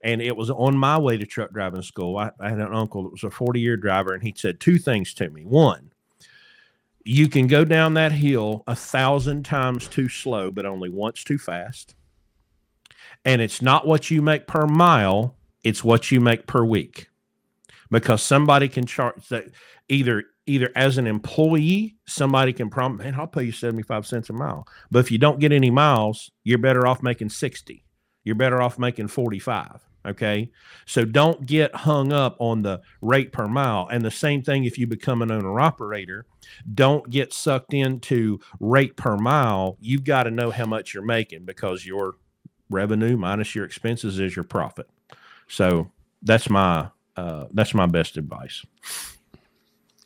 And 0.04 0.22
it 0.22 0.36
was 0.36 0.50
on 0.50 0.76
my 0.76 0.98
way 0.98 1.18
to 1.18 1.26
truck 1.26 1.52
driving 1.52 1.84
school. 1.84 2.18
I, 2.18 2.32
I 2.40 2.50
had 2.50 2.60
an 2.60 2.74
uncle 2.74 3.04
that 3.04 3.12
was 3.12 3.24
a 3.24 3.30
40 3.30 3.60
year 3.60 3.78
driver, 3.78 4.14
and 4.14 4.24
he 4.24 4.34
said 4.36 4.60
two 4.60 4.80
things 4.80 5.14
to 5.16 5.30
me. 5.30 5.44
One, 5.44 5.91
you 7.06 7.28
can 7.28 7.48
go 7.48 7.66
down 7.66 7.96
that 7.96 8.12
hill 8.12 8.64
a 8.68 8.76
thousand 8.76 9.44
times 9.44 9.88
too 9.88 10.10
slow, 10.10 10.52
but 10.52 10.66
only 10.66 10.90
once 10.90 11.24
too 11.24 11.38
fast. 11.38 11.96
And 13.26 13.42
it's 13.42 13.62
not 13.62 13.88
what 13.88 14.10
you 14.10 14.22
make 14.22 14.48
per 14.48 14.66
mile, 14.66 15.36
it's 15.64 15.84
what 15.84 16.12
you 16.12 16.20
make 16.20 16.48
per 16.48 16.64
week. 16.64 17.08
Because 17.90 18.24
somebody 18.24 18.68
can 18.68 18.86
charge 18.86 19.28
that 19.30 19.46
either 19.90 20.24
either 20.48 20.72
as 20.76 20.98
an 20.98 21.08
employee, 21.08 21.96
somebody 22.08 22.52
can 22.52 22.70
promise, 22.70 23.06
man, 23.06 23.16
I'll 23.16 23.28
pay 23.28 23.44
you 23.44 23.52
75 23.52 24.08
cents 24.08 24.30
a 24.30 24.34
mile. 24.34 24.68
But 24.90 25.00
if 25.00 25.12
you 25.12 25.18
don't 25.18 25.40
get 25.40 25.52
any 25.52 25.70
miles, 25.70 26.32
you're 26.44 26.58
better 26.58 26.88
off 26.88 27.04
making 27.04 27.30
60. 27.30 27.86
You're 28.24 28.36
better 28.36 28.62
off 28.62 28.80
making 28.80 29.08
45. 29.08 29.82
Okay. 30.06 30.50
So 30.86 31.06
don't 31.06 31.46
get 31.46 31.76
hung 31.76 32.12
up 32.12 32.36
on 32.40 32.64
the 32.64 32.82
rate 33.02 33.32
per 33.32 33.48
mile. 33.48 33.88
And 33.92 34.04
the 34.04 34.10
same 34.12 34.42
thing 34.42 34.64
if 34.66 34.78
you 34.78 34.88
become 34.88 35.22
an 35.22 35.32
owner 35.32 35.60
operator, 35.60 36.26
don't 36.74 37.08
get 37.10 37.34
sucked 37.34 37.74
into 37.74 38.40
rate 38.60 38.98
per 38.98 39.16
mile. 39.18 39.78
You've 39.80 40.04
got 40.04 40.24
to 40.24 40.32
know 40.32 40.50
how 40.50 40.66
much 40.66 40.94
you're 40.94 41.04
making 41.04 41.46
because 41.46 41.86
your 41.86 42.16
revenue 42.70 43.16
minus 43.18 43.54
your 43.54 43.64
expenses 43.66 44.20
is 44.20 44.36
your 44.36 44.44
profit. 44.46 44.90
So 45.48 45.92
that's 46.24 46.50
my 46.50 46.88
uh, 47.16 47.46
that's 47.52 47.74
my 47.74 47.86
best 47.86 48.18
advice. 48.18 48.66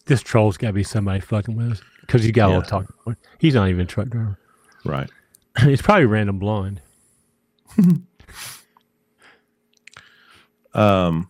This 0.07 0.21
troll's 0.21 0.57
got 0.57 0.67
to 0.67 0.73
be 0.73 0.83
somebody 0.83 1.19
fucking 1.21 1.55
with 1.55 1.71
us 1.73 1.81
because 2.01 2.21
he's 2.23 2.31
got 2.33 2.49
Yeah. 2.51 2.61
talking. 2.61 2.89
point. 3.05 3.17
He's 3.39 3.53
not 3.55 3.69
even 3.69 3.81
a 3.81 3.85
truck 3.85 4.09
driver. 4.09 4.37
Right. 4.83 5.09
it's 5.59 5.81
probably 5.81 6.05
random 6.05 6.37
blonde. 6.39 6.81
Um, 10.75 11.29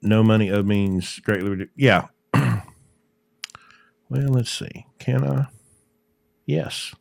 no 0.00 0.22
money 0.22 0.50
owed 0.50 0.66
means 0.66 1.18
greatly 1.18 1.50
reduced. 1.50 1.72
Yeah. 1.76 2.06
well, 2.34 2.62
let's 4.10 4.50
see. 4.50 4.86
Can 4.98 5.24
I? 5.24 5.48
Yes, 6.46 6.94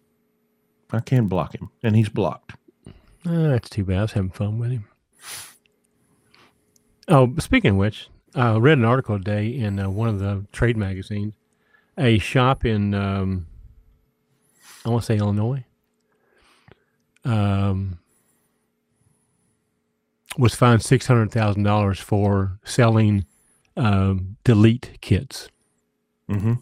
I 0.91 0.99
can 0.99 1.27
block 1.27 1.53
him, 1.53 1.69
and 1.83 1.95
he's 1.95 2.09
blocked. 2.09 2.53
Uh, 3.25 3.49
that's 3.49 3.69
too 3.69 3.85
bad. 3.85 3.97
I 3.97 4.01
was 4.01 4.11
having 4.13 4.31
fun 4.31 4.57
with 4.57 4.71
him. 4.71 4.85
Oh, 7.07 7.35
speaking 7.37 7.71
of 7.71 7.77
which, 7.77 8.09
I 8.33 8.57
read 8.57 8.79
an 8.79 8.85
article 8.85 9.19
today 9.19 9.47
in 9.47 9.79
uh, 9.79 9.89
one 9.89 10.09
of 10.09 10.19
the 10.19 10.45
trade 10.51 10.77
magazines. 10.77 11.35
A 11.97 12.17
shop 12.17 12.65
in, 12.65 12.93
um, 12.93 13.45
I 14.83 14.89
want 14.89 15.03
to 15.03 15.05
say 15.05 15.17
Illinois, 15.17 15.63
um, 17.23 17.99
was 20.37 20.55
fined 20.55 20.83
six 20.83 21.07
hundred 21.07 21.31
thousand 21.31 21.63
dollars 21.63 21.99
for 21.99 22.59
selling 22.63 23.25
um, 23.77 24.37
delete 24.43 24.97
kits. 25.01 25.49
Mm-hmm. 26.29 26.53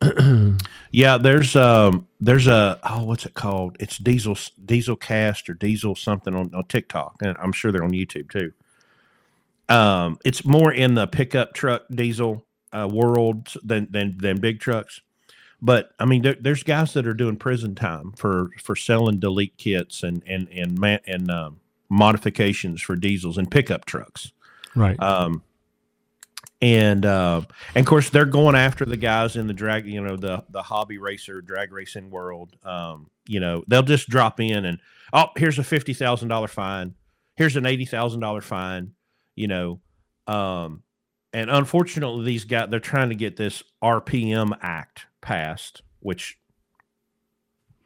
Yeah, 0.90 1.18
there's 1.18 1.54
um 1.54 2.06
there's 2.20 2.46
a 2.46 2.78
oh 2.82 3.04
what's 3.04 3.26
it 3.26 3.34
called? 3.34 3.76
It's 3.80 3.98
Diesel 3.98 4.36
Diesel 4.64 4.96
Cast 4.96 5.50
or 5.50 5.54
Diesel 5.54 5.94
something 5.94 6.34
on, 6.34 6.54
on 6.54 6.64
TikTok, 6.64 7.16
and 7.22 7.36
I'm 7.38 7.52
sure 7.52 7.72
they're 7.72 7.84
on 7.84 7.92
YouTube 7.92 8.30
too. 8.30 8.52
Um, 9.68 10.18
it's 10.24 10.44
more 10.44 10.72
in 10.72 10.94
the 10.94 11.06
pickup 11.06 11.52
truck 11.52 11.82
diesel 11.90 12.46
uh, 12.72 12.88
world 12.90 13.52
than 13.62 13.88
than 13.90 14.16
than 14.18 14.40
big 14.40 14.60
trucks. 14.60 15.02
But 15.60 15.90
I 15.98 16.06
mean, 16.06 16.22
there, 16.22 16.36
there's 16.40 16.62
guys 16.62 16.94
that 16.94 17.06
are 17.06 17.14
doing 17.14 17.36
prison 17.36 17.74
time 17.74 18.12
for 18.12 18.50
for 18.62 18.74
selling 18.74 19.20
delete 19.20 19.58
kits 19.58 20.02
and 20.02 20.22
and 20.26 20.48
and 20.48 20.78
man, 20.78 21.00
and 21.06 21.30
um, 21.30 21.60
modifications 21.90 22.80
for 22.80 22.96
diesels 22.96 23.38
and 23.38 23.50
pickup 23.50 23.84
trucks. 23.84 24.32
right. 24.74 25.00
Um, 25.00 25.42
and 26.60 27.06
uh, 27.06 27.42
and 27.74 27.84
of 27.84 27.88
course 27.88 28.10
they're 28.10 28.24
going 28.24 28.56
after 28.56 28.84
the 28.84 28.96
guys 28.96 29.36
in 29.36 29.46
the 29.46 29.52
drag, 29.52 29.86
you 29.86 30.00
know, 30.00 30.16
the 30.16 30.44
the 30.50 30.62
hobby 30.62 30.98
racer 30.98 31.40
drag 31.40 31.72
racing 31.72 32.10
world. 32.10 32.56
Um, 32.64 33.10
you 33.26 33.38
know, 33.38 33.62
they'll 33.68 33.82
just 33.82 34.08
drop 34.08 34.40
in 34.40 34.64
and 34.64 34.78
oh, 35.12 35.26
here's 35.36 35.58
a 35.58 35.64
fifty 35.64 35.94
thousand 35.94 36.28
dollar 36.28 36.48
fine, 36.48 36.94
here's 37.36 37.56
an 37.56 37.66
eighty 37.66 37.84
thousand 37.84 38.20
dollar 38.20 38.40
fine. 38.40 38.92
You 39.36 39.46
know, 39.46 39.80
um, 40.26 40.82
and 41.32 41.48
unfortunately, 41.48 42.24
these 42.24 42.44
guys 42.44 42.68
they're 42.70 42.80
trying 42.80 43.10
to 43.10 43.14
get 43.14 43.36
this 43.36 43.62
RPM 43.82 44.56
Act 44.60 45.06
passed, 45.20 45.82
which. 46.00 46.38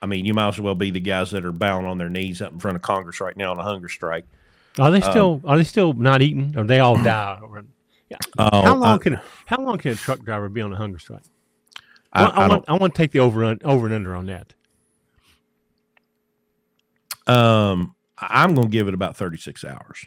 I 0.03 0.07
mean, 0.07 0.25
you 0.27 0.35
might 0.35 0.49
as 0.49 0.61
well 0.61 0.75
be 0.75 0.91
the 0.91 0.99
guys 1.01 1.31
that 1.31 1.45
are 1.45 1.53
bowing 1.53 1.87
on 1.87 1.97
their 1.97 2.11
knees 2.11 2.43
up 2.43 2.53
in 2.53 2.59
front 2.59 2.75
of 2.77 2.83
Congress 2.83 3.21
right 3.21 3.37
now 3.37 3.53
on 3.53 3.59
a 3.59 3.63
hunger 3.63 3.89
strike. 3.89 4.25
are 4.79 4.91
they 4.91 5.01
still 5.01 5.41
are 5.45 5.57
they 5.57 5.65
still 5.65 5.93
not 5.93 6.21
eating? 6.23 6.55
Or 6.57 6.65
they 6.65 6.81
all 6.81 6.97
die? 7.03 7.39
Or- 7.41 7.65
Oh, 8.39 8.63
how 8.63 8.75
long 8.77 8.97
I- 8.97 8.99
can 8.99 9.21
how 9.47 9.63
long 9.63 9.79
can 9.79 9.93
a 9.93 9.95
truck 9.95 10.21
driver 10.23 10.51
be 10.51 10.61
on 10.61 10.71
a 10.73 10.77
hunger 10.77 10.99
strike? 10.99 11.23
I, 12.13 12.25
I, 12.25 12.45
I 12.45 12.49
want 12.49 12.65
I 12.69 12.73
want 12.75 12.95
to 12.95 12.99
take 12.99 13.13
the 13.13 13.21
over 13.21 13.43
un- 13.45 13.61
over 13.65 13.87
and 13.87 13.95
under 13.95 14.15
on 14.15 14.27
that. 14.27 14.53
Um, 17.27 17.95
I'm 18.19 18.55
going 18.55 18.67
to 18.67 18.71
give 18.71 18.89
it 18.89 18.93
about 18.95 19.17
36 19.17 19.65
hours. 19.65 20.07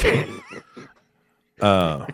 uh, 1.60 2.06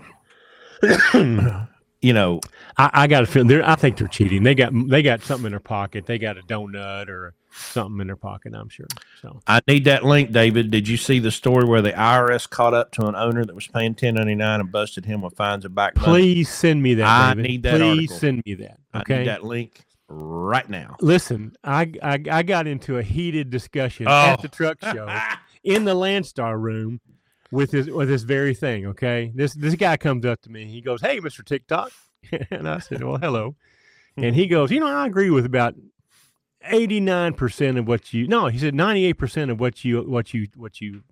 you 2.02 2.12
know, 2.12 2.40
I, 2.76 2.90
I 2.92 3.06
got 3.06 3.22
a 3.22 3.26
feeling 3.26 3.48
they're. 3.48 3.66
I 3.68 3.76
think 3.76 3.96
they're 3.96 4.08
cheating. 4.08 4.42
They 4.42 4.54
got 4.54 4.72
they 4.88 5.02
got 5.02 5.22
something 5.22 5.46
in 5.46 5.52
their 5.52 5.60
pocket. 5.60 6.06
They 6.06 6.18
got 6.18 6.36
a 6.36 6.42
donut 6.42 7.08
or 7.08 7.34
something 7.54 8.00
in 8.00 8.06
their 8.08 8.16
pocket. 8.16 8.54
I'm 8.54 8.68
sure. 8.68 8.86
So 9.20 9.40
I 9.46 9.60
need 9.68 9.84
that 9.84 10.04
link, 10.04 10.32
David. 10.32 10.70
Did 10.70 10.88
you 10.88 10.96
see 10.96 11.18
the 11.18 11.30
story 11.30 11.64
where 11.64 11.80
the 11.82 11.92
IRS 11.92 12.48
caught 12.50 12.74
up 12.74 12.90
to 12.92 13.06
an 13.06 13.14
owner 13.14 13.44
that 13.44 13.54
was 13.54 13.66
paying 13.68 13.92
1099 13.92 14.60
and 14.60 14.72
busted 14.72 15.04
him 15.04 15.20
with 15.22 15.36
fines 15.36 15.64
and 15.64 15.74
back 15.74 15.96
money? 15.96 16.08
please 16.12 16.48
send 16.48 16.82
me 16.82 16.94
that. 16.94 17.06
I 17.06 17.34
David. 17.34 17.50
need 17.50 17.62
that 17.64 17.78
Please 17.78 17.98
article. 18.10 18.16
send 18.18 18.42
me 18.46 18.54
that. 18.54 18.78
I 18.94 19.00
Okay. 19.00 19.18
need 19.18 19.28
that 19.28 19.44
link 19.44 19.80
right 20.08 20.68
now. 20.68 20.96
Listen, 21.00 21.54
I, 21.62 21.92
I 22.02 22.18
I 22.30 22.42
got 22.42 22.66
into 22.66 22.98
a 22.98 23.02
heated 23.02 23.50
discussion 23.50 24.06
Oh. 24.08 24.10
at 24.10 24.42
the 24.42 24.48
truck 24.48 24.78
show 24.82 25.08
in 25.64 25.84
the 25.84 25.94
Landstar 25.94 26.58
room 26.60 27.00
with 27.52 27.70
this 27.70 27.86
with 27.86 28.08
this 28.08 28.22
very 28.22 28.54
thing. 28.54 28.86
Okay, 28.86 29.30
this 29.34 29.54
this 29.54 29.76
guy 29.76 29.96
comes 29.96 30.24
up 30.24 30.40
to 30.42 30.50
me. 30.50 30.66
He 30.66 30.80
goes, 30.80 31.00
"Hey, 31.00 31.20
Mister 31.20 31.44
TikTok," 31.44 31.92
and 32.50 32.68
I 32.68 32.78
said, 32.78 33.04
"Well, 33.04 33.18
hello." 33.18 33.54
Hmm. 34.16 34.24
And 34.24 34.34
he 34.34 34.48
goes, 34.48 34.72
"You 34.72 34.80
know, 34.80 34.88
I 34.88 35.06
agree 35.06 35.30
with 35.30 35.44
about 35.44 35.74
eighty 36.64 36.98
nine 36.98 37.34
percent 37.34 37.78
of 37.78 37.86
what 37.86 38.12
you. 38.12 38.26
No, 38.26 38.48
he 38.48 38.58
said 38.58 38.74
ninety 38.74 39.04
eight 39.04 39.18
percent 39.18 39.50
of 39.50 39.60
what 39.60 39.84
you 39.84 40.02
what 40.02 40.34
you 40.34 40.48
what 40.56 40.80
you 40.80 41.02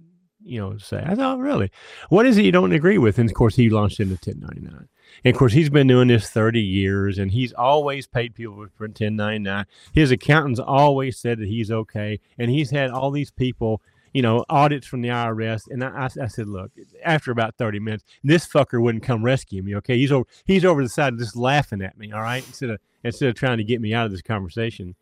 you 0.43 0.59
know 0.59 0.79
say." 0.79 1.05
I 1.07 1.15
thought, 1.15 1.39
really, 1.39 1.71
what 2.09 2.27
is 2.27 2.39
it 2.39 2.45
you 2.45 2.53
don't 2.53 2.73
agree 2.73 2.99
with? 2.99 3.19
And 3.19 3.31
of 3.31 3.35
course, 3.35 3.55
he 3.55 3.71
launched 3.71 4.01
into 4.01 4.17
ten 4.17 4.41
ninety 4.41 4.63
nine. 4.63 4.89
And 5.25 5.35
of 5.35 5.39
course, 5.39 5.53
he's 5.53 5.71
been 5.71 5.89
doing 5.89 6.09
this 6.09 6.31
30 6.31 6.61
years 6.61 7.19
and 7.19 7.33
he's 7.33 7.53
always 7.53 8.07
paid 8.07 8.35
people 8.35 8.55
for 8.55 8.85
1099. 8.85 9.67
His 9.93 10.13
accountants 10.13 10.61
always 10.61 11.19
said 11.19 11.41
that 11.41 11.49
he's 11.49 11.71
okay. 11.71 12.21
And 12.39 12.49
he's 12.49 12.71
had 12.71 12.91
all 12.91 13.11
these 13.11 13.33
people, 13.33 13.83
you 14.13 14.23
know, 14.23 14.45
audits 14.49 14.87
from 14.87 15.03
the 15.03 15.09
IRS. 15.09 15.69
And 15.71 15.85
I, 15.85 15.89
I, 15.89 16.25
I 16.25 16.27
said, 16.27 16.49
look, 16.49 16.71
after 17.05 17.31
about 17.31 17.57
30 17.57 17.79
minutes, 17.79 18.05
this 18.25 18.47
fucker 18.47 18.83
wouldn't 18.83 19.05
come 19.05 19.25
rescue 19.25 19.63
me. 19.63 19.77
Okay. 19.77 19.97
He's 19.97 20.13
over, 20.13 20.29
he's 20.45 20.65
over 20.65 20.83
the 20.83 20.89
side 20.89 21.19
just 21.19 21.37
laughing 21.37 21.83
at 21.83 21.97
me. 21.99 22.13
All 22.13 22.23
right. 22.23 22.45
Instead 22.47 22.71
of, 22.71 22.81
instead 23.05 23.29
of 23.29 23.35
trying 23.35 23.59
to 23.59 23.65
get 23.65 23.81
me 23.81 23.95
out 23.95 24.07
of 24.07 24.13
this 24.13 24.23
conversation. 24.23 24.95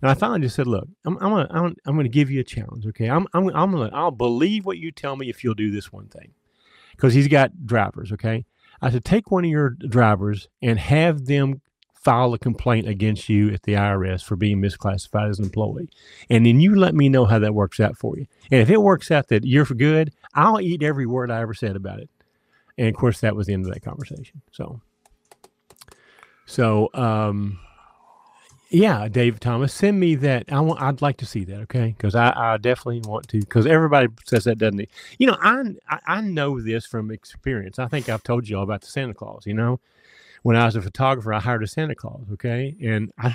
And 0.00 0.10
I 0.10 0.14
finally 0.14 0.40
just 0.40 0.56
said, 0.56 0.66
look, 0.66 0.88
I'm, 1.04 1.16
I'm 1.18 1.30
gonna, 1.30 1.48
I'm, 1.50 1.76
I'm 1.86 1.96
gonna 1.96 2.08
give 2.08 2.30
you 2.30 2.40
a 2.40 2.44
challenge. 2.44 2.86
Okay. 2.86 3.08
I'm, 3.08 3.26
I'm, 3.32 3.48
I'm 3.48 3.70
gonna, 3.70 3.90
I'll 3.92 4.10
believe 4.10 4.66
what 4.66 4.78
you 4.78 4.90
tell 4.90 5.16
me 5.16 5.28
if 5.28 5.44
you'll 5.44 5.54
do 5.54 5.70
this 5.70 5.92
one 5.92 6.06
thing. 6.06 6.32
Cause 6.96 7.12
he's 7.12 7.28
got 7.28 7.66
drivers. 7.66 8.12
Okay. 8.12 8.44
I 8.80 8.90
said, 8.90 9.04
take 9.04 9.30
one 9.30 9.44
of 9.44 9.50
your 9.50 9.70
drivers 9.70 10.48
and 10.62 10.78
have 10.78 11.26
them 11.26 11.60
file 12.04 12.34
a 12.34 12.38
complaint 12.38 12.86
against 12.86 13.28
you 13.28 13.52
at 13.52 13.62
the 13.62 13.72
IRS 13.72 14.22
for 14.22 14.36
being 14.36 14.60
misclassified 14.60 15.30
as 15.30 15.38
an 15.38 15.46
employee. 15.46 15.88
And 16.28 16.44
then 16.44 16.60
you 16.60 16.74
let 16.76 16.94
me 16.94 17.08
know 17.08 17.24
how 17.24 17.38
that 17.38 17.54
works 17.54 17.80
out 17.80 17.96
for 17.96 18.16
you. 18.18 18.26
And 18.50 18.60
if 18.60 18.70
it 18.70 18.82
works 18.82 19.10
out 19.10 19.28
that 19.28 19.44
you're 19.44 19.64
for 19.64 19.74
good, 19.74 20.12
I'll 20.34 20.60
eat 20.60 20.82
every 20.82 21.06
word 21.06 21.30
I 21.30 21.40
ever 21.40 21.54
said 21.54 21.76
about 21.76 22.00
it. 22.00 22.10
And 22.76 22.88
of 22.88 22.94
course, 22.94 23.20
that 23.20 23.34
was 23.34 23.46
the 23.46 23.54
end 23.54 23.66
of 23.66 23.72
that 23.72 23.82
conversation. 23.82 24.42
So, 24.52 24.80
so, 26.46 26.90
um, 26.92 27.58
yeah, 28.70 29.06
Dave 29.08 29.38
Thomas, 29.38 29.72
send 29.72 30.00
me 30.00 30.16
that. 30.16 30.52
I 30.52 30.60
want. 30.60 30.82
I'd 30.82 31.00
like 31.00 31.18
to 31.18 31.26
see 31.26 31.44
that. 31.44 31.60
Okay, 31.60 31.94
because 31.96 32.16
I, 32.16 32.32
I 32.34 32.56
definitely 32.56 33.02
want 33.08 33.28
to. 33.28 33.38
Because 33.38 33.66
everybody 33.66 34.08
says 34.26 34.44
that, 34.44 34.58
doesn't 34.58 34.80
it? 34.80 34.90
You 35.18 35.28
know, 35.28 35.36
I, 35.40 35.62
I 35.88 35.98
I 36.06 36.20
know 36.22 36.60
this 36.60 36.84
from 36.84 37.12
experience. 37.12 37.78
I 37.78 37.86
think 37.86 38.08
I've 38.08 38.24
told 38.24 38.48
you 38.48 38.56
all 38.56 38.64
about 38.64 38.80
the 38.80 38.88
Santa 38.88 39.14
Claus. 39.14 39.46
You 39.46 39.54
know, 39.54 39.78
when 40.44 40.56
I 40.56 40.66
was 40.66 40.76
a 40.76 40.82
photographer, 40.82 41.32
I 41.32 41.40
hired 41.40 41.62
a 41.62 41.66
Santa 41.66 41.94
Claus. 41.94 42.26
Okay, 42.34 42.76
and 42.82 43.10
I 43.18 43.28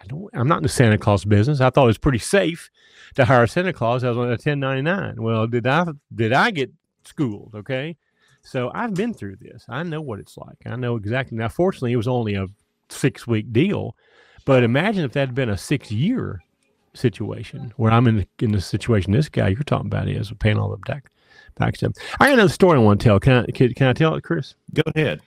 I 0.00 0.06
don't. 0.06 0.30
I'm 0.32 0.48
not 0.48 0.58
in 0.58 0.62
the 0.62 0.68
Santa 0.68 0.96
Claus 0.96 1.24
business. 1.24 1.60
I 1.60 1.68
thought 1.68 1.84
it 1.84 1.88
was 1.88 1.98
pretty 1.98 2.18
safe 2.18 2.70
to 3.16 3.24
hire 3.24 3.42
a 3.42 3.48
Santa 3.48 3.72
Claus. 3.72 4.04
I 4.04 4.08
was 4.08 4.18
on 4.18 4.26
a 4.26 4.30
1099. 4.30 5.20
Well, 5.20 5.46
did 5.48 5.66
I 5.66 5.86
did 6.14 6.32
I 6.32 6.52
get 6.52 6.72
schooled? 7.04 7.52
Okay, 7.56 7.96
so 8.42 8.70
I've 8.72 8.94
been 8.94 9.12
through 9.12 9.36
this. 9.36 9.64
I 9.68 9.82
know 9.82 10.00
what 10.00 10.20
it's 10.20 10.36
like. 10.36 10.58
I 10.64 10.76
know 10.76 10.94
exactly. 10.94 11.36
Now, 11.36 11.48
fortunately, 11.48 11.92
it 11.92 11.96
was 11.96 12.08
only 12.08 12.34
a 12.34 12.46
six 12.88 13.26
week 13.26 13.52
deal. 13.52 13.96
But 14.44 14.62
imagine 14.62 15.04
if 15.04 15.12
that 15.12 15.28
had 15.28 15.34
been 15.34 15.50
a 15.50 15.58
six 15.58 15.90
year 15.90 16.44
situation 16.92 17.72
where 17.76 17.90
I'm 17.90 18.06
in 18.06 18.18
the, 18.18 18.28
in 18.38 18.52
the 18.52 18.60
situation 18.60 19.10
this 19.10 19.28
guy 19.28 19.48
you're 19.48 19.64
talking 19.64 19.86
about 19.86 20.08
is 20.08 20.32
paying 20.38 20.58
all 20.58 20.70
the 20.70 20.76
back 20.76 21.10
back 21.56 21.74
stuff. 21.74 21.94
I 22.20 22.26
got 22.26 22.34
another 22.34 22.52
story 22.52 22.78
I 22.78 22.82
want 22.82 23.00
to 23.00 23.04
tell. 23.04 23.18
Can 23.18 23.44
I 23.44 23.50
can, 23.50 23.74
can 23.74 23.88
I 23.88 23.92
tell 23.92 24.14
it, 24.14 24.22
Chris? 24.22 24.54
Go 24.72 24.82
ahead. 24.94 25.20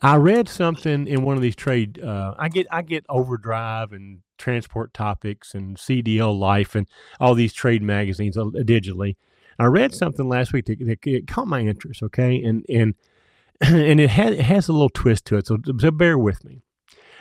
I 0.00 0.16
read 0.16 0.48
something 0.48 1.06
in 1.06 1.22
one 1.22 1.36
of 1.36 1.42
these 1.42 1.56
trade. 1.56 2.02
Uh, 2.02 2.34
I 2.38 2.48
get 2.48 2.66
I 2.70 2.82
get 2.82 3.04
Overdrive 3.08 3.92
and 3.92 4.20
Transport 4.38 4.94
Topics 4.94 5.54
and 5.54 5.76
CDL 5.76 6.38
Life 6.38 6.74
and 6.74 6.86
all 7.18 7.34
these 7.34 7.52
trade 7.52 7.82
magazines 7.82 8.36
uh, 8.36 8.44
digitally. 8.44 9.16
I 9.58 9.64
read 9.64 9.92
something 9.92 10.28
last 10.28 10.52
week 10.52 10.66
that, 10.66 10.78
that 10.78 11.26
caught 11.26 11.48
my 11.48 11.60
interest. 11.60 12.02
Okay, 12.02 12.42
and 12.42 12.64
and 12.68 12.94
and 13.60 14.00
it, 14.00 14.10
had, 14.10 14.34
it 14.34 14.42
has 14.42 14.68
a 14.68 14.72
little 14.72 14.88
twist 14.88 15.24
to 15.26 15.36
it. 15.36 15.48
So, 15.48 15.58
so 15.78 15.90
bear 15.90 16.16
with 16.16 16.44
me. 16.44 16.62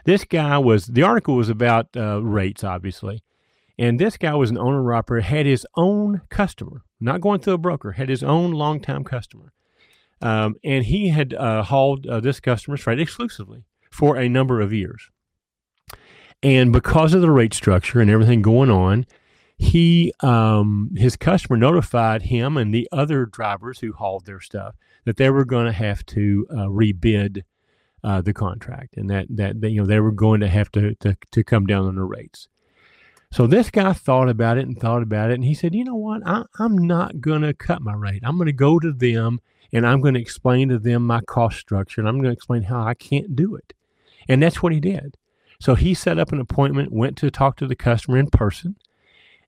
This 0.06 0.24
guy 0.24 0.58
was 0.60 0.86
the 0.86 1.04
article 1.04 1.36
was 1.36 1.50
about 1.50 1.88
uh, 1.98 2.24
rates, 2.24 2.64
obviously, 2.64 3.24
and 3.78 4.00
this 4.00 4.18
guy 4.18 4.36
was 4.36 4.52
an 4.52 4.58
owner 4.58 4.94
operator, 4.94 5.26
had 5.26 5.46
his 5.46 5.66
own 5.76 6.22
customer, 6.30 6.84
not 7.00 7.22
going 7.22 7.42
through 7.42 7.54
a 7.54 7.58
broker, 7.58 7.94
had 7.94 8.08
his 8.08 8.24
own 8.24 8.52
longtime 8.52 9.04
customer, 9.04 9.52
um, 10.22 10.56
and 10.64 10.86
he 10.86 11.10
had 11.10 11.34
uh, 11.34 11.64
hauled 11.64 12.08
uh, 12.08 12.20
this 12.20 12.40
customer's 12.40 12.82
freight 12.82 13.00
exclusively 13.00 13.64
for 13.92 14.18
a 14.18 14.30
number 14.30 14.62
of 14.62 14.74
years. 14.74 15.10
And 16.44 16.72
because 16.72 17.14
of 17.14 17.22
the 17.22 17.32
rate 17.32 17.54
structure 17.54 18.00
and 18.00 18.12
everything 18.12 18.42
going 18.42 18.70
on, 18.70 19.06
he 19.58 20.14
um, 20.22 20.92
his 20.96 21.16
customer 21.16 21.58
notified 21.58 22.24
him 22.24 22.58
and 22.58 22.74
the 22.74 22.88
other 22.92 23.26
drivers 23.26 23.80
who 23.80 23.92
hauled 23.92 24.26
their 24.26 24.40
stuff 24.40 24.76
that 25.06 25.18
they 25.18 25.30
were 25.32 25.46
going 25.46 25.66
to 25.66 25.72
have 25.72 26.06
to 26.06 26.46
uh, 26.52 26.68
rebid 26.68 27.44
uh, 28.04 28.22
the 28.22 28.34
contract 28.34 28.98
and 28.98 29.10
that, 29.10 29.26
that 29.30 29.60
that 29.62 29.72
you 29.72 29.82
know 29.82 29.88
they 29.88 30.00
were 30.00 30.12
going 30.12 30.40
to 30.42 30.48
have 30.48 30.72
to, 30.72 30.94
to 30.96 31.18
to 31.32 31.44
come 31.44 31.66
down 31.66 31.88
on 31.88 31.96
the 31.96 32.04
rates. 32.04 32.48
So 33.32 33.48
this 33.48 33.72
guy 33.72 33.92
thought 33.94 34.30
about 34.30 34.58
it 34.58 34.68
and 34.68 34.80
thought 34.80 35.02
about 35.02 35.32
it, 35.32 35.36
and 35.36 35.44
he 35.44 35.56
said, 35.56 35.74
"You 35.74 35.84
know 35.84 35.96
what? 35.96 36.22
I, 36.26 36.44
I'm 36.60 36.78
not 36.78 37.20
going 37.20 37.42
to 37.42 37.54
cut 37.54 37.82
my 37.82 37.94
rate. 37.94 38.22
I'm 38.24 38.38
going 38.38 38.46
to 38.46 38.54
go 38.54 38.80
to 38.80 38.94
them 38.94 39.42
and 39.74 39.86
I'm 39.86 40.02
going 40.02 40.14
to 40.14 40.22
explain 40.22 40.70
to 40.70 40.80
them 40.80 41.06
my 41.06 41.22
cost 41.22 41.60
structure, 41.60 42.02
and 42.02 42.08
I'm 42.08 42.16
going 42.16 42.26
to 42.26 42.32
explain 42.32 42.64
how 42.64 42.82
I 42.82 42.94
can't 42.94 43.36
do 43.36 43.56
it." 43.56 43.74
And 44.28 44.42
that's 44.42 44.62
what 44.62 44.74
he 44.74 44.80
did. 44.80 45.18
So 45.60 45.76
he 45.76 45.94
set 45.94 46.20
up 46.20 46.32
an 46.32 46.40
appointment, 46.40 46.92
went 46.92 47.18
to 47.18 47.32
talk 47.32 47.58
to 47.58 47.68
the 47.68 47.76
customer 47.76 48.18
in 48.18 48.30
person, 48.30 48.76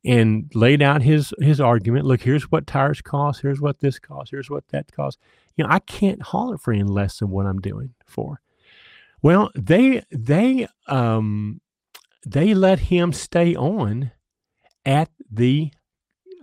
and 0.04 0.50
laid 0.56 0.82
out 0.82 1.02
his 1.02 1.34
his 1.40 1.60
argument. 1.60 2.06
Look, 2.06 2.22
here's 2.22 2.52
what 2.52 2.68
tires 2.68 3.02
cost. 3.02 3.42
Here's 3.42 3.62
what 3.62 3.80
this 3.80 4.00
costs. 4.00 4.32
Here's 4.32 4.50
what 4.50 4.68
that 4.70 4.92
costs. 4.92 5.20
You 5.56 5.64
know, 5.64 5.70
I 5.72 5.80
can't 5.80 6.22
haul 6.22 6.54
it 6.54 6.62
for 6.62 6.74
any 6.74 6.84
less 6.84 7.20
than 7.20 7.30
what 7.30 7.46
I'm 7.46 7.60
doing 7.60 7.94
for. 8.06 8.42
Well, 9.22 9.52
they 9.56 10.04
they 10.12 10.68
um 10.88 11.62
they 12.26 12.54
let 12.54 12.80
him 12.80 13.14
stay 13.14 13.56
on 13.56 14.12
at 14.86 15.10
the 15.30 15.72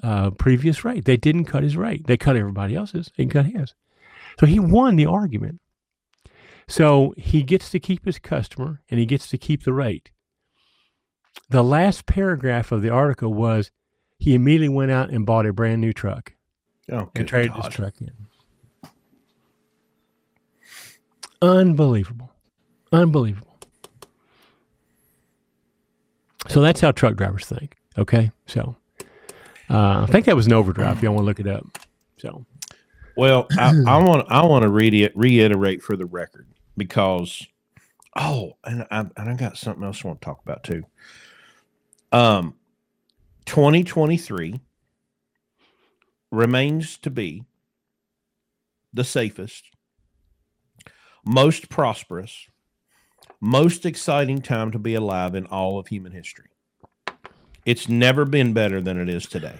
uh, 0.03 0.31
previous 0.31 0.85
rate. 0.85 1.05
They 1.05 1.17
didn't 1.17 1.47
cut 1.47 1.63
his 1.63 1.77
rate. 1.77 2.07
They 2.07 2.17
cut 2.17 2.37
everybody 2.37 2.75
else's. 2.75 3.11
They 3.17 3.27
cut 3.27 3.47
his. 3.47 3.75
So 4.39 4.47
he 4.47 4.59
won 4.59 4.97
the 4.97 5.07
argument. 5.07 5.61
So 6.69 7.15
he 7.17 7.43
gets 7.43 7.71
to 7.71 7.81
keep 7.81 8.05
his 8.05 8.19
customer 8.19 8.83
and 8.91 8.99
he 9.01 9.07
gets 9.07 9.29
to 9.29 9.39
keep 9.39 9.63
the 9.65 9.73
rate. 9.73 10.11
The 11.49 11.63
last 11.63 12.07
paragraph 12.07 12.73
of 12.73 12.83
the 12.83 12.91
article 12.91 13.33
was 13.33 13.71
he 14.19 14.35
immediately 14.35 14.69
went 14.75 14.91
out 14.91 15.11
and 15.11 15.25
bought 15.27 15.47
a 15.47 15.53
brand 15.53 15.81
new 15.81 15.93
truck 15.93 16.33
Oh, 16.91 17.11
and 17.15 17.27
traded 17.29 17.53
God. 17.53 17.65
his 17.67 17.75
truck 17.75 17.95
in. 18.01 18.11
Unbelievable. 21.43 22.33
Unbelievable. 22.93 23.59
So 26.49 26.61
that's 26.61 26.81
how 26.81 26.93
truck 26.93 27.17
drivers 27.17 27.45
think. 27.47 27.77
Okay. 27.99 28.31
So 28.47 28.77
uh, 29.69 30.03
I 30.03 30.07
think 30.07 30.27
that 30.27 30.37
was 30.37 30.47
an 30.47 30.53
overdrive 30.53 31.03
y'all 31.03 31.13
want 31.13 31.23
to 31.23 31.27
look 31.27 31.41
it 31.41 31.47
up. 31.47 31.67
So 32.19 32.45
Well, 33.17 33.47
I, 33.59 33.73
want 33.99 34.27
I 34.31 34.45
want 34.47 34.63
to 34.63 34.69
reiterate 34.69 35.83
for 35.83 35.97
the 35.97 36.07
record 36.07 36.47
because 36.77 37.47
oh, 38.17 38.53
and 38.65 38.87
I 38.91 39.01
and 39.01 39.31
I 39.31 39.35
got 39.35 39.57
something 39.57 39.85
else 39.85 40.05
I 40.05 40.09
want 40.09 40.21
to 40.21 40.25
talk 40.25 40.41
about 40.43 40.65
too. 40.65 40.85
Um, 42.13 42.55
2023 43.47 44.61
remains 46.31 46.99
to 46.99 47.11
be 47.11 47.45
the 48.93 49.05
safest, 49.05 49.65
most 51.25 51.69
prosperous, 51.69 52.47
most 53.41 53.85
exciting 53.85 54.41
time 54.41 54.73
to 54.73 54.79
be 54.79 54.95
alive 54.95 55.35
in 55.35 55.47
all 55.47 55.79
of 55.79 55.89
human 55.89 56.13
history. 56.13 56.49
It's 57.67 57.89
never 57.89 58.25
been 58.25 58.53
better 58.53 58.81
than 58.81 58.99
it 58.99 59.09
is 59.09 59.27
today. 59.27 59.57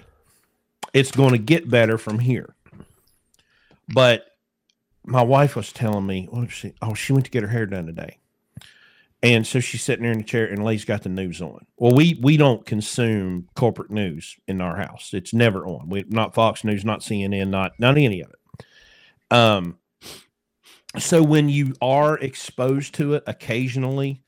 It's 0.93 1.11
going 1.11 1.33
to 1.33 1.37
get 1.37 1.69
better 1.69 1.97
from 1.97 2.19
here. 2.19 2.55
But 3.89 4.25
my 5.05 5.21
wife 5.21 5.55
was 5.55 5.71
telling 5.71 6.07
me, 6.07 6.27
what 6.31 6.49
she? 6.49 6.73
Oh, 6.81 6.93
she 6.93 7.13
went 7.13 7.25
to 7.25 7.31
get 7.31 7.43
her 7.43 7.49
hair 7.49 7.65
done 7.65 7.85
today. 7.85 8.17
And 9.21 9.45
so 9.45 9.59
she's 9.59 9.83
sitting 9.83 10.03
there 10.03 10.11
in 10.11 10.19
the 10.19 10.23
chair 10.23 10.45
and 10.45 10.63
Lay's 10.63 10.85
got 10.85 11.03
the 11.03 11.09
news 11.09 11.41
on. 11.41 11.65
Well, 11.75 11.93
we 11.93 12.19
we 12.21 12.37
don't 12.37 12.65
consume 12.65 13.49
corporate 13.55 13.89
news 13.89 14.37
in 14.47 14.61
our 14.61 14.77
house. 14.77 15.09
It's 15.13 15.33
never 15.33 15.65
on. 15.65 15.89
We 15.89 16.05
not 16.07 16.35
Fox 16.35 16.63
News, 16.63 16.85
not 16.85 17.01
CNN, 17.01 17.49
not 17.49 17.73
not 17.79 17.97
any 17.97 18.21
of 18.21 18.29
it. 18.29 19.35
Um 19.35 19.79
so 20.99 21.23
when 21.23 21.49
you 21.49 21.73
are 21.81 22.17
exposed 22.17 22.93
to 22.95 23.15
it 23.15 23.23
occasionally, 23.27 24.21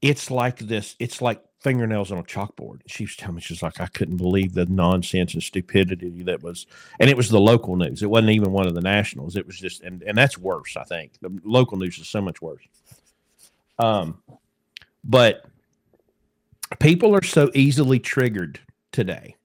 it's 0.00 0.30
like 0.30 0.58
this, 0.58 0.96
it's 0.98 1.22
like 1.22 1.42
fingernails 1.62 2.10
on 2.10 2.18
a 2.18 2.22
chalkboard. 2.24 2.80
She 2.86 3.04
was 3.04 3.16
telling 3.16 3.36
me, 3.36 3.40
she's 3.40 3.62
like, 3.62 3.80
I 3.80 3.86
couldn't 3.86 4.16
believe 4.16 4.54
the 4.54 4.66
nonsense 4.66 5.34
and 5.34 5.42
stupidity 5.42 6.22
that 6.24 6.42
was 6.42 6.66
and 6.98 7.08
it 7.08 7.16
was 7.16 7.28
the 7.28 7.40
local 7.40 7.76
news. 7.76 8.02
It 8.02 8.10
wasn't 8.10 8.30
even 8.30 8.52
one 8.52 8.66
of 8.66 8.74
the 8.74 8.80
nationals. 8.80 9.36
It 9.36 9.46
was 9.46 9.58
just, 9.58 9.82
and, 9.82 10.02
and 10.02 10.18
that's 10.18 10.36
worse, 10.38 10.76
I 10.76 10.84
think. 10.84 11.12
The 11.20 11.30
local 11.44 11.78
news 11.78 11.98
is 11.98 12.08
so 12.08 12.20
much 12.20 12.42
worse. 12.42 12.62
Um, 13.78 14.22
but 15.04 15.46
people 16.80 17.14
are 17.14 17.24
so 17.24 17.50
easily 17.54 17.98
triggered 17.98 18.60
today. 18.90 19.36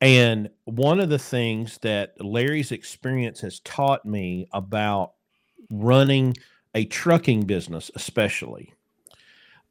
And 0.00 0.50
one 0.64 1.00
of 1.00 1.08
the 1.08 1.18
things 1.18 1.78
that 1.78 2.22
Larry's 2.22 2.70
experience 2.70 3.40
has 3.40 3.60
taught 3.60 4.04
me 4.04 4.46
about 4.52 5.12
running 5.70 6.36
a 6.74 6.84
trucking 6.84 7.44
business, 7.44 7.90
especially, 7.94 8.74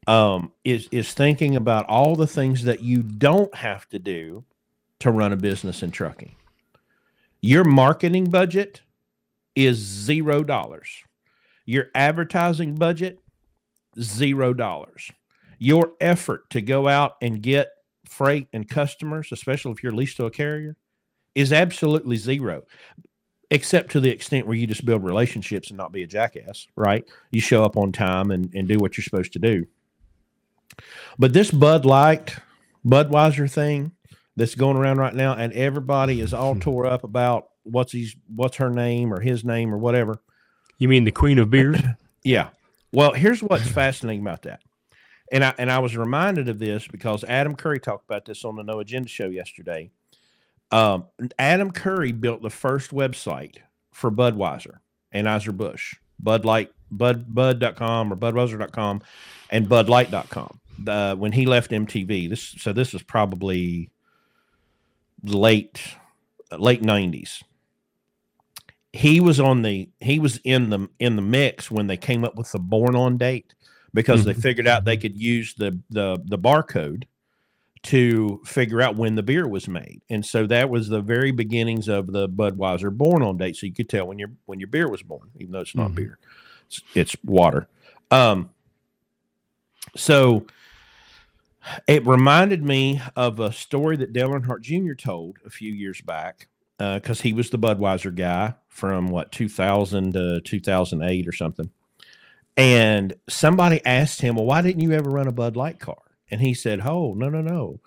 um, 0.06 0.52
is 0.64 0.88
is 0.92 1.12
thinking 1.12 1.56
about 1.56 1.86
all 1.86 2.16
the 2.16 2.26
things 2.26 2.64
that 2.64 2.82
you 2.82 3.02
don't 3.02 3.54
have 3.54 3.88
to 3.88 3.98
do 3.98 4.44
to 5.00 5.10
run 5.10 5.32
a 5.32 5.36
business 5.36 5.82
in 5.82 5.90
trucking. 5.90 6.34
Your 7.40 7.64
marketing 7.64 8.30
budget 8.30 8.82
is 9.54 9.76
zero 9.78 10.42
dollars. 10.42 10.88
Your 11.64 11.86
advertising 11.94 12.76
budget, 12.76 13.18
zero 14.00 14.54
dollars. 14.54 15.10
Your 15.58 15.92
effort 16.00 16.48
to 16.50 16.60
go 16.60 16.86
out 16.86 17.16
and 17.22 17.42
get 17.42 17.70
freight 18.04 18.46
and 18.52 18.68
customers, 18.68 19.28
especially 19.32 19.72
if 19.72 19.82
you're 19.82 19.92
leased 19.92 20.18
to 20.18 20.26
a 20.26 20.30
carrier, 20.30 20.76
is 21.34 21.52
absolutely 21.52 22.16
zero. 22.16 22.62
Except 23.50 23.92
to 23.92 24.00
the 24.00 24.10
extent 24.10 24.46
where 24.46 24.56
you 24.56 24.66
just 24.66 24.84
build 24.84 25.04
relationships 25.04 25.68
and 25.68 25.78
not 25.78 25.92
be 25.92 26.02
a 26.02 26.06
jackass, 26.06 26.66
right? 26.74 27.04
You 27.30 27.40
show 27.40 27.64
up 27.64 27.76
on 27.76 27.92
time 27.92 28.32
and, 28.32 28.52
and 28.54 28.66
do 28.66 28.78
what 28.78 28.96
you're 28.96 29.04
supposed 29.04 29.32
to 29.34 29.38
do. 29.38 29.66
But 31.18 31.32
this 31.32 31.50
Bud 31.50 31.84
Light, 31.84 32.36
Budweiser 32.84 33.50
thing 33.50 33.92
that's 34.36 34.54
going 34.54 34.76
around 34.76 34.98
right 34.98 35.14
now, 35.14 35.34
and 35.34 35.52
everybody 35.52 36.20
is 36.20 36.34
all 36.34 36.54
tore 36.56 36.86
up 36.86 37.04
about 37.04 37.48
what's 37.62 37.92
his 37.92 38.14
what's 38.34 38.56
her 38.56 38.70
name 38.70 39.12
or 39.12 39.20
his 39.20 39.44
name 39.44 39.72
or 39.74 39.78
whatever. 39.78 40.20
you 40.78 40.88
mean 40.88 41.04
the 41.04 41.12
queen 41.12 41.38
of 41.38 41.50
beers? 41.50 41.80
Yeah. 42.24 42.48
Well, 42.90 43.12
here's 43.12 43.40
what's 43.40 43.68
fascinating 43.68 44.20
about 44.20 44.42
that. 44.42 44.60
And 45.30 45.44
I 45.44 45.54
and 45.58 45.70
I 45.70 45.78
was 45.78 45.96
reminded 45.96 46.48
of 46.48 46.58
this 46.58 46.88
because 46.88 47.22
Adam 47.22 47.54
Curry 47.54 47.78
talked 47.78 48.04
about 48.04 48.24
this 48.24 48.44
on 48.44 48.56
the 48.56 48.64
No 48.64 48.80
Agenda 48.80 49.08
show 49.08 49.28
yesterday. 49.28 49.92
Um, 50.72 51.04
Adam 51.38 51.70
Curry 51.70 52.10
built 52.10 52.42
the 52.42 52.50
first 52.50 52.90
website 52.90 53.58
for 53.92 54.10
Budweiser, 54.10 54.78
and 55.12 55.28
Anheuser-Busch, 55.28 55.94
Bud 56.18 56.44
Light, 56.44 56.72
Bud 56.90 57.34
Bud.com 57.34 58.12
or 58.12 58.16
Budweiser.com 58.16 59.02
and 59.50 59.68
Budlight.com. 59.68 60.60
Uh, 60.86 61.14
when 61.16 61.32
he 61.32 61.46
left 61.46 61.70
MTV, 61.70 62.28
this 62.28 62.54
so 62.58 62.72
this 62.72 62.92
is 62.94 63.02
probably 63.02 63.90
late 65.22 65.80
late 66.56 66.82
90s 66.82 67.42
he 68.92 69.20
was 69.20 69.40
on 69.40 69.62
the 69.62 69.88
he 70.00 70.18
was 70.18 70.38
in 70.44 70.70
the 70.70 70.88
in 71.00 71.16
the 71.16 71.22
mix 71.22 71.70
when 71.70 71.86
they 71.86 71.96
came 71.96 72.24
up 72.24 72.36
with 72.36 72.50
the 72.52 72.58
born 72.58 72.94
on 72.94 73.16
date 73.18 73.54
because 73.92 74.24
they 74.24 74.32
Mhm. 74.34 74.42
figured 74.42 74.68
out 74.68 74.84
they 74.84 74.96
could 74.96 75.16
use 75.16 75.54
the 75.54 75.78
the 75.90 76.22
the 76.26 76.38
barcode 76.38 77.04
to 77.84 78.40
figure 78.44 78.80
out 78.80 78.96
when 78.96 79.14
the 79.16 79.22
beer 79.22 79.48
was 79.48 79.66
made 79.68 80.00
and 80.08 80.24
so 80.24 80.46
that 80.46 80.70
was 80.70 80.88
the 80.88 81.00
very 81.00 81.30
beginnings 81.30 81.88
of 81.88 82.06
the 82.12 82.28
budweiser 82.28 82.96
born 82.96 83.22
on 83.22 83.36
date 83.36 83.56
so 83.56 83.66
you 83.66 83.72
could 83.72 83.88
tell 83.88 84.06
when 84.06 84.18
your 84.18 84.30
when 84.44 84.60
your 84.60 84.68
beer 84.68 84.88
was 84.88 85.02
born 85.02 85.28
even 85.38 85.52
though 85.52 85.60
it's 85.60 85.74
not 85.74 85.90
Mhm. 85.90 85.94
beer 85.96 86.18
it's, 86.94 87.16
water 87.24 87.68
um 88.10 88.50
so 89.96 90.46
it 91.86 92.06
reminded 92.06 92.62
me 92.62 93.00
of 93.16 93.40
a 93.40 93.52
story 93.52 93.96
that 93.96 94.12
Dale 94.12 94.30
Earnhardt 94.30 94.60
Jr. 94.60 94.94
told 94.94 95.38
a 95.44 95.50
few 95.50 95.72
years 95.72 96.00
back 96.00 96.48
because 96.78 97.20
he 97.22 97.32
was 97.32 97.50
the 97.50 97.58
Budweiser 97.58 98.14
guy 98.14 98.54
from 98.68 99.08
what 99.08 99.32
2000 99.32 100.12
to 100.12 100.40
2008 100.42 101.26
or 101.26 101.32
something. 101.32 101.70
And 102.56 103.14
somebody 103.28 103.84
asked 103.84 104.20
him, 104.20 104.36
"Well, 104.36 104.46
why 104.46 104.62
didn't 104.62 104.82
you 104.82 104.92
ever 104.92 105.10
run 105.10 105.28
a 105.28 105.32
Bud 105.32 105.56
Light 105.56 105.78
car?" 105.78 105.98
And 106.30 106.40
he 106.40 106.54
said, 106.54 106.80
"Oh, 106.84 107.14
no, 107.14 107.28
no, 107.28 107.42
no. 107.42 107.80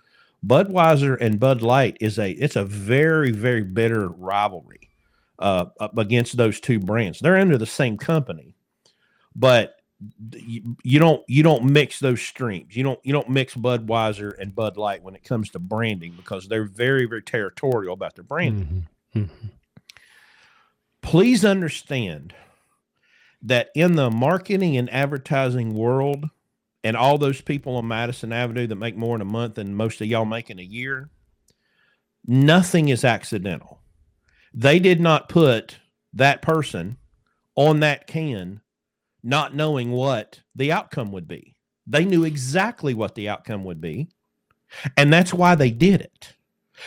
Budweiser 0.45 1.17
and 1.19 1.39
Bud 1.39 1.61
Light 1.61 1.97
is 1.99 2.19
a 2.19 2.31
it's 2.31 2.55
a 2.55 2.63
very 2.65 3.31
very 3.31 3.63
bitter 3.63 4.09
rivalry 4.09 4.89
uh, 5.39 5.65
against 5.97 6.37
those 6.37 6.59
two 6.59 6.79
brands. 6.79 7.19
They're 7.19 7.37
under 7.37 7.57
the 7.57 7.65
same 7.65 7.97
company, 7.97 8.55
but 9.35 9.75
you, 10.33 10.77
you 10.83 10.99
don't 10.99 11.23
you 11.27 11.43
don't 11.43 11.65
mix 11.65 11.99
those 11.99 12.21
streams. 12.21 12.75
You 12.75 12.83
don't 12.83 12.99
you 13.03 13.11
don't 13.11 13.29
mix 13.29 13.53
Budweiser 13.53 14.33
and 14.39 14.55
Bud 14.55 14.77
Light 14.77 15.03
when 15.03 15.15
it 15.15 15.23
comes 15.23 15.49
to 15.51 15.59
branding 15.59 16.13
because 16.15 16.47
they're 16.47 16.65
very 16.65 17.05
very 17.05 17.21
territorial 17.21 17.93
about 17.93 18.15
their 18.15 18.23
branding. 18.23 18.87
Mhm. 19.15 19.29
Mhm. 19.29 19.49
Please 21.01 21.43
understand 21.43 22.33
that 23.41 23.69
in 23.75 23.95
the 23.95 24.09
marketing 24.09 24.77
and 24.77 24.89
advertising 24.91 25.73
world, 25.73 26.29
and 26.83 26.95
all 26.95 27.17
those 27.17 27.41
people 27.41 27.75
on 27.75 27.87
Madison 27.87 28.31
Avenue 28.31 28.67
that 28.67 28.75
make 28.75 28.95
more 28.95 29.15
in 29.15 29.21
a 29.21 29.25
month 29.25 29.55
than 29.55 29.75
most 29.75 30.01
of 30.01 30.07
y'all 30.07 30.25
make 30.25 30.49
in 30.49 30.59
a 30.59 30.63
year, 30.63 31.09
nothing 32.25 32.89
is 32.89 33.03
accidental. 33.03 33.81
They 34.53 34.79
did 34.79 34.99
not 34.99 35.29
put 35.29 35.77
that 36.13 36.41
person 36.41 36.97
on 37.55 37.81
that 37.81 38.07
can 38.07 38.61
not 39.23 39.55
knowing 39.55 39.91
what 39.91 40.39
the 40.55 40.71
outcome 40.71 41.11
would 41.11 41.27
be. 41.27 41.55
They 41.87 42.05
knew 42.05 42.23
exactly 42.23 42.93
what 42.93 43.15
the 43.15 43.29
outcome 43.29 43.63
would 43.65 43.81
be. 43.81 44.09
And 44.95 45.11
that's 45.11 45.33
why 45.33 45.55
they 45.55 45.71
did 45.71 46.01
it. 46.01 46.35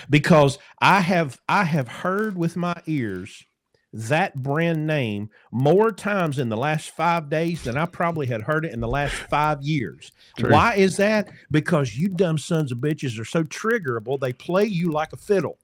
Because 0.09 0.59
I 0.81 1.01
have 1.01 1.39
I 1.49 1.65
have 1.65 1.89
heard 1.89 2.37
with 2.37 2.57
my 2.57 2.75
ears 2.87 3.45
that 3.93 4.35
brand 4.35 4.87
name 4.87 5.29
more 5.51 5.93
times 5.93 6.39
in 6.39 6.49
the 6.49 6.57
last 6.57 6.91
5 6.93 7.29
days 7.29 7.65
than 7.65 7.77
I 7.77 7.85
probably 7.85 8.27
had 8.27 8.41
heard 8.41 8.65
it 8.65 8.73
in 8.73 8.81
the 8.81 8.89
last 8.89 9.15
5 9.15 9.61
years. 9.61 10.13
True. 10.39 10.51
Why 10.51 10.77
is 10.77 10.97
that? 10.97 11.29
Because 11.51 11.95
you 11.95 12.09
dumb 12.09 12.39
sons 12.39 12.73
of 12.73 12.79
bitches 12.79 13.21
are 13.21 13.25
so 13.25 13.45
triggerable, 13.45 14.19
they 14.19 14.33
play 14.33 14.65
you 14.65 14.91
like 14.93 15.13
a 15.13 15.19
fiddle. 15.19 15.59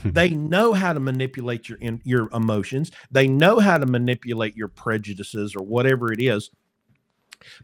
they 0.04 0.30
know 0.30 0.72
how 0.72 0.92
to 0.92 1.00
manipulate 1.00 1.68
your 1.68 1.78
in, 1.78 2.00
your 2.04 2.28
emotions. 2.32 2.90
They 3.10 3.28
know 3.28 3.58
how 3.58 3.78
to 3.78 3.86
manipulate 3.86 4.56
your 4.56 4.68
prejudices 4.68 5.54
or 5.54 5.64
whatever 5.64 6.12
it 6.12 6.20
is. 6.20 6.50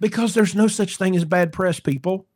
Because 0.00 0.34
there's 0.34 0.54
no 0.54 0.68
such 0.68 0.96
thing 0.96 1.14
as 1.16 1.24
bad 1.24 1.52
press, 1.52 1.80
people. 1.80 2.26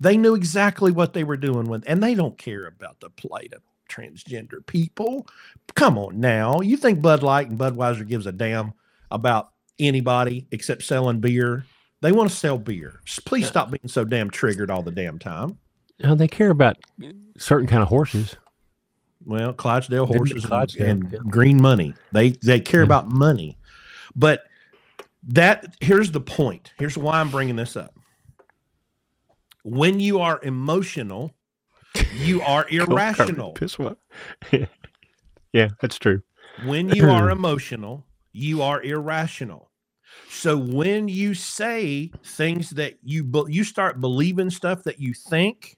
They 0.00 0.16
knew 0.16 0.34
exactly 0.34 0.92
what 0.92 1.12
they 1.12 1.24
were 1.24 1.36
doing 1.36 1.68
with, 1.68 1.84
and 1.86 2.02
they 2.02 2.14
don't 2.14 2.38
care 2.38 2.66
about 2.66 3.00
the 3.00 3.10
plight 3.10 3.52
of 3.52 3.62
transgender 3.88 4.64
people. 4.66 5.26
Come 5.74 5.98
on 5.98 6.20
now. 6.20 6.60
You 6.60 6.76
think 6.76 7.02
Bud 7.02 7.22
Light 7.22 7.48
and 7.48 7.58
Budweiser 7.58 8.06
gives 8.06 8.26
a 8.26 8.32
damn 8.32 8.74
about 9.10 9.50
anybody 9.78 10.46
except 10.50 10.82
selling 10.82 11.20
beer. 11.20 11.64
They 12.00 12.12
want 12.12 12.30
to 12.30 12.36
sell 12.36 12.58
beer. 12.58 13.00
Please 13.24 13.48
stop 13.48 13.70
being 13.70 13.88
so 13.88 14.04
damn 14.04 14.30
triggered 14.30 14.70
all 14.70 14.82
the 14.82 14.92
damn 14.92 15.18
time. 15.18 15.58
Now 16.00 16.14
they 16.14 16.28
care 16.28 16.50
about 16.50 16.76
certain 17.38 17.66
kind 17.66 17.82
of 17.82 17.88
horses. 17.88 18.36
Well, 19.28 19.54
Clydesdale 19.54 20.06
horses 20.06 20.44
and- 20.44 20.44
Clydesdale, 20.44 20.88
and, 20.88 21.12
yeah. 21.12 21.20
green 21.30 21.62
money. 21.62 21.94
They 22.12 22.30
they 22.42 22.60
care 22.60 22.82
Yeah. 22.82 22.86
about 22.86 23.10
money. 23.10 23.58
But 24.16 24.44
that 25.24 25.76
here's 25.80 26.12
the 26.12 26.22
point. 26.22 26.72
Here's 26.78 26.98
why 26.98 27.20
I'm 27.20 27.30
bringing 27.30 27.56
this 27.56 27.76
up. 27.76 27.94
When 29.64 30.00
you 30.00 30.20
are 30.20 30.40
emotional, 30.42 31.34
you 32.14 32.42
are 32.42 32.66
irrational. 32.70 33.52
Piss 33.52 33.78
what? 33.78 33.98
yeah, 35.52 35.68
that's 35.80 35.98
true. 35.98 36.22
When 36.64 36.90
you 36.90 37.10
are 37.10 37.30
emotional, 37.30 38.06
you 38.32 38.62
are 38.62 38.82
irrational. 38.82 39.70
So 40.30 40.56
when 40.58 41.08
you 41.08 41.34
say 41.34 42.12
things 42.24 42.70
that 42.70 42.94
you 43.02 43.24
be- 43.24 43.44
you 43.48 43.64
start 43.64 44.00
believing 44.00 44.50
stuff 44.50 44.84
that 44.84 45.00
you 45.00 45.14
think, 45.14 45.76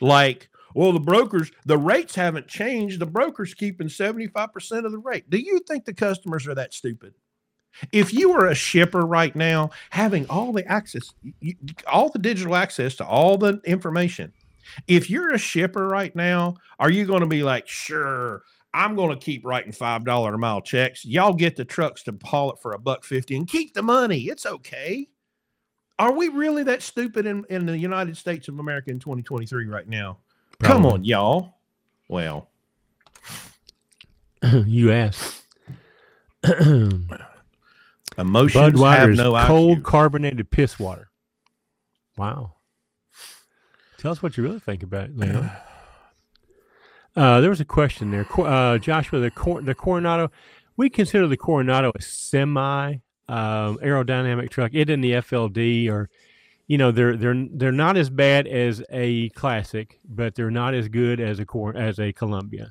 like, 0.00 0.48
well, 0.74 0.92
the 0.92 1.00
brokers, 1.00 1.50
the 1.64 1.78
rates 1.78 2.14
haven't 2.14 2.48
changed. 2.48 3.00
The 3.00 3.06
brokers 3.06 3.54
keeping 3.54 3.88
seventy 3.88 4.26
five 4.26 4.52
percent 4.52 4.86
of 4.86 4.92
the 4.92 4.98
rate. 4.98 5.28
Do 5.30 5.38
you 5.38 5.60
think 5.60 5.84
the 5.84 5.94
customers 5.94 6.46
are 6.46 6.54
that 6.54 6.74
stupid? 6.74 7.14
If 7.92 8.12
you 8.12 8.32
were 8.32 8.46
a 8.46 8.54
shipper 8.54 9.06
right 9.06 9.34
now, 9.34 9.70
having 9.90 10.28
all 10.28 10.52
the 10.52 10.66
access, 10.66 11.14
all 11.86 12.10
the 12.10 12.18
digital 12.18 12.56
access 12.56 12.96
to 12.96 13.06
all 13.06 13.38
the 13.38 13.60
information, 13.64 14.32
if 14.86 15.08
you're 15.08 15.32
a 15.32 15.38
shipper 15.38 15.86
right 15.86 16.14
now, 16.14 16.56
are 16.78 16.90
you 16.90 17.04
going 17.04 17.20
to 17.20 17.26
be 17.26 17.42
like, 17.42 17.68
sure, 17.68 18.42
I'm 18.74 18.94
going 18.96 19.10
to 19.10 19.24
keep 19.24 19.44
writing 19.44 19.72
five 19.72 20.04
dollar 20.04 20.34
a 20.34 20.38
mile 20.38 20.60
checks. 20.60 21.04
Y'all 21.04 21.32
get 21.32 21.56
the 21.56 21.64
trucks 21.64 22.02
to 22.04 22.16
haul 22.24 22.52
it 22.52 22.58
for 22.60 22.72
a 22.72 22.78
buck 22.78 23.04
fifty 23.04 23.36
and 23.36 23.48
keep 23.48 23.74
the 23.74 23.82
money. 23.82 24.22
It's 24.22 24.46
okay. 24.46 25.08
Are 25.98 26.12
we 26.12 26.28
really 26.28 26.62
that 26.64 26.82
stupid 26.82 27.26
in, 27.26 27.44
in 27.50 27.66
the 27.66 27.76
United 27.76 28.16
States 28.16 28.48
of 28.48 28.58
America 28.58 28.90
in 28.90 28.98
2023 28.98 29.66
right 29.66 29.86
now? 29.86 30.16
Come 30.60 30.86
on, 30.86 31.04
y'all. 31.04 31.54
Well, 32.08 32.48
you 34.42 34.92
asked. 34.92 35.44
emotions 36.44 37.04
have 38.54 38.72
Budweiser's 38.72 39.18
no 39.18 39.46
cold 39.46 39.78
IQ. 39.78 39.84
carbonated 39.84 40.50
piss 40.50 40.78
water. 40.78 41.10
Wow. 42.16 42.54
Tell 43.98 44.12
us 44.12 44.22
what 44.22 44.36
you 44.36 44.42
really 44.42 44.60
think 44.60 44.82
about 44.82 45.04
it, 45.04 45.16
Leon. 45.16 45.50
Uh, 47.16 47.40
there 47.40 47.50
was 47.50 47.60
a 47.60 47.64
question 47.64 48.12
there, 48.12 48.24
uh, 48.38 48.78
Joshua. 48.78 49.18
The 49.18 49.32
Cor- 49.32 49.62
the 49.62 49.74
Coronado, 49.74 50.30
we 50.76 50.88
consider 50.88 51.26
the 51.26 51.36
Coronado 51.36 51.90
a 51.92 52.00
semi 52.00 52.98
um, 53.28 53.78
aerodynamic 53.78 54.48
truck. 54.48 54.70
It 54.74 54.88
in 54.88 55.00
the 55.00 55.14
FLD, 55.14 55.90
or 55.90 56.08
you 56.70 56.78
know, 56.78 56.92
they're 56.92 57.16
they're 57.16 57.48
they're 57.50 57.72
not 57.72 57.96
as 57.96 58.08
bad 58.10 58.46
as 58.46 58.80
a 58.90 59.28
classic, 59.30 59.98
but 60.08 60.36
they're 60.36 60.52
not 60.52 60.72
as 60.72 60.86
good 60.88 61.18
as 61.18 61.40
a 61.40 61.44
Cor- 61.44 61.76
as 61.76 61.98
a 61.98 62.12
Columbia. 62.12 62.70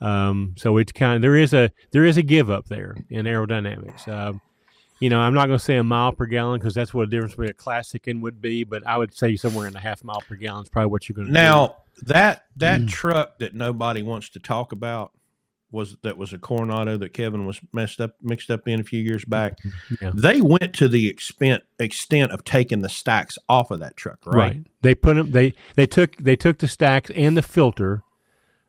Um, 0.00 0.54
so 0.56 0.76
it's 0.76 0.92
kind 0.92 1.16
of 1.16 1.22
there 1.22 1.34
is 1.34 1.52
a 1.52 1.72
there 1.90 2.04
is 2.04 2.16
a 2.16 2.22
give 2.22 2.48
up 2.48 2.68
there 2.68 2.94
in 3.10 3.26
aerodynamics. 3.26 4.06
Um, 4.06 4.40
you 5.00 5.10
know, 5.10 5.18
I'm 5.18 5.34
not 5.34 5.46
going 5.48 5.58
to 5.58 5.64
say 5.64 5.78
a 5.78 5.82
mile 5.82 6.12
per 6.12 6.26
gallon 6.26 6.60
because 6.60 6.74
that's 6.74 6.94
what 6.94 7.10
the 7.10 7.16
difference 7.16 7.32
between 7.32 7.50
a 7.50 7.54
classic 7.54 8.06
and 8.06 8.22
would 8.22 8.40
be, 8.40 8.62
but 8.62 8.86
I 8.86 8.96
would 8.96 9.16
say 9.16 9.34
somewhere 9.34 9.66
in 9.66 9.74
a 9.74 9.80
half 9.80 10.04
mile 10.04 10.20
per 10.28 10.36
gallon 10.36 10.62
is 10.62 10.68
probably 10.68 10.92
what 10.92 11.08
you're 11.08 11.16
going 11.16 11.26
to 11.26 11.32
Now 11.32 11.76
that 12.02 12.44
that 12.58 12.82
Mm. 12.82 12.88
truck 12.88 13.38
that 13.40 13.52
nobody 13.52 14.02
wants 14.02 14.28
to 14.30 14.38
talk 14.38 14.70
about 14.70 15.10
was 15.72 15.96
that 16.02 16.16
was 16.16 16.32
a 16.32 16.38
Coronado 16.38 16.96
that 16.98 17.12
Kevin 17.14 17.46
was 17.46 17.60
messed 17.72 18.00
up 18.00 18.16
mixed 18.22 18.50
up 18.50 18.66
in 18.66 18.80
a 18.80 18.84
few 18.84 19.00
years 19.00 19.24
back. 19.24 19.58
Yeah. 20.00 20.10
They 20.14 20.40
went 20.40 20.74
to 20.74 20.88
the 20.88 21.08
extent 21.08 21.62
extent 21.78 22.32
of 22.32 22.44
taking 22.44 22.80
the 22.80 22.88
stacks 22.88 23.38
off 23.48 23.70
of 23.70 23.80
that 23.80 23.96
truck, 23.96 24.18
right? 24.26 24.34
Right. 24.36 24.66
They 24.82 24.94
put 24.94 25.14
them. 25.16 25.30
They 25.30 25.54
they 25.76 25.86
took 25.86 26.16
they 26.16 26.36
took 26.36 26.58
the 26.58 26.68
stacks 26.68 27.10
and 27.14 27.36
the 27.36 27.42
filter. 27.42 28.02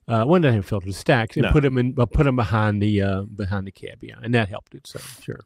Uh, 0.08 0.26
one 0.26 0.42
didn't 0.42 0.56
have 0.56 0.66
filter 0.66 0.88
the 0.88 0.94
stacks 0.94 1.38
and 1.38 1.44
No. 1.44 1.52
put 1.52 1.64
them 1.64 1.78
in, 1.78 1.94
but 1.94 2.12
put 2.12 2.26
them 2.26 2.36
behind 2.36 2.82
the 2.82 3.02
uh, 3.02 3.22
behind 3.22 3.66
the 3.66 3.72
cab. 3.72 4.00
Yeah, 4.02 4.16
and 4.22 4.34
that 4.34 4.50
helped 4.50 4.76
it. 4.76 4.86
So 4.86 5.00
sure. 5.22 5.40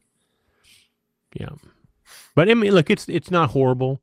Yeah, 1.40 1.50
but 2.36 2.50
I 2.50 2.54
mean, 2.54 2.74
look, 2.74 2.90
it's 2.90 3.08
it's 3.10 3.30
not 3.30 3.52
horrible, 3.52 4.02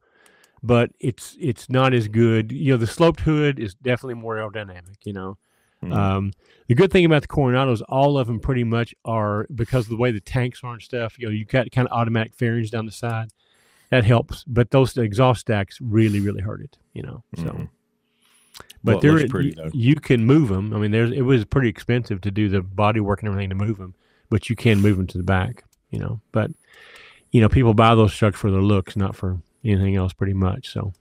but 0.63 0.91
it's 1.01 1.37
it's 1.41 1.69
not 1.71 1.95
as 1.95 2.07
good. 2.09 2.53
You 2.53 2.73
know, 2.73 2.77
the 2.77 2.87
sloped 2.87 3.21
hood 3.21 3.59
is 3.59 3.75
definitely 3.75 4.15
more 4.15 4.37
aerodynamic. 4.37 4.99
You 5.05 5.15
know, 5.15 5.39
Mhm. 5.83 5.93
um, 5.93 6.33
the 6.69 6.75
good 6.75 6.93
thing 6.93 7.05
about 7.05 7.23
the 7.23 7.29
Coronados, 7.29 7.83
all 7.89 8.17
of 8.17 8.27
them 8.27 8.39
pretty 8.41 8.65
much 8.65 8.95
are 9.05 9.47
because 9.55 9.87
of 9.87 9.91
the 9.91 9.97
way 9.97 10.11
the 10.13 10.21
tanks 10.21 10.61
are 10.63 10.73
and 10.75 10.83
stuff. 10.83 11.19
You 11.19 11.27
know, 11.27 11.33
you 11.33 11.45
got 11.45 11.71
kind 11.71 11.89
of 11.89 11.93
automatic 11.93 12.35
fairings 12.35 12.71
down 12.71 12.87
the 12.87 12.93
side. 12.93 13.29
That 13.91 14.05
helps, 14.05 14.43
but 14.45 14.71
those 14.71 14.97
exhaust 14.97 15.41
stacks 15.43 15.79
really, 15.81 16.21
really 16.21 16.41
hurt 16.41 16.63
it. 16.63 16.79
You 16.95 17.03
know, 17.03 17.25
so. 17.37 17.43
Mhm. 17.43 17.69
But 18.85 19.03
Well, 19.03 19.17
there, 19.17 19.29
pretty, 19.29 19.55
you, 19.57 19.71
you 19.73 19.95
can 19.97 20.25
move 20.25 20.49
them. 20.49 20.73
I 20.75 20.79
mean, 20.79 20.91
there's 20.91 21.11
it 21.13 21.23
was 21.23 21.45
pretty 21.45 21.69
expensive 21.69 22.21
to 22.23 22.31
do 22.31 22.49
the 22.49 22.63
body 22.63 23.01
work 23.01 23.21
and 23.23 23.29
everything 23.29 23.51
to 23.51 23.55
move 23.55 23.79
them, 23.79 23.95
but 24.29 24.49
you 24.51 24.57
can 24.57 24.81
move 24.81 24.97
them 24.97 25.07
to 25.09 25.19
the 25.19 25.25
back. 25.25 25.65
You 25.91 25.99
know, 25.99 26.21
but 26.33 26.51
you 27.33 27.41
know, 27.41 27.49
people 27.49 27.75
buy 27.75 27.95
those 27.95 28.15
trucks 28.15 28.39
for 28.39 28.51
their 28.51 28.61
looks, 28.63 28.97
not 28.97 29.15
for 29.15 29.41
anything 29.65 29.97
else, 29.97 30.13
pretty 30.13 30.35
much. 30.35 30.69
So, 30.71 30.93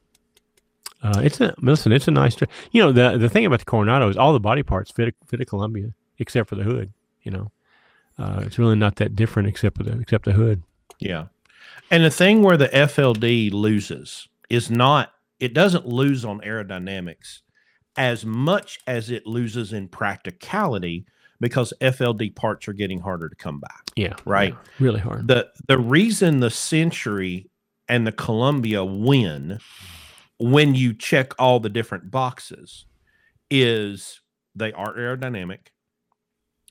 uh, 1.04 1.22
it's 1.24 1.40
a 1.42 1.54
listen. 1.62 1.92
It's 1.92 2.08
a 2.08 2.12
nice. 2.12 2.36
You 2.72 2.82
know, 2.84 2.92
the 2.92 3.18
the 3.18 3.30
thing 3.30 3.46
about 3.46 3.60
the 3.60 3.66
Coronado 3.66 4.10
is 4.10 4.18
all 4.18 4.34
the 4.34 4.40
body 4.40 4.64
parts 4.64 4.92
fit 4.92 5.10
a, 5.10 5.26
fit 5.26 5.42
a 5.42 5.46
Columbia 5.46 5.94
except 6.20 6.50
for 6.50 6.56
the 6.56 6.64
hood. 6.64 6.94
You 7.24 7.32
know, 7.32 7.52
uh, 8.20 8.42
it's 8.46 8.58
really 8.60 8.76
not 8.76 8.98
that 8.98 9.16
different 9.16 9.50
except 9.50 9.78
for 9.78 9.84
the 9.84 10.00
except 10.00 10.26
the 10.26 10.34
hood. 10.34 10.64
Yeah. 11.00 11.26
And 11.90 12.04
the 12.06 12.10
thing 12.12 12.42
where 12.44 12.58
the 12.58 12.70
FLD 12.70 13.52
loses 13.52 14.28
is 14.50 14.70
not, 14.72 15.12
it 15.40 15.54
doesn't 15.54 15.86
lose 15.86 16.24
on 16.24 16.40
aerodynamics 16.42 17.40
as 17.98 18.26
much 18.26 18.80
as 18.88 19.10
it 19.10 19.28
loses 19.28 19.74
in 19.74 19.88
practicality 19.90 21.06
because 21.42 21.74
FLD 21.82 22.34
parts 22.36 22.68
are 22.68 22.74
getting 22.74 23.00
harder 23.02 23.28
to 23.28 23.36
come 23.36 23.60
by. 23.60 23.68
Yeah, 23.96 24.14
Right. 24.26 24.54
yeah, 24.54 24.60
really 24.80 25.00
hard. 25.02 25.28
The 25.28 25.50
the 25.68 25.78
reason 25.80 26.40
the 26.40 26.50
Century 26.52 27.50
and 27.90 28.06
the 28.08 28.12
Columbia 28.12 28.86
win 28.86 29.60
when 30.42 30.74
you 30.76 30.94
check 30.94 31.34
all 31.40 31.60
the 31.60 31.70
different 31.70 32.10
boxes 32.10 32.86
is 33.50 34.20
they 34.56 34.74
are 34.74 34.94
aerodynamic. 34.96 35.68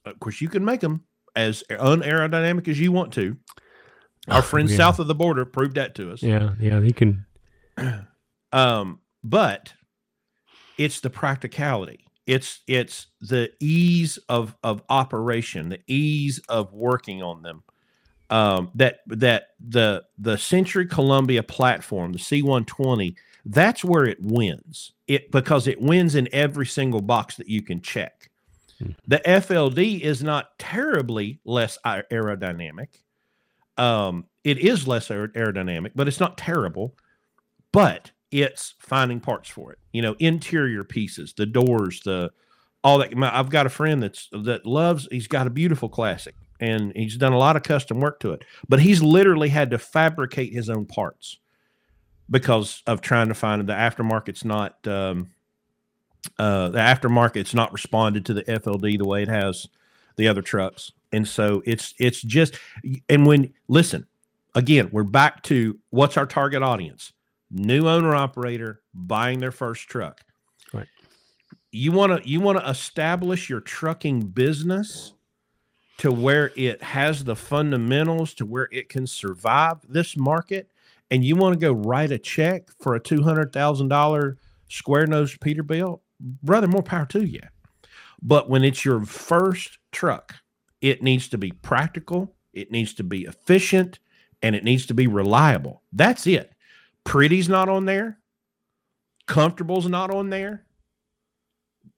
Of 0.05 0.19
course, 0.19 0.41
you 0.41 0.49
can 0.49 0.65
make 0.65 0.81
them 0.81 1.05
as 1.37 1.63
unaerodynamic 1.71 2.67
as 2.69 2.81
you 2.81 2.91
want 2.93 3.13
to. 3.15 3.37
Our 4.29 4.43
friends 4.43 4.73
Yeah. 4.73 4.79
south 4.79 4.99
of 4.99 5.07
the 5.07 5.15
border 5.15 5.45
proved 5.45 5.77
that 5.77 5.95
to 5.97 6.13
us. 6.13 6.23
Yeah, 6.23 6.55
yeah, 6.61 6.81
he 6.81 6.93
can. 6.93 7.27
Um, 8.53 8.99
but 9.23 9.73
it's 10.77 10.99
the 10.99 11.09
practicality. 11.11 12.05
It's 12.27 12.63
it's 12.67 13.07
the 13.21 13.53
ease 13.61 14.19
of 14.29 14.57
of 14.65 14.83
operation, 14.89 15.69
the 15.69 15.79
ease 15.87 16.41
of 16.49 16.73
working 16.73 17.23
on 17.23 17.43
them. 17.43 17.63
Um, 18.31 18.71
that 18.77 19.01
that 19.09 19.49
the 19.59 20.05
the 20.17 20.39
Century 20.39 20.87
Columbia 20.87 21.43
platform, 21.43 22.13
the 22.13 22.19
C120, 22.19 23.17
that's 23.45 23.85
where 23.85 24.05
it 24.05 24.19
wins. 24.21 24.93
It 25.09 25.33
because 25.33 25.67
it 25.67 25.81
wins 25.83 26.15
in 26.15 26.29
every 26.33 26.67
single 26.67 27.01
box 27.03 27.37
that 27.37 27.49
you 27.49 27.61
can 27.61 27.81
check. 27.81 28.31
Hmm. 28.79 28.93
The 29.09 29.19
FLD 29.27 30.01
is 30.01 30.23
not 30.23 30.59
terribly 30.59 31.41
less 31.45 31.77
aerodynamic. 31.85 32.89
Um, 33.77 34.27
it 34.45 34.59
is 34.59 34.87
less 34.87 35.11
aer- 35.11 35.29
aerodynamic, 35.29 35.93
but 35.95 36.07
it's 36.07 36.21
not 36.21 36.39
terrible. 36.39 36.95
But 37.73 38.11
it's 38.31 38.75
finding 38.79 39.21
parts 39.21 39.49
for 39.49 39.73
it. 39.73 39.79
You 39.93 40.03
know, 40.03 40.15
interior 40.19 40.85
pieces, 40.85 41.33
the 41.37 41.47
doors, 41.47 42.01
the 42.05 42.31
all 42.85 42.99
that. 42.99 43.17
my- 43.17 43.37
I've 43.37 43.51
got 43.51 43.67
a 43.67 43.71
friend 43.71 44.03
that's 44.03 44.29
that 44.33 44.67
loves. 44.67 45.09
He's 45.11 45.29
got 45.29 45.47
a 45.47 45.51
beautiful 45.51 45.89
classic, 45.89 46.35
and 46.61 46.93
he's 46.95 47.17
done 47.17 47.33
a 47.33 47.39
lot 47.39 47.57
of 47.57 47.63
custom 47.63 48.01
work 48.01 48.21
to 48.21 48.33
it. 48.33 48.45
But 48.69 48.81
he's 48.81 49.03
literally 49.03 49.49
had 49.49 49.71
to 49.71 49.79
fabricate 49.79 50.53
his 50.53 50.71
own 50.71 50.87
parts 50.87 51.39
because 52.31 52.83
of 52.87 53.01
trying 53.01 53.29
to 53.29 53.35
find 53.35 53.67
the 53.67 53.73
aftermarket's 53.73 54.45
not. 54.45 54.87
Um, 54.87 55.31
uh, 56.39 56.69
the 56.69 56.79
aftermarket's 56.79 57.55
not 57.55 57.73
responded 57.73 58.27
to 58.27 58.35
the 58.35 58.45
FLD 58.45 58.99
the 58.99 59.07
way 59.07 59.23
it 59.23 59.29
has 59.29 59.67
the 60.17 60.29
other 60.29 60.43
trucks, 60.43 60.93
and 61.13 61.27
so 61.27 61.63
it's 61.65 61.95
it's 61.99 62.23
just. 62.23 62.59
And 63.09 63.27
when 63.27 63.53
listen, 63.69 64.07
again, 64.55 64.91
we're 64.93 65.03
back 65.03 65.43
to 65.45 65.79
what's 65.91 66.17
our 66.17 66.27
target 66.27 66.63
audience 66.63 67.13
new 67.51 67.89
owner 67.89 68.15
operator 68.15 68.81
buying 68.95 69.41
their 69.41 69.53
first 69.53 69.89
truck. 69.89 70.21
Right. 70.73 70.87
You 71.73 71.93
want 71.93 72.23
to 72.23 72.29
you 72.29 72.41
want 72.41 72.59
to 72.59 72.69
establish 72.69 73.49
your 73.49 73.61
trucking 73.61 74.29
business 74.29 75.15
to 76.01 76.11
where 76.11 76.51
it 76.57 76.83
has 76.83 77.25
the 77.25 77.37
fundamentals 77.37 78.33
to 78.33 78.47
where 78.47 78.69
it 78.73 78.89
can 78.89 79.07
survive 79.07 79.77
this 79.87 80.17
market 80.17 80.71
and 81.11 81.23
you 81.23 81.37
want 81.37 81.53
to 81.53 81.61
go 81.61 81.73
write 81.73 82.11
a 82.11 82.19
check 82.19 82.71
for 82.81 82.95
a 82.95 83.01
$200,000 83.01 84.37
square 84.69 85.07
nose 85.07 85.37
Peterbilt, 85.37 86.01
brother, 86.19 86.69
more 86.69 86.83
power 86.83 87.05
to 87.05 87.27
you. 87.27 87.43
But 88.23 88.49
when 88.49 88.65
it's 88.65 88.83
your 88.83 89.05
first 89.05 89.77
truck, 89.93 90.37
it 90.81 91.03
needs 91.03 91.29
to 91.29 91.39
be 91.39 91.53
practical, 91.53 92.35
It 92.55 92.71
needs 92.71 92.95
to 92.95 93.05
be 93.05 93.25
efficient 93.25 93.99
and 94.41 94.57
it 94.57 94.65
needs 94.65 94.87
to 94.87 94.95
be 94.95 95.07
reliable. 95.07 95.83
That's 95.93 96.27
it. 96.27 96.55
Pretty's 97.05 97.49
not 97.49 97.69
on 97.69 97.85
there. 97.85 98.19
Comfortable's 99.27 99.87
not 99.87 100.11
on 100.11 100.31
there. 100.31 100.65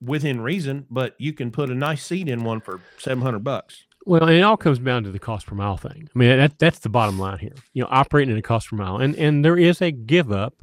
Within 0.00 0.40
reason, 0.40 0.86
but 0.90 1.14
you 1.18 1.32
can 1.32 1.52
put 1.52 1.70
a 1.70 1.74
nice 1.76 2.04
seat 2.04 2.28
in 2.28 2.42
one 2.42 2.60
for 2.60 2.80
700 2.98 3.44
bucks. 3.44 3.84
Well, 4.04 4.24
and 4.24 4.32
it 4.32 4.42
all 4.42 4.56
comes 4.56 4.78
down 4.78 5.04
to 5.04 5.10
the 5.10 5.18
cost 5.18 5.46
per 5.46 5.54
mile 5.54 5.76
thing. 5.76 6.08
I 6.14 6.18
mean, 6.18 6.36
that, 6.36 6.58
that's 6.58 6.80
the 6.80 6.88
bottom 6.88 7.18
line 7.18 7.38
here. 7.38 7.54
You 7.72 7.82
know, 7.82 7.88
operating 7.90 8.32
at 8.32 8.38
a 8.38 8.42
cost 8.42 8.68
per 8.68 8.76
mile, 8.76 8.96
and 8.96 9.14
and 9.16 9.44
there 9.44 9.56
is 9.56 9.80
a 9.80 9.90
give 9.90 10.32
up 10.32 10.54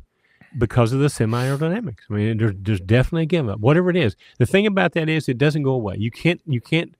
because 0.57 0.93
of 0.93 0.99
the 0.99 1.09
semi 1.09 1.45
aerodynamics. 1.45 1.99
I 2.09 2.13
mean, 2.13 2.37
there's 2.37 2.55
there's 2.57 2.81
definitely 2.81 3.23
a 3.23 3.27
give 3.27 3.47
up. 3.47 3.59
Whatever 3.59 3.89
it 3.89 3.95
is, 3.95 4.15
the 4.37 4.45
thing 4.45 4.67
about 4.67 4.93
that 4.93 5.09
is 5.09 5.29
it 5.29 5.37
doesn't 5.37 5.63
go 5.63 5.71
away. 5.71 5.95
You 5.97 6.11
can't 6.11 6.41
you 6.45 6.59
can't 6.59 6.95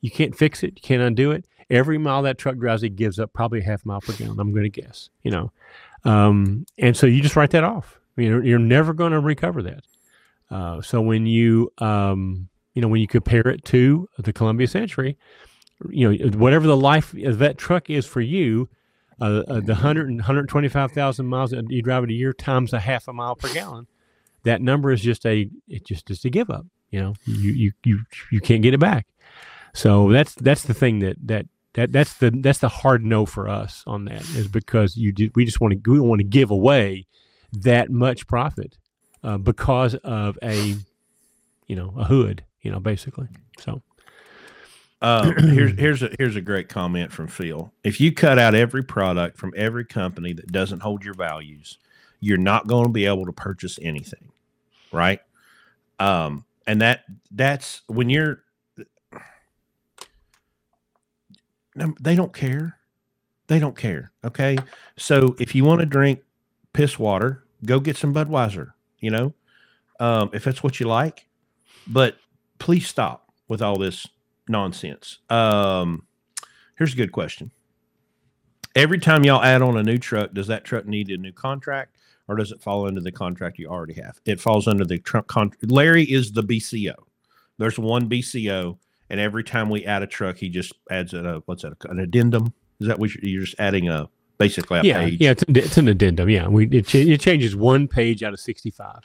you 0.00 0.10
can't 0.10 0.36
fix 0.36 0.62
it. 0.62 0.74
You 0.76 0.82
can't 0.82 1.02
undo 1.02 1.30
it. 1.30 1.46
Every 1.70 1.96
mile 1.96 2.22
that 2.22 2.38
truck 2.38 2.58
drives, 2.58 2.82
it 2.82 2.90
gives 2.90 3.18
up 3.18 3.32
probably 3.32 3.60
half 3.60 3.86
mile 3.86 4.00
per 4.00 4.12
gallon. 4.12 4.38
I'm 4.38 4.52
going 4.52 4.70
to 4.70 4.80
guess. 4.80 5.10
You 5.22 5.30
know, 5.30 5.52
um, 6.04 6.66
and 6.78 6.96
so 6.96 7.06
you 7.06 7.22
just 7.22 7.36
write 7.36 7.50
that 7.50 7.64
off. 7.64 7.98
I 8.16 8.20
mean, 8.20 8.30
you're, 8.30 8.44
you're 8.44 8.58
never 8.58 8.92
going 8.92 9.12
to 9.12 9.20
recover 9.20 9.62
that. 9.62 9.84
Uh, 10.50 10.82
so 10.82 11.00
when 11.00 11.26
you 11.26 11.72
um, 11.78 12.48
you 12.74 12.82
know 12.82 12.88
when 12.88 13.00
you 13.00 13.06
compare 13.06 13.46
it 13.48 13.64
to 13.66 14.08
the 14.18 14.32
Columbia 14.32 14.66
Century 14.66 15.16
you 15.90 16.16
know 16.16 16.28
whatever 16.38 16.66
the 16.66 16.76
life 16.76 17.14
of 17.14 17.38
that 17.38 17.58
truck 17.58 17.90
is 17.90 18.06
for 18.06 18.20
you 18.20 18.68
uh, 19.20 19.42
uh, 19.46 19.60
the 19.60 19.74
100 19.74 20.08
and 20.08 20.18
125,000 20.18 21.26
miles 21.26 21.50
that 21.50 21.70
you 21.70 21.82
drive 21.82 22.04
it 22.04 22.10
a 22.10 22.14
year 22.14 22.32
times 22.32 22.72
a 22.72 22.80
half 22.80 23.06
a 23.08 23.12
mile 23.12 23.36
per 23.36 23.52
gallon 23.52 23.86
that 24.42 24.60
number 24.60 24.90
is 24.90 25.00
just 25.00 25.24
a 25.26 25.48
it 25.68 25.84
just 25.84 26.10
is 26.10 26.24
a 26.24 26.30
give 26.30 26.50
up 26.50 26.66
you 26.94 27.00
know? 27.00 27.14
You 27.26 27.50
you 27.50 27.72
you 27.84 28.00
you 28.30 28.40
can't 28.40 28.62
get 28.62 28.72
it 28.72 28.78
back. 28.78 29.08
So 29.74 30.12
that's 30.12 30.32
that's 30.36 30.62
the 30.62 30.74
thing 30.74 31.00
that 31.00 31.16
that 31.24 31.46
that 31.72 31.90
that's 31.90 32.14
the 32.14 32.30
that's 32.30 32.60
the 32.60 32.68
hard 32.68 33.04
no 33.04 33.26
for 33.26 33.48
us 33.48 33.82
on 33.84 34.04
that 34.04 34.22
is 34.36 34.46
because 34.46 34.96
you 34.96 35.10
do, 35.10 35.28
we 35.34 35.44
just 35.44 35.60
want 35.60 35.82
to 35.82 35.90
we 35.90 35.98
want 35.98 36.20
to 36.20 36.24
give 36.24 36.52
away 36.52 37.06
that 37.52 37.90
much 37.90 38.28
profit 38.28 38.78
uh, 39.24 39.38
because 39.38 39.96
of 40.04 40.38
a 40.40 40.76
you 41.66 41.74
know 41.74 41.92
a 41.98 42.04
hood 42.04 42.44
you 42.62 42.70
know 42.70 42.78
basically. 42.78 43.26
So 43.58 43.82
uh, 45.04 45.32
here's 45.38 45.78
here's 45.78 46.02
a 46.02 46.10
here's 46.18 46.34
a 46.34 46.40
great 46.40 46.70
comment 46.70 47.12
from 47.12 47.28
Phil. 47.28 47.70
If 47.84 48.00
you 48.00 48.10
cut 48.10 48.38
out 48.38 48.54
every 48.54 48.82
product 48.82 49.36
from 49.36 49.52
every 49.54 49.84
company 49.84 50.32
that 50.32 50.50
doesn't 50.50 50.80
hold 50.80 51.04
your 51.04 51.12
values, 51.12 51.76
you're 52.20 52.38
not 52.38 52.66
going 52.66 52.84
to 52.84 52.90
be 52.90 53.04
able 53.04 53.26
to 53.26 53.32
purchase 53.32 53.78
anything, 53.82 54.32
right? 54.92 55.20
Um, 56.00 56.46
and 56.66 56.80
that 56.80 57.04
that's 57.30 57.82
when 57.86 58.08
you're 58.08 58.44
they 62.00 62.14
don't 62.16 62.32
care. 62.32 62.78
They 63.48 63.58
don't 63.58 63.76
care. 63.76 64.10
Okay. 64.24 64.56
So 64.96 65.36
if 65.38 65.54
you 65.54 65.64
want 65.64 65.80
to 65.80 65.86
drink 65.86 66.22
piss 66.72 66.98
water, 66.98 67.44
go 67.66 67.78
get 67.78 67.98
some 67.98 68.14
Budweiser, 68.14 68.72
you 69.00 69.10
know, 69.10 69.34
um, 70.00 70.30
if 70.32 70.44
that's 70.44 70.62
what 70.62 70.80
you 70.80 70.86
like. 70.86 71.26
But 71.86 72.16
please 72.58 72.88
stop 72.88 73.28
with 73.48 73.60
all 73.60 73.78
this 73.78 74.06
nonsense. 74.48 75.18
Um, 75.30 76.06
here's 76.76 76.92
a 76.92 76.96
good 76.96 77.12
question. 77.12 77.50
Every 78.74 78.98
time 78.98 79.24
y'all 79.24 79.42
add 79.42 79.62
on 79.62 79.76
a 79.76 79.82
new 79.82 79.98
truck, 79.98 80.34
does 80.34 80.48
that 80.48 80.64
truck 80.64 80.86
need 80.86 81.08
a 81.10 81.16
new 81.16 81.32
contract 81.32 81.96
or 82.28 82.36
does 82.36 82.52
it 82.52 82.60
fall 82.60 82.86
under 82.86 83.00
the 83.00 83.12
contract 83.12 83.58
you 83.58 83.68
already 83.68 83.94
have? 83.94 84.20
It 84.24 84.40
falls 84.40 84.66
under 84.66 84.84
the 84.84 84.98
truck 84.98 85.26
contract. 85.26 85.70
Larry 85.70 86.04
is 86.04 86.32
the 86.32 86.42
BCO. 86.42 86.94
There's 87.58 87.78
one 87.78 88.08
BCO, 88.08 88.78
and 89.10 89.20
every 89.20 89.44
time 89.44 89.70
we 89.70 89.84
add 89.84 90.02
a 90.02 90.06
truck, 90.06 90.38
he 90.38 90.48
just 90.48 90.72
adds 90.90 91.14
a 91.14 91.42
what's 91.46 91.62
that? 91.62 91.74
An 91.84 92.00
addendum? 92.00 92.52
Is 92.80 92.88
that 92.88 92.98
what 92.98 93.14
you're 93.14 93.44
just 93.44 93.54
adding 93.60 93.88
a 93.88 94.08
basically 94.38 94.80
a 94.80 94.82
yeah, 94.82 95.04
page? 95.04 95.20
Yeah, 95.20 95.30
it's, 95.30 95.44
it's 95.48 95.76
an 95.76 95.86
addendum. 95.86 96.28
Yeah, 96.28 96.48
we 96.48 96.66
it, 96.68 96.86
ch- 96.88 96.96
it 96.96 97.20
changes 97.20 97.54
one 97.54 97.86
page 97.86 98.24
out 98.24 98.32
of 98.32 98.40
sixty 98.40 98.72
five 98.72 99.00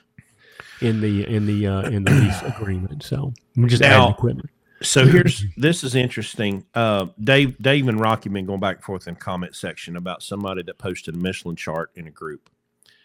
in 0.82 1.02
the 1.02 1.28
in 1.28 1.46
the 1.46 1.68
uh, 1.68 1.82
in 1.90 2.06
the 2.06 2.12
lease 2.12 2.42
agreement. 2.42 3.04
So 3.04 3.34
we're 3.56 3.68
just 3.68 3.82
Now- 3.82 4.04
adding 4.04 4.14
equipment. 4.16 4.50
So 4.82 5.06
here's 5.06 5.44
this 5.58 5.84
is 5.84 5.96
interesting. 5.96 6.66
Uh, 6.74 7.08
Dave, 7.22 7.58
Dave, 7.62 7.88
and 7.88 8.00
Rocky 8.00 8.30
been 8.30 8.46
going 8.46 8.60
back 8.60 8.78
and 8.78 8.86
forth 8.86 9.08
in 9.08 9.16
comment 9.16 9.56
section 9.56 9.96
about 9.98 10.24
somebody 10.24 10.64
that 10.64 10.78
posted 10.78 11.16
a 11.16 11.18
Michelin 11.18 11.56
chart 11.56 11.92
in 11.96 12.08
a 12.08 12.12
group. 12.12 12.50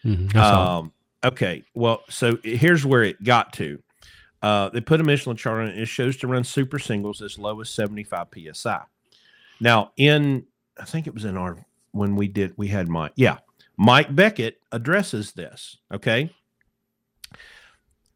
Mhm, 0.03 0.29
it. 0.29 0.35
Um, 0.35 0.91
okay, 1.23 1.63
well, 1.73 2.03
so 2.09 2.37
here's 2.43 2.85
where 2.85 3.03
it 3.03 3.23
got 3.23 3.53
to. 3.53 3.81
Uh, 4.41 4.69
they 4.69 4.81
put 4.81 5.01
a 5.01 5.03
Michelin 5.03 5.37
chart 5.37 5.61
on 5.63 5.67
it. 5.69 5.79
It 5.79 5.87
shows 5.87 6.17
to 6.17 6.27
run 6.27 6.43
super 6.43 6.77
singles 6.77 7.21
as 7.21 7.39
low 7.39 7.59
as 7.61 7.69
75 7.69 8.27
psi. 8.53 8.81
Now, 9.59 9.91
in 9.97 10.45
I 10.79 10.85
think 10.85 11.07
it 11.07 11.13
was 11.13 11.25
in 11.25 11.37
our 11.37 11.57
when 11.91 12.15
we 12.15 12.27
did 12.27 12.53
we 12.57 12.67
had 12.67 12.87
Mike. 12.87 13.13
Yeah, 13.15 13.37
Mike 13.77 14.15
Beckett 14.15 14.61
addresses 14.71 15.31
this. 15.31 15.77
Okay. 15.93 16.31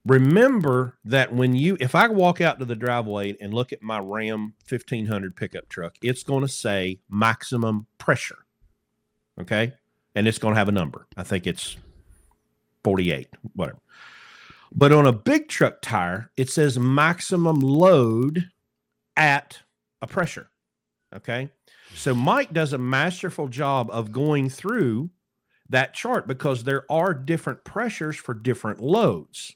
Remember 0.06 0.98
that 1.04 1.34
when 1.34 1.56
you, 1.56 1.78
if 1.80 1.94
I 1.94 2.08
walk 2.08 2.42
out 2.42 2.60
to 2.60 2.66
the 2.66 2.76
driveway 2.76 3.36
and 3.40 3.54
look 3.54 3.74
at 3.74 3.82
my 3.82 4.00
Ram 4.00 4.54
1500 4.68 5.36
pickup 5.36 5.68
truck, 5.70 5.96
it's 6.02 6.24
going 6.24 6.42
to 6.42 6.48
say 6.48 7.00
maximum 7.10 7.86
pressure. 7.98 8.46
Okay. 9.40 9.74
And 10.16 10.28
it's 10.28 10.40
going 10.40 10.54
to 10.54 10.58
have 10.58 10.70
a 10.70 10.74
number. 10.74 11.08
I 11.18 11.24
think 11.24 11.46
it's 11.46 11.78
48, 12.84 13.28
whatever. 13.54 13.80
But 14.72 14.92
on 14.92 15.06
a 15.06 15.12
big 15.12 15.48
truck 15.48 15.82
tire, 15.82 16.32
it 16.38 16.50
says 16.50 16.78
maximum 16.78 17.60
load 17.60 18.50
at 19.18 19.60
a 20.02 20.08
pressure. 20.08 20.50
Okay. 21.16 21.50
So 21.96 22.14
Mike 22.14 22.54
does 22.54 22.74
a 22.74 22.78
masterful 22.78 23.48
job 23.48 23.90
of 23.92 24.12
going 24.12 24.50
through 24.50 25.10
that 25.70 25.94
chart 25.94 26.28
because 26.28 26.64
there 26.64 26.86
are 26.92 27.14
different 27.14 27.64
pressures 27.64 28.16
for 28.16 28.34
different 28.34 28.80
loads. 28.82 29.56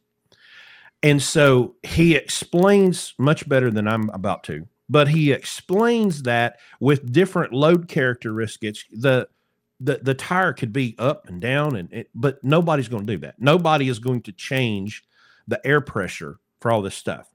And 1.03 1.21
so 1.21 1.75
he 1.83 2.15
explains 2.15 3.13
much 3.19 3.47
better 3.47 3.69
than 3.69 3.87
I'm 3.87 4.09
about 4.11 4.45
to, 4.45 4.65
but 4.89 5.09
he 5.09 5.33
explains 5.33 6.23
that 6.23 6.59
with 6.79 7.11
different 7.11 7.51
load 7.51 7.87
characteristics, 7.87 8.85
the 8.91 9.27
the, 9.79 9.99
the 10.01 10.13
tire 10.13 10.53
could 10.53 10.71
be 10.71 10.95
up 10.97 11.27
and 11.27 11.41
down 11.41 11.75
and 11.75 11.91
it, 11.91 12.09
but 12.15 12.41
nobody's 12.41 12.87
going 12.87 13.05
to 13.05 13.13
do 13.13 13.19
that. 13.19 13.35
Nobody 13.37 13.89
is 13.89 13.99
going 13.99 14.21
to 14.21 14.31
change 14.31 15.03
the 15.45 15.59
air 15.67 15.81
pressure 15.81 16.39
for 16.61 16.71
all 16.71 16.81
this 16.81 16.95
stuff. 16.95 17.27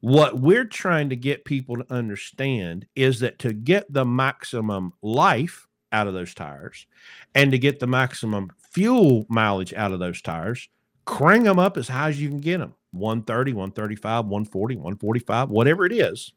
What 0.00 0.40
we're 0.40 0.64
trying 0.64 1.10
to 1.10 1.16
get 1.16 1.44
people 1.44 1.76
to 1.76 1.94
understand 1.94 2.86
is 2.96 3.20
that 3.20 3.38
to 3.40 3.52
get 3.52 3.92
the 3.92 4.04
maximum 4.04 4.94
life 5.00 5.68
out 5.92 6.08
of 6.08 6.14
those 6.14 6.34
tires 6.34 6.86
and 7.36 7.52
to 7.52 7.58
get 7.58 7.78
the 7.78 7.86
maximum 7.86 8.50
fuel 8.72 9.24
mileage 9.28 9.72
out 9.74 9.92
of 9.92 10.00
those 10.00 10.20
tires, 10.20 10.68
crank 11.04 11.44
them 11.44 11.60
up 11.60 11.76
as 11.76 11.86
high 11.86 12.08
as 12.08 12.20
you 12.20 12.28
can 12.28 12.40
get 12.40 12.58
them 12.58 12.74
130, 12.96 13.52
135, 13.52 14.24
140, 14.26 14.76
145, 14.76 15.50
whatever 15.50 15.86
it 15.86 15.92
is. 15.92 16.32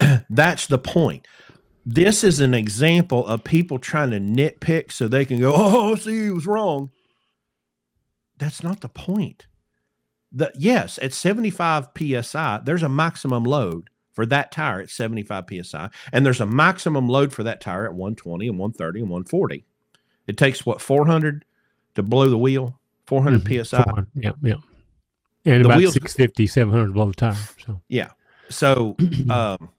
That's 0.30 0.66
the 0.66 0.78
point. 0.78 1.26
This 1.84 2.22
is 2.22 2.40
an 2.40 2.54
example 2.54 3.26
of 3.26 3.42
people 3.42 3.78
trying 3.78 4.10
to 4.10 4.20
nitpick 4.20 4.92
so 4.92 5.08
they 5.08 5.24
can 5.24 5.40
go, 5.40 5.52
oh, 5.56 5.94
see, 5.96 6.24
he 6.24 6.30
was 6.30 6.46
wrong. 6.46 6.90
That's 8.38 8.62
not 8.62 8.80
the 8.80 8.88
point. 8.88 9.46
The, 10.32 10.50
yes, 10.54 10.98
at 11.02 11.12
75 11.12 11.88
psi, 11.96 12.60
there's 12.64 12.82
a 12.82 12.88
maximum 12.88 13.44
load 13.44 13.88
for 14.12 14.26
that 14.26 14.52
tire 14.52 14.80
at 14.80 14.90
75 14.90 15.44
psi, 15.62 15.90
and 16.12 16.24
there's 16.24 16.40
a 16.40 16.46
maximum 16.46 17.08
load 17.08 17.32
for 17.32 17.42
that 17.42 17.60
tire 17.60 17.84
at 17.84 17.94
120 17.94 18.48
and 18.48 18.58
130 18.58 19.00
and 19.00 19.10
140. 19.10 19.64
It 20.26 20.36
takes 20.36 20.64
what 20.64 20.80
400 20.80 21.44
to 21.94 22.02
blow 22.02 22.28
the 22.28 22.38
wheel, 22.38 22.78
400 23.06 23.44
Mhm, 23.44 23.66
psi. 23.66 23.82
400, 23.82 24.06
Yeah, 24.14 24.32
yeah. 24.42 24.54
And 25.44 25.64
The 25.64 25.68
about 25.68 25.78
wheels- 25.78 25.94
650, 25.94 26.46
700 26.46 26.92
below 26.92 27.06
the 27.08 27.14
tire. 27.14 27.36
So 27.64 27.80
Yeah. 27.88 28.10
So, 28.48 28.96
um, 29.30 29.70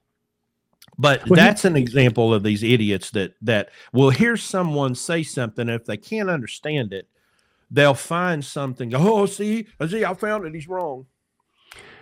but 0.97 1.27
Well, 1.29 1.35
he- 1.39 1.45
that's 1.45 1.63
an 1.65 1.75
example 1.75 2.33
of 2.33 2.43
these 2.43 2.63
idiots 2.63 3.11
that 3.11 3.33
that 3.41 3.69
will 3.93 4.09
hear 4.09 4.35
someone 4.37 4.95
say 4.95 5.23
something. 5.23 5.69
and 5.69 5.79
If 5.81 5.85
they 5.85 5.97
can't 5.97 6.29
understand 6.29 6.91
it, 6.93 7.07
they'll 7.71 7.93
find 7.93 8.43
something. 8.43 8.93
Oh, 8.95 9.25
see, 9.25 9.67
i 9.79 9.87
see, 9.87 10.03
I 10.05 10.13
found 10.13 10.45
it. 10.45 10.53
He's 10.53 10.67
wrong. 10.67 11.05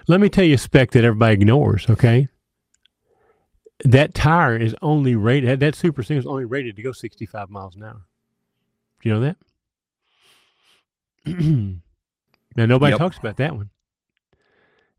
let 0.08 0.20
me 0.20 0.28
tell 0.30 0.44
you 0.44 0.56
a 0.56 0.58
spec 0.58 0.92
that 0.92 1.04
everybody 1.06 1.34
ignores. 1.36 1.90
Okay, 1.90 2.28
that 3.86 4.14
tire 4.14 4.58
is 4.58 4.76
only 4.82 5.16
rated. 5.16 5.60
That 5.60 5.76
super 5.76 6.04
single 6.04 6.20
is 6.22 6.28
only 6.28 6.46
rated 6.46 6.76
to 6.78 6.82
go 6.82 6.92
65 6.92 7.50
miles 7.50 7.76
an 7.76 7.84
hour. 7.84 8.02
Do 9.02 9.10
you 9.10 9.16
know 9.16 9.22
that? 9.22 9.38
now 12.56 12.66
nobody 12.66 12.92
Yep. 12.92 13.00
talks 13.00 13.18
about 13.18 13.38
that 13.38 13.56
one. 13.56 13.70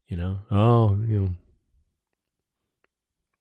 You 0.09 0.16
know, 0.16 0.39
oh, 0.51 0.95
you 1.07 1.20
know. 1.20 1.31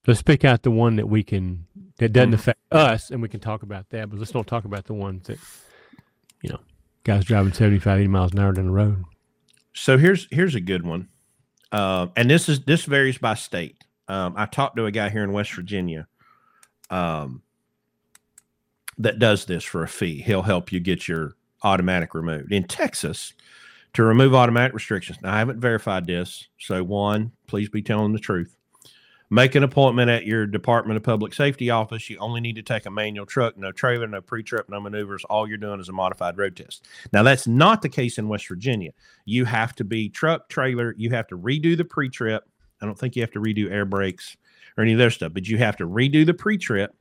Let's 0.08 0.22
pick 0.24 0.44
out 0.44 0.64
the 0.64 0.72
one 0.72 0.96
that 0.96 1.08
we 1.08 1.22
can 1.24 1.68
that 1.98 2.12
doesn't 2.14 2.32
Mhm. 2.32 2.36
affect 2.36 2.60
us, 2.72 3.12
and 3.12 3.22
we 3.22 3.30
can 3.30 3.40
talk 3.40 3.62
about 3.62 3.90
that. 3.90 4.10
But 4.10 4.18
let's 4.20 4.32
don't 4.32 4.48
talk 4.48 4.66
about 4.66 4.86
the 4.86 4.94
ones 4.96 5.28
that, 5.28 5.38
you 6.42 6.50
know, 6.50 6.60
guys 7.04 7.26
driving 7.26 7.54
75, 7.54 8.00
80 8.00 8.08
miles 8.08 8.32
an 8.32 8.40
hour 8.40 8.52
down 8.54 8.66
the 8.66 8.72
road. 8.72 9.04
So 9.74 9.98
here's 9.98 10.28
here's 10.32 10.56
a 10.56 10.60
good 10.62 10.84
one, 10.86 11.10
uh, 11.72 12.08
and 12.16 12.30
this 12.30 12.50
is 12.50 12.62
this 12.62 12.86
varies 12.86 13.18
by 13.20 13.36
state. 13.36 13.84
Um, 14.08 14.34
I 14.36 14.46
talked 14.46 14.76
to 14.78 14.86
a 14.86 14.92
guy 14.92 15.10
here 15.10 15.24
in 15.24 15.32
West 15.32 15.54
Virginia 15.54 16.08
um, 16.90 17.44
that 18.98 19.20
does 19.20 19.46
this 19.46 19.64
for 19.64 19.84
a 19.84 19.88
fee. 19.88 20.22
He'll 20.22 20.42
help 20.42 20.72
you 20.72 20.80
get 20.80 21.08
your 21.08 21.36
automatic 21.64 22.14
removed. 22.16 22.52
In 22.52 22.64
Texas, 22.64 23.34
to 23.94 24.04
remove 24.04 24.34
automatic 24.34 24.74
restrictions, 24.74 25.18
now 25.22 25.34
I 25.34 25.40
haven't 25.40 25.60
verified 25.60 26.08
this. 26.08 26.48
So, 26.60 26.84
one, 26.84 27.32
please 27.48 27.70
be 27.70 27.82
telling 27.82 28.14
the 28.14 28.20
truth. 28.20 28.56
Make 29.34 29.56
an 29.56 29.64
appointment 29.64 30.10
at 30.10 30.26
your 30.26 30.46
Department 30.46 30.98
of 30.98 31.04
Public 31.04 31.34
Safety 31.34 31.70
office. 31.70 32.10
You 32.10 32.18
only 32.18 32.42
need 32.42 32.58
to 32.58 32.62
take 32.62 32.86
a 32.86 32.92
manual 32.92 33.26
truck, 33.26 33.58
no 33.58 33.72
trailer, 33.72 34.06
no 34.06 34.20
pre 34.20 34.44
trip, 34.44 34.68
no 34.68 34.82
maneuvers. 34.82 35.24
All 35.24 35.48
you're 35.48 35.58
doing 35.58 35.80
is 35.80 35.88
a 35.88 35.94
modified 35.94 36.38
road 36.38 36.58
test. 36.58 36.86
Now, 37.14 37.24
that's 37.24 37.48
not 37.48 37.82
the 37.82 37.88
case 37.88 38.18
in 38.18 38.28
West 38.28 38.50
Virginia. 38.50 38.92
You 39.24 39.46
have 39.46 39.74
to 39.76 39.86
be 39.86 40.10
truck, 40.10 40.50
trailer, 40.50 40.94
you 40.98 41.12
have 41.12 41.28
to 41.28 41.38
redo 41.38 41.78
the 41.78 41.86
pre 41.86 42.10
trip. 42.10 42.44
I 42.82 42.86
don't 42.86 43.00
think 43.00 43.16
you 43.16 43.22
have 43.22 43.32
to 43.32 43.40
redo 43.40 43.72
air 43.72 43.86
brakes 43.86 44.36
or 44.78 44.84
any 44.84 44.92
of 44.92 45.00
their 45.00 45.10
stuff, 45.10 45.34
but 45.34 45.48
you 45.48 45.58
have 45.60 45.78
to 45.78 45.88
redo 45.88 46.26
the 46.26 46.34
pre 46.34 46.58
trip 46.58 46.94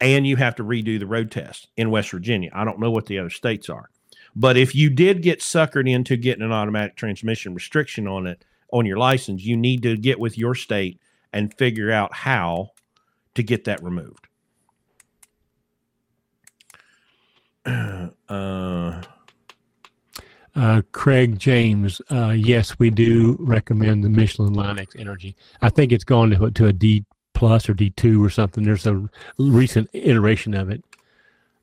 and 0.00 0.24
you 0.24 0.36
have 0.36 0.54
to 0.56 0.62
redo 0.62 1.00
the 1.00 1.06
road 1.06 1.32
test 1.32 1.66
in 1.76 1.90
West 1.90 2.10
Virginia. 2.10 2.50
I 2.52 2.64
don't 2.64 2.78
know 2.78 2.92
what 2.92 3.06
the 3.06 3.18
other 3.18 3.30
states 3.30 3.68
are. 3.68 3.90
But 4.38 4.58
if 4.58 4.74
you 4.74 4.90
did 4.90 5.22
get 5.22 5.40
suckered 5.40 5.90
into 5.90 6.18
getting 6.18 6.44
an 6.44 6.52
automatic 6.52 6.94
transmission 6.94 7.54
restriction 7.54 8.06
on 8.06 8.26
it 8.26 8.44
on 8.70 8.84
your 8.84 8.98
license, 8.98 9.42
you 9.42 9.56
need 9.56 9.82
to 9.82 9.96
get 9.96 10.20
with 10.20 10.36
your 10.36 10.54
state 10.54 11.00
and 11.32 11.54
figure 11.54 11.90
out 11.90 12.12
how 12.12 12.72
to 13.34 13.42
get 13.42 13.64
that 13.64 13.82
removed. 13.82 14.28
Uh, 18.28 19.02
uh, 20.56 20.82
Craig 20.90 21.38
James, 21.38 22.00
uh, 22.10 22.30
yes, 22.36 22.76
we 22.78 22.90
do 22.90 23.36
recommend 23.38 24.02
the 24.02 24.08
Michelin 24.08 24.54
Line 24.54 24.80
X 24.80 24.96
Energy. 24.98 25.36
I 25.62 25.68
think 25.68 25.92
it's 25.92 26.02
gone 26.02 26.30
to, 26.30 26.50
to 26.50 26.66
a 26.66 26.72
D 26.72 27.04
plus 27.34 27.68
or 27.68 27.74
D 27.74 27.90
two 27.90 28.24
or 28.24 28.30
something. 28.30 28.64
There's 28.64 28.86
a 28.86 29.08
recent 29.38 29.88
iteration 29.92 30.54
of 30.54 30.70
it. 30.70 30.82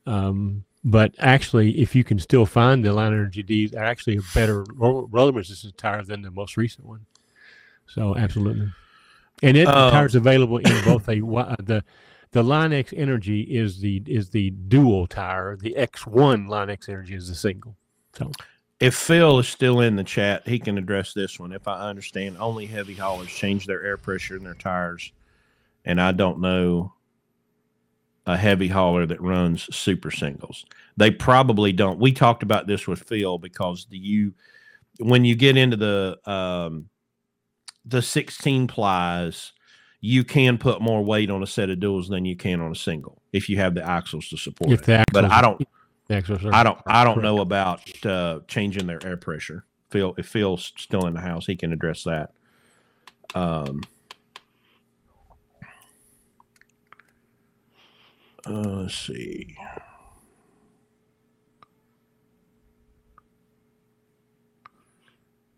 Um, 0.06 0.64
but 0.84 1.14
actually, 1.18 1.80
if 1.80 1.94
you 1.94 2.04
can 2.04 2.18
still 2.18 2.44
find 2.44 2.84
the 2.84 2.92
Line 2.92 3.14
Energy 3.14 3.42
Ds, 3.42 3.70
they're 3.70 3.82
actually 3.82 4.18
a 4.18 4.22
better 4.34 4.64
roller 4.74 5.32
resistance 5.32 5.72
tire 5.78 6.02
than 6.02 6.20
the 6.20 6.30
most 6.30 6.58
recent 6.58 6.86
one. 6.86 7.06
So 7.86 8.14
absolutely, 8.16 8.70
and 9.42 9.56
it 9.56 9.66
um, 9.66 9.90
tires 9.90 10.14
available 10.14 10.58
in 10.58 10.84
both 10.84 11.08
a 11.08 11.20
the 11.62 11.82
the 12.32 12.42
Line 12.42 12.72
X 12.72 12.92
Energy 12.94 13.42
is 13.42 13.80
the 13.80 14.02
is 14.06 14.28
the 14.30 14.50
dual 14.50 15.06
tire. 15.06 15.56
The 15.56 15.74
X1 15.78 16.48
Line 16.48 16.68
X 16.68 16.88
Energy 16.88 17.14
is 17.14 17.28
the 17.28 17.34
single. 17.34 17.76
So 18.12 18.30
if 18.78 18.94
Phil 18.94 19.38
is 19.38 19.48
still 19.48 19.80
in 19.80 19.96
the 19.96 20.04
chat, 20.04 20.46
he 20.46 20.58
can 20.58 20.76
address 20.76 21.14
this 21.14 21.40
one. 21.40 21.52
If 21.52 21.66
I 21.66 21.88
understand, 21.88 22.36
only 22.38 22.66
heavy 22.66 22.94
haulers 22.94 23.28
change 23.28 23.66
their 23.66 23.82
air 23.82 23.96
pressure 23.96 24.36
in 24.36 24.44
their 24.44 24.54
tires, 24.54 25.12
and 25.84 25.98
I 25.98 26.12
don't 26.12 26.40
know 26.40 26.92
a 28.26 28.36
heavy 28.36 28.68
hauler 28.68 29.06
that 29.06 29.20
runs 29.20 29.74
super 29.74 30.10
singles. 30.10 30.64
They 30.96 31.10
probably 31.10 31.72
don't. 31.72 31.98
We 31.98 32.12
talked 32.12 32.42
about 32.42 32.66
this 32.66 32.86
with 32.86 33.02
Phil 33.02 33.38
because 33.38 33.86
the 33.86 33.98
you 33.98 34.34
when 34.98 35.24
you 35.24 35.34
get 35.34 35.56
into 35.56 35.76
the 35.76 36.18
um, 36.30 36.88
the 37.84 38.00
16 38.00 38.66
plies, 38.66 39.52
you 40.00 40.24
can 40.24 40.58
put 40.58 40.80
more 40.80 41.04
weight 41.04 41.30
on 41.30 41.42
a 41.42 41.46
set 41.46 41.70
of 41.70 41.78
duals 41.78 42.08
than 42.08 42.24
you 42.24 42.36
can 42.36 42.60
on 42.60 42.72
a 42.72 42.76
single 42.76 43.20
if 43.32 43.48
you 43.48 43.56
have 43.58 43.74
the 43.74 43.86
axles 43.86 44.28
to 44.28 44.36
support 44.36 44.70
if 44.70 44.80
it. 44.80 44.86
but 45.12 45.24
I 45.24 45.40
don't. 45.40 45.66
I 46.52 46.62
don't. 46.62 46.78
I 46.86 47.04
don't 47.04 47.22
know 47.22 47.38
about 47.40 48.04
uh, 48.04 48.40
changing 48.46 48.86
their 48.86 49.04
air 49.04 49.16
pressure. 49.16 49.64
Phil, 49.90 50.14
if 50.18 50.26
Phil's 50.26 50.72
still 50.76 51.06
in 51.06 51.14
the 51.14 51.20
house, 51.20 51.46
he 51.46 51.56
can 51.56 51.72
address 51.72 52.04
that. 52.04 52.32
Um, 53.34 53.82
uh, 58.46 58.50
let's 58.50 58.96
see. 58.96 59.56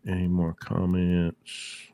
Any 0.07 0.27
more 0.27 0.53
comments? 0.53 1.87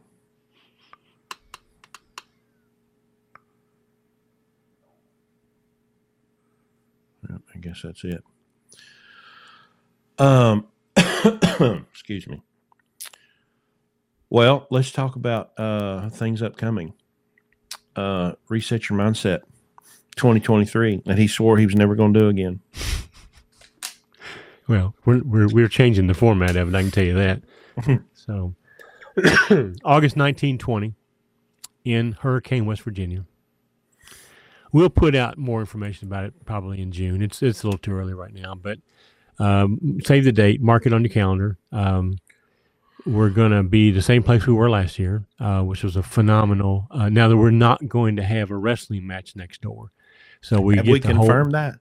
I 7.56 7.60
guess 7.60 7.82
that's 7.84 8.04
it. 8.04 8.24
Um, 10.18 10.68
excuse 11.92 12.28
me. 12.28 12.42
Well, 14.30 14.68
let's 14.72 14.92
talk 14.92 15.16
about 15.16 15.52
uh, 15.58 16.10
things 16.10 16.42
upcoming. 16.42 16.94
Uh, 17.96 18.34
reset 18.50 18.90
your 18.90 18.98
mindset, 18.98 19.42
2023, 20.16 21.04
that 21.06 21.18
he 21.18 21.28
swore 21.28 21.58
he 21.58 21.66
was 21.66 21.76
never 21.76 21.96
going 21.96 22.14
to 22.14 22.20
do 22.20 22.28
again. 22.30 22.60
Well, 24.68 24.96
we're, 25.04 25.22
we're 25.24 25.48
we're 25.50 25.68
changing 25.68 26.08
the 26.08 26.14
format 26.14 26.56
of 26.56 26.70
it. 26.70 26.76
I 26.78 26.82
can 26.82 26.92
tell 26.92 27.04
you 27.04 27.16
that. 27.16 27.42
so, 28.14 28.56
August 29.84 30.16
1920 30.16 30.96
in 31.84 32.14
Hurricane, 32.14 32.66
West 32.66 32.82
Virginia. 32.82 33.26
We'll 34.72 34.90
put 34.90 35.16
out 35.16 35.38
more 35.38 35.60
information 35.60 36.08
about 36.08 36.26
it 36.26 36.46
probably 36.46 36.82
in 36.82 36.92
June. 36.92 37.22
It's 37.22 37.44
it's 37.44 37.64
a 37.64 37.68
little 37.68 37.78
too 37.78 37.94
early 37.94 38.14
right 38.14 38.34
now, 38.34 38.56
but 38.56 38.80
um, 39.38 40.00
save 40.06 40.24
the 40.24 40.32
date, 40.32 40.62
mark 40.62 40.86
it 40.86 40.94
on 40.94 41.04
your 41.04 41.14
calendar. 41.14 41.58
Um, 41.72 42.18
we're 43.06 43.30
going 43.30 43.52
to 43.52 43.64
be 43.64 43.92
the 43.92 44.02
same 44.02 44.24
place 44.24 44.48
we 44.48 44.54
were 44.54 44.70
last 44.70 44.98
year, 44.98 45.26
uh, 45.40 45.62
which 45.62 45.84
was 45.84 45.98
a 45.98 46.04
phenomenal. 46.04 46.88
Uh, 46.90 47.10
now 47.10 47.28
that 47.28 47.36
we're 47.36 47.52
not 47.52 47.88
going 47.88 48.16
to 48.16 48.24
have 48.24 48.50
a 48.50 48.56
wrestling 48.56 49.06
match 49.06 49.36
next 49.36 49.62
door, 49.62 49.92
so 50.44 50.60
we 50.62 50.76
have 50.76 50.88
we 50.88 51.00
confirmed 51.00 51.54
that 51.54 51.76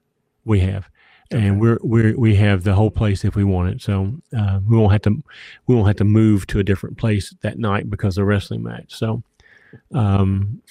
we 0.45 0.61
have, 0.61 0.89
okay. 1.31 1.45
and 1.45 1.59
we're 1.59 1.77
we 1.83 2.13
we 2.15 2.35
have 2.35 2.63
the 2.63 2.73
whole 2.73 2.89
place 2.89 3.25
if 3.25 3.35
we 3.35 3.43
want 3.43 3.69
it. 3.69 3.81
So 3.81 4.15
uh, 4.35 4.61
we 4.65 4.77
won't 4.77 4.93
have 4.93 5.01
to 5.01 5.21
we 5.67 5.75
won't 5.75 5.87
have 5.87 5.97
to 5.97 6.05
move 6.05 6.47
to 6.47 6.59
a 6.59 6.63
different 6.63 6.97
place 6.97 7.35
that 7.41 7.59
night 7.59 7.89
because 7.89 8.17
of 8.17 8.21
the 8.21 8.25
wrestling 8.25 8.63
match. 8.63 8.93
So 8.95 9.21
um, 9.93 10.61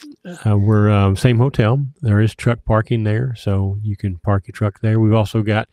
uh, 0.46 0.56
we're 0.56 0.90
uh, 0.90 1.14
same 1.14 1.38
hotel. 1.38 1.84
There 2.00 2.20
is 2.20 2.34
truck 2.34 2.64
parking 2.64 3.04
there, 3.04 3.34
so 3.36 3.78
you 3.82 3.96
can 3.96 4.16
park 4.18 4.48
your 4.48 4.52
truck 4.52 4.80
there. 4.80 4.98
We've 4.98 5.12
also 5.12 5.42
got 5.42 5.68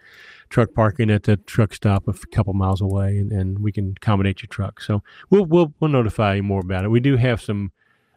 truck 0.50 0.74
parking 0.74 1.10
at 1.10 1.24
the 1.24 1.38
truck 1.38 1.74
stop 1.74 2.08
a 2.08 2.14
couple 2.34 2.54
miles 2.54 2.82
away, 2.82 3.18
and, 3.18 3.32
and 3.32 3.60
we 3.60 3.72
can 3.72 3.94
accommodate 3.96 4.42
your 4.42 4.48
truck. 4.48 4.82
So 4.82 5.04
we'll 5.30 5.46
we'll 5.46 5.74
we'll 5.80 5.92
notify 5.92 6.36
you 6.36 6.44
more 6.44 6.62
about 6.62 6.84
it. 6.84 6.90
We 6.90 7.00
do 7.00 7.18
have 7.18 7.42
some 7.42 7.72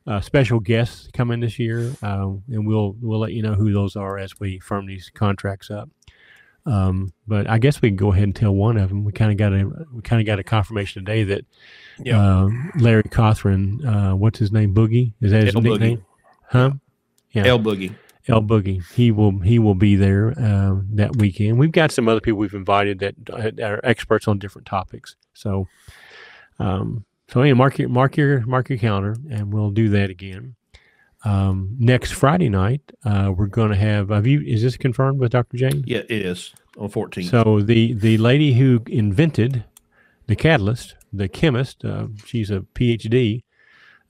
uh, 0.06 0.20
special 0.20 0.60
guests 0.60 1.08
coming 1.12 1.40
this 1.40 1.58
year, 1.58 1.92
uh, 2.02 2.28
and 2.48 2.66
we'll 2.66 2.96
we'll 3.00 3.20
let 3.20 3.32
you 3.32 3.42
know 3.42 3.54
who 3.54 3.72
those 3.72 3.96
are 3.96 4.18
as 4.18 4.38
we 4.40 4.58
firm 4.58 4.86
these 4.86 5.10
contracts 5.14 5.70
up. 5.70 5.88
Um, 6.64 7.12
but 7.26 7.48
I 7.48 7.58
guess 7.58 7.82
we 7.82 7.88
can 7.88 7.96
go 7.96 8.12
ahead 8.12 8.24
and 8.24 8.36
tell 8.36 8.52
one 8.52 8.76
of 8.76 8.88
them. 8.88 9.04
We 9.04 9.12
kind 9.12 9.32
of 9.32 9.36
got 9.36 9.52
a 9.52 9.86
we 9.92 10.02
kind 10.02 10.20
of 10.20 10.26
got 10.26 10.38
a 10.38 10.44
confirmation 10.44 11.04
today 11.04 11.24
that 11.24 11.44
uh, 12.12 12.48
Larry 12.78 13.04
Cothran, 13.04 13.84
uh, 13.84 14.16
what's 14.16 14.38
his 14.38 14.52
name, 14.52 14.74
Boogie, 14.74 15.12
is 15.20 15.32
that 15.32 15.44
his 15.44 15.54
El 15.54 15.62
nickname? 15.62 15.98
Boogie. 15.98 16.04
Huh? 16.48 16.70
Yeah, 17.32 17.46
El 17.46 17.58
Boogie. 17.58 17.94
L 18.28 18.42
Boogie. 18.42 18.84
He 18.92 19.10
will 19.10 19.40
he 19.40 19.58
will 19.58 19.74
be 19.74 19.96
there 19.96 20.38
uh, 20.38 20.76
that 20.92 21.16
weekend. 21.16 21.58
We've 21.58 21.72
got 21.72 21.90
some 21.90 22.08
other 22.08 22.20
people 22.20 22.38
we've 22.38 22.54
invited 22.54 23.00
that 23.00 23.60
are 23.60 23.80
experts 23.82 24.28
on 24.28 24.38
different 24.38 24.66
topics. 24.66 25.16
So, 25.34 25.66
um, 26.60 27.04
so 27.32 27.40
anyway, 27.40 27.56
mark 27.56 27.78
your 27.78 27.88
mark 27.88 28.16
your 28.18 28.40
mark 28.44 28.68
your 28.68 28.78
calendar, 28.78 29.16
and 29.30 29.54
we'll 29.54 29.70
do 29.70 29.88
that 29.90 30.10
again. 30.10 30.54
Um, 31.24 31.76
next 31.78 32.12
Friday 32.12 32.50
night, 32.50 32.82
uh, 33.04 33.32
we're 33.34 33.46
going 33.46 33.70
to 33.70 33.76
have. 33.76 34.10
Have 34.10 34.26
you? 34.26 34.42
Is 34.42 34.62
this 34.62 34.76
confirmed 34.76 35.18
with 35.18 35.32
Dr. 35.32 35.56
Jane? 35.56 35.82
Yeah, 35.86 36.00
it 36.00 36.10
is 36.10 36.52
on 36.76 36.90
14th. 36.90 37.30
So 37.30 37.60
the 37.60 37.94
the 37.94 38.18
lady 38.18 38.52
who 38.52 38.82
invented 38.86 39.64
the 40.26 40.36
catalyst, 40.36 40.96
the 41.10 41.26
chemist, 41.26 41.84
uh, 41.86 42.09
she's 42.26 42.50
a 42.50 42.60
PhD. 42.74 43.44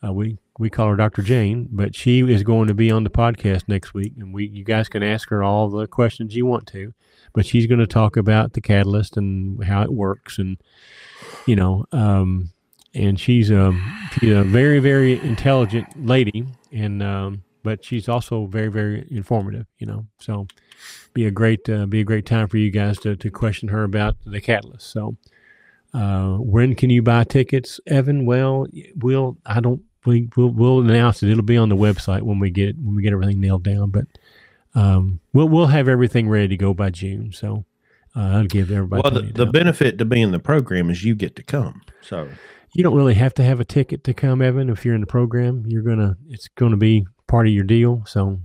Uh, 0.05 0.12
we 0.12 0.39
we 0.59 0.69
call 0.69 0.89
her 0.89 0.97
Dr. 0.97 1.23
Jane, 1.23 1.69
but 1.70 1.94
she 1.94 2.20
is 2.20 2.43
going 2.43 2.66
to 2.66 2.74
be 2.74 2.90
on 2.90 3.05
the 3.05 3.11
podcast 3.11 3.69
next 3.69 3.94
week, 3.94 4.15
and 4.19 4.35
we 4.35 4.49
you 4.49 4.65
guys 4.65 4.89
can 4.89 5.05
ask 5.05 5.28
her 5.28 5.44
all 5.44 5.69
the 5.69 5.86
questions 5.86 6.35
you 6.35 6.44
want 6.44 6.66
to. 6.69 6.93
But 7.35 7.47
she's 7.47 7.69
going 7.69 7.78
to 7.78 7.86
talk 7.86 8.16
about 8.16 8.55
the 8.55 8.61
catalyst 8.61 9.16
and 9.16 9.62
how 9.62 9.82
it 9.82 9.93
works, 9.93 10.39
and 10.39 10.57
you 11.47 11.55
know, 11.55 11.86
um, 11.93 12.51
and 12.94 13.19
she's 13.19 13.51
a 13.51 13.73
she's 14.19 14.32
a 14.32 14.43
very 14.43 14.78
very 14.78 15.19
intelligent 15.20 15.86
lady 16.06 16.47
and 16.73 17.02
um, 17.02 17.43
but 17.62 17.85
she's 17.85 18.09
also 18.09 18.47
very 18.47 18.69
very 18.69 19.06
informative 19.10 19.66
you 19.78 19.86
know 19.86 20.06
so 20.19 20.47
be 21.14 21.27
a 21.27 21.31
great 21.31 21.69
uh, 21.69 21.86
be 21.86 22.01
a 22.01 22.05
great 22.05 22.27
time 22.27 22.48
for 22.48 22.56
you 22.56 22.70
guys 22.70 22.98
to, 23.01 23.16
to 23.16 23.31
question 23.31 23.69
her 23.69 23.85
about 23.85 24.16
the 24.24 24.40
catalyst. 24.40 24.90
So 24.90 25.16
uh, 25.94 26.36
when 26.36 26.74
can 26.74 26.90
you 26.90 27.02
buy 27.02 27.24
tickets 27.24 27.81
evan? 27.86 28.24
Well 28.27 28.66
we'll 28.97 29.36
i 29.47 29.60
don't 29.60 29.82
we, 30.05 30.28
we'll, 30.36 30.48
we'll 30.48 30.81
announce 30.81 31.23
it. 31.23 31.31
It'll 31.31 31.44
be 31.44 31.56
on 31.56 31.69
the 31.69 31.77
website 31.77 32.23
when 32.23 32.40
we 32.40 32.51
get 32.51 32.77
when 32.77 32.97
we 32.97 33.02
get 33.02 33.12
everything 33.12 33.40
nailed 33.40 33.62
down 33.62 33.90
but 33.90 34.06
um, 34.74 35.20
we'll 35.32 35.48
we'll 35.48 35.66
have 35.66 35.89
everything 35.89 36.28
ready 36.28 36.48
to 36.48 36.56
go 36.56 36.74
by 36.74 36.90
june. 36.90 37.32
So 37.32 37.64
uh, 38.16 38.20
i'll 38.20 38.47
give 38.47 38.70
everybody 38.70 39.02
well 39.02 39.23
the, 39.23 39.32
the 39.32 39.47
benefit 39.47 39.98
to 39.98 40.05
being 40.05 40.24
in 40.24 40.32
the 40.32 40.39
program 40.39 40.90
is 40.90 41.05
you 41.05 41.14
get 41.14 41.36
to 41.36 41.43
come. 41.43 41.82
So 42.01 42.28
you 42.74 42.82
don't 42.82 42.94
really 42.97 43.15
have 43.15 43.35
to 43.35 43.43
have 43.44 43.61
a 43.61 43.65
ticket 43.65 44.05
to 44.05 44.15
come, 44.15 44.40
Evan. 44.43 44.70
If 44.70 44.85
you're 44.85 44.94
in 44.94 45.01
the 45.03 45.07
program, 45.07 45.65
you're 45.66 45.82
gonna 45.82 46.16
it's 46.28 46.49
going 46.49 46.70
to 46.73 46.77
be 46.77 47.07
part 47.27 47.47
of 47.47 47.53
your 47.53 47.65
deal. 47.65 48.03
So, 48.07 48.40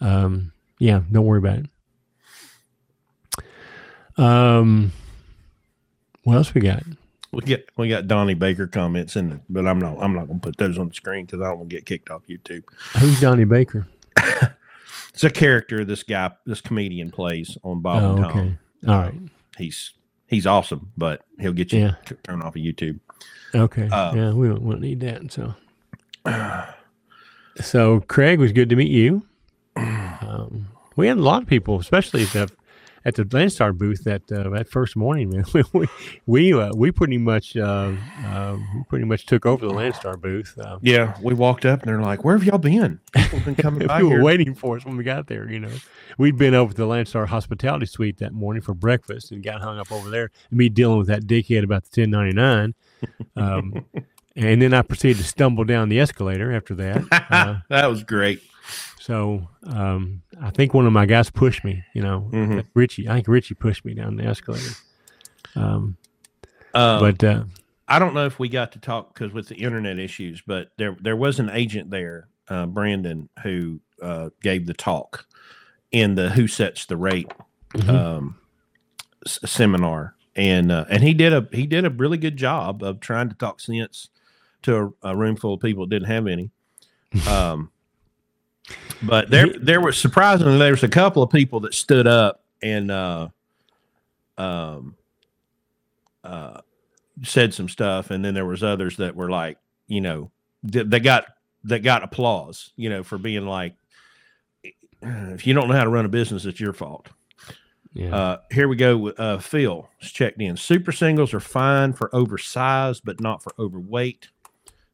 um, 0.00 0.52
yeah, 0.78 1.02
don't 1.10 1.24
worry 1.24 1.38
about 1.38 1.58
it. 1.60 1.66
Um, 4.16 4.92
what 6.24 6.36
else 6.36 6.52
we 6.54 6.60
got? 6.60 6.82
We 7.32 7.42
get 7.42 7.68
we 7.76 7.88
got 7.88 8.08
Donnie 8.08 8.34
Baker 8.34 8.66
comments 8.66 9.14
in 9.16 9.32
it, 9.32 9.40
but 9.48 9.66
I'm 9.66 9.78
not 9.78 9.96
I'm 10.00 10.14
not 10.14 10.26
gonna 10.26 10.40
put 10.40 10.56
those 10.56 10.78
on 10.78 10.88
the 10.88 10.94
screen 10.94 11.26
because 11.26 11.40
I 11.40 11.44
don't 11.44 11.58
want 11.58 11.70
to 11.70 11.76
get 11.76 11.86
kicked 11.86 12.10
off 12.10 12.22
YouTube. 12.28 12.64
Who's 12.98 13.20
Donnie 13.20 13.44
Baker? 13.44 13.86
It's 15.12 15.24
a 15.24 15.28
character 15.30 15.84
this 15.84 16.02
guy 16.04 16.30
this 16.46 16.60
comedian 16.62 17.10
plays 17.10 17.58
on 17.62 17.80
Bob 17.82 18.02
Oh, 18.02 18.14
and 18.16 18.24
Tom. 18.24 18.30
okay. 18.30 18.56
All 18.88 18.98
right. 19.00 19.14
He's 19.58 19.92
he's 20.28 20.46
awesome, 20.46 20.92
but 20.96 21.24
he'll 21.38 21.52
get 21.52 21.72
you 21.72 21.80
Yeah. 21.80 21.94
t- 22.06 22.14
thrown 22.24 22.40
off 22.40 22.56
of 22.56 22.62
YouTube. 22.62 23.00
Okay. 23.54 23.88
Uh, 23.90 24.14
yeah, 24.14 24.32
we 24.32 24.48
don't, 24.48 24.62
we 24.62 24.72
don't 24.72 24.80
need 24.80 25.00
that. 25.00 25.32
So, 25.32 25.54
so 27.60 28.00
Craig 28.00 28.38
was 28.38 28.52
good 28.52 28.68
to 28.70 28.76
meet 28.76 28.90
you. 28.90 29.22
Um, 30.22 30.68
we 30.96 31.08
had 31.08 31.16
a 31.16 31.22
lot 31.22 31.42
of 31.42 31.48
people, 31.48 31.80
especially 31.80 32.22
at 32.22 32.28
the 32.32 32.50
at 33.04 33.14
the 33.14 33.24
Landstar 33.24 33.76
booth 33.76 34.04
that 34.04 34.30
uh, 34.30 34.48
that 34.50 34.68
first 34.68 34.94
morning. 34.94 35.30
Man, 35.30 35.44
we 35.54 35.64
we 35.72 35.86
we, 36.26 36.52
uh, 36.52 36.70
we 36.74 36.92
pretty 36.92 37.18
much 37.18 37.56
uh, 37.56 37.92
uh, 38.26 38.58
pretty 38.88 39.06
much 39.06 39.26
took 39.26 39.46
over 39.46 39.66
the 39.66 39.72
Landstar 39.72 40.20
booth. 40.20 40.56
Uh, 40.58 40.78
Yeah, 40.82 41.16
we 41.22 41.34
walked 41.34 41.64
up 41.64 41.82
and 41.82 41.88
they're 41.88 42.02
like, 42.02 42.22
"Where 42.22 42.36
have 42.36 42.46
y'all 42.46 42.58
been? 42.58 43.00
People 43.14 43.40
been 43.40 43.56
coming 43.56 43.86
by 43.88 44.02
we 44.02 44.08
were 44.08 44.16
here." 44.16 44.22
waiting 44.22 44.54
for 44.54 44.76
us 44.76 44.84
when 44.84 44.96
we 44.96 45.02
got 45.04 45.26
there. 45.26 45.50
You 45.50 45.60
know, 45.60 45.72
we'd 46.18 46.36
been 46.36 46.54
over 46.54 46.72
to 46.72 46.76
the 46.76 46.86
Landstar 46.86 47.26
Hospitality 47.26 47.86
Suite 47.86 48.18
that 48.18 48.32
morning 48.32 48.62
for 48.62 48.74
breakfast 48.74 49.32
and 49.32 49.42
got 49.42 49.62
hung 49.62 49.78
up 49.78 49.90
over 49.90 50.10
there. 50.10 50.30
And 50.50 50.58
me 50.58 50.68
dealing 50.68 50.98
with 50.98 51.08
that 51.08 51.24
dickhead 51.24 51.64
about 51.64 51.84
the 51.84 51.90
ten 51.90 52.10
ninety 52.10 52.34
nine, 52.34 52.74
um, 53.36 53.84
and 54.36 54.60
then 54.62 54.74
I 54.74 54.82
proceeded 54.82 55.18
to 55.18 55.24
stumble 55.24 55.64
down 55.64 55.88
the 55.88 55.98
escalator 56.00 56.52
after 56.52 56.74
that. 56.76 57.02
Uh, 57.30 57.58
that 57.68 57.86
was 57.88 58.02
great. 58.04 58.42
so 58.98 59.48
um, 59.64 60.22
I 60.40 60.50
think 60.50 60.74
one 60.74 60.86
of 60.86 60.92
my 60.92 61.06
guys 61.06 61.30
pushed 61.30 61.64
me. 61.64 61.84
You 61.94 62.02
know, 62.02 62.28
Mhm. 62.32 62.66
Richie. 62.74 63.08
I 63.08 63.14
think 63.14 63.28
Richie 63.28 63.54
pushed 63.54 63.84
me 63.84 63.94
down 63.94 64.16
the 64.16 64.24
escalator. 64.24 64.70
Um, 65.56 65.96
Um, 66.74 67.00
but 67.00 67.24
uh, 67.24 67.44
I 67.88 67.98
don't 67.98 68.14
know 68.14 68.26
if 68.26 68.38
we 68.38 68.48
got 68.48 68.72
to 68.72 68.78
talk 68.78 69.14
because 69.14 69.32
with 69.32 69.48
the 69.48 69.56
internet 69.56 69.98
issues, 69.98 70.42
but 70.46 70.70
there 70.78 70.96
there 71.00 71.16
was 71.16 71.40
an 71.40 71.50
agent 71.50 71.90
there, 71.90 72.28
uh, 72.48 72.66
Brandon, 72.66 73.28
who 73.42 73.80
uh, 74.02 74.30
gave 74.42 74.66
the 74.66 74.74
talk 74.74 75.26
in 75.92 76.14
the 76.14 76.30
"Who 76.30 76.46
Sets 76.46 76.86
the 76.86 76.96
Rate" 76.96 77.30
mhm. 77.74 77.88
um, 77.88 78.38
s- 79.26 79.38
seminar, 79.44 80.14
and 80.40 80.72
uh, 80.72 80.86
and 80.88 81.02
he 81.02 81.12
did 81.12 81.34
a 81.34 81.46
he 81.52 81.66
did 81.66 81.84
a 81.84 81.90
really 81.90 82.16
good 82.16 82.38
job 82.38 82.82
of 82.82 82.98
trying 83.00 83.28
to 83.28 83.34
talk 83.34 83.60
sense 83.60 84.08
to 84.62 84.94
a, 85.02 85.10
a 85.10 85.16
room 85.16 85.36
full 85.36 85.54
of 85.54 85.60
people 85.60 85.84
that 85.84 85.90
didn't 85.90 86.08
have 86.08 86.26
any. 86.26 86.50
Um, 87.28 87.70
but 89.02 89.28
there 89.30 89.52
there 89.60 89.82
was 89.82 89.98
surprisingly 89.98 90.56
there 90.56 90.70
was 90.70 90.82
a 90.82 90.88
couple 90.88 91.22
of 91.22 91.30
people 91.30 91.60
that 91.60 91.74
stood 91.74 92.06
up 92.06 92.42
and 92.62 92.90
uh, 92.90 93.28
um, 94.38 94.96
uh, 96.24 96.62
said 97.22 97.52
some 97.52 97.68
stuff, 97.68 98.10
and 98.10 98.24
then 98.24 98.32
there 98.32 98.46
was 98.46 98.62
others 98.62 98.96
that 98.96 99.14
were 99.14 99.28
like, 99.28 99.58
you 99.88 100.00
know, 100.00 100.30
they 100.62 101.00
got 101.00 101.26
that 101.64 101.80
got 101.80 102.02
applause, 102.02 102.72
you 102.76 102.88
know, 102.88 103.02
for 103.02 103.18
being 103.18 103.44
like, 103.44 103.74
if 105.02 105.46
you 105.46 105.52
don't 105.52 105.68
know 105.68 105.74
how 105.74 105.84
to 105.84 105.90
run 105.90 106.06
a 106.06 106.08
business, 106.08 106.46
it's 106.46 106.60
your 106.60 106.72
fault. 106.72 107.10
Yeah. 107.92 108.14
Uh, 108.14 108.36
here 108.52 108.68
we 108.68 108.76
go. 108.76 109.08
Uh, 109.10 109.38
Phil 109.38 109.88
checked 110.00 110.40
in. 110.40 110.56
Super 110.56 110.92
singles 110.92 111.34
are 111.34 111.40
fine 111.40 111.92
for 111.92 112.14
oversized, 112.14 113.02
but 113.04 113.20
not 113.20 113.42
for 113.42 113.52
overweight. 113.58 114.28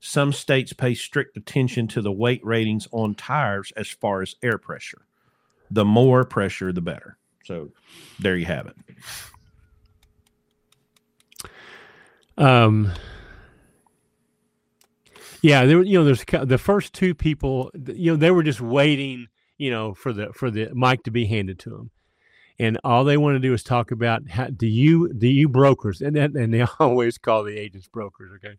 Some 0.00 0.32
states 0.32 0.72
pay 0.72 0.94
strict 0.94 1.36
attention 1.36 1.88
to 1.88 2.00
the 2.00 2.12
weight 2.12 2.40
ratings 2.44 2.88
on 2.92 3.14
tires 3.14 3.72
as 3.76 3.88
far 3.88 4.22
as 4.22 4.36
air 4.42 4.58
pressure. 4.58 5.02
The 5.70 5.84
more 5.84 6.24
pressure, 6.24 6.72
the 6.72 6.80
better. 6.80 7.18
So 7.44 7.70
there 8.18 8.36
you 8.36 8.46
have 8.46 8.66
it. 8.66 8.76
Um, 12.38 12.92
yeah, 15.42 15.64
there, 15.64 15.82
you 15.82 15.98
know, 15.98 16.04
there's 16.04 16.24
the 16.24 16.58
first 16.58 16.92
two 16.92 17.14
people, 17.14 17.70
you 17.86 18.12
know, 18.12 18.16
they 18.16 18.30
were 18.30 18.42
just 18.42 18.60
waiting, 18.60 19.28
you 19.58 19.70
know, 19.70 19.94
for 19.94 20.12
the 20.12 20.32
for 20.32 20.50
the 20.50 20.70
mic 20.74 21.04
to 21.04 21.10
be 21.10 21.26
handed 21.26 21.58
to 21.60 21.70
them, 21.70 21.90
and 22.58 22.78
all 22.84 23.04
they 23.04 23.16
want 23.16 23.34
to 23.36 23.40
do 23.40 23.52
is 23.52 23.62
talk 23.62 23.90
about 23.90 24.28
how 24.30 24.46
do 24.48 24.66
you 24.66 25.12
do 25.12 25.26
you 25.28 25.48
brokers, 25.48 26.00
and 26.00 26.16
and 26.16 26.52
they 26.54 26.62
always 26.80 27.18
call 27.18 27.44
the 27.44 27.56
agents 27.58 27.88
brokers, 27.88 28.32
okay? 28.36 28.56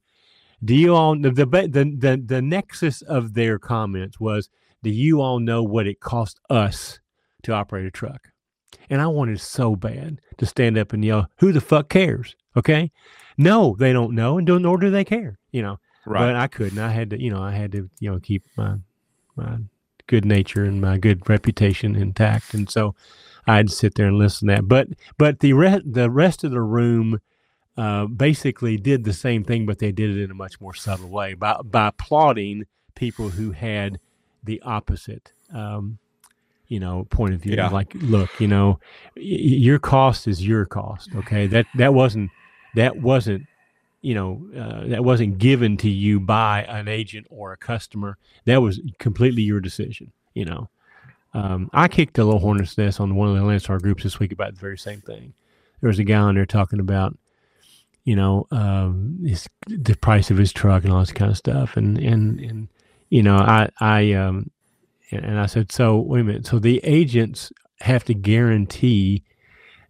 Do 0.63 0.75
you 0.75 0.95
all 0.95 1.15
the 1.19 1.31
the 1.31 1.45
the 1.45 1.95
the, 1.97 2.23
the 2.25 2.41
nexus 2.41 3.01
of 3.01 3.33
their 3.33 3.59
comments 3.59 4.19
was, 4.19 4.49
do 4.83 4.89
you 4.89 5.21
all 5.21 5.39
know 5.39 5.63
what 5.63 5.87
it 5.87 5.99
cost 5.99 6.39
us 6.49 6.99
to 7.43 7.53
operate 7.53 7.85
a 7.85 7.91
truck? 7.91 8.29
And 8.89 9.01
I 9.01 9.07
wanted 9.07 9.39
so 9.39 9.75
bad 9.75 10.21
to 10.37 10.45
stand 10.45 10.77
up 10.77 10.93
and 10.93 11.03
yell, 11.03 11.29
"Who 11.37 11.51
the 11.51 11.61
fuck 11.61 11.89
cares?" 11.89 12.35
Okay, 12.55 12.91
no, 13.37 13.75
they 13.77 13.93
don't 13.93 14.15
know, 14.15 14.37
and 14.37 14.47
don't 14.47 14.61
nor 14.63 14.77
do 14.77 14.89
they 14.89 15.03
care. 15.03 15.37
You 15.51 15.61
know, 15.61 15.79
Right. 16.05 16.25
but 16.27 16.35
I 16.35 16.47
couldn't. 16.47 16.79
I 16.79 16.89
had 16.91 17.09
to, 17.11 17.21
you 17.21 17.29
know, 17.29 17.41
I 17.41 17.51
had 17.51 17.71
to, 17.73 17.89
you 17.99 18.11
know, 18.11 18.19
keep 18.19 18.43
my 18.55 18.75
my 19.35 19.57
good 20.07 20.25
nature 20.25 20.63
and 20.63 20.79
my 20.81 20.97
good 20.97 21.27
reputation 21.29 21.95
intact, 21.95 22.53
and 22.53 22.69
so 22.69 22.95
I 23.47 23.57
had 23.57 23.71
sit 23.71 23.95
there 23.95 24.07
and 24.07 24.17
listen 24.17 24.47
to 24.47 24.55
that. 24.55 24.67
But 24.67 24.89
but 25.17 25.39
the 25.39 25.53
rest 25.53 25.83
the 25.91 26.09
rest 26.09 26.43
of 26.43 26.51
the 26.51 26.61
room 26.61 27.21
uh, 27.77 28.05
basically 28.05 28.77
did 28.77 29.03
the 29.03 29.13
same 29.13 29.43
thing, 29.43 29.65
but 29.65 29.79
they 29.79 29.91
did 29.91 30.15
it 30.15 30.23
in 30.23 30.31
a 30.31 30.35
much 30.35 30.59
more 30.59 30.73
subtle 30.73 31.09
way 31.09 31.33
by 31.33 31.57
by 31.63 31.87
applauding 31.87 32.65
people 32.95 33.29
who 33.29 33.51
had 33.51 33.99
the 34.43 34.61
opposite. 34.61 35.31
Um, 35.53 35.99
you 36.67 36.81
know, 36.81 37.05
point 37.09 37.33
of 37.33 37.41
view. 37.41 37.55
Yeah. 37.55 37.69
Like, 37.69 37.93
look, 37.95 38.41
you 38.41 38.47
know, 38.49 38.79
y- 39.15 39.23
your 39.23 39.79
cost 39.79 40.27
is 40.27 40.45
your 40.45 40.65
cost. 40.65 41.09
Okay, 41.15 41.47
that 41.47 41.65
that 41.75 41.93
wasn't 41.93 42.29
that 42.75 42.97
wasn't 42.97 43.45
you 44.01 44.13
know 44.13 44.47
uh, 44.55 44.87
that 44.87 45.03
wasn't 45.03 45.37
given 45.37 45.77
to 45.77 45.89
you 45.89 46.19
by 46.19 46.63
an 46.63 46.87
agent 46.87 47.27
or 47.29 47.51
a 47.51 47.57
customer 47.57 48.17
that 48.45 48.61
was 48.61 48.79
completely 48.99 49.41
your 49.41 49.59
decision 49.59 50.11
you 50.33 50.45
know 50.45 50.69
um, 51.37 51.69
i 51.73 51.87
kicked 51.87 52.17
a 52.17 52.23
little 52.25 52.39
hornet's 52.39 52.77
nest 52.77 52.99
on 52.99 53.15
one 53.15 53.29
of 53.29 53.35
the 53.35 53.41
landstar 53.41 53.81
groups 53.81 54.03
this 54.03 54.19
week 54.19 54.31
about 54.31 54.53
the 54.53 54.59
very 54.59 54.77
same 54.77 55.01
thing 55.01 55.33
there 55.81 55.87
was 55.89 55.99
a 55.99 56.03
guy 56.03 56.15
on 56.17 56.35
there 56.35 56.45
talking 56.45 56.79
about 56.79 57.17
you 58.03 58.15
know 58.15 58.47
um, 58.51 59.19
his, 59.25 59.47
the 59.67 59.95
price 59.95 60.31
of 60.31 60.37
his 60.37 60.51
truck 60.53 60.83
and 60.83 60.93
all 60.93 60.99
this 61.01 61.11
kind 61.11 61.31
of 61.31 61.37
stuff 61.37 61.77
and 61.77 61.97
and 61.97 62.39
and 62.39 62.67
you 63.09 63.21
know 63.23 63.37
i 63.37 63.69
i 63.79 64.13
um 64.13 64.49
and, 65.11 65.23
and 65.25 65.39
i 65.39 65.45
said 65.45 65.71
so 65.71 65.97
wait 65.97 66.21
a 66.21 66.23
minute 66.23 66.45
so 66.47 66.59
the 66.59 66.79
agents 66.83 67.51
have 67.81 68.03
to 68.03 68.13
guarantee 68.13 69.23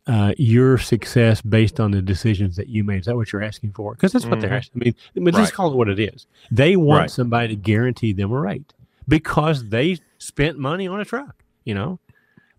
uh, 0.07 0.33
your 0.37 0.77
success 0.77 1.41
based 1.41 1.79
on 1.81 1.91
the 1.91 2.01
decisions 2.01 2.55
that 2.55 2.69
you 2.69 2.81
made. 2.81 3.01
Is 3.01 3.05
that 3.07 3.17
what 3.17 3.33
you're 3.33 3.43
asking 3.43 3.73
for? 3.73 3.93
Because 3.93 4.13
that's 4.13 4.25
what 4.25 4.39
they're 4.39 4.49
Mhm. 4.51 4.57
asking. 4.57 4.81
I 4.81 4.85
mean, 4.85 4.95
I 5.15 5.19
mean 5.19 5.33
let's 5.33 5.37
Right. 5.49 5.53
call 5.53 5.71
it 5.73 5.75
what 5.75 5.89
it 5.89 5.99
is. 5.99 6.27
They 6.49 6.77
want 6.77 6.99
Right. 7.01 7.11
somebody 7.11 7.49
to 7.49 7.55
guarantee 7.57 8.13
them 8.13 8.31
a 8.31 8.39
rate 8.39 8.73
because 9.05 9.67
they 9.67 9.97
spent 10.27 10.59
money 10.59 10.87
on 10.87 10.99
a 10.99 11.05
truck. 11.05 11.43
You 11.63 11.73
know, 11.73 11.99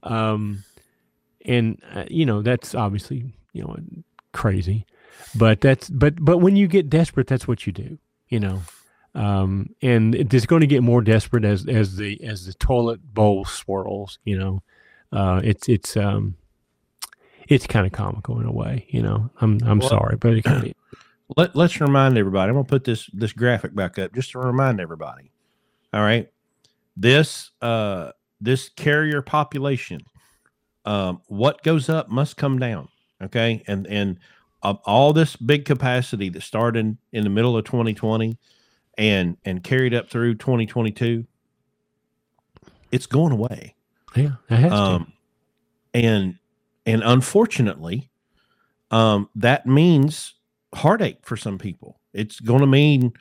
um, 0.02 0.64
and 1.44 1.80
uh, 1.94 2.04
you 2.10 2.26
know 2.26 2.42
that's 2.42 2.74
obviously 2.74 3.32
you 3.52 3.62
know 3.62 3.76
crazy, 4.32 4.84
but 5.34 5.60
that's 5.60 5.88
but 5.88 6.22
but 6.22 6.38
when 6.38 6.56
you 6.56 6.66
get 6.66 6.90
desperate, 6.90 7.26
that's 7.26 7.46
what 7.48 7.66
you 7.66 7.72
do. 7.72 7.98
You 8.28 8.40
know. 8.40 8.62
Um, 9.14 9.70
and 9.82 10.14
it 10.14 10.32
is 10.34 10.44
going 10.46 10.60
to 10.60 10.66
get 10.66 10.82
more 10.82 11.00
desperate 11.00 11.44
as 11.44 11.66
as 11.66 11.96
the 11.96 12.22
as 12.22 12.44
the 12.46 12.52
toilet 12.54 13.00
bowl 13.14 13.44
swirls. 13.46 14.18
You 14.24 14.38
know, 14.38 14.62
uh, 15.12 15.40
it's 15.42 15.68
it's 15.68 15.96
um, 15.96 16.36
it's 17.48 17.66
kind 17.66 17.86
of 17.86 17.92
comical 17.92 18.38
in 18.40 18.46
a 18.46 18.52
way, 18.52 18.86
you 18.90 19.02
know. 19.02 19.30
I'm 19.40 19.58
I'm 19.64 19.78
Well- 19.78 19.88
sorry, 19.88 20.16
but 20.16 20.34
it 20.34 20.42
kind 20.42 20.66
of 20.68 20.72
Let, 21.36 21.54
let's 21.54 21.78
remind 21.80 22.16
everybody. 22.16 22.48
I'm 22.48 22.54
going 22.54 22.64
to 22.64 22.68
put 22.70 22.84
this 22.84 23.10
this 23.12 23.32
graphic 23.32 23.74
back 23.74 23.98
up 23.98 24.14
just 24.14 24.30
to 24.32 24.38
remind 24.38 24.80
everybody. 24.80 25.30
All 25.92 26.00
right. 26.02 26.28
This 27.00 27.50
uh 27.62 28.12
this 28.40 28.68
carrier 28.68 29.22
population 29.22 30.00
um 30.84 31.20
what 31.26 31.62
goes 31.62 31.88
up 31.88 32.08
must 32.08 32.36
come 32.36 32.58
down. 32.58 32.88
Okay? 33.22 33.62
And 33.66 33.86
and 33.86 34.18
of 34.62 34.80
all 34.84 35.12
this 35.12 35.36
big 35.36 35.64
capacity 35.64 36.28
that 36.30 36.42
started 36.42 36.96
in 37.12 37.24
the 37.24 37.30
middle 37.30 37.56
of 37.56 37.64
2020 37.64 38.36
and 38.96 39.36
and 39.44 39.62
carried 39.62 39.94
up 39.94 40.10
through 40.10 40.34
2022 40.34 41.24
it's 42.90 43.06
going 43.06 43.32
away. 43.32 43.74
yeah, 44.16 44.32
it 44.50 44.56
has 44.56 44.72
Um, 44.72 45.12
and 45.94 46.38
and 46.86 47.02
unfortunately, 47.04 48.10
um, 48.90 49.28
that 49.34 49.66
means 49.66 50.34
heartache 50.74 51.18
for 51.22 51.36
some 51.36 51.58
people. 51.58 52.00
It's 52.12 52.40
going 52.40 52.60
to 52.60 52.66
mean 52.66 53.12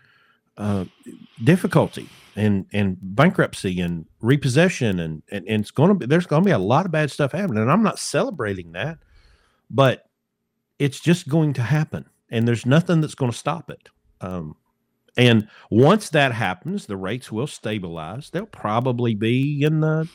uh, 0.57 0.85
difficulty 1.43 2.09
and 2.37 2.67
and 2.71 2.97
bankruptcy 3.01 3.81
and 3.81 4.05
repossession 4.21 4.99
and 4.99 5.23
and, 5.31 5.45
and 5.47 5.61
it's 5.61 5.71
going 5.71 5.89
to 5.89 5.95
be 5.95 6.05
there's 6.05 6.27
going 6.27 6.43
to 6.43 6.47
be 6.47 6.53
a 6.53 6.59
lot 6.59 6.85
of 6.85 6.91
bad 6.91 7.11
stuff 7.11 7.33
happening. 7.33 7.63
And 7.63 7.71
I'm 7.71 7.83
not 7.83 7.99
celebrating 7.99 8.71
that, 8.73 8.99
but 9.69 10.03
it's 10.79 10.99
just 10.99 11.27
going 11.27 11.53
to 11.53 11.63
happen, 11.63 12.05
and 12.29 12.47
there's 12.47 12.65
nothing 12.65 13.01
that's 13.01 13.15
going 13.15 13.31
to 13.31 13.37
stop 13.37 13.69
it. 13.69 13.89
Um, 14.21 14.55
and 15.17 15.47
once 15.71 16.09
that 16.09 16.31
happens, 16.31 16.85
the 16.85 16.95
rates 16.95 17.31
will 17.31 17.47
stabilize. 17.47 18.29
They'll 18.29 18.45
probably 18.45 19.15
be 19.15 19.63
in 19.63 19.81
the 19.81 20.07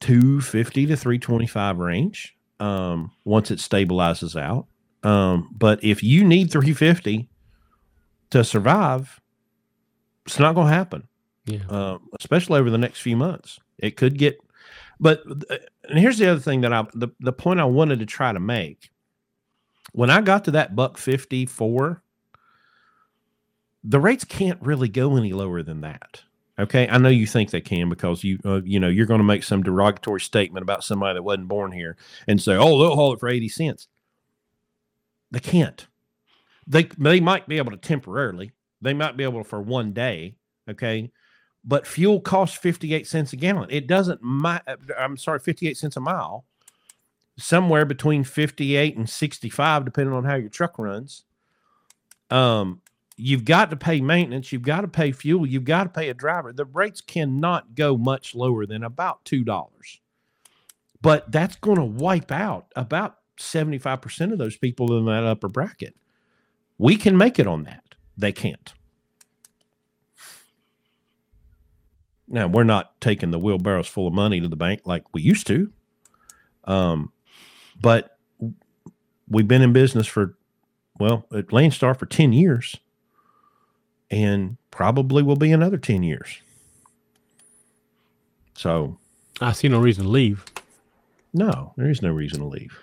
250 0.00 0.86
to 0.86 0.96
325 0.96 1.78
range 1.78 2.36
um, 2.60 3.10
once 3.24 3.50
it 3.50 3.58
stabilizes 3.58 4.40
out. 4.40 4.66
Um, 5.02 5.50
but 5.52 5.82
if 5.82 6.02
you 6.04 6.22
need 6.22 6.52
350 6.52 7.28
to 8.30 8.44
survive, 8.44 9.20
it's 10.26 10.38
not 10.38 10.54
going 10.54 10.68
to 10.68 10.74
happen. 10.74 11.08
Yeah. 11.44 11.60
Uh, 11.68 11.98
especially 12.20 12.60
over 12.60 12.70
the 12.70 12.78
next 12.78 13.00
few 13.00 13.16
months. 13.16 13.58
It 13.78 13.96
could 13.96 14.16
get, 14.16 14.38
but 15.00 15.22
uh, 15.50 15.56
and 15.88 15.98
here's 15.98 16.18
the 16.18 16.30
other 16.30 16.40
thing 16.40 16.60
that 16.60 16.72
I 16.72 16.86
the, 16.94 17.08
the 17.20 17.32
point 17.32 17.60
I 17.60 17.64
wanted 17.64 17.98
to 17.98 18.06
try 18.06 18.32
to 18.32 18.40
make. 18.40 18.90
When 19.92 20.08
I 20.08 20.20
got 20.20 20.44
to 20.44 20.52
that 20.52 20.76
buck 20.76 20.96
54, 20.96 22.02
the 23.84 24.00
rates 24.00 24.24
can't 24.24 24.62
really 24.62 24.88
go 24.88 25.16
any 25.16 25.32
lower 25.32 25.62
than 25.62 25.80
that. 25.80 26.22
Okay, 26.58 26.88
I 26.88 26.98
know 26.98 27.08
you 27.08 27.26
think 27.26 27.50
they 27.50 27.60
can 27.60 27.88
because 27.88 28.22
you 28.22 28.38
uh, 28.44 28.60
you 28.62 28.78
know 28.78 28.88
you're 28.88 29.06
going 29.06 29.18
to 29.18 29.24
make 29.24 29.42
some 29.42 29.62
derogatory 29.62 30.20
statement 30.20 30.62
about 30.62 30.84
somebody 30.84 31.14
that 31.14 31.22
wasn't 31.22 31.48
born 31.48 31.72
here 31.72 31.96
and 32.28 32.40
say, 32.40 32.54
"Oh, 32.54 32.78
they'll 32.78 32.94
haul 32.94 33.14
it 33.14 33.20
for 33.20 33.28
80 33.28 33.48
cents." 33.48 33.88
They 35.30 35.40
can't. 35.40 35.86
They 36.66 36.84
they 36.98 37.20
might 37.20 37.48
be 37.48 37.58
able 37.58 37.72
to 37.72 37.78
temporarily. 37.78 38.52
They 38.82 38.94
might 38.94 39.16
be 39.16 39.24
able 39.24 39.42
to 39.42 39.48
for 39.48 39.62
one 39.62 39.92
day, 39.92 40.34
okay? 40.68 41.10
But 41.64 41.86
fuel 41.86 42.20
costs 42.20 42.58
58 42.58 43.06
cents 43.06 43.32
a 43.32 43.36
gallon. 43.36 43.68
It 43.70 43.86
doesn't 43.86 44.22
mi- 44.22 44.58
I'm 44.98 45.16
sorry, 45.16 45.38
58 45.38 45.76
cents 45.76 45.96
a 45.96 46.00
mile. 46.00 46.44
Somewhere 47.38 47.86
between 47.86 48.24
58 48.24 48.96
and 48.96 49.08
65 49.08 49.84
depending 49.84 50.14
on 50.14 50.24
how 50.24 50.34
your 50.34 50.50
truck 50.50 50.78
runs. 50.78 51.24
Um 52.30 52.82
you've 53.16 53.44
got 53.44 53.70
to 53.70 53.76
pay 53.76 54.00
maintenance, 54.00 54.52
you've 54.52 54.62
got 54.62 54.80
to 54.80 54.88
pay 54.88 55.12
fuel, 55.12 55.46
you've 55.46 55.64
got 55.64 55.84
to 55.84 55.90
pay 55.90 56.08
a 56.08 56.14
driver. 56.14 56.52
The 56.52 56.64
rates 56.64 57.00
cannot 57.00 57.74
go 57.74 57.96
much 57.96 58.34
lower 58.34 58.66
than 58.66 58.82
about 58.82 59.24
$2. 59.24 59.44
But 61.02 61.30
that's 61.30 61.56
going 61.56 61.76
to 61.78 61.84
wipe 61.84 62.32
out 62.32 62.72
about 62.76 63.18
75% 63.38 64.32
of 64.32 64.38
those 64.38 64.56
people 64.56 64.96
in 64.98 65.04
that 65.06 65.24
upper 65.24 65.48
bracket. 65.48 65.94
We 66.78 66.96
can 66.96 67.16
make 67.16 67.38
it 67.38 67.46
on 67.46 67.64
that. 67.64 67.91
They 68.16 68.32
can't. 68.32 68.72
Now, 72.28 72.46
we're 72.46 72.64
not 72.64 72.98
taking 73.00 73.30
the 73.30 73.38
wheelbarrows 73.38 73.88
full 73.88 74.06
of 74.06 74.14
money 74.14 74.40
to 74.40 74.48
the 74.48 74.56
bank 74.56 74.82
like 74.84 75.04
we 75.12 75.20
used 75.20 75.46
to. 75.48 75.70
Um, 76.64 77.12
but 77.80 78.16
we've 79.28 79.48
been 79.48 79.62
in 79.62 79.72
business 79.72 80.06
for, 80.06 80.36
well, 80.98 81.26
at 81.32 81.48
Landstar 81.48 81.96
for 81.96 82.06
10 82.06 82.32
years 82.32 82.76
and 84.10 84.56
probably 84.70 85.22
will 85.22 85.36
be 85.36 85.52
another 85.52 85.78
10 85.78 86.02
years. 86.02 86.40
So 88.54 88.98
I 89.40 89.52
see 89.52 89.68
no 89.68 89.80
reason 89.80 90.04
to 90.04 90.10
leave. 90.10 90.44
No, 91.34 91.72
there 91.76 91.90
is 91.90 92.02
no 92.02 92.12
reason 92.12 92.40
to 92.40 92.46
leave. 92.46 92.78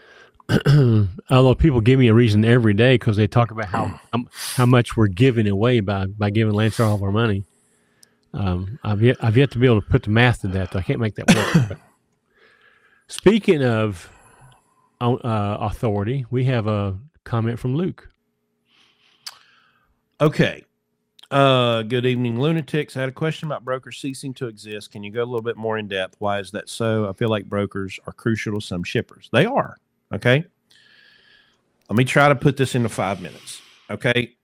Although 1.30 1.56
people 1.56 1.82
give 1.82 2.00
me 2.00 2.08
a 2.08 2.14
reason 2.14 2.44
every 2.44 2.74
day 2.74 2.96
because 2.96 3.18
they 3.18 3.28
talk 3.28 3.52
about 3.52 3.66
how 3.66 4.00
um, 4.14 4.28
how 4.56 4.66
much 4.66 4.98
we're 4.98 5.08
giving 5.08 5.48
away 5.48 5.80
by 5.80 6.08
by 6.08 6.30
giving 6.30 6.54
Landstar 6.54 6.88
all 6.88 6.96
of 6.96 7.04
our 7.04 7.12
money. 7.12 7.44
Um, 8.34 8.80
I've 8.84 9.02
yet 9.02 9.18
I've 9.22 9.38
yet 9.38 9.52
to 9.52 9.60
be 9.60 9.68
able 9.68 9.82
to 9.82 9.88
put 9.88 10.04
the 10.04 10.10
math 10.10 10.42
to 10.42 10.48
that. 10.50 10.74
So 10.74 10.80
I 10.80 10.82
can't 10.82 11.00
make 11.00 11.16
that 11.16 11.34
work. 11.34 11.68
But 11.70 11.78
speaking 13.08 13.64
of 13.64 14.10
uh, 15.02 15.18
authority, 15.24 16.26
we 16.30 16.46
have 16.46 16.68
a 16.68 16.98
comment 17.24 17.60
from 17.60 17.76
Luke. 17.76 18.10
Okay. 20.22 20.64
Uh, 21.32 21.84
good 21.84 22.08
evening, 22.08 22.40
lunatics. 22.40 22.98
I 22.98 23.02
had 23.02 23.10
a 23.10 23.14
question 23.14 23.48
about 23.48 23.64
brokers 23.64 23.98
ceasing 23.98 24.34
to 24.36 24.48
exist. 24.48 24.92
Can 24.92 25.04
you 25.04 25.12
go 25.12 25.22
a 25.22 25.26
little 25.26 25.44
bit 25.44 25.58
more 25.58 25.78
in 25.78 25.88
depth? 25.88 26.16
Why 26.18 26.40
is 26.40 26.50
that 26.52 26.68
so? 26.70 27.08
I 27.08 27.14
feel 27.14 27.30
like 27.30 27.46
brokers 27.46 28.00
are 28.08 28.14
crucial 28.14 28.60
to 28.60 28.66
some 28.66 28.84
shippers. 28.84 29.30
They 29.32 29.46
are. 29.46 29.78
Okay. 30.14 30.44
Let 31.90 31.98
me 31.98 32.06
try 32.06 32.30
to 32.30 32.36
put 32.36 32.58
this 32.58 32.76
into 32.76 32.90
five 32.90 33.22
minutes. 33.22 33.62
Okay. 33.90 34.36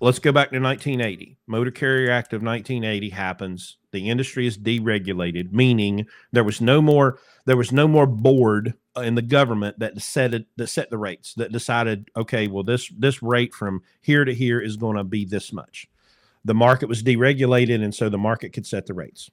Let's 0.00 0.20
go 0.20 0.30
back 0.30 0.50
to 0.50 0.60
1980. 0.60 1.38
Motor 1.48 1.72
Carrier 1.72 2.10
Act 2.10 2.32
of 2.32 2.42
1980 2.42 3.10
happens. 3.10 3.78
The 3.90 4.08
industry 4.08 4.46
is 4.46 4.56
deregulated, 4.56 5.52
meaning 5.52 6.06
there 6.30 6.44
was 6.44 6.60
no 6.60 6.80
more 6.80 7.18
there 7.46 7.56
was 7.56 7.72
no 7.72 7.88
more 7.88 8.06
board 8.06 8.74
in 8.96 9.14
the 9.14 9.22
government 9.22 9.78
that 9.78 10.00
set 10.00 10.34
it, 10.34 10.46
that 10.56 10.68
set 10.68 10.90
the 10.90 10.98
rates 10.98 11.34
that 11.34 11.50
decided 11.50 12.10
okay, 12.16 12.46
well 12.46 12.62
this 12.62 12.92
this 12.96 13.22
rate 13.22 13.54
from 13.54 13.82
here 14.00 14.24
to 14.24 14.34
here 14.34 14.60
is 14.60 14.76
going 14.76 14.96
to 14.96 15.04
be 15.04 15.24
this 15.24 15.52
much 15.52 15.88
the 16.44 16.54
market 16.54 16.88
was 16.88 17.02
deregulated 17.02 17.82
and 17.82 17.94
so 17.94 18.08
the 18.08 18.18
market 18.18 18.52
could 18.52 18.66
set 18.66 18.86
the 18.86 18.94
rates 18.94 19.30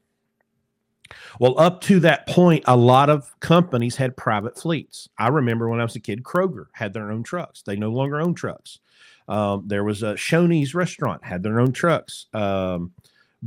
well 1.39 1.59
up 1.59 1.81
to 1.81 1.99
that 1.99 2.27
point 2.27 2.63
a 2.67 2.75
lot 2.75 3.09
of 3.09 3.33
companies 3.39 3.95
had 3.95 4.17
private 4.17 4.57
fleets. 4.57 5.09
I 5.17 5.27
remember 5.27 5.69
when 5.69 5.79
i 5.79 5.83
was 5.83 5.95
a 5.95 5.99
kid 5.99 6.23
kroger 6.23 6.65
had 6.73 6.93
their 6.93 7.11
own 7.11 7.23
trucks. 7.23 7.61
They 7.61 7.75
no 7.75 7.89
longer 7.89 8.19
own 8.19 8.33
trucks. 8.33 8.79
Um, 9.27 9.63
there 9.67 9.83
was 9.83 10.03
a 10.03 10.13
shoney's 10.13 10.75
restaurant 10.75 11.23
had 11.23 11.43
their 11.43 11.59
own 11.59 11.71
trucks. 11.71 12.27
Um, 12.33 12.93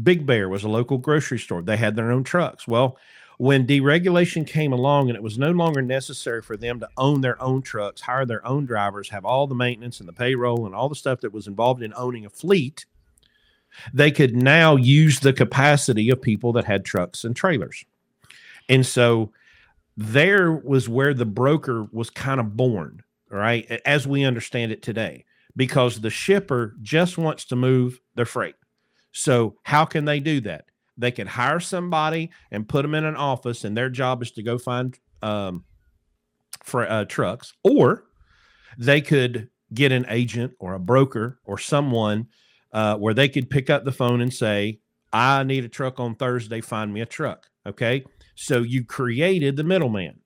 big 0.00 0.26
bear 0.26 0.48
was 0.48 0.64
a 0.64 0.68
local 0.68 0.98
grocery 0.98 1.38
store. 1.38 1.62
They 1.62 1.76
had 1.76 1.96
their 1.96 2.10
own 2.10 2.24
trucks. 2.24 2.66
Well 2.66 2.98
when 3.38 3.68
deregulation 3.68 4.44
came 4.44 4.72
along 4.72 5.08
and 5.08 5.16
it 5.16 5.22
was 5.22 5.38
no 5.38 5.52
longer 5.52 5.80
necessary 5.80 6.42
for 6.42 6.56
them 6.56 6.80
to 6.80 6.88
own 6.96 7.20
their 7.20 7.40
own 7.40 7.62
trucks 7.62 8.00
hire 8.00 8.26
their 8.26 8.44
own 8.46 8.66
drivers 8.66 9.08
have 9.08 9.24
all 9.24 9.46
the 9.46 9.54
maintenance 9.54 10.00
and 10.00 10.08
the 10.08 10.12
payroll 10.12 10.66
and 10.66 10.74
all 10.74 10.88
the 10.88 10.94
stuff 10.94 11.20
that 11.20 11.32
was 11.32 11.46
involved 11.46 11.82
in 11.82 11.94
owning 11.96 12.26
a 12.26 12.30
fleet 12.30 12.84
they 13.92 14.10
could 14.10 14.34
now 14.34 14.76
use 14.76 15.20
the 15.20 15.32
capacity 15.32 16.10
of 16.10 16.20
people 16.20 16.52
that 16.52 16.64
had 16.64 16.84
trucks 16.84 17.24
and 17.24 17.34
trailers. 17.34 17.84
And 18.68 18.84
so 18.84 19.32
there 19.96 20.52
was 20.52 20.88
where 20.88 21.14
the 21.14 21.26
broker 21.26 21.86
was 21.92 22.10
kind 22.10 22.40
of 22.40 22.56
born, 22.56 23.02
right? 23.30 23.68
As 23.84 24.06
we 24.06 24.24
understand 24.24 24.72
it 24.72 24.82
today, 24.82 25.24
because 25.56 26.00
the 26.00 26.10
shipper 26.10 26.76
just 26.82 27.18
wants 27.18 27.44
to 27.46 27.56
move 27.56 28.00
their 28.14 28.26
freight. 28.26 28.54
So, 29.12 29.56
how 29.64 29.84
can 29.84 30.04
they 30.04 30.20
do 30.20 30.40
that? 30.42 30.66
They 30.96 31.10
could 31.10 31.26
hire 31.26 31.60
somebody 31.60 32.30
and 32.50 32.68
put 32.68 32.82
them 32.82 32.94
in 32.94 33.04
an 33.04 33.16
office, 33.16 33.64
and 33.64 33.76
their 33.76 33.90
job 33.90 34.22
is 34.22 34.30
to 34.32 34.42
go 34.42 34.58
find 34.58 34.96
um, 35.22 35.64
for 36.62 36.88
uh, 36.88 37.04
trucks, 37.06 37.54
or 37.64 38.04
they 38.76 39.00
could 39.00 39.48
get 39.74 39.90
an 39.90 40.06
agent 40.08 40.54
or 40.60 40.74
a 40.74 40.78
broker 40.78 41.40
or 41.44 41.58
someone 41.58 42.28
uh, 42.72 42.96
where 42.96 43.14
they 43.14 43.28
could 43.28 43.50
pick 43.50 43.70
up 43.70 43.84
the 43.84 43.92
phone 43.92 44.20
and 44.20 44.32
say, 44.32 44.80
I 45.12 45.42
need 45.42 45.64
a 45.64 45.68
truck 45.68 45.98
on 46.00 46.14
Thursday, 46.14 46.60
find 46.60 46.92
me 46.92 47.00
a 47.00 47.06
truck. 47.06 47.48
Okay. 47.66 48.04
So 48.34 48.60
you 48.60 48.84
created 48.84 49.56
the 49.56 49.64
middleman. 49.64 50.20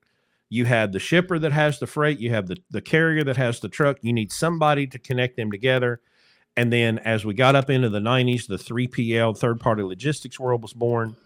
You 0.49 0.67
had 0.67 0.93
the 0.93 0.99
shipper 0.99 1.39
that 1.39 1.53
has 1.53 1.79
the 1.79 1.87
freight, 1.87 2.19
you 2.19 2.31
have 2.31 2.47
the, 2.47 2.59
the 2.71 2.83
carrier 2.83 3.25
that 3.25 3.39
has 3.39 3.61
the 3.61 3.71
truck. 3.71 3.97
You 4.03 4.13
need 4.13 4.31
somebody 4.31 4.87
to 4.89 4.99
connect 4.99 5.37
them 5.37 5.51
together. 5.51 6.01
And 6.57 6.71
then 6.71 6.99
as 6.99 7.25
we 7.25 7.33
got 7.33 7.57
up 7.57 7.71
into 7.71 7.89
the 7.89 8.01
90s, 8.01 8.47
the 8.47 8.57
3PL 8.57 9.39
third 9.39 9.61
party 9.61 9.83
logistics 9.83 10.39
world 10.39 10.61
was 10.61 10.75
born. 10.75 11.17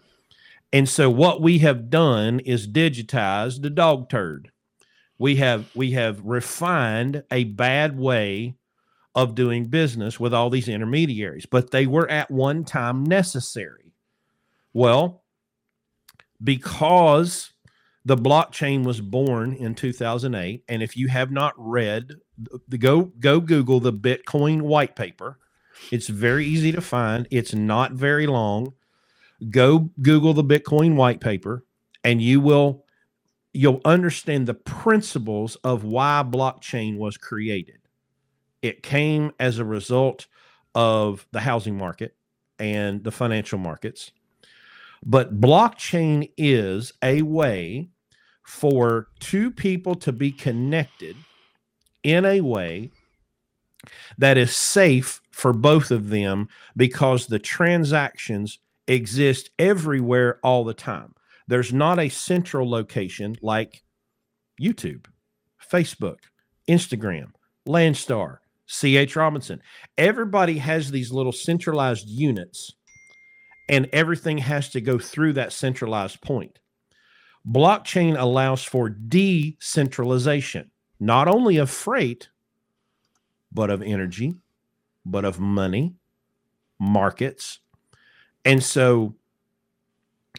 And 0.71 0.87
so 0.87 1.09
what 1.09 1.41
we 1.41 1.59
have 1.59 1.89
done 1.89 2.39
is 2.39 2.67
digitized 2.67 3.61
the 3.61 3.69
dog 3.69 4.09
turd. 4.09 4.51
We 5.19 5.37
have 5.37 5.75
we 5.75 5.91
have 5.91 6.21
refined 6.23 7.23
a 7.31 7.45
bad 7.45 7.97
way 7.97 8.55
of 9.17 9.33
doing 9.33 9.65
business 9.65 10.19
with 10.19 10.31
all 10.31 10.51
these 10.51 10.67
intermediaries, 10.69 11.47
but 11.47 11.71
they 11.71 11.87
were 11.87 12.09
at 12.09 12.29
one 12.29 12.63
time 12.63 13.03
necessary. 13.03 13.91
Well, 14.73 15.23
because 16.43 17.51
the 18.05 18.15
blockchain 18.15 18.85
was 18.85 19.01
born 19.01 19.53
in 19.53 19.73
2008 19.73 20.63
and 20.69 20.83
if 20.83 20.95
you 20.95 21.07
have 21.07 21.31
not 21.31 21.53
read 21.57 22.13
the 22.67 22.77
go 22.77 23.05
go 23.19 23.39
google 23.39 23.79
the 23.79 23.91
bitcoin 23.91 24.61
white 24.61 24.95
paper. 24.95 25.39
It's 25.91 26.07
very 26.07 26.45
easy 26.45 26.71
to 26.71 26.81
find. 26.81 27.27
It's 27.31 27.53
not 27.53 27.93
very 27.93 28.27
long. 28.27 28.73
Go 29.49 29.89
google 30.01 30.35
the 30.35 30.43
bitcoin 30.43 30.95
white 30.95 31.21
paper 31.21 31.65
and 32.03 32.21
you 32.21 32.39
will 32.39 32.85
you'll 33.51 33.81
understand 33.83 34.47
the 34.47 34.53
principles 34.53 35.55
of 35.63 35.83
why 35.83 36.23
blockchain 36.23 36.97
was 36.97 37.17
created 37.17 37.76
it 38.61 38.83
came 38.83 39.31
as 39.39 39.59
a 39.59 39.65
result 39.65 40.27
of 40.75 41.25
the 41.31 41.39
housing 41.39 41.77
market 41.77 42.15
and 42.59 43.03
the 43.03 43.11
financial 43.11 43.59
markets. 43.59 44.11
But 45.05 45.39
blockchain 45.39 46.31
is 46.37 46.93
a 47.03 47.21
way 47.21 47.89
for 48.43 49.07
two 49.19 49.51
people 49.51 49.95
to 49.95 50.11
be 50.11 50.31
connected 50.31 51.15
in 52.03 52.25
a 52.25 52.41
way 52.41 52.91
that 54.17 54.37
is 54.37 54.55
safe 54.55 55.21
for 55.31 55.53
both 55.53 55.91
of 55.91 56.09
them 56.09 56.47
because 56.75 57.27
the 57.27 57.39
transactions 57.39 58.59
exist 58.87 59.49
everywhere 59.59 60.39
all 60.43 60.63
the 60.63 60.73
time. 60.73 61.13
There's 61.47 61.73
not 61.73 61.99
a 61.99 62.09
central 62.09 62.69
location 62.69 63.35
like 63.41 63.83
YouTube, 64.61 65.05
Facebook, 65.71 66.19
Instagram, 66.67 67.31
Landstar, 67.67 68.39
C.H. 68.67 69.15
Robinson. 69.15 69.61
Everybody 69.97 70.57
has 70.57 70.91
these 70.91 71.11
little 71.11 71.31
centralized 71.31 72.07
units, 72.07 72.73
and 73.69 73.89
everything 73.93 74.37
has 74.37 74.69
to 74.69 74.81
go 74.81 74.99
through 74.99 75.33
that 75.33 75.53
centralized 75.53 76.21
point. 76.21 76.59
blockchain 77.49 78.19
allows 78.19 78.63
for 78.63 78.89
decentralization, 78.89 80.69
not 80.99 81.27
only 81.27 81.57
of 81.57 81.69
freight, 81.69 82.29
but 83.51 83.69
of 83.69 83.81
energy, 83.81 84.35
but 85.05 85.23
of 85.23 85.39
money, 85.39 85.95
markets. 86.79 87.59
And 88.43 88.61
so 88.63 89.15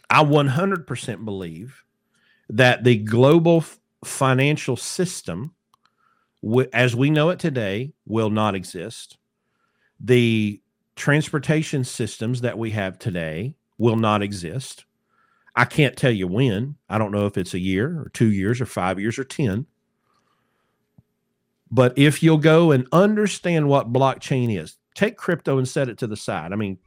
I 0.09 0.23
100% 0.23 1.25
believe 1.25 1.83
that 2.49 2.83
the 2.83 2.97
global 2.97 3.63
financial 4.03 4.75
system, 4.75 5.53
as 6.73 6.95
we 6.95 7.09
know 7.09 7.29
it 7.29 7.39
today, 7.39 7.93
will 8.05 8.29
not 8.29 8.55
exist. 8.55 9.17
The 9.99 10.61
transportation 10.95 11.83
systems 11.83 12.41
that 12.41 12.57
we 12.57 12.71
have 12.71 12.99
today 12.99 13.55
will 13.77 13.95
not 13.95 14.21
exist. 14.21 14.85
I 15.55 15.65
can't 15.65 15.97
tell 15.97 16.11
you 16.11 16.27
when. 16.27 16.75
I 16.89 16.97
don't 16.97 17.11
know 17.11 17.25
if 17.25 17.37
it's 17.37 17.53
a 17.53 17.59
year 17.59 17.99
or 17.99 18.09
two 18.13 18.31
years 18.31 18.61
or 18.61 18.65
five 18.65 18.99
years 18.99 19.19
or 19.19 19.23
10. 19.23 19.65
But 21.71 21.97
if 21.97 22.23
you'll 22.23 22.37
go 22.37 22.71
and 22.71 22.87
understand 22.91 23.67
what 23.67 23.93
blockchain 23.93 24.57
is, 24.57 24.77
take 24.95 25.17
crypto 25.17 25.57
and 25.57 25.67
set 25.67 25.89
it 25.89 25.97
to 25.99 26.07
the 26.07 26.17
side. 26.17 26.51
I 26.51 26.55
mean, 26.55 26.77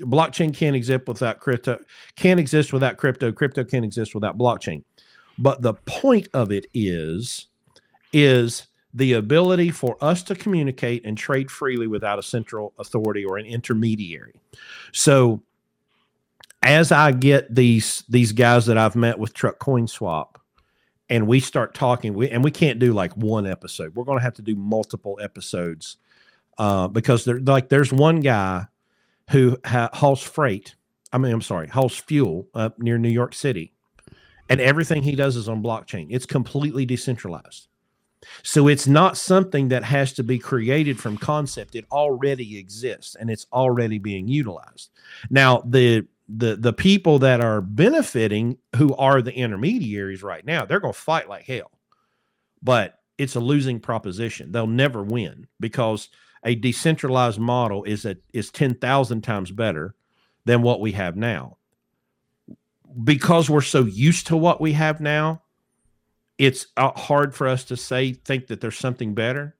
blockchain 0.00 0.54
can't 0.54 0.76
exist 0.76 1.06
without 1.06 1.40
crypto, 1.40 1.78
can't 2.16 2.40
exist 2.40 2.72
without 2.72 2.96
crypto. 2.96 3.32
Crypto 3.32 3.64
can't 3.64 3.84
exist 3.84 4.14
without 4.14 4.38
blockchain. 4.38 4.84
But 5.38 5.62
the 5.62 5.74
point 5.74 6.28
of 6.34 6.52
it 6.52 6.66
is, 6.74 7.48
is 8.12 8.66
the 8.92 9.12
ability 9.12 9.70
for 9.70 9.96
us 10.00 10.22
to 10.24 10.34
communicate 10.34 11.04
and 11.04 11.16
trade 11.16 11.50
freely 11.50 11.86
without 11.86 12.18
a 12.18 12.22
central 12.22 12.72
authority 12.78 13.24
or 13.24 13.38
an 13.38 13.46
intermediary. 13.46 14.40
So 14.92 15.42
as 16.62 16.92
I 16.92 17.12
get 17.12 17.54
these 17.54 18.04
these 18.08 18.32
guys 18.32 18.66
that 18.66 18.76
I've 18.76 18.96
met 18.96 19.18
with 19.18 19.32
Truck 19.32 19.58
Coin 19.58 19.86
Swap 19.86 20.38
and 21.08 21.26
we 21.26 21.40
start 21.40 21.74
talking, 21.74 22.14
we, 22.14 22.30
and 22.30 22.44
we 22.44 22.50
can't 22.50 22.78
do 22.78 22.92
like 22.92 23.16
one 23.16 23.46
episode. 23.46 23.94
We're 23.94 24.04
going 24.04 24.18
to 24.18 24.22
have 24.24 24.34
to 24.34 24.42
do 24.42 24.54
multiple 24.54 25.18
episodes 25.20 25.96
uh, 26.58 26.88
because 26.88 27.24
there 27.24 27.40
like 27.40 27.68
there's 27.68 27.92
one 27.92 28.20
guy 28.20 28.66
who 29.30 29.56
ha- 29.64 29.90
hauls 29.92 30.22
freight. 30.22 30.74
I 31.12 31.18
mean, 31.18 31.32
I'm 31.32 31.42
sorry, 31.42 31.68
hauls 31.68 31.96
fuel 31.96 32.48
up 32.54 32.78
near 32.78 32.98
New 32.98 33.08
York 33.08 33.34
City, 33.34 33.72
and 34.48 34.60
everything 34.60 35.02
he 35.02 35.16
does 35.16 35.36
is 35.36 35.48
on 35.48 35.62
blockchain. 35.62 36.08
It's 36.10 36.26
completely 36.26 36.84
decentralized. 36.84 37.68
So 38.42 38.68
it's 38.68 38.86
not 38.86 39.16
something 39.16 39.68
that 39.68 39.84
has 39.84 40.12
to 40.14 40.22
be 40.22 40.38
created 40.38 41.00
from 41.00 41.16
concept. 41.16 41.74
It 41.74 41.86
already 41.90 42.58
exists 42.58 43.14
and 43.14 43.30
it's 43.30 43.46
already 43.52 43.98
being 43.98 44.28
utilized. 44.28 44.90
Now, 45.30 45.62
the 45.66 46.06
the 46.28 46.56
the 46.56 46.72
people 46.72 47.18
that 47.20 47.40
are 47.40 47.60
benefiting 47.60 48.58
who 48.76 48.94
are 48.96 49.20
the 49.20 49.34
intermediaries 49.34 50.22
right 50.22 50.44
now, 50.44 50.64
they're 50.64 50.80
going 50.80 50.94
to 50.94 50.98
fight 50.98 51.28
like 51.28 51.44
hell. 51.44 51.70
But 52.62 52.98
it's 53.18 53.36
a 53.36 53.40
losing 53.40 53.80
proposition. 53.80 54.52
They'll 54.52 54.66
never 54.66 55.02
win 55.02 55.46
because 55.58 56.08
a 56.44 56.54
decentralized 56.54 57.38
model 57.38 57.84
is 57.84 58.04
a 58.04 58.16
is 58.32 58.50
10,000 58.50 59.22
times 59.22 59.50
better 59.50 59.94
than 60.44 60.62
what 60.62 60.80
we 60.80 60.92
have 60.92 61.16
now. 61.16 61.56
Because 63.04 63.48
we're 63.48 63.60
so 63.60 63.84
used 63.84 64.26
to 64.28 64.36
what 64.36 64.60
we 64.60 64.72
have 64.72 65.00
now, 65.00 65.42
it's 66.40 66.68
uh, 66.78 66.90
hard 66.92 67.34
for 67.34 67.46
us 67.46 67.64
to 67.64 67.76
say 67.76 68.14
think 68.14 68.46
that 68.46 68.62
there's 68.62 68.78
something 68.78 69.14
better. 69.14 69.54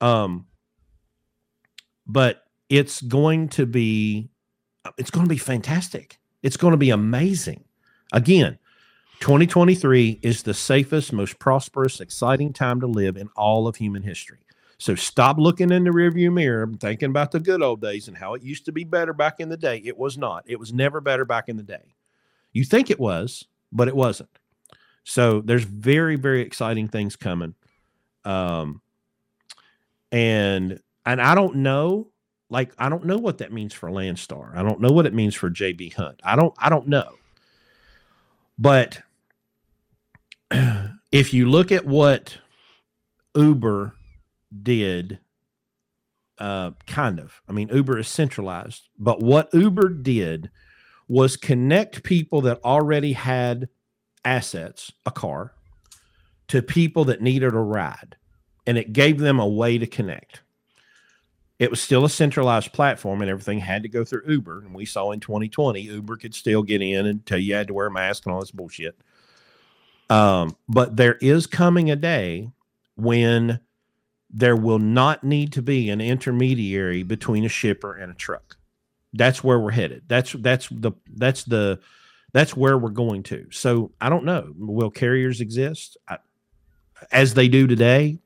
Um 0.00 0.46
but 2.06 2.44
it's 2.70 3.02
going 3.02 3.50
to 3.50 3.66
be 3.66 4.30
it's 4.96 5.10
going 5.10 5.26
to 5.26 5.30
be 5.30 5.36
fantastic. 5.36 6.18
It's 6.42 6.56
going 6.56 6.70
to 6.70 6.78
be 6.78 6.90
amazing. 6.90 7.64
Again 8.12 8.58
2023 9.20 10.20
is 10.22 10.42
the 10.42 10.54
safest 10.54 11.12
most 11.12 11.38
prosperous 11.38 12.00
exciting 12.00 12.54
time 12.54 12.80
to 12.80 12.86
live 12.86 13.18
in 13.18 13.28
all 13.36 13.68
of 13.68 13.76
human 13.76 14.02
history. 14.02 14.38
So 14.78 14.94
stop 14.94 15.36
looking 15.36 15.70
in 15.72 15.84
the 15.84 15.90
rearview 15.90 16.32
mirror 16.32 16.62
and 16.62 16.80
thinking 16.80 17.10
about 17.10 17.32
the 17.32 17.40
good 17.40 17.60
old 17.60 17.82
days 17.82 18.08
and 18.08 18.16
how 18.16 18.32
it 18.32 18.42
used 18.42 18.64
to 18.64 18.72
be 18.72 18.84
better 18.84 19.12
back 19.12 19.40
in 19.40 19.50
the 19.50 19.56
day. 19.58 19.82
It 19.84 19.98
was 19.98 20.16
not. 20.16 20.44
It 20.46 20.58
was 20.58 20.72
never 20.72 21.02
better 21.02 21.26
back 21.26 21.50
in 21.50 21.58
the 21.58 21.62
day. 21.62 21.94
You 22.52 22.64
think 22.64 22.90
it 22.90 22.98
was 22.98 23.44
but 23.70 23.88
it 23.88 23.96
wasn't 23.96 24.30
so 25.08 25.40
there's 25.40 25.64
very, 25.64 26.16
very 26.16 26.42
exciting 26.42 26.86
things 26.86 27.16
coming. 27.16 27.54
Um, 28.26 28.82
and 30.12 30.80
and 31.06 31.22
I 31.22 31.34
don't 31.34 31.56
know, 31.56 32.08
like 32.50 32.74
I 32.78 32.90
don't 32.90 33.06
know 33.06 33.16
what 33.16 33.38
that 33.38 33.50
means 33.50 33.72
for 33.72 33.88
Landstar. 33.88 34.54
I 34.54 34.62
don't 34.62 34.82
know 34.82 34.92
what 34.92 35.06
it 35.06 35.14
means 35.14 35.34
for 35.34 35.48
JB 35.48 35.94
Hunt. 35.94 36.20
I 36.22 36.36
don't 36.36 36.52
I 36.58 36.68
don't 36.68 36.88
know. 36.88 37.14
But 38.58 39.00
if 41.10 41.32
you 41.32 41.48
look 41.48 41.72
at 41.72 41.86
what 41.86 42.36
Uber 43.34 43.94
did, 44.62 45.20
uh, 46.36 46.72
kind 46.86 47.18
of. 47.18 47.40
I 47.48 47.52
mean, 47.52 47.70
Uber 47.70 47.98
is 47.98 48.08
centralized, 48.08 48.90
but 48.98 49.22
what 49.22 49.48
Uber 49.54 49.88
did 49.88 50.50
was 51.08 51.38
connect 51.38 52.02
people 52.02 52.42
that 52.42 52.62
already 52.62 53.14
had 53.14 53.70
assets, 54.28 54.92
a 55.06 55.10
car, 55.10 55.54
to 56.48 56.60
people 56.60 57.06
that 57.06 57.22
needed 57.22 57.54
a 57.54 57.58
ride. 57.58 58.16
And 58.66 58.76
it 58.76 58.92
gave 58.92 59.18
them 59.18 59.40
a 59.40 59.48
way 59.48 59.78
to 59.78 59.86
connect. 59.86 60.42
It 61.58 61.70
was 61.70 61.80
still 61.80 62.04
a 62.04 62.10
centralized 62.10 62.72
platform 62.72 63.22
and 63.22 63.30
everything 63.30 63.58
had 63.58 63.82
to 63.82 63.88
go 63.88 64.04
through 64.04 64.28
Uber. 64.28 64.60
And 64.60 64.74
we 64.74 64.84
saw 64.84 65.10
in 65.12 65.20
2020, 65.20 65.80
Uber 65.80 66.16
could 66.16 66.34
still 66.34 66.62
get 66.62 66.82
in 66.82 67.06
and 67.06 67.24
tell 67.24 67.38
you, 67.38 67.48
you 67.48 67.54
had 67.54 67.68
to 67.68 67.74
wear 67.74 67.86
a 67.86 67.90
mask 67.90 68.26
and 68.26 68.34
all 68.34 68.40
this 68.40 68.50
bullshit. 68.50 69.00
Um, 70.10 70.56
but 70.68 70.96
there 70.96 71.14
is 71.14 71.46
coming 71.46 71.90
a 71.90 71.96
day 71.96 72.50
when 72.96 73.60
there 74.30 74.56
will 74.56 74.78
not 74.78 75.24
need 75.24 75.52
to 75.54 75.62
be 75.62 75.88
an 75.88 76.00
intermediary 76.00 77.02
between 77.02 77.44
a 77.44 77.48
shipper 77.48 77.94
and 77.94 78.12
a 78.12 78.14
truck. 78.14 78.56
That's 79.14 79.42
where 79.42 79.58
we're 79.58 79.70
headed. 79.70 80.02
That's 80.06 80.32
that's 80.32 80.68
the 80.68 80.92
that's 81.14 81.44
the 81.44 81.80
that's 82.38 82.56
where 82.56 82.78
we're 82.78 82.90
going 82.90 83.24
to. 83.24 83.46
So 83.50 83.90
I 84.00 84.08
don't 84.08 84.24
know. 84.24 84.52
Will 84.56 84.90
carriers 84.90 85.40
exist 85.40 85.96
I, 86.08 86.18
as 87.10 87.34
they 87.34 87.48
do 87.48 87.66
today? 87.66 88.20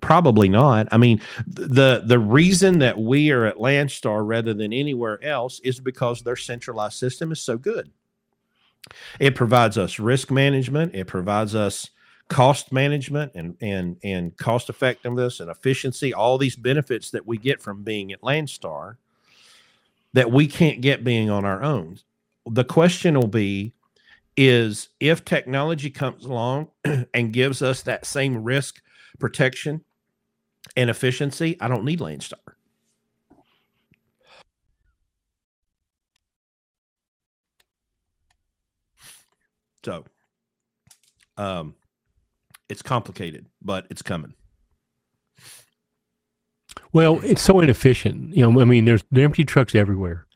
Probably 0.00 0.48
not. 0.48 0.88
I 0.90 0.96
mean, 0.96 1.20
the 1.46 2.02
the 2.04 2.18
reason 2.18 2.80
that 2.80 2.98
we 2.98 3.30
are 3.30 3.44
at 3.44 3.56
Landstar 3.56 4.26
rather 4.26 4.54
than 4.54 4.72
anywhere 4.72 5.22
else 5.22 5.60
is 5.60 5.78
because 5.78 6.22
their 6.22 6.36
centralized 6.36 6.98
system 6.98 7.30
is 7.30 7.40
so 7.40 7.56
good. 7.56 7.92
It 9.20 9.36
provides 9.36 9.78
us 9.78 9.98
risk 9.98 10.30
management. 10.32 10.94
It 10.94 11.06
provides 11.06 11.54
us 11.54 11.90
cost 12.28 12.72
management 12.72 13.32
and 13.36 13.56
and 13.60 13.98
and 14.02 14.36
cost 14.36 14.68
effectiveness 14.68 15.38
and 15.38 15.48
efficiency. 15.48 16.12
All 16.12 16.38
these 16.38 16.56
benefits 16.56 17.10
that 17.10 17.26
we 17.26 17.38
get 17.38 17.62
from 17.62 17.84
being 17.84 18.12
at 18.12 18.22
Landstar 18.22 18.96
that 20.12 20.32
we 20.32 20.48
can't 20.48 20.80
get 20.80 21.04
being 21.04 21.30
on 21.30 21.44
our 21.44 21.62
own 21.62 21.98
the 22.46 22.64
question 22.64 23.14
will 23.14 23.26
be 23.26 23.72
is 24.36 24.88
if 25.00 25.24
technology 25.24 25.90
comes 25.90 26.24
along 26.24 26.68
and 27.14 27.32
gives 27.32 27.62
us 27.62 27.82
that 27.82 28.04
same 28.04 28.44
risk 28.44 28.82
protection 29.18 29.82
and 30.76 30.90
efficiency, 30.90 31.56
I 31.60 31.68
don't 31.68 31.84
need 31.84 32.00
Landstar. 32.00 32.34
So, 39.84 40.04
um, 41.36 41.74
it's 42.68 42.82
complicated, 42.82 43.46
but 43.62 43.86
it's 43.88 44.02
coming. 44.02 44.34
Well, 46.92 47.20
it's 47.22 47.42
so 47.42 47.60
inefficient. 47.60 48.34
You 48.36 48.50
know, 48.50 48.60
I 48.60 48.64
mean, 48.64 48.84
there's 48.84 49.04
empty 49.14 49.44
trucks 49.44 49.74
everywhere. 49.74 50.26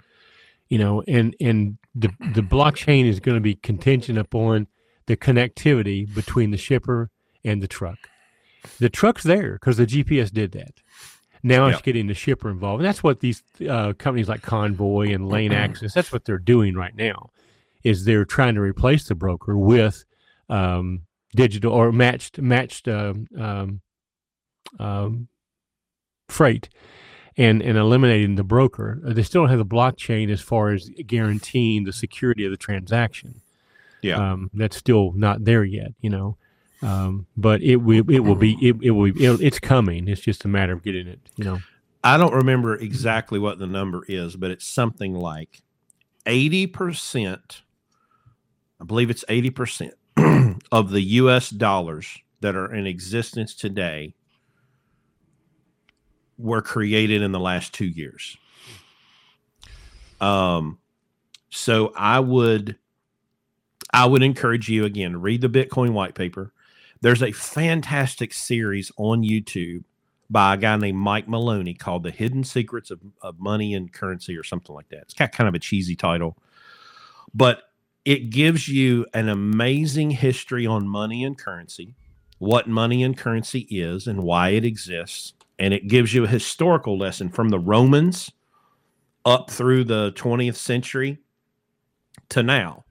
You 0.69 0.79
know, 0.79 1.03
and 1.09 1.35
and 1.41 1.79
the 2.01 2.11
the 2.35 2.43
blockchain 2.43 3.07
is 3.07 3.21
going 3.21 3.37
to 3.37 3.41
be 3.41 3.55
contingent 3.55 4.19
upon 4.19 4.67
the 5.07 5.17
connectivity 5.17 6.13
between 6.15 6.51
the 6.51 6.57
shipper 6.57 7.11
and 7.45 7.63
the 7.63 7.69
truck. 7.69 7.99
The 8.79 8.89
truck's 8.89 9.23
there 9.23 9.55
because 9.55 9.77
the 9.77 9.87
GPS 9.87 10.33
did 10.33 10.53
that. 10.53 10.75
Now 11.43 11.67
yep. 11.67 11.75
it's 11.75 11.83
getting 11.83 12.07
the 12.07 12.15
shipper 12.15 12.51
involved, 12.51 12.81
and 12.81 12.89
that's 12.89 13.03
what 13.03 13.21
these 13.21 13.43
uh, 13.69 13.95
companies 13.95 14.29
like 14.29 14.43
Convoy 14.43 15.13
and 15.13 15.29
Lane 15.29 15.53
Access. 15.53 15.95
That's 15.95 16.13
what 16.13 16.25
they're 16.25 16.39
doing 16.39 16.75
right 16.75 16.95
now. 16.95 17.31
Is 17.83 18.05
they're 18.05 18.27
trying 18.27 18.57
to 18.57 18.61
replace 18.61 19.09
the 19.09 19.15
broker 19.15 19.57
with 19.57 20.05
um, 20.51 21.03
digital 21.35 21.73
or 21.73 21.93
matched 21.93 22.39
matched 22.39 22.89
um, 22.89 23.27
um, 23.39 23.81
um 24.79 25.29
freight 26.29 26.69
and 27.41 27.63
and 27.63 27.79
eliminating 27.79 28.37
the 28.37 28.45
broker. 28.45 29.01
Uh, 29.07 29.13
they 29.13 29.23
still 29.23 29.43
don't 29.43 29.51
have 29.51 29.59
the 29.59 29.65
blockchain 29.65 30.31
as 30.31 30.41
far 30.41 30.71
as 30.71 30.89
guaranteeing 31.07 31.85
the 31.85 31.93
security 31.93 32.45
of 32.45 32.51
the 32.51 32.57
transaction. 32.57 33.41
Yeah, 34.03 34.33
um, 34.33 34.51
that's 34.55 34.77
still 34.77 35.13
not 35.13 35.45
there 35.45 35.65
yet. 35.65 35.93
You 36.01 36.11
know, 36.11 36.37
um, 36.83 37.27
but 37.37 37.63
it 37.63 37.77
will 37.77 38.09
it 38.11 38.21
will 38.21 38.37
be 38.37 38.57
it, 38.61 38.77
it 38.83 38.91
will 38.91 39.13
it's 39.17 39.59
coming. 39.59 40.09
It's 40.09 40.21
just 40.21 40.45
a 40.45 40.49
matter 40.49 40.73
of 40.73 40.83
getting 40.83 41.07
it. 41.07 41.21
You 41.37 41.45
know, 41.45 41.59
I 42.05 42.17
don't 42.17 42.35
remember 42.35 42.77
exactly 42.77 43.39
what 43.39 43.59
the 43.59 43.67
number 43.67 44.05
is, 44.07 44.37
but 44.37 44.51
it's 44.51 44.67
something 44.67 45.15
like 45.15 45.63
eighty 46.27 46.67
percent 46.67 47.63
I 48.81 48.85
believe 48.85 49.11
it's 49.11 49.25
80% 49.29 49.93
of 50.73 50.91
the 50.91 51.03
US 51.03 51.51
dollars 51.51 52.19
that 52.41 52.57
are 52.57 52.75
in 52.75 52.87
existence 52.87 53.55
today 53.55 54.15
were 56.41 56.63
created 56.63 57.23
in 57.23 57.33
the 57.33 57.41
last 57.41 57.75
two 57.75 57.87
years. 57.87 58.37
Um, 60.21 60.79
so 61.51 61.93
I 61.97 62.21
would, 62.21 62.77
I 63.93 64.07
would 64.07 64.23
encourage 64.23 64.69
you 64.69 64.85
again 64.85 65.21
read 65.21 65.41
the 65.41 65.49
Bitcoin 65.49 65.91
white 65.91 66.15
paper. 66.15 66.53
There's 67.01 67.23
a 67.23 67.33
fantastic 67.33 68.35
series 68.35 68.93
on 68.97 69.23
YouTube 69.23 69.85
by 70.29 70.55
a 70.55 70.57
guy 70.57 70.77
named 70.77 70.99
Mike 70.99 71.29
Maloney 71.29 71.75
called 71.75 72.03
"The 72.03 72.11
Hidden 72.11 72.45
Secrets 72.45 72.91
of, 72.91 73.01
of 73.23 73.41
Money 73.41 73.75
and 73.75 73.93
Currency" 73.93 74.37
or 74.37 74.45
something 74.45 74.75
like 74.75 74.89
that. 74.91 75.03
It's 75.03 75.15
got 75.15 75.33
kind 75.33 75.49
of 75.49 75.55
a 75.55 75.59
cheesy 75.59 75.97
title, 75.97 76.37
but 77.35 77.63
it 78.05 78.31
gives 78.31 78.69
you 78.69 79.07
an 79.13 79.29
amazing 79.29 80.11
history 80.11 80.67
on 80.67 80.89
money 80.89 81.25
and 81.25 81.37
currency, 81.37 81.95
what 82.39 82.69
money 82.69 83.03
and 83.03 83.17
currency 83.17 83.61
is, 83.71 84.07
and 84.07 84.23
why 84.23 84.51
it 84.51 84.65
exists, 84.65 85.35
and 85.61 85.73
it 85.73 85.87
gives 85.87 86.13
you 86.13 86.25
a 86.25 86.29
historical 86.29 86.99
lesson 86.99 87.29
from 87.29 87.51
the 87.51 87.59
Romans 87.59 88.33
up 89.25 89.51
through 89.51 89.85
the 89.85 90.13
20th 90.13 90.57
century 90.57 91.19
to 92.31 92.43
now. 92.43 92.85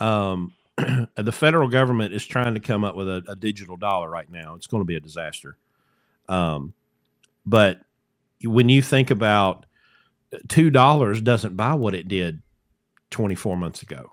Um, 0.00 0.54
the 0.76 1.32
federal 1.32 1.68
government 1.68 2.14
is 2.14 2.26
trying 2.26 2.54
to 2.54 2.60
come 2.60 2.84
up 2.84 2.96
with 2.96 3.08
a, 3.08 3.22
a, 3.28 3.36
digital 3.36 3.76
dollar 3.76 4.08
right 4.08 4.30
now. 4.30 4.54
It's 4.54 4.66
going 4.66 4.82
to 4.82 4.86
be 4.86 4.96
a 4.96 5.00
disaster. 5.00 5.56
Um, 6.28 6.74
but 7.44 7.80
when 8.42 8.68
you 8.68 8.82
think 8.82 9.10
about 9.10 9.66
two 10.48 10.70
dollars 10.70 11.20
doesn't 11.20 11.56
buy 11.56 11.74
what 11.74 11.94
it 11.94 12.08
did 12.08 12.42
24 13.10 13.56
months 13.56 13.82
ago. 13.82 14.12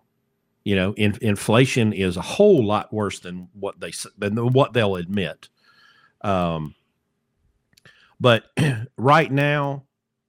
You 0.64 0.76
know, 0.76 0.94
in, 0.94 1.18
inflation 1.22 1.91
is 1.91 2.15
a 2.15 2.22
whole 2.22 2.65
lot 2.65 2.94
worse 2.94 3.20
than 3.20 3.49
what 3.53 3.80
they 3.80 3.91
than 4.18 4.38
what 4.53 4.74
they'll 4.74 4.95
admit. 4.95 5.49
Um, 6.22 6.76
but 8.24 8.45
right 8.98 9.30
now, 9.30 9.84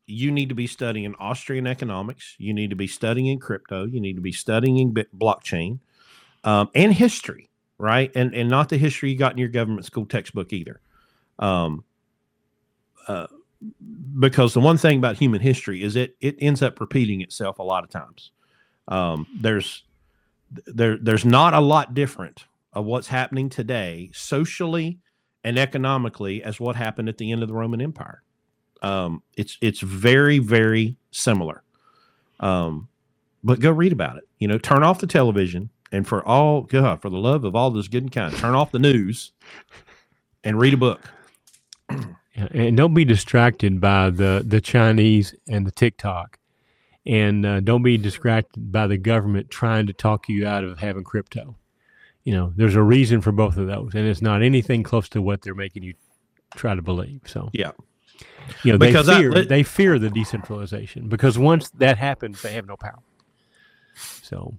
you 0.07 0.33
need 0.33 0.49
to 0.49 0.55
be 0.57 0.66
studying 0.66 1.15
Austrian 1.21 1.69
economics. 1.69 2.35
You 2.39 2.53
need 2.53 2.71
to 2.71 2.77
be 2.77 2.89
studying 2.89 3.39
crypto. 3.39 3.87
You 3.87 4.01
need 4.01 4.16
to 4.16 4.21
be 4.21 4.33
studying 4.33 4.93
blockchain 4.93 5.79
um, 6.43 6.71
and 6.75 6.93
history, 6.93 7.49
right? 7.79 8.11
And 8.16 8.35
and 8.35 8.51
not 8.51 8.69
the 8.69 8.79
history 8.79 9.12
you 9.12 9.16
got 9.16 9.33
in 9.33 9.39
your 9.39 9.49
government 9.49 9.87
school 9.87 10.07
textbook 10.07 10.53
either. 10.53 10.81
Um, 11.39 11.85
uh, 13.07 13.29
because 14.19 14.55
the 14.55 14.61
one 14.61 14.77
thing 14.77 14.99
about 14.99 15.16
human 15.16 15.41
history 15.41 15.81
is 15.81 15.95
it 15.95 16.16
it 16.21 16.35
ends 16.41 16.62
up 16.62 16.81
repeating 16.81 17.21
itself 17.21 17.61
a 17.61 17.62
lot 17.62 17.85
of 17.85 17.91
times. 17.91 18.33
Um, 18.89 19.25
there's 19.41 19.85
there 20.66 20.99
there's 20.99 21.25
not 21.25 21.55
a 21.55 21.61
lot 21.61 21.95
different 21.95 22.45
of 22.73 22.87
what's 22.87 23.07
happening 23.07 23.49
today 23.49 24.11
socially 24.12 24.99
and 25.45 25.59
economically 25.59 26.43
as 26.43 26.61
what 26.61 26.77
happened 26.77 27.09
at 27.09 27.19
the 27.19 27.33
end 27.33 27.43
of 27.43 27.49
the 27.49 27.55
Roman 27.55 27.81
Empire. 27.81 28.23
Um, 28.83 29.23
it's 29.37 29.59
it's 29.61 29.81
very 29.81 30.39
very 30.39 30.97
similar. 31.11 31.62
Um, 32.41 32.89
but 33.45 33.61
go 33.61 33.71
read 33.71 33.93
about 33.93 34.16
it. 34.19 34.25
You 34.39 34.49
know, 34.49 34.59
turn 34.59 34.83
off 34.83 35.01
the 35.01 35.07
television, 35.07 35.71
and 35.93 36.07
for 36.07 36.27
all 36.27 36.62
God, 36.62 37.03
for 37.03 37.11
the 37.11 37.19
love 37.19 37.45
of 37.45 37.57
all 37.57 37.71
this 37.71 37.89
good 37.89 38.05
and 38.05 38.12
kind, 38.12 38.35
turn 38.37 38.55
off 38.55 38.73
the 38.73 38.79
news 38.79 39.33
and 40.45 40.59
read 40.61 40.75
a 40.75 40.79
book. 40.79 41.01
and 42.37 42.77
don't 42.77 42.95
be 42.95 43.05
distracted 43.05 43.81
by 43.81 44.11
the 44.11 44.45
the 44.47 44.61
Chinese 44.61 45.35
and 45.49 45.66
the 45.66 45.71
TikTok, 45.73 46.39
and 47.07 47.47
uh, 47.47 47.61
don't 47.61 47.83
be 47.83 47.99
distracted 47.99 48.73
by 48.73 48.87
the 48.87 48.99
government 48.99 49.51
trying 49.51 49.87
to 49.87 49.93
talk 49.93 50.29
you 50.29 50.47
out 50.47 50.65
of 50.65 50.81
having 50.81 51.05
crypto. 51.05 51.57
You 52.25 52.35
know, 52.35 52.53
there's 52.57 52.75
a 52.75 52.83
reason 52.83 53.21
for 53.21 53.33
both 53.33 53.57
of 53.57 53.67
those, 53.67 53.95
and 53.95 54.07
it's 54.07 54.23
not 54.23 54.43
anything 54.43 54.83
close 54.83 55.09
to 55.11 55.21
what 55.21 55.43
they're 55.43 55.55
making 55.55 55.83
you 55.83 55.95
try 56.55 56.75
to 56.75 56.83
believe. 56.83 57.21
So 57.27 57.51
yeah, 57.53 57.73
you 58.63 58.73
know, 58.73 58.79
because 58.79 59.07
they 59.07 59.19
fear 59.19 59.39
I, 59.39 59.45
they 59.45 59.63
fear 59.63 59.99
the 59.99 60.11
decentralization 60.11 61.09
because 61.09 61.39
once 61.39 61.71
that 61.71 61.99
happens, 61.99 62.41
they 62.43 62.53
have 62.53 62.67
no 62.67 62.77
power. 62.77 63.03
So 64.23 64.55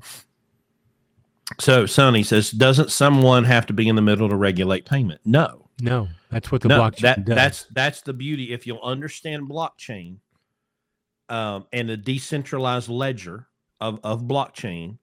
so 1.59 1.85
Sonny 1.85 2.23
says, 2.23 2.51
doesn't 2.51 2.91
someone 2.91 3.43
have 3.43 3.65
to 3.67 3.73
be 3.73 3.87
in 3.87 3.95
the 3.95 4.01
middle 4.01 4.29
to 4.29 4.35
regulate 4.35 4.85
payment? 4.85 5.21
No. 5.25 5.61
No, 5.81 6.07
that's 6.31 6.51
what 6.53 6.61
the 6.61 6.69
no, 6.69 6.79
blockchain 6.79 7.01
that, 7.01 7.25
does. 7.25 7.35
That's 7.35 7.65
that's 7.71 8.01
the 8.01 8.13
beauty. 8.13 8.53
If 8.53 8.65
you'll 8.65 8.81
understand 8.81 9.49
blockchain 9.49 10.19
um, 11.27 11.67
and 11.73 11.89
the 11.89 11.97
decentralized 11.97 12.87
ledger 12.87 13.47
of, 13.81 13.99
of 14.03 14.21
blockchain, 14.23 14.97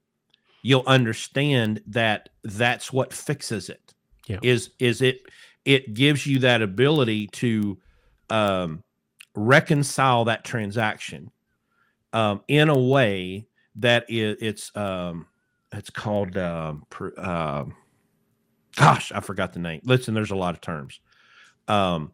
you'll 0.62 0.84
understand 0.86 1.82
that 1.86 2.28
that's 2.44 2.92
what 2.92 3.12
fixes 3.12 3.68
it. 3.68 3.94
Yeah. 4.26 4.38
Is 4.42 4.70
is 4.78 5.02
it 5.02 5.26
it 5.64 5.94
gives 5.94 6.26
you 6.26 6.38
that 6.40 6.62
ability 6.62 7.28
to 7.28 7.78
um, 8.30 8.82
reconcile 9.34 10.24
that 10.24 10.44
transaction 10.44 11.30
um, 12.12 12.42
in 12.48 12.68
a 12.68 12.78
way 12.78 13.46
that 13.76 14.08
it, 14.08 14.38
it's 14.40 14.74
um, 14.76 15.26
it's 15.72 15.90
called 15.90 16.36
um, 16.36 16.86
uh, 17.16 17.64
gosh, 18.76 19.12
I 19.12 19.20
forgot 19.20 19.52
the 19.52 19.60
name. 19.60 19.80
Listen, 19.84 20.14
there's 20.14 20.30
a 20.30 20.36
lot 20.36 20.54
of 20.54 20.60
terms. 20.60 21.00
Um, 21.68 22.12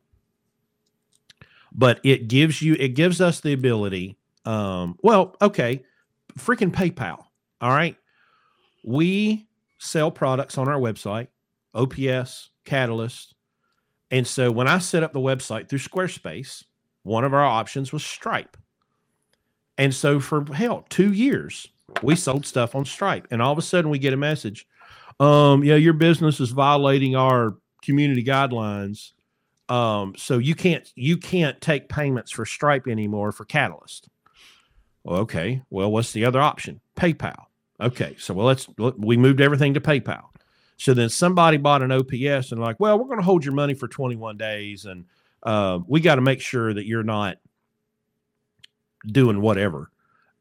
but 1.73 2.01
it 2.03 2.29
gives 2.29 2.63
you 2.63 2.75
it 2.79 2.89
gives 2.89 3.21
us 3.21 3.41
the 3.41 3.53
ability 3.53 4.17
um 4.45 4.97
well 5.03 5.37
okay 5.43 5.83
freaking 6.39 6.73
paypal 6.73 7.25
all 7.61 7.71
right 7.71 7.97
we 8.85 9.47
sell 9.79 10.11
products 10.11 10.59
on 10.59 10.69
our 10.69 10.79
website 10.79 11.29
ops 11.75 12.51
catalyst 12.65 13.35
and 14.11 14.27
so 14.27 14.51
when 14.51 14.69
i 14.69 14.79
set 14.79 15.03
up 15.03 15.13
the 15.13 15.21
website 15.21 15.69
through 15.69 15.79
squarespace 15.79 16.65
one 17.03 17.25
of 17.25 17.35
our 17.35 17.45
options 17.45 17.93
was 17.93 18.05
stripe 18.05 18.57
and 19.77 19.95
so 19.95 20.19
for 20.19 20.45
hell 20.53 20.85
two 20.89 21.13
years 21.13 21.69
we 22.03 22.17
sold 22.17 22.47
stuff 22.47 22.75
on 22.75 22.85
Stripe, 22.85 23.27
and 23.31 23.43
all 23.43 23.53
of 23.53 23.59
a 23.59 23.63
sudden 23.63 23.91
we 23.91 23.99
get 23.99 24.13
a 24.13 24.19
message. 24.19 24.67
Um, 25.21 25.65
yeah, 25.65 25.75
your 25.75 25.95
business 25.95 26.41
is 26.41 26.51
violating 26.51 27.17
our 27.17 27.57
community 27.83 28.25
guidelines. 28.25 29.13
Um, 29.69 30.15
so 30.17 30.39
you 30.39 30.55
can't 30.55 30.91
you 30.95 31.17
can't 31.17 31.61
take 31.61 31.89
payments 31.89 32.31
for 32.31 32.47
Stripe 32.47 32.87
anymore 32.87 33.33
for 33.33 33.45
Catalyst. 33.45 34.09
Well, 35.05 35.21
okay. 35.21 35.63
Well, 35.71 35.91
what's 35.91 36.13
the 36.13 36.25
other 36.25 36.41
option? 36.41 36.81
PayPal. 36.97 37.47
Okay. 37.81 38.17
So 38.19 38.35
well, 38.35 38.47
let's 38.47 38.69
we 38.97 39.17
moved 39.17 39.41
everything 39.41 39.75
to 39.75 39.81
PayPal. 39.81 40.25
So 40.77 40.95
then 40.95 41.09
somebody 41.09 41.57
bought 41.57 41.83
an 41.83 41.91
OPS 41.91 42.53
and 42.53 42.61
like, 42.61 42.79
well, 42.79 42.99
we're 42.99 43.07
going 43.07 43.19
to 43.19 43.25
hold 43.25 43.45
your 43.45 43.55
money 43.55 43.75
for 43.75 43.89
21 43.89 44.37
days, 44.37 44.85
and 44.85 45.07
uh, 45.43 45.81
we 45.89 46.01
got 46.01 46.17
to 46.17 46.21
make 46.21 46.41
sure 46.41 46.73
that 46.73 46.87
you're 46.87 47.03
not 47.03 47.39
doing 49.11 49.41
whatever. 49.41 49.91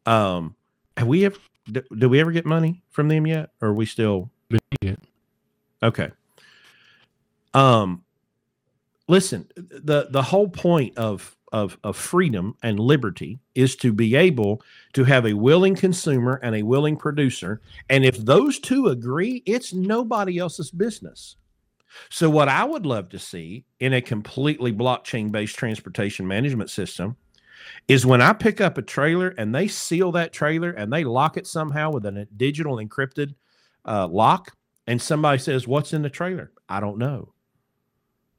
Um, 0.06 0.56
have 0.98 1.08
we 1.08 1.26
ever 1.26 1.38
do, 1.72 1.82
do 1.98 2.10
we 2.10 2.20
ever 2.20 2.32
get 2.32 2.46
money 2.46 2.84
from 2.90 3.08
them 3.08 3.28
yet 3.28 3.52
or 3.62 3.70
are 3.70 3.74
we 3.74 3.86
still 3.86 4.30
okay 5.84 6.10
um 7.54 8.04
listen 9.08 9.48
the 9.56 10.08
the 10.10 10.22
whole 10.22 10.48
point 10.48 10.98
of 10.98 11.37
of 11.52 11.78
of 11.84 11.96
freedom 11.96 12.56
and 12.64 12.80
liberty 12.80 13.40
is 13.56 13.76
to 13.76 13.94
be 13.94 14.16
able 14.16 14.62
to 14.94 15.04
have 15.04 15.26
a 15.26 15.34
willing 15.34 15.76
consumer 15.76 16.40
and 16.44 16.56
a 16.56 16.64
willing 16.64 16.98
producer 16.98 17.62
and 17.90 18.04
if 18.04 18.18
those 18.18 18.60
two 18.60 18.88
agree 18.88 19.44
it's 19.46 19.74
nobody 19.74 20.38
else's 20.40 20.72
business 20.72 21.38
so 22.10 22.30
what 22.30 22.50
i 22.50 22.66
would 22.66 22.86
love 22.86 23.08
to 23.08 23.18
see 23.18 23.64
in 23.80 23.94
a 23.94 24.02
completely 24.02 24.74
blockchain 24.74 25.32
based 25.32 25.56
transportation 25.56 26.28
management 26.28 26.70
system 26.70 27.16
is 27.88 28.06
when 28.06 28.22
I 28.22 28.34
pick 28.34 28.62
up 28.62 28.78
a 28.78 28.82
trailer 28.82 29.30
and 29.38 29.54
they 29.54 29.68
seal 29.68 30.12
that 30.14 30.34
trailer 30.34 30.72
and 30.72 30.92
they 30.92 31.04
lock 31.04 31.38
it 31.38 31.48
somehow 31.48 31.92
with 31.92 32.06
a 32.06 32.28
digital 32.38 32.78
encrypted 32.78 33.34
uh, 33.86 34.08
lock, 34.08 34.56
and 34.86 35.02
somebody 35.02 35.38
says, 35.38 35.68
What's 35.68 35.94
in 35.94 36.02
the 36.02 36.10
trailer? 36.10 36.52
I 36.68 36.80
don't 36.80 36.98
know. 36.98 37.34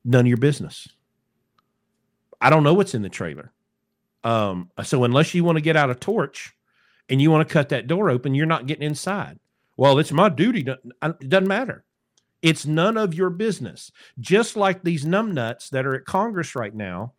None 0.05 0.21
of 0.21 0.27
your 0.27 0.37
business. 0.37 0.89
I 2.41 2.51
don't 2.51 2.63
know 2.63 2.75
what's 2.75 2.95
in 2.95 3.03
the 3.03 3.09
trailer. 3.09 3.53
Um, 4.25 4.71
so 4.83 5.05
unless 5.05 5.35
you 5.35 5.45
want 5.45 5.57
to 5.57 5.63
get 5.63 5.77
out 5.77 5.91
a 5.91 5.95
torch 5.95 6.53
and 7.09 7.21
you 7.21 7.31
want 7.31 7.49
to 7.49 7.53
cut 7.53 7.71
that 7.71 7.87
door 7.87 8.11
open, 8.11 8.35
you're 8.35 8.47
not 8.47 8.67
getting 8.67 8.87
inside. 8.87 9.39
Well, 9.77 9.99
it's 9.99 10.13
my 10.13 10.29
duty. 10.29 10.67
It 10.67 11.29
doesn't 11.29 11.49
matter. 11.49 11.85
It's 12.43 12.67
none 12.67 12.97
of 12.97 13.15
your 13.15 13.31
business. 13.31 13.91
Just 14.21 14.57
like 14.57 14.83
these 14.83 15.05
numbnuts 15.05 15.71
that 15.71 15.87
are 15.87 15.95
at 15.95 16.05
Congress 16.05 16.55
right 16.55 16.75
now 16.75 17.15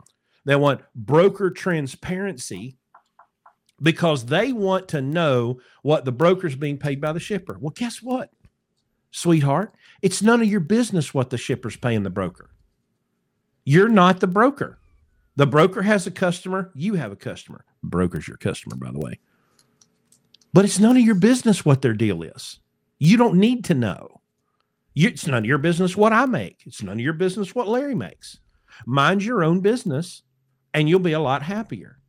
they 0.46 0.56
want 0.56 0.82
broker 0.96 1.52
transparency 1.52 2.78
because 3.82 4.26
they 4.26 4.52
want 4.52 4.88
to 4.90 5.02
know 5.02 5.60
what 5.84 6.06
the 6.06 6.12
broker's 6.12 6.56
being 6.56 6.78
paid 6.78 7.00
by 7.00 7.12
the 7.12 7.20
shipper. 7.20 7.58
Well, 7.60 7.74
guess 7.76 8.02
what, 8.02 8.32
sweetheart? 9.12 9.76
It's 10.02 10.24
none 10.24 10.42
of 10.42 10.48
your 10.48 10.60
business 10.60 11.14
what 11.14 11.30
the 11.30 11.38
shipper's 11.38 11.76
paying 11.76 12.02
the 12.02 12.10
broker. 12.10 12.50
You're 13.64 13.90
not 13.90 14.20
the 14.20 14.28
broker. 14.28 14.79
The 15.40 15.48
broker 15.48 15.82
has 15.82 16.06
a 16.06 16.12
customer, 16.12 16.70
you 16.76 16.96
have 16.96 17.14
a 17.14 17.16
customer. 17.16 17.64
Broker's 17.82 18.28
your 18.28 18.36
customer, 18.36 18.76
by 18.76 18.92
the 18.92 19.00
way. 19.00 19.22
But 20.52 20.66
it's 20.66 20.80
none 20.80 20.98
of 20.98 21.02
your 21.02 21.16
business 21.16 21.64
what 21.64 21.82
their 21.82 21.94
deal 21.94 22.24
is. 22.24 22.60
You 22.98 23.16
don't 23.16 23.36
need 23.36 23.64
to 23.64 23.74
know. 23.74 24.20
You, 24.96 25.08
it's 25.08 25.26
none 25.26 25.38
of 25.38 25.46
your 25.46 25.58
business 25.58 25.96
what 25.96 26.12
I 26.12 26.26
make. 26.26 26.64
It's 26.66 26.84
none 26.84 26.96
of 26.96 27.00
your 27.00 27.14
business 27.14 27.56
what 27.56 27.70
Larry 27.70 27.96
makes. 27.96 28.38
Mind 28.86 29.24
your 29.24 29.46
own 29.46 29.62
business 29.62 30.24
and 30.74 30.90
you'll 30.90 31.00
be 31.00 31.14
a 31.14 31.22
lot 31.22 31.42
happier. 31.42 32.00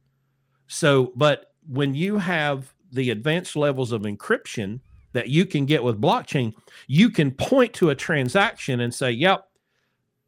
So, 0.67 1.13
but 1.15 1.53
when 1.69 1.95
you 1.95 2.19
have 2.19 2.75
the 2.91 3.11
advanced 3.11 3.55
levels 3.55 3.93
of 3.93 4.03
encryption 4.03 4.81
that 5.13 5.29
you 5.29 5.47
can 5.47 5.67
get 5.67 5.85
with 5.85 6.01
blockchain, 6.01 6.53
you 6.89 7.11
can 7.11 7.31
point 7.31 7.75
to 7.75 7.91
a 7.91 7.95
transaction 7.95 8.81
and 8.81 8.93
say, 8.93 9.13
yep, 9.13 9.49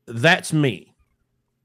that's 0.06 0.52
me. 0.52 0.94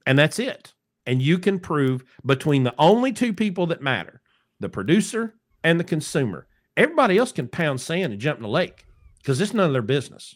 And 0.07 0.18
that's 0.18 0.39
it. 0.39 0.73
And 1.07 1.21
you 1.21 1.39
can 1.39 1.59
prove 1.59 2.03
between 2.25 2.63
the 2.63 2.75
only 2.77 3.13
two 3.13 3.34
people 3.34 3.65
that 3.67 3.81
matter, 3.81 4.21
the 4.59 4.69
producer 4.69 5.34
and 5.63 5.79
the 5.79 5.85
consumer. 5.85 6.47
Everybody 6.75 7.17
else 7.17 7.31
can 7.31 7.47
pound 7.47 7.81
sand 7.81 8.13
and 8.13 8.21
jump 8.21 8.38
in 8.38 8.43
the 8.43 8.49
lake 8.49 8.85
because 9.17 9.41
it's 9.41 9.53
none 9.53 9.65
of 9.65 9.73
their 9.73 9.81
business. 9.81 10.35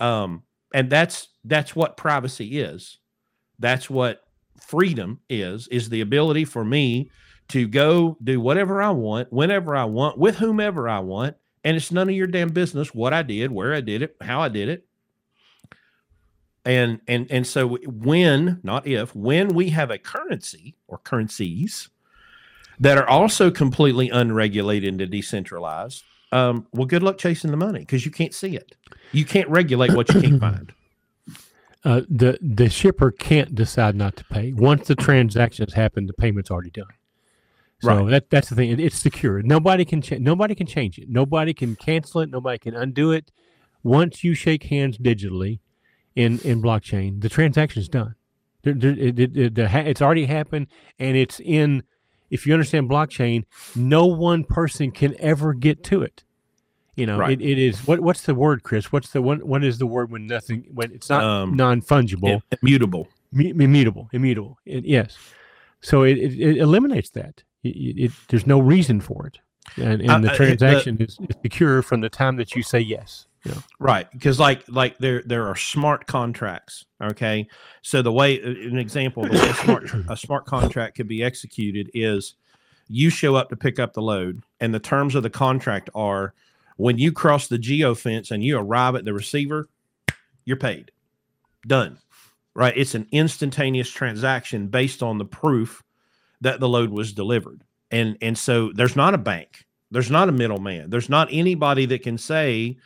Um, 0.00 0.42
and 0.74 0.90
that's 0.90 1.28
that's 1.44 1.76
what 1.76 1.96
privacy 1.96 2.58
is. 2.58 2.98
That's 3.58 3.88
what 3.88 4.22
freedom 4.60 5.20
is, 5.28 5.68
is 5.68 5.88
the 5.88 6.00
ability 6.00 6.46
for 6.46 6.64
me 6.64 7.10
to 7.48 7.68
go 7.68 8.16
do 8.22 8.40
whatever 8.40 8.82
I 8.82 8.90
want, 8.90 9.32
whenever 9.32 9.76
I 9.76 9.84
want, 9.84 10.18
with 10.18 10.36
whomever 10.36 10.88
I 10.88 11.00
want. 11.00 11.36
And 11.64 11.76
it's 11.76 11.92
none 11.92 12.08
of 12.08 12.14
your 12.14 12.26
damn 12.26 12.48
business 12.48 12.94
what 12.94 13.12
I 13.12 13.22
did, 13.22 13.52
where 13.52 13.74
I 13.74 13.80
did 13.80 14.02
it, 14.02 14.16
how 14.20 14.40
I 14.40 14.48
did 14.48 14.68
it. 14.68 14.86
And 16.64 17.00
and 17.08 17.26
and 17.30 17.44
so 17.46 17.76
when, 17.86 18.60
not 18.62 18.86
if, 18.86 19.14
when 19.16 19.48
we 19.48 19.70
have 19.70 19.90
a 19.90 19.98
currency 19.98 20.76
or 20.86 20.98
currencies 20.98 21.88
that 22.78 22.96
are 22.98 23.08
also 23.08 23.50
completely 23.50 24.08
unregulated 24.10 25.00
and 25.00 25.10
decentralized, 25.10 26.04
um, 26.30 26.66
well, 26.72 26.86
good 26.86 27.02
luck 27.02 27.18
chasing 27.18 27.50
the 27.50 27.56
money 27.56 27.80
because 27.80 28.04
you 28.04 28.12
can't 28.12 28.32
see 28.32 28.54
it. 28.56 28.76
You 29.10 29.24
can't 29.24 29.48
regulate 29.48 29.92
what 29.92 30.08
you 30.14 30.20
can't 30.20 30.40
find. 30.40 30.72
Uh, 31.84 32.02
the 32.08 32.38
the 32.40 32.70
shipper 32.70 33.10
can't 33.10 33.56
decide 33.56 33.96
not 33.96 34.14
to 34.16 34.24
pay 34.26 34.52
once 34.52 34.86
the 34.86 34.94
transactions 34.94 35.72
happen. 35.72 36.06
The 36.06 36.12
payment's 36.12 36.50
already 36.50 36.70
done. 36.70 36.86
So 37.80 37.88
Right. 38.04 38.10
that 38.12 38.30
that's 38.30 38.50
the 38.50 38.54
thing. 38.54 38.70
It, 38.70 38.78
it's 38.78 38.96
secure. 39.00 39.42
Nobody 39.42 39.84
can 39.84 40.00
cha- 40.00 40.18
nobody 40.20 40.54
can 40.54 40.68
change 40.68 40.96
it. 40.98 41.08
Nobody 41.08 41.52
can 41.52 41.74
cancel 41.74 42.20
it. 42.20 42.30
Nobody 42.30 42.58
can 42.58 42.76
undo 42.76 43.10
it. 43.10 43.32
Once 43.82 44.22
you 44.22 44.34
shake 44.34 44.62
hands 44.64 44.96
digitally 44.96 45.58
in 46.16 46.38
in 46.40 46.60
blockchain, 46.62 47.20
the 47.20 47.28
transaction 47.28 47.80
is 47.80 47.88
done. 47.88 48.14
It, 48.64 48.82
it, 48.84 49.18
it- 49.36 49.58
it's 49.58 50.02
already 50.02 50.26
happened, 50.26 50.68
and 50.98 51.16
it's 51.16 51.40
in. 51.40 51.82
If 52.30 52.46
you 52.46 52.54
understand 52.54 52.88
blockchain, 52.88 53.44
no 53.76 54.06
one 54.06 54.44
person 54.44 54.90
can 54.90 55.14
ever 55.20 55.52
get 55.52 55.84
to 55.84 56.00
it. 56.02 56.24
You 56.96 57.06
know, 57.06 57.18
Right. 57.18 57.40
it, 57.40 57.44
it 57.44 57.58
is 57.58 57.86
what 57.86 58.00
what's 58.00 58.22
the 58.22 58.34
word, 58.34 58.62
Chris? 58.62 58.92
What's 58.92 59.10
the 59.10 59.20
one? 59.22 59.40
What 59.40 59.62
is 59.64 59.78
the 59.78 59.86
word 59.86 60.10
when 60.10 60.26
nothing 60.26 60.64
when 60.72 60.92
it's 60.92 61.08
not 61.10 61.22
Um, 61.24 61.56
non 61.56 61.80
fungible? 61.82 62.40
Immutable. 62.62 63.08
Immutable, 63.34 64.08
immutable. 64.12 64.58
Yes. 64.66 65.16
So 65.80 66.02
it, 66.04 66.16
eliminates 66.38 67.10
that. 67.10 67.42
There's 67.64 68.46
no 68.46 68.58
reason 68.60 69.00
for 69.00 69.26
it, 69.26 69.38
and, 69.76 70.00
and 70.02 70.10
Uh, 70.10 70.18
the 70.18 70.30
uh, 70.30 70.32
it- 70.32 70.36
transaction 70.36 70.98
is, 71.00 71.18
is 71.20 71.36
secure 71.42 71.80
from 71.82 72.00
the 72.02 72.10
time 72.10 72.36
that 72.36 72.54
you 72.54 72.62
say 72.62 72.80
yes. 72.80 73.26
Know? 73.44 73.62
Right, 73.80 74.08
because 74.12 74.38
like 74.38 74.64
like 74.68 74.98
there 74.98 75.22
there 75.26 75.48
are 75.48 75.56
smart 75.56 76.06
contracts. 76.06 76.84
Okay, 77.02 77.48
so 77.82 78.00
the 78.00 78.12
way 78.12 78.40
an 78.40 78.78
example, 78.78 79.24
the 79.24 79.30
way 79.30 79.48
a 79.48 79.54
smart 79.54 79.90
a 80.08 80.16
smart 80.16 80.46
contract 80.46 80.96
could 80.96 81.08
be 81.08 81.24
executed 81.24 81.90
is 81.92 82.34
you 82.88 83.10
show 83.10 83.34
up 83.34 83.48
to 83.48 83.56
pick 83.56 83.80
up 83.80 83.94
the 83.94 84.02
load, 84.02 84.42
and 84.60 84.72
the 84.72 84.78
terms 84.78 85.16
of 85.16 85.24
the 85.24 85.30
contract 85.30 85.90
are 85.94 86.34
when 86.76 86.98
you 86.98 87.10
cross 87.10 87.48
the 87.48 87.58
geo 87.58 87.94
fence 87.94 88.30
and 88.30 88.44
you 88.44 88.58
arrive 88.58 88.94
at 88.94 89.04
the 89.04 89.12
receiver, 89.12 89.68
you're 90.44 90.56
paid. 90.56 90.92
Done. 91.66 91.98
Right, 92.54 92.76
it's 92.76 92.94
an 92.94 93.08
instantaneous 93.10 93.90
transaction 93.90 94.68
based 94.68 95.02
on 95.02 95.18
the 95.18 95.24
proof 95.24 95.82
that 96.42 96.60
the 96.60 96.68
load 96.68 96.90
was 96.90 97.12
delivered, 97.12 97.64
and 97.90 98.16
and 98.22 98.38
so 98.38 98.70
there's 98.72 98.94
not 98.94 99.14
a 99.14 99.18
bank, 99.18 99.64
there's 99.90 100.10
not 100.10 100.28
a 100.28 100.32
middleman, 100.32 100.90
there's 100.90 101.08
not 101.08 101.28
anybody 101.32 101.86
that 101.86 102.02
can 102.02 102.18
say 102.18 102.76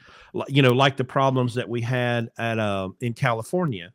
you 0.49 0.63
know, 0.63 0.73
like 0.73 0.97
the 0.97 1.05
problems 1.05 1.55
that 1.55 1.69
we 1.69 1.81
had 1.81 2.31
at 2.39 2.59
uh, 2.59 2.91
in 3.01 3.15
California 3.15 3.93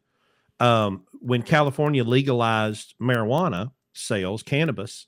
um, 0.61 1.05
when 1.19 1.41
California 1.41 2.03
legalized 2.03 2.93
marijuana 3.01 3.71
sales, 3.93 4.43
cannabis. 4.43 5.07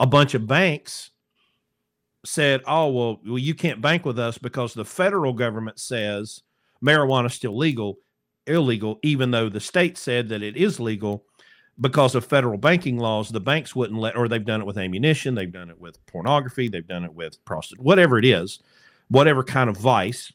A 0.00 0.06
bunch 0.06 0.34
of 0.34 0.46
banks 0.46 1.10
said, 2.24 2.62
"Oh 2.66 2.88
well, 2.88 3.20
well, 3.26 3.38
you 3.38 3.54
can't 3.54 3.82
bank 3.82 4.04
with 4.04 4.18
us 4.18 4.38
because 4.38 4.72
the 4.72 4.84
federal 4.84 5.32
government 5.32 5.78
says 5.78 6.42
marijuana 6.82 7.26
is 7.26 7.34
still 7.34 7.56
legal, 7.56 7.98
illegal, 8.46 8.98
even 9.02 9.30
though 9.30 9.48
the 9.48 9.60
state 9.60 9.98
said 9.98 10.28
that 10.30 10.42
it 10.42 10.56
is 10.56 10.80
legal." 10.80 11.24
Because 11.80 12.14
of 12.14 12.24
federal 12.24 12.56
banking 12.56 12.98
laws, 12.98 13.30
the 13.30 13.40
banks 13.40 13.74
wouldn't 13.74 13.98
let, 13.98 14.16
or 14.16 14.28
they've 14.28 14.44
done 14.44 14.60
it 14.60 14.64
with 14.64 14.78
ammunition, 14.78 15.34
they've 15.34 15.50
done 15.50 15.70
it 15.70 15.80
with 15.80 15.98
pornography, 16.06 16.68
they've 16.68 16.86
done 16.86 17.02
it 17.02 17.12
with 17.12 17.44
prostitution, 17.44 17.82
whatever 17.84 18.16
it 18.16 18.24
is, 18.24 18.60
whatever 19.08 19.42
kind 19.42 19.68
of 19.68 19.76
vice 19.76 20.32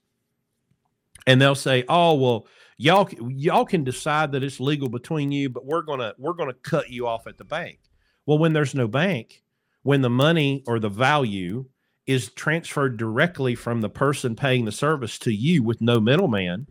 and 1.28 1.42
they'll 1.42 1.56
say, 1.56 1.84
"Oh, 1.88 2.16
well, 2.16 2.48
y'all 2.78 3.10
y'all 3.30 3.66
can 3.66 3.84
decide 3.84 4.32
that 4.32 4.44
it's 4.44 4.60
legal 4.60 4.90
between 4.90 5.32
you, 5.32 5.50
but 5.50 5.66
we're 5.66 5.82
gonna 5.82 6.14
we're 6.18 6.34
gonna 6.34 6.54
cut 6.54 6.90
you 6.90 7.08
off 7.08 7.28
at 7.28 7.38
the 7.38 7.44
bank." 7.44 7.80
Well, 8.26 8.38
when 8.38 8.54
there's 8.54 8.76
no 8.76 8.88
bank, 8.88 9.44
when 9.84 10.02
the 10.02 10.10
money 10.10 10.64
or 10.68 10.80
the 10.80 10.90
value 10.90 11.66
is 12.06 12.32
transferred 12.32 12.98
directly 12.98 13.56
from 13.56 13.82
the 13.82 13.90
person 13.90 14.36
paying 14.36 14.66
the 14.66 14.72
service 14.72 15.20
to 15.20 15.32
you 15.32 15.64
with 15.64 15.82
no 15.82 16.00
middleman, 16.00 16.68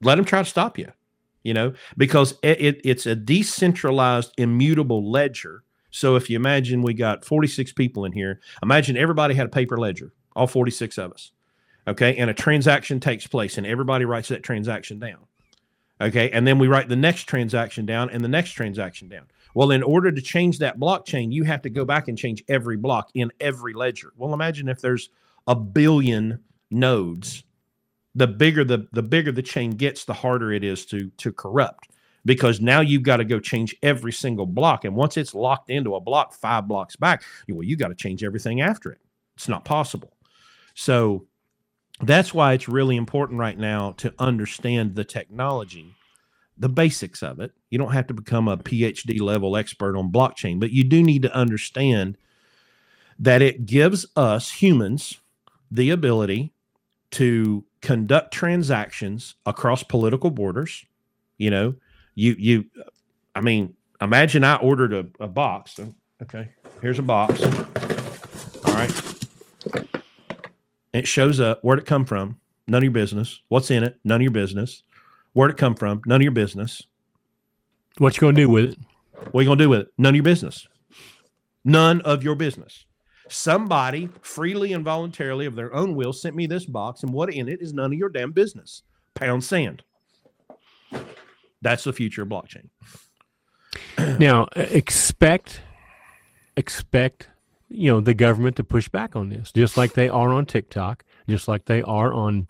let 0.00 0.16
them 0.16 0.24
try 0.24 0.42
to 0.42 0.48
stop 0.48 0.78
you. 0.78 0.92
You 1.42 1.54
know, 1.54 1.74
because 1.96 2.38
it, 2.44 2.60
it, 2.60 2.80
it's 2.84 3.04
a 3.04 3.16
decentralized, 3.16 4.32
immutable 4.38 5.10
ledger. 5.10 5.64
So 5.90 6.14
if 6.14 6.30
you 6.30 6.36
imagine 6.36 6.82
we 6.82 6.94
got 6.94 7.24
46 7.24 7.72
people 7.72 8.04
in 8.04 8.12
here, 8.12 8.40
imagine 8.62 8.96
everybody 8.96 9.34
had 9.34 9.46
a 9.46 9.50
paper 9.50 9.76
ledger, 9.76 10.12
all 10.36 10.46
46 10.46 10.98
of 10.98 11.10
us 11.10 11.32
okay? 11.86 12.16
And 12.16 12.30
a 12.30 12.34
transaction 12.34 13.00
takes 13.00 13.26
place 13.26 13.58
and 13.58 13.66
everybody 13.66 14.04
writes 14.04 14.28
that 14.28 14.42
transaction 14.42 14.98
down 14.98 15.26
okay? 16.02 16.30
And 16.30 16.46
then 16.46 16.58
we 16.58 16.68
write 16.68 16.88
the 16.88 16.96
next 16.96 17.24
transaction 17.24 17.86
down 17.86 18.10
and 18.10 18.22
the 18.22 18.28
next 18.28 18.52
transaction 18.52 19.08
down. 19.08 19.26
Well 19.54 19.70
in 19.70 19.82
order 19.82 20.10
to 20.10 20.20
change 20.20 20.58
that 20.58 20.78
blockchain 20.78 21.32
you 21.32 21.44
have 21.44 21.62
to 21.62 21.70
go 21.70 21.84
back 21.84 22.08
and 22.08 22.18
change 22.18 22.42
every 22.48 22.76
block 22.76 23.10
in 23.14 23.30
every 23.40 23.74
ledger. 23.74 24.12
Well 24.16 24.34
imagine 24.34 24.68
if 24.68 24.80
there's 24.80 25.10
a 25.46 25.54
billion 25.54 26.40
nodes. 26.70 27.44
The 28.14 28.26
bigger 28.26 28.64
the 28.64 28.88
the 28.92 29.02
bigger 29.02 29.32
the 29.32 29.42
chain 29.42 29.72
gets 29.72 30.04
the 30.04 30.14
harder 30.14 30.52
it 30.52 30.64
is 30.64 30.84
to 30.86 31.10
to 31.18 31.32
corrupt 31.32 31.88
because 32.24 32.60
now 32.60 32.80
you've 32.80 33.02
got 33.02 33.16
to 33.16 33.24
go 33.24 33.40
change 33.40 33.74
every 33.82 34.12
single 34.12 34.46
block. 34.46 34.84
And 34.84 34.94
once 34.94 35.16
it's 35.16 35.34
locked 35.34 35.70
into 35.70 35.96
a 35.96 36.00
block 36.00 36.32
five 36.32 36.66
blocks 36.66 36.96
back 36.96 37.22
well 37.48 37.62
you 37.62 37.76
got 37.76 37.88
to 37.88 37.94
change 37.94 38.24
everything 38.24 38.60
after 38.60 38.90
it. 38.90 38.98
It's 39.36 39.48
not 39.48 39.64
possible. 39.64 40.16
So 40.74 41.26
that's 42.02 42.34
why 42.34 42.52
it's 42.52 42.68
really 42.68 42.96
important 42.96 43.38
right 43.38 43.58
now 43.58 43.92
to 43.98 44.12
understand 44.18 44.94
the 44.94 45.04
technology, 45.04 45.94
the 46.58 46.68
basics 46.68 47.22
of 47.22 47.40
it. 47.40 47.52
You 47.70 47.78
don't 47.78 47.92
have 47.92 48.08
to 48.08 48.14
become 48.14 48.48
a 48.48 48.56
PhD 48.56 49.20
level 49.20 49.56
expert 49.56 49.96
on 49.96 50.12
blockchain, 50.12 50.60
but 50.60 50.70
you 50.70 50.84
do 50.84 51.02
need 51.02 51.22
to 51.22 51.34
understand 51.34 52.18
that 53.18 53.40
it 53.40 53.66
gives 53.66 54.06
us 54.16 54.50
humans 54.50 55.20
the 55.70 55.90
ability 55.90 56.52
to 57.12 57.64
conduct 57.80 58.32
transactions 58.32 59.34
across 59.46 59.82
political 59.82 60.30
borders. 60.30 60.84
You 61.38 61.50
know, 61.50 61.74
you 62.14 62.34
you 62.38 62.64
I 63.34 63.40
mean, 63.40 63.74
imagine 64.00 64.44
I 64.44 64.56
ordered 64.56 64.92
a, 64.92 65.06
a 65.20 65.28
box. 65.28 65.78
Okay, 66.22 66.48
here's 66.80 66.98
a 66.98 67.02
box. 67.02 67.42
All 68.64 68.74
right. 68.74 70.01
It 70.92 71.08
shows 71.08 71.40
up. 71.40 71.60
Where'd 71.62 71.80
it 71.80 71.86
come 71.86 72.04
from? 72.04 72.38
None 72.66 72.78
of 72.78 72.84
your 72.84 72.92
business. 72.92 73.40
What's 73.48 73.70
in 73.70 73.82
it? 73.82 73.98
None 74.04 74.16
of 74.16 74.22
your 74.22 74.30
business. 74.30 74.82
Where'd 75.32 75.50
it 75.50 75.56
come 75.56 75.74
from? 75.74 76.02
None 76.06 76.16
of 76.16 76.22
your 76.22 76.32
business. 76.32 76.82
What 77.98 78.16
you 78.16 78.20
gonna 78.20 78.34
do 78.34 78.48
with 78.48 78.72
it? 78.72 78.78
What 79.30 79.40
are 79.40 79.42
you 79.42 79.48
gonna 79.48 79.64
do 79.64 79.68
with 79.70 79.80
it? 79.80 79.88
None 79.98 80.10
of 80.10 80.16
your 80.16 80.24
business. 80.24 80.68
None 81.64 82.00
of 82.02 82.22
your 82.22 82.34
business. 82.34 82.86
Somebody 83.28 84.10
freely 84.20 84.72
and 84.72 84.84
voluntarily 84.84 85.46
of 85.46 85.54
their 85.54 85.74
own 85.74 85.94
will 85.94 86.12
sent 86.12 86.36
me 86.36 86.46
this 86.46 86.66
box, 86.66 87.02
and 87.02 87.12
what 87.12 87.32
in 87.32 87.48
it 87.48 87.62
is 87.62 87.72
none 87.72 87.92
of 87.92 87.98
your 87.98 88.08
damn 88.08 88.32
business. 88.32 88.82
Pound 89.14 89.44
sand. 89.44 89.82
That's 91.62 91.84
the 91.84 91.92
future 91.92 92.22
of 92.22 92.28
blockchain. 92.28 92.68
Now 94.18 94.48
expect 94.56 95.62
expect 96.56 97.28
you 97.72 97.90
know 97.92 98.00
the 98.00 98.14
government 98.14 98.56
to 98.56 98.64
push 98.64 98.88
back 98.88 99.16
on 99.16 99.28
this, 99.30 99.52
just 99.52 99.76
like 99.76 99.94
they 99.94 100.08
are 100.08 100.30
on 100.30 100.46
TikTok, 100.46 101.04
just 101.28 101.48
like 101.48 101.66
they 101.66 101.82
are 101.82 102.12
on 102.12 102.48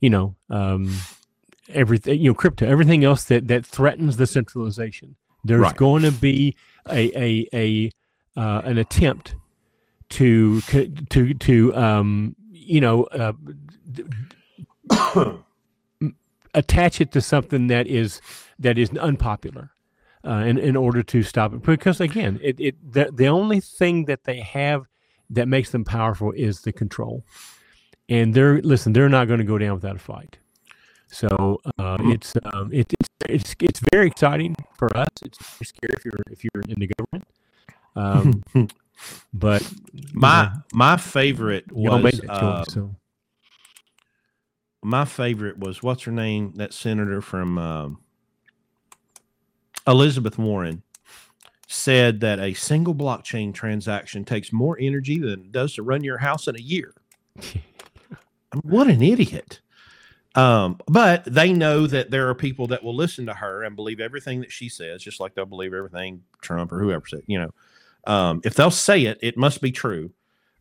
you 0.00 0.10
know 0.10 0.36
um, 0.50 0.94
everything 1.68 2.20
you 2.20 2.30
know 2.30 2.34
crypto, 2.34 2.66
everything 2.66 3.04
else 3.04 3.24
that 3.24 3.48
that 3.48 3.66
threatens 3.66 4.16
the 4.16 4.26
centralization. 4.26 5.16
There's 5.44 5.60
Right. 5.60 5.76
going 5.76 6.02
to 6.02 6.12
be 6.12 6.56
a 6.88 7.10
a 7.18 7.48
a 7.54 7.92
uh, 8.40 8.62
an 8.64 8.78
attempt 8.78 9.36
to 10.10 10.60
to 10.62 11.34
to 11.34 11.76
um, 11.76 12.36
you 12.52 12.80
know, 12.80 13.04
uh, 13.04 13.32
attach 16.54 17.00
it 17.00 17.12
to 17.12 17.20
something 17.20 17.66
that 17.68 17.86
is 17.86 18.20
that 18.58 18.78
is 18.78 18.90
unpopular, 18.98 19.72
uh, 20.26 20.44
in 20.46 20.58
in 20.58 20.76
order 20.76 21.02
to 21.02 21.22
stop 21.22 21.52
it. 21.54 21.62
Because 21.62 22.00
again, 22.00 22.40
it, 22.42 22.58
it 22.60 22.92
the 22.92 23.10
the 23.12 23.26
only 23.28 23.60
thing 23.60 24.06
that 24.06 24.24
they 24.24 24.40
have 24.40 24.86
that 25.30 25.48
makes 25.48 25.70
them 25.70 25.84
powerful 25.84 26.32
is 26.32 26.62
the 26.62 26.72
control, 26.72 27.24
and 28.08 28.34
they're 28.34 28.60
listen, 28.62 28.92
they're 28.92 29.08
not 29.08 29.28
going 29.28 29.38
to 29.38 29.44
go 29.44 29.58
down 29.58 29.74
without 29.74 29.96
a 29.96 30.00
fight. 30.00 30.38
So 31.08 31.60
uh, 31.78 31.98
it's 32.00 32.34
um, 32.52 32.72
it, 32.72 32.92
it's 33.00 33.08
it's 33.28 33.56
it's 33.60 33.80
very 33.92 34.06
exciting 34.08 34.56
for 34.76 34.94
us. 34.96 35.08
It's 35.24 35.38
very 35.38 35.66
scary 35.66 35.94
if 35.96 36.04
you're 36.04 36.22
if 36.30 36.44
you're 36.44 36.62
in 36.68 36.80
the 36.80 36.90
government. 36.98 37.28
Um, 37.96 38.68
but 39.32 39.62
My 40.12 40.52
my 40.72 40.96
favorite 40.96 41.70
was 41.72 42.20
uh, 42.28 42.64
choice. 42.64 42.74
So 42.74 42.96
my 44.82 45.04
favorite 45.04 45.58
was 45.58 45.82
what's 45.82 46.02
her 46.04 46.12
name? 46.12 46.52
That 46.56 46.72
senator 46.74 47.20
from 47.20 47.58
um, 47.58 47.98
Elizabeth 49.86 50.38
Warren 50.38 50.82
said 51.66 52.20
that 52.20 52.38
a 52.38 52.54
single 52.54 52.94
blockchain 52.94 53.52
transaction 53.52 54.24
takes 54.24 54.52
more 54.52 54.78
energy 54.80 55.18
than 55.18 55.40
it 55.40 55.52
does 55.52 55.74
to 55.74 55.82
run 55.82 56.04
your 56.04 56.18
house 56.18 56.46
in 56.48 56.56
a 56.56 56.60
year. 56.60 56.94
What 58.62 58.88
an 58.88 59.02
idiot. 59.02 59.60
Um, 60.34 60.78
but 60.86 61.24
they 61.24 61.52
know 61.52 61.86
that 61.86 62.10
there 62.10 62.28
are 62.28 62.34
people 62.34 62.66
that 62.68 62.82
will 62.82 62.94
listen 62.94 63.26
to 63.26 63.34
her 63.34 63.62
and 63.62 63.76
believe 63.76 64.00
everything 64.00 64.40
that 64.40 64.52
she 64.52 64.68
says, 64.68 65.02
just 65.02 65.20
like 65.20 65.34
they'll 65.34 65.46
believe 65.46 65.74
everything 65.74 66.22
Trump 66.40 66.72
or 66.72 66.80
whoever 66.80 67.06
said, 67.06 67.22
you 67.26 67.38
know. 67.40 67.50
Um, 68.06 68.40
if 68.44 68.54
they'll 68.54 68.70
say 68.70 69.04
it, 69.04 69.18
it 69.22 69.36
must 69.36 69.60
be 69.60 69.72
true. 69.72 70.10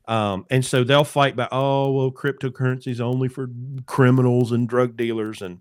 Um, 0.07 0.45
and 0.49 0.63
so 0.63 0.83
they'll 0.83 1.03
fight 1.03 1.35
by, 1.35 1.47
oh, 1.51 1.91
well, 1.91 2.11
cryptocurrency 2.11 2.87
is 2.87 3.01
only 3.01 3.29
for 3.29 3.49
criminals 3.85 4.51
and 4.51 4.67
drug 4.67 4.95
dealers. 4.95 5.41
And 5.41 5.59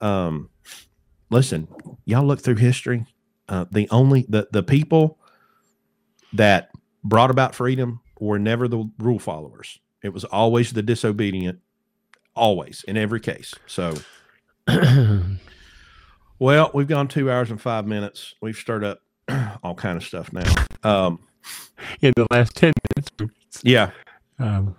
um, 0.00 0.48
listen, 1.30 1.68
y'all 2.04 2.24
look 2.24 2.40
through 2.40 2.56
history. 2.56 3.06
Uh, 3.48 3.64
the 3.70 3.88
only 3.90 4.26
the, 4.28 4.48
the 4.52 4.62
people 4.62 5.18
that 6.32 6.70
brought 7.02 7.30
about 7.30 7.54
freedom 7.54 8.00
were 8.18 8.38
never 8.38 8.68
the 8.68 8.90
rule 8.98 9.18
followers. 9.18 9.80
It 10.02 10.10
was 10.10 10.24
always 10.24 10.72
the 10.72 10.82
disobedient, 10.82 11.60
always 12.34 12.84
in 12.86 12.96
every 12.96 13.20
case. 13.20 13.54
So, 13.66 13.94
well, 16.38 16.70
we've 16.74 16.86
gone 16.88 17.08
two 17.08 17.30
hours 17.30 17.50
and 17.50 17.60
five 17.60 17.86
minutes. 17.86 18.34
We've 18.40 18.56
stirred 18.56 18.84
up 18.84 19.00
all 19.62 19.74
kind 19.74 19.96
of 19.96 20.04
stuff 20.04 20.32
now. 20.32 20.52
Um, 20.82 21.20
in 22.00 22.12
the 22.16 22.26
last 22.30 22.54
ten 22.54 22.72
minutes, 22.94 23.62
yeah, 23.62 23.90
um, 24.38 24.76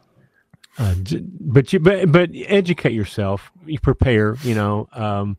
uh, 0.78 0.96
but 1.40 1.74
you 1.74 1.80
but 1.80 2.12
but 2.12 2.30
educate 2.34 2.94
yourself. 2.94 3.52
You 3.66 3.80
prepare. 3.80 4.38
You 4.44 4.56
know. 4.56 4.88
Um, 4.94 5.38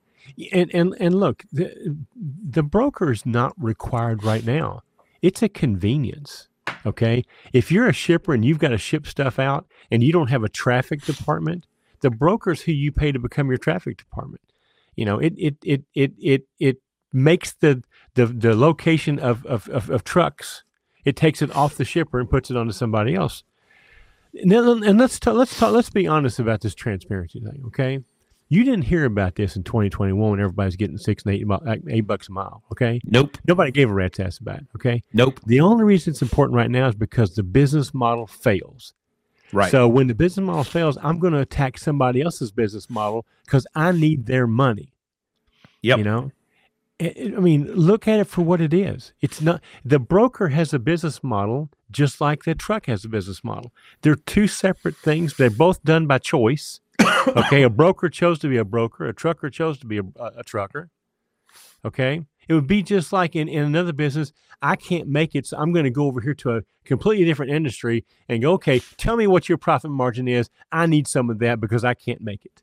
and 0.53 0.71
and 0.75 0.95
and 0.99 1.15
look, 1.15 1.45
the 1.53 1.97
the 2.15 2.63
broker 2.63 3.11
is 3.11 3.27
not 3.27 3.55
required 3.57 4.25
right 4.25 4.45
now. 4.45 4.83
It's 5.21 5.43
a 5.43 5.49
convenience. 5.49 6.49
Okay, 6.85 7.25
if 7.53 7.71
you're 7.71 7.89
a 7.89 7.93
shipper 7.93 8.35
and 8.35 8.45
you've 8.45 8.59
got 8.59 8.69
to 8.69 8.79
ship 8.79 9.07
stuff 9.07 9.39
out 9.39 9.67
and 9.91 10.03
you 10.03 10.13
don't 10.13 10.31
have 10.31 10.43
a 10.43 10.49
traffic 10.49 11.03
department, 11.03 11.67
the 12.01 12.11
broker's 12.11 12.63
who 12.63 12.73
you 12.73 12.93
pay 12.93 13.13
to 13.13 13.19
become 13.19 13.49
your 13.49 13.59
traffic 13.59 13.97
department. 13.97 14.43
You 14.97 15.05
know, 15.05 15.19
it 15.19 15.35
it 15.37 15.57
it 15.65 15.85
it 15.95 16.13
it 16.21 16.43
it 16.59 16.77
makes 17.13 17.53
the 17.53 17.83
the 18.15 18.27
the 18.27 18.55
location 18.55 19.19
of 19.19 19.45
of 19.47 19.69
of, 19.69 19.91
of 19.91 20.05
trucks. 20.05 20.65
It 21.05 21.17
takes 21.17 21.43
it 21.43 21.55
off 21.55 21.77
the 21.77 21.85
shipper 21.85 22.21
and 22.21 22.31
puts 22.31 22.51
it 22.51 22.57
onto 22.57 22.73
somebody 22.73 23.15
else. 23.15 23.43
And, 24.35 24.53
and 24.53 24.99
let's 24.99 25.19
talk, 25.19 25.35
let's 25.35 25.59
talk, 25.59 25.73
let's 25.73 25.91
be 25.91 26.07
honest 26.07 26.39
about 26.39 26.61
this 26.61 26.75
transparency 26.75 27.41
thing, 27.41 27.65
okay? 27.67 28.01
You 28.53 28.65
didn't 28.65 28.83
hear 28.83 29.07
about 29.07 29.37
this 29.37 29.57
in 29.57 29.63
2021 29.63 30.31
when 30.31 30.39
everybody's 30.39 30.77
getting 30.77 30.99
six 30.99 31.25
and 31.25 31.35
eight, 31.35 31.47
eight 31.89 32.07
bucks 32.07 32.29
a 32.29 32.33
mile, 32.33 32.63
okay? 32.71 33.01
nope, 33.07 33.39
Nobody 33.49 33.71
gave 33.71 33.89
a 33.89 33.95
rat's 33.95 34.21
ass 34.21 34.37
about 34.37 34.59
it, 34.59 34.67
okay? 34.77 35.03
nope, 35.15 35.41
The 35.47 35.61
only 35.61 35.85
reason 35.85 36.11
it's 36.11 36.21
important 36.21 36.55
right 36.55 36.71
now 36.71 36.89
is 36.89 36.95
because 36.95 37.35
the 37.35 37.43
business 37.43 37.95
model 37.95 38.27
fails. 38.27 38.93
right. 39.55 39.71
So 39.71 39.89
when 39.89 40.07
the 40.07 40.15
business 40.15 40.45
model 40.45 40.65
fails, 40.65 40.99
I'm 41.03 41.19
going 41.19 41.33
to 41.33 41.39
attack 41.39 41.79
somebody 41.79 42.21
else's 42.21 42.53
business 42.53 42.91
model 42.91 43.25
because 43.47 43.67
I 43.75 43.91
need 43.93 44.27
their 44.27 44.47
money. 44.47 44.93
Yep. 45.81 45.97
You 45.99 46.05
know, 46.05 46.33
I 47.01 47.41
mean, 47.41 47.73
look 47.73 48.07
at 48.07 48.21
it 48.21 48.27
for 48.27 48.43
what 48.43 48.61
it 48.61 48.75
is. 48.75 49.15
It's 49.23 49.41
not 49.41 49.63
the 49.83 49.99
broker 49.99 50.49
has 50.49 50.75
a 50.75 50.79
business 50.79 51.25
model 51.25 51.71
just 51.91 52.21
like 52.21 52.45
the 52.45 52.55
truck 52.55 52.85
has 52.85 53.05
a 53.05 53.09
business 53.09 53.43
model. 53.43 53.73
They're 54.03 54.15
two 54.15 54.47
separate 54.47 54.97
things. 54.97 55.39
They're 55.39 55.49
both 55.49 55.83
done 55.85 56.07
by 56.07 56.19
choice. 56.19 56.81
Okay, 57.29 57.63
a 57.63 57.71
broker 57.71 58.09
chose 58.09 58.39
to 58.41 58.49
be 58.49 58.57
a 58.57 58.65
broker. 58.65 59.07
A 59.07 59.15
trucker 59.15 59.51
chose 59.51 59.79
to 59.79 59.87
be 59.87 59.99
a, 59.99 60.05
a, 60.17 60.43
trucker. 60.43 60.91
Okay, 61.85 62.25
it 62.49 62.55
would 62.55 62.67
be 62.67 62.83
just 62.83 63.13
like 63.13 63.37
in, 63.37 63.49
in 63.49 63.65
another 63.65 63.93
business. 63.93 64.33
I 64.61 64.77
can't 64.77 65.09
make 65.09 65.35
it, 65.35 65.47
so 65.47 65.59
I'm 65.59 65.73
going 65.73 65.85
to 65.85 65.91
go 65.91 66.07
over 66.07 66.21
here 66.21 66.35
to 66.35 66.57
a 66.57 66.63
completely 66.85 67.25
different 67.25 67.51
industry 67.51 68.05
and 68.29 68.41
go, 68.41 68.53
okay, 68.53 68.81
tell 68.97 69.17
me 69.17 69.27
what 69.27 69.49
your 69.49 69.59
profit 69.59 69.91
margin 69.91 70.29
is. 70.29 70.49
I 70.71 70.87
need 70.87 71.09
some 71.09 71.31
of 71.31 71.41
that 71.41 71.61
because 71.61 71.85
I 71.85 71.95
can't 71.95 72.21
make 72.21 72.45
it. 72.45 72.63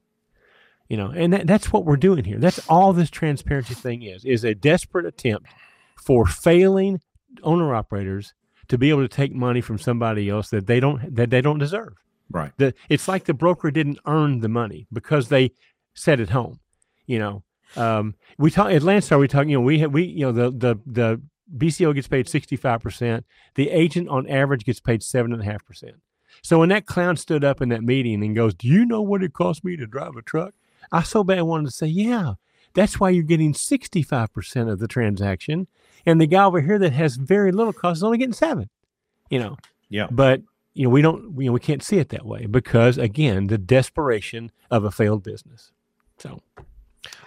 You 0.88 0.98
know, 0.98 1.12
and 1.14 1.34
that, 1.34 1.46
that's 1.46 1.74
what 1.74 1.86
we're 1.86 1.98
doing 1.98 2.24
here. 2.24 2.40
That's 2.40 2.66
all 2.70 2.94
this 2.94 3.10
transparency 3.10 3.74
thing 3.74 4.04
is, 4.04 4.24
is 4.24 4.44
a 4.44 4.56
desperate 4.56 5.06
attempt 5.06 5.48
for 5.96 6.26
failing 6.26 7.02
owner 7.44 7.76
operators 7.76 8.34
to 8.70 8.78
be 8.78 8.90
able 8.90 9.02
to 9.02 9.08
take 9.08 9.34
money 9.34 9.62
from 9.62 9.78
somebody 9.78 10.30
else 10.30 10.50
that 10.50 10.68
they 10.68 10.80
don't 10.80 11.16
that 11.16 11.30
they 11.30 11.42
don't 11.42 11.60
deserve. 11.60 11.96
Right. 12.32 12.52
The, 12.58 12.74
it's 12.90 13.08
like 13.08 13.26
the 13.26 13.34
broker 13.34 13.72
didn't 13.72 14.00
earn 14.06 14.40
the 14.40 14.50
money 14.50 14.88
because 14.92 15.30
they 15.30 15.52
sat 15.94 16.20
at 16.20 16.30
home. 16.30 16.60
You 17.06 17.20
know, 17.20 17.44
um, 17.76 18.16
we 18.38 18.52
talk 18.52 18.72
at 18.72 18.82
Landstar. 18.84 19.20
We 19.20 19.28
talk. 19.28 19.48
You 19.48 19.56
know, 19.58 19.62
we 19.62 19.80
have 19.80 19.92
we 19.94 20.04
you 20.04 20.26
know 20.26 20.32
the 20.32 20.52
the 20.52 20.76
the 20.86 21.22
BCO 21.58 21.94
gets 21.96 22.08
paid 22.08 22.30
sixty 22.30 22.56
five 22.56 22.82
percent. 22.82 23.26
The 23.56 23.70
agent 23.70 24.10
on 24.10 24.28
average 24.28 24.64
gets 24.66 24.80
paid 24.80 25.02
seven 25.04 25.34
and 25.34 25.42
a 25.42 25.46
half 25.46 25.66
percent. 25.66 25.96
So 26.44 26.60
when 26.60 26.70
that 26.70 26.86
clown 26.86 27.18
stood 27.18 27.44
up 27.44 27.62
in 27.62 27.70
that 27.70 27.84
meeting 27.84 28.24
and 28.24 28.36
goes, 28.36 28.54
"Do 28.54 28.68
you 28.68 28.86
know 28.86 29.02
what 29.02 29.24
it 29.24 29.34
cost 29.34 29.64
me 29.64 29.76
to 29.78 29.88
drive 29.88 30.16
a 30.16 30.22
truck?" 30.22 30.54
I 30.92 31.04
so 31.04 31.24
bad 31.24 31.42
wanted 31.42 31.66
to 31.66 31.72
say, 31.72 31.88
"Yeah, 31.88 32.34
that's 32.76 33.00
why 33.00 33.10
you're 33.10 33.24
getting 33.24 33.54
sixty 33.56 34.04
five 34.04 34.32
percent 34.34 34.70
of 34.70 34.80
the 34.80 34.88
transaction." 34.88 35.68
And 36.06 36.22
the 36.22 36.28
guy 36.28 36.46
over 36.46 36.62
here 36.62 36.80
that 36.80 36.94
has 36.94 37.18
very 37.18 37.52
little 37.52 37.74
cost 37.74 37.98
is 37.98 38.04
only 38.04 38.20
getting 38.20 38.34
seven. 38.34 38.70
You 39.30 39.40
know, 39.40 39.58
Yeah. 39.90 40.08
but 40.12 40.42
you 40.74 40.84
know 40.84 40.90
we 40.90 41.02
don't 41.02 41.38
you 41.40 41.48
know 41.48 41.54
we 41.54 41.60
can't 41.60 41.84
see 41.84 41.98
it 41.98 42.10
that 42.10 42.26
way 42.26 42.46
because 42.46 42.98
again 42.98 43.48
the 43.48 43.58
desperation 43.58 44.52
of 44.72 44.84
a 44.84 44.92
failed 44.92 45.24
business 45.24 45.72
so 46.20 46.42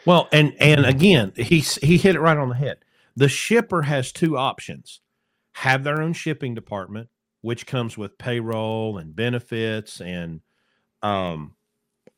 Well, 0.05 0.29
and 0.33 0.55
and 0.61 0.85
again, 0.87 1.33
he 1.37 1.61
he 1.61 1.97
hit 1.99 2.17
it 2.17 2.21
right 2.21 2.37
on 2.37 2.49
the 2.49 2.55
head. 2.57 2.79
The 3.17 3.29
shipper 3.29 3.83
has 3.83 4.13
two 4.13 4.37
options: 4.37 5.01
have 5.53 5.85
their 5.85 6.01
own 6.03 6.13
shipping 6.13 6.55
department, 6.55 7.09
which 7.41 7.67
comes 7.67 7.97
with 7.97 8.19
payroll 8.19 8.99
and 8.99 9.15
benefits 9.15 10.01
and 10.01 10.41
um, 11.03 11.55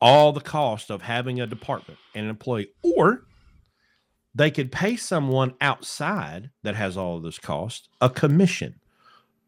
all 0.01 0.33
the 0.33 0.41
cost 0.41 0.89
of 0.91 1.01
having 1.03 1.39
a 1.39 1.47
department 1.47 1.99
and 2.13 2.25
an 2.25 2.29
employee, 2.29 2.69
or 2.81 3.25
they 4.33 4.51
could 4.51 4.71
pay 4.71 4.95
someone 4.95 5.53
outside 5.61 6.51
that 6.63 6.75
has 6.75 6.97
all 6.97 7.17
of 7.17 7.23
this 7.23 7.39
cost 7.39 7.89
a 8.01 8.09
commission. 8.09 8.79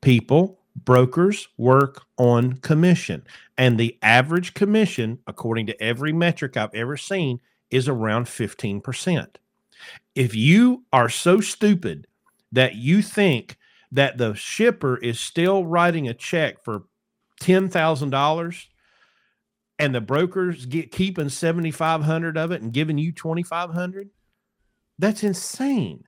People, 0.01 0.59
brokers 0.85 1.47
work 1.57 2.03
on 2.17 2.53
commission, 2.57 3.23
and 3.57 3.77
the 3.77 3.97
average 4.01 4.53
commission, 4.53 5.19
according 5.27 5.67
to 5.67 5.81
every 5.81 6.13
metric 6.13 6.57
I've 6.57 6.73
ever 6.73 6.97
seen, 6.97 7.39
is 7.69 7.87
around 7.87 8.25
15%. 8.25 9.27
If 10.15 10.35
you 10.35 10.83
are 10.91 11.09
so 11.09 11.41
stupid 11.41 12.07
that 12.51 12.75
you 12.75 13.01
think 13.01 13.57
that 13.91 14.17
the 14.17 14.33
shipper 14.33 14.97
is 14.97 15.19
still 15.19 15.65
writing 15.65 16.07
a 16.07 16.13
check 16.13 16.63
for 16.63 16.83
$10,000 17.41 18.65
and 19.79 19.93
the 19.93 20.01
brokers 20.01 20.65
get 20.65 20.91
keeping 20.91 21.29
7500 21.29 22.37
of 22.37 22.51
it 22.51 22.61
and 22.61 22.73
giving 22.73 22.97
you 22.97 23.11
2500 23.11 24.09
that's 24.97 25.23
insane 25.23 26.03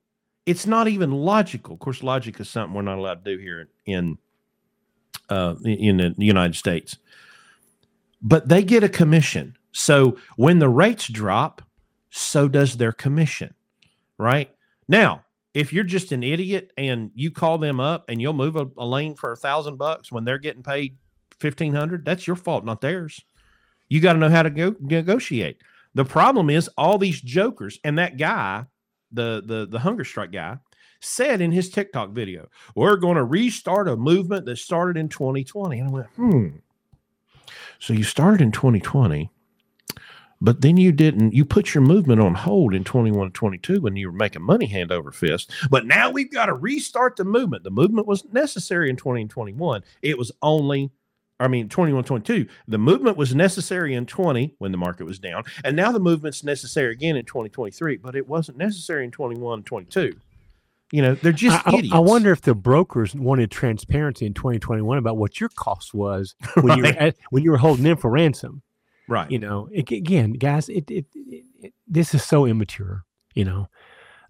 it's 0.46 0.66
not 0.66 0.88
even 0.88 1.12
logical 1.12 1.74
of 1.74 1.80
course 1.80 2.02
logic 2.02 2.40
is 2.40 2.50
something 2.50 2.74
we're 2.74 2.82
not 2.82 2.98
allowed 2.98 3.24
to 3.24 3.36
do 3.36 3.42
here 3.42 3.70
in 3.86 4.18
uh, 5.30 5.56
in 5.64 5.98
the 5.98 6.14
united 6.18 6.56
states. 6.56 6.98
But 8.22 8.50
they 8.50 8.64
get 8.64 8.84
a 8.84 8.90
commission. 8.90 9.58
So 9.72 10.18
when 10.36 10.60
the 10.60 10.70
rates 10.70 11.08
drop 11.08 11.62
so 12.10 12.48
does 12.48 12.78
their 12.78 12.92
commission 12.92 13.54
right? 14.18 14.54
Now 14.88 15.24
if 15.54 15.74
you're 15.74 15.84
just 15.84 16.12
an 16.12 16.24
idiot 16.24 16.72
and 16.78 17.12
you 17.16 17.32
call 17.32 17.58
them 17.58 17.80
up 17.80 18.06
and 18.10 18.22
you'll 18.22 18.34
move 18.34 18.56
a, 18.56 18.68
a 18.78 18.86
lane 18.86 19.16
for 19.16 19.32
a 19.32 19.38
thousand 19.38 19.78
bucks 19.78 20.12
when 20.12 20.24
they're 20.24 20.38
getting 20.38 20.64
paid 20.64 20.98
1500 21.42 22.06
that's 22.06 22.28
your 22.28 22.36
fault 22.36 22.66
not 22.66 22.82
theirs. 22.82 23.22
You 23.88 24.02
got 24.02 24.14
to 24.14 24.20
know 24.20 24.30
how 24.30 24.44
to 24.44 24.52
go 24.52 24.76
negotiate. 24.80 25.62
The 25.96 26.06
problem 26.06 26.52
is 26.52 26.70
all 26.78 26.98
these 26.98 27.20
jokers 27.22 27.80
and 27.84 27.98
that 27.98 28.18
guy 28.18 28.66
the 29.12 29.42
the 29.46 29.68
the 29.68 29.80
hunger 29.80 30.04
strike 30.04 30.32
guy 30.32 30.58
said 31.02 31.42
in 31.42 31.52
his 31.52 31.70
tiktok 31.70 32.12
video 32.12 32.48
we're 32.76 32.98
going 32.98 33.16
to 33.16 33.24
restart 33.24 33.88
a 33.88 33.96
movement 33.96 34.46
that 34.46 34.58
started 34.58 34.98
in 34.98 35.08
2020 35.10 35.80
and 35.80 35.90
i 35.90 35.92
went 35.92 36.08
hmm 36.16 36.48
So 37.80 37.94
you 37.94 38.04
started 38.04 38.42
in 38.42 38.52
2020, 38.52 39.32
but 40.42 40.62
then 40.62 40.78
you 40.78 40.92
didn't. 40.92 41.34
You 41.34 41.46
put 41.46 41.74
your 41.74 41.82
movement 41.82 42.22
on 42.22 42.34
hold 42.36 42.74
in 42.74 42.84
21 42.84 43.32
22 43.32 43.82
when 43.82 43.96
you 43.96 44.08
were 44.08 44.14
making 44.18 44.42
money 44.44 44.66
hand 44.68 44.92
over 44.92 45.12
fist. 45.12 45.52
But 45.70 45.86
now 45.86 46.10
we've 46.10 46.32
got 46.32 46.48
to 46.48 46.54
restart 46.54 47.16
the 47.16 47.26
movement. 47.26 47.64
The 47.64 47.72
movement 47.72 48.08
was 48.08 48.26
necessary 48.32 48.90
in 48.90 48.96
2021. 48.96 49.84
It 50.02 50.18
was 50.18 50.32
only 50.42 50.92
I 51.42 51.48
mean, 51.48 51.70
21, 51.70 52.04
22. 52.04 52.48
The 52.68 52.78
movement 52.78 53.16
was 53.16 53.34
necessary 53.34 53.94
in 53.94 54.06
20 54.06 54.56
when 54.58 54.74
the 54.74 54.78
market 54.78 55.06
was 55.06 55.20
down. 55.20 55.46
And 55.64 55.74
now 55.74 55.90
the 55.94 56.00
movement's 56.00 56.44
necessary 56.44 56.92
again 56.92 57.16
in 57.16 57.24
2023, 57.24 57.96
but 57.96 58.18
it 58.18 58.28
wasn't 58.28 58.58
necessary 58.58 59.06
in 59.06 59.12
21, 59.12 59.64
22. 59.64 60.18
You 60.92 61.02
know, 61.04 61.16
they're 61.16 61.32
just 61.32 61.66
I, 61.68 61.78
idiots. 61.78 61.94
I 61.96 62.00
wonder 62.00 62.32
if 62.32 62.42
the 62.42 62.56
brokers 62.56 63.14
wanted 63.16 63.52
transparency 63.52 64.26
in 64.26 64.34
2021 64.34 64.98
about 64.98 65.18
what 65.18 65.40
your 65.40 65.50
cost 65.50 65.94
was 65.94 66.36
when 66.62 66.78
you 66.78 66.84
were 66.84 66.90
at, 66.90 67.16
when 67.30 67.44
you 67.44 67.52
were 67.52 67.58
holding 67.58 67.84
them 67.84 67.98
for 67.98 68.10
ransom. 68.10 68.62
right. 69.08 69.30
You 69.30 69.40
know, 69.40 69.70
it, 69.72 69.92
again, 69.92 70.34
guys, 70.34 70.68
it, 70.70 70.90
it, 70.90 71.06
it, 71.16 71.44
it 71.62 71.74
this 71.88 72.14
is 72.16 72.24
so 72.24 72.46
immature. 72.46 73.04
You 73.36 73.46
know, 73.46 73.70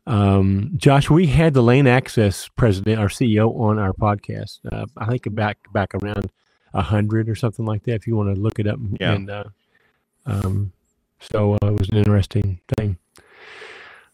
um, 0.05 0.73
Josh, 0.75 1.09
we 1.09 1.27
had 1.27 1.53
the 1.53 1.63
Lane 1.63 1.87
Access 1.87 2.49
president, 2.49 2.99
our 2.99 3.07
CEO, 3.07 3.57
on 3.59 3.79
our 3.79 3.93
podcast. 3.93 4.59
Uh, 4.69 4.85
I 4.97 5.05
think 5.05 5.33
back 5.33 5.57
back 5.71 5.93
around 5.95 6.29
a 6.73 6.81
hundred 6.81 7.29
or 7.29 7.35
something 7.35 7.65
like 7.65 7.83
that. 7.83 7.93
If 7.95 8.07
you 8.07 8.15
want 8.15 8.35
to 8.35 8.41
look 8.41 8.59
it 8.59 8.67
up, 8.67 8.79
Yeah. 8.99 9.13
and 9.13 9.29
uh, 9.29 9.43
um, 10.25 10.71
so 11.19 11.53
uh, 11.55 11.67
it 11.67 11.79
was 11.79 11.89
an 11.89 11.97
interesting 11.97 12.59
thing. 12.77 12.97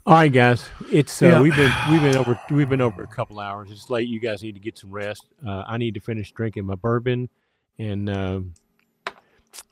All 0.07 0.13
right, 0.13 0.31
guys, 0.31 0.69
it's 0.91 1.19
uh, 1.21 1.25
Yeah. 1.27 1.41
we've 1.41 1.55
been 1.55 1.71
we've 1.89 2.01
been 2.01 2.15
over 2.15 2.39
we've 2.51 2.69
been 2.69 2.81
over 2.81 3.01
a 3.01 3.07
couple 3.07 3.39
hours. 3.39 3.71
It's 3.71 3.89
late. 3.89 4.07
You 4.07 4.19
guys 4.19 4.43
need 4.43 4.53
to 4.53 4.59
get 4.59 4.77
some 4.77 4.91
rest. 4.91 5.25
Uh, 5.45 5.63
I 5.67 5.77
need 5.77 5.95
to 5.95 5.99
finish 5.99 6.31
drinking 6.31 6.65
my 6.65 6.75
bourbon, 6.75 7.27
and 7.79 8.09
um 8.09 8.53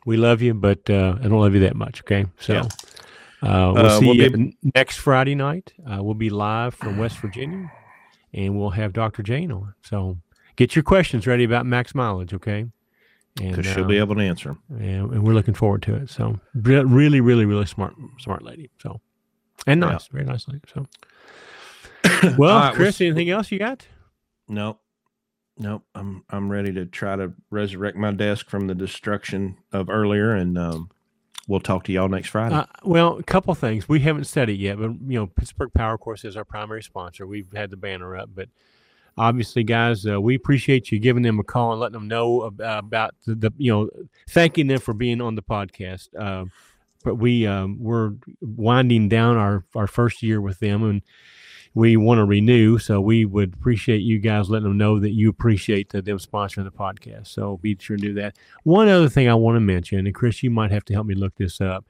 we 0.05 0.18
love 0.18 0.41
you, 0.41 0.53
but 0.55 0.89
uh, 0.89 1.18
I 1.19 1.27
don't 1.27 1.39
love 1.39 1.53
you 1.53 1.60
that 1.61 1.76
much. 1.76 2.01
Okay, 2.01 2.26
so. 2.39 2.53
Yeah. 2.53 2.61
Uh, 3.43 3.73
we'll 3.73 3.85
Uh, 3.85 3.99
see 3.99 4.05
we'll 4.05 4.15
you 4.15 4.30
be- 4.31 4.57
next 4.73 4.97
Friday 4.99 5.35
night. 5.35 5.73
Uh, 5.85 6.01
we'll 6.01 6.14
be 6.14 6.30
live 6.30 6.73
from 6.73 6.97
West 6.97 7.18
Virginia, 7.19 7.69
and 8.34 8.57
we'll 8.57 8.69
have 8.69 8.93
Dr. 8.93 9.22
Jane 9.22 9.51
on. 9.51 9.73
So 9.81 10.18
get 10.55 10.77
your 10.77 10.84
questions 10.84 11.27
ready 11.27 11.43
about 11.43 11.65
max 11.65 11.93
mileage, 11.93 12.34
okay? 12.34 12.60
And, 13.41 13.53
Because 13.55 13.65
she'll 13.73 13.84
uh, 13.84 13.88
be 13.88 13.97
able 13.97 14.15
to 14.15 14.22
answer 14.22 14.51
'em. 14.51 14.60
and, 14.80 15.11
and 15.11 15.23
we're 15.27 15.34
looking 15.34 15.53
forward 15.55 15.81
to 15.84 15.95
it. 15.95 16.10
So 16.10 16.39
really, 16.55 17.19
really, 17.19 17.43
really 17.43 17.65
smart, 17.65 17.95
smart 18.19 18.43
lady. 18.43 18.69
So 18.81 19.01
and 19.68 19.81
Yeah. 19.81 19.90
nice, 19.91 20.07
very 20.07 20.26
nice 20.26 20.48
lady. 20.48 20.61
So 20.73 20.85
well, 22.38 22.60
right, 22.60 22.73
Chris, 22.76 22.99
anything 23.02 23.30
else 23.30 23.52
you 23.52 23.60
got? 23.60 23.88
Nope. 24.48 24.80
Nope. 25.57 25.84
I'm 25.95 26.23
I'm 26.30 26.49
ready 26.49 26.73
to 26.73 26.85
try 26.85 27.15
to 27.15 27.34
resurrect 27.49 27.98
my 27.98 28.11
desk 28.11 28.49
from 28.49 28.68
the 28.68 28.76
destruction 28.76 29.57
of 29.72 29.90
earlier, 29.90 30.34
and 30.34 30.57
um, 30.57 30.90
we'll 31.48 31.60
talk 31.60 31.84
to 31.85 31.91
y'all 31.94 32.10
next 32.10 32.30
Friday. 32.30 32.56
Uh, 32.56 32.65
well, 32.84 33.18
a 33.18 33.23
couple 33.23 33.53
things. 33.56 33.88
We 33.88 33.99
haven't 33.99 34.26
said 34.26 34.49
it 34.49 34.53
yet, 34.57 34.77
but 34.77 34.91
you 35.07 35.19
know, 35.19 35.27
Pittsburgh 35.27 35.72
Power 35.73 35.98
Course 35.98 36.26
is 36.26 36.35
our 36.35 36.45
primary 36.45 36.81
sponsor. 36.84 37.27
We've 37.27 37.52
had 37.53 37.69
the 37.69 37.77
banner 37.77 38.18
up, 38.18 38.30
but 38.34 38.49
obviously, 39.18 39.64
guys, 39.64 40.06
uh, 40.07 40.19
we 40.19 40.35
appreciate 40.35 40.91
you 40.91 40.99
giving 40.99 41.23
them 41.23 41.40
a 41.40 41.44
call 41.44 41.72
and 41.72 41.80
letting 41.80 41.94
them 41.94 42.07
know 42.07 42.48
ab- 42.48 42.60
about 42.61 43.14
the, 43.26 43.35
the 43.35 43.52
you 43.57 43.72
know, 43.72 43.90
thanking 44.30 44.68
them 44.68 44.80
for 44.80 44.94
being 44.94 45.22
on 45.22 45.35
the 45.35 45.44
podcast. 45.44 46.10
Uh, 46.19 46.45
but 47.04 47.16
we 47.16 47.46
um, 47.46 47.78
we're 47.80 48.14
winding 48.42 49.10
down 49.10 49.38
our 49.38 49.66
our 49.76 49.88
first 49.88 50.24
year 50.24 50.42
with 50.42 50.60
them, 50.60 50.84
and 50.84 51.02
we 51.74 51.98
want 51.98 52.20
to 52.20 52.26
renew. 52.26 52.78
So 52.78 53.02
we 53.02 53.26
would 53.26 53.54
appreciate 53.54 54.00
you 54.00 54.20
guys 54.20 54.50
letting 54.50 54.68
them 54.68 54.78
know 54.78 55.00
that 55.00 55.12
you 55.12 55.30
appreciate 55.30 55.90
the, 55.90 56.02
them 56.02 56.20
sponsoring 56.20 56.66
the 56.66 56.72
podcast. 56.72 57.28
So 57.28 57.58
be 57.58 57.78
sure 57.80 57.98
to 57.98 58.02
do 58.02 58.14
that. 58.16 58.36
One 58.64 58.88
other 58.88 59.10
thing 59.10 59.28
I 59.28 59.36
want 59.36 59.56
to 59.56 59.60
mention, 59.60 60.06
and 60.06 60.16
Chris, 60.16 60.44
you 60.44 60.52
might 60.52 60.72
have 60.72 60.86
to 60.86 60.94
help 60.94 61.08
me 61.08 61.16
look 61.16 61.36
this 61.36 61.60
up, 61.60 61.86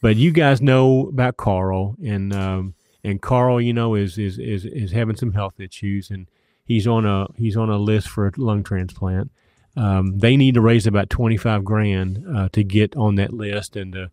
but 0.00 0.16
you 0.16 0.32
guys 0.32 0.60
know 0.60 1.08
about 1.08 1.36
Carl, 1.36 1.96
and 2.04 2.32
um, 2.34 2.74
and 3.04 3.22
Carl, 3.22 3.60
you 3.60 3.72
know, 3.72 3.94
is 3.94 4.18
is 4.18 4.38
is 4.38 4.64
is 4.64 4.92
having 4.92 5.16
some 5.16 5.32
health 5.32 5.60
issues, 5.60 6.10
and 6.10 6.28
he's 6.64 6.86
on 6.86 7.06
a 7.06 7.26
he's 7.36 7.56
on 7.56 7.70
a 7.70 7.78
list 7.78 8.08
for 8.08 8.26
a 8.26 8.32
lung 8.36 8.62
transplant. 8.62 9.30
Um, 9.76 10.18
they 10.18 10.36
need 10.36 10.54
to 10.54 10.60
raise 10.60 10.86
about 10.86 11.10
twenty 11.10 11.36
five 11.36 11.64
grand 11.64 12.24
uh, 12.34 12.48
to 12.52 12.64
get 12.64 12.96
on 12.96 13.14
that 13.16 13.32
list 13.32 13.76
and 13.76 13.92
to 13.92 14.10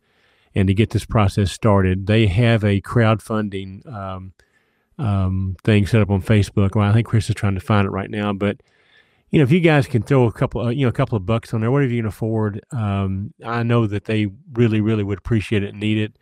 and 0.56 0.68
to 0.68 0.74
get 0.74 0.92
this 0.92 1.06
process 1.06 1.52
started. 1.52 2.08
They 2.08 2.28
have 2.28 2.64
a 2.64 2.82
crowdfunding 2.82 3.86
um, 3.92 4.34
um, 4.98 5.58
thing 5.64 5.86
set 5.86 6.02
up 6.02 6.10
on 6.10 6.22
Facebook. 6.22 6.76
Well, 6.76 6.90
I 6.90 6.94
think 6.94 7.08
Chris 7.08 7.30
is 7.30 7.36
trying 7.36 7.56
to 7.56 7.62
find 7.62 7.86
it 7.86 7.92
right 7.92 8.10
now, 8.10 8.34
but 8.34 8.62
you 9.32 9.40
know, 9.40 9.44
if 9.44 9.52
you 9.52 9.60
guys 9.60 9.86
can 9.88 10.02
throw 10.02 10.26
a 10.26 10.32
couple, 10.32 10.62
uh, 10.62 10.70
you 10.70 10.86
know, 10.86 10.90
a 10.90 10.94
couple 10.94 11.18
of 11.18 11.26
bucks 11.26 11.54
on 11.54 11.60
there, 11.60 11.72
whatever 11.72 11.92
you 11.92 12.02
can 12.02 12.08
afford, 12.08 12.62
um, 12.72 13.34
I 13.44 13.64
know 13.64 13.86
that 13.88 14.06
they 14.06 14.28
really, 14.54 14.80
really 14.80 15.04
would 15.04 15.18
appreciate 15.18 15.64
it 15.64 15.72
and 15.72 15.80
need 15.80 15.98
it. 15.98 16.18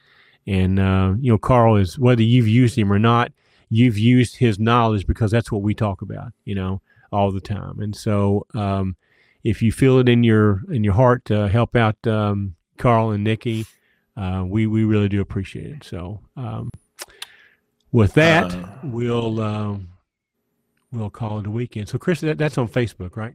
And 0.47 0.79
uh, 0.79 1.13
you 1.19 1.31
know, 1.31 1.37
Carl 1.37 1.75
is 1.75 1.99
whether 1.99 2.23
you've 2.23 2.47
used 2.47 2.77
him 2.77 2.91
or 2.91 2.99
not, 2.99 3.31
you've 3.69 3.97
used 3.97 4.37
his 4.37 4.57
knowledge 4.57 5.05
because 5.05 5.31
that's 5.31 5.51
what 5.51 5.61
we 5.61 5.73
talk 5.73 6.01
about, 6.01 6.33
you 6.43 6.55
know, 6.55 6.81
all 7.11 7.31
the 7.31 7.41
time. 7.41 7.79
And 7.79 7.95
so, 7.95 8.45
um, 8.55 8.95
if 9.43 9.61
you 9.61 9.71
feel 9.71 9.99
it 9.99 10.09
in 10.09 10.23
your 10.23 10.63
in 10.71 10.83
your 10.83 10.93
heart 10.93 11.25
to 11.25 11.47
help 11.49 11.75
out 11.75 11.95
um, 12.07 12.55
Carl 12.77 13.11
and 13.11 13.23
Nikki, 13.23 13.65
uh, 14.17 14.43
we 14.47 14.67
we 14.67 14.83
really 14.83 15.09
do 15.09 15.21
appreciate 15.21 15.67
it. 15.67 15.83
So, 15.83 16.19
um, 16.35 16.69
with 17.91 18.13
that, 18.13 18.53
Uh, 18.53 18.67
we'll 18.83 19.41
um, 19.41 19.89
we'll 20.91 21.09
call 21.09 21.39
it 21.39 21.47
a 21.47 21.51
weekend. 21.51 21.89
So, 21.89 21.97
Chris, 21.97 22.21
that, 22.21 22.37
that's 22.37 22.57
on 22.57 22.67
Facebook, 22.67 23.15
right? 23.15 23.33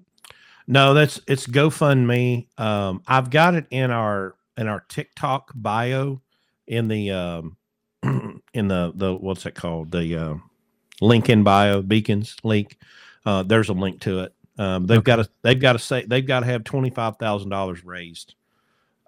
No, 0.66 0.94
that's 0.94 1.20
it's 1.26 1.46
GoFundMe. 1.46 2.46
Um, 2.59 3.02
I've 3.06 3.30
got 3.30 3.55
it 3.55 3.66
in 3.70 3.90
our 3.90 4.34
in 4.56 4.68
our 4.68 4.84
TikTok 4.88 5.52
bio 5.55 6.20
in 6.66 6.88
the 6.88 7.10
um 7.10 7.56
in 8.55 8.68
the 8.68 8.92
the 8.94 9.14
what's 9.14 9.46
it 9.46 9.55
called 9.55 9.90
the 9.90 10.16
uh, 10.16 10.34
link 11.00 11.28
in 11.28 11.42
bio 11.42 11.82
beacons 11.82 12.36
link. 12.44 12.78
Uh, 13.24 13.42
there's 13.42 13.68
a 13.68 13.72
link 13.72 14.00
to 14.00 14.20
it. 14.20 14.34
Um, 14.59 14.86
they've 14.86 15.02
got 15.02 15.16
to 15.16 15.28
they've 15.42 15.60
got 15.60 15.74
to 15.74 15.78
say 15.78 16.05
they've 16.06 16.26
got 16.26 16.40
to 16.40 16.46
have 16.46 16.64
twenty 16.64 16.90
five 16.90 17.16
thousand 17.16 17.50
dollars 17.50 17.84
raised 17.84 18.34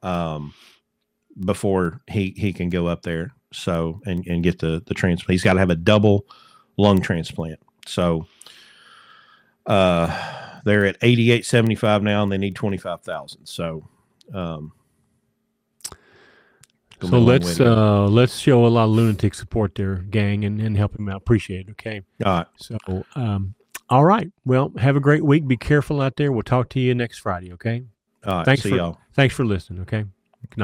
um, 0.03 0.55
before 1.45 2.01
he 2.09 2.35
he 2.37 2.53
can 2.53 2.69
go 2.69 2.87
up 2.87 3.03
there. 3.03 3.33
So 3.53 4.01
and 4.07 4.27
and 4.27 4.43
get 4.43 4.59
the 4.59 4.83
the 4.87 4.95
transplant. 4.95 5.33
He's 5.33 5.43
got 5.43 5.55
to 5.55 5.59
have 5.61 5.71
a 5.71 5.77
double 5.77 6.27
lung 6.77 7.01
transplant. 7.01 7.61
So 7.87 8.27
uh 9.67 10.61
they're 10.65 10.85
at 10.85 10.97
8875 11.03 12.03
now 12.03 12.23
and 12.23 12.31
they 12.31 12.39
need 12.39 12.55
25,000. 12.55 13.47
So 13.47 13.89
um 14.35 14.73
So 17.03 17.09
a 17.09 17.17
long 17.17 17.27
way 17.27 17.35
let's 17.37 17.61
uh, 17.61 18.07
let's 18.07 18.39
show 18.39 18.67
a 18.67 18.69
lot 18.69 18.85
of 18.85 18.91
lunatic 18.91 19.35
support 19.35 19.75
there, 19.75 19.97
gang, 19.97 20.45
and, 20.45 20.61
and 20.61 20.77
help 20.77 20.99
him 20.99 21.09
out. 21.09 21.17
Appreciate 21.17 21.69
it. 21.69 21.73
Okay. 21.73 22.03
all 22.25 22.33
right. 22.39 22.47
So, 22.57 22.77
um, 23.15 23.55
all 23.89 24.05
right. 24.05 24.31
Well, 24.45 24.73
have 24.79 24.97
a 24.97 25.01
great 25.01 25.25
week. 25.25 25.47
Be 25.49 25.57
careful 25.57 26.01
out 26.03 26.17
there. 26.17 26.31
We'll 26.31 26.43
talk 26.43 26.69
to 26.71 26.81
you 26.81 26.95
next 26.95 27.19
Friday. 27.19 27.53
Okay. 27.55 27.85
All 28.27 28.37
right. 28.37 28.45
Thanks 28.45 28.63
see 28.63 28.71
for- 28.71 28.77
y'all. 28.77 28.99
Thanks 29.15 29.35
for 29.35 29.45
listening. 29.45 29.81
Okay. 29.81 30.05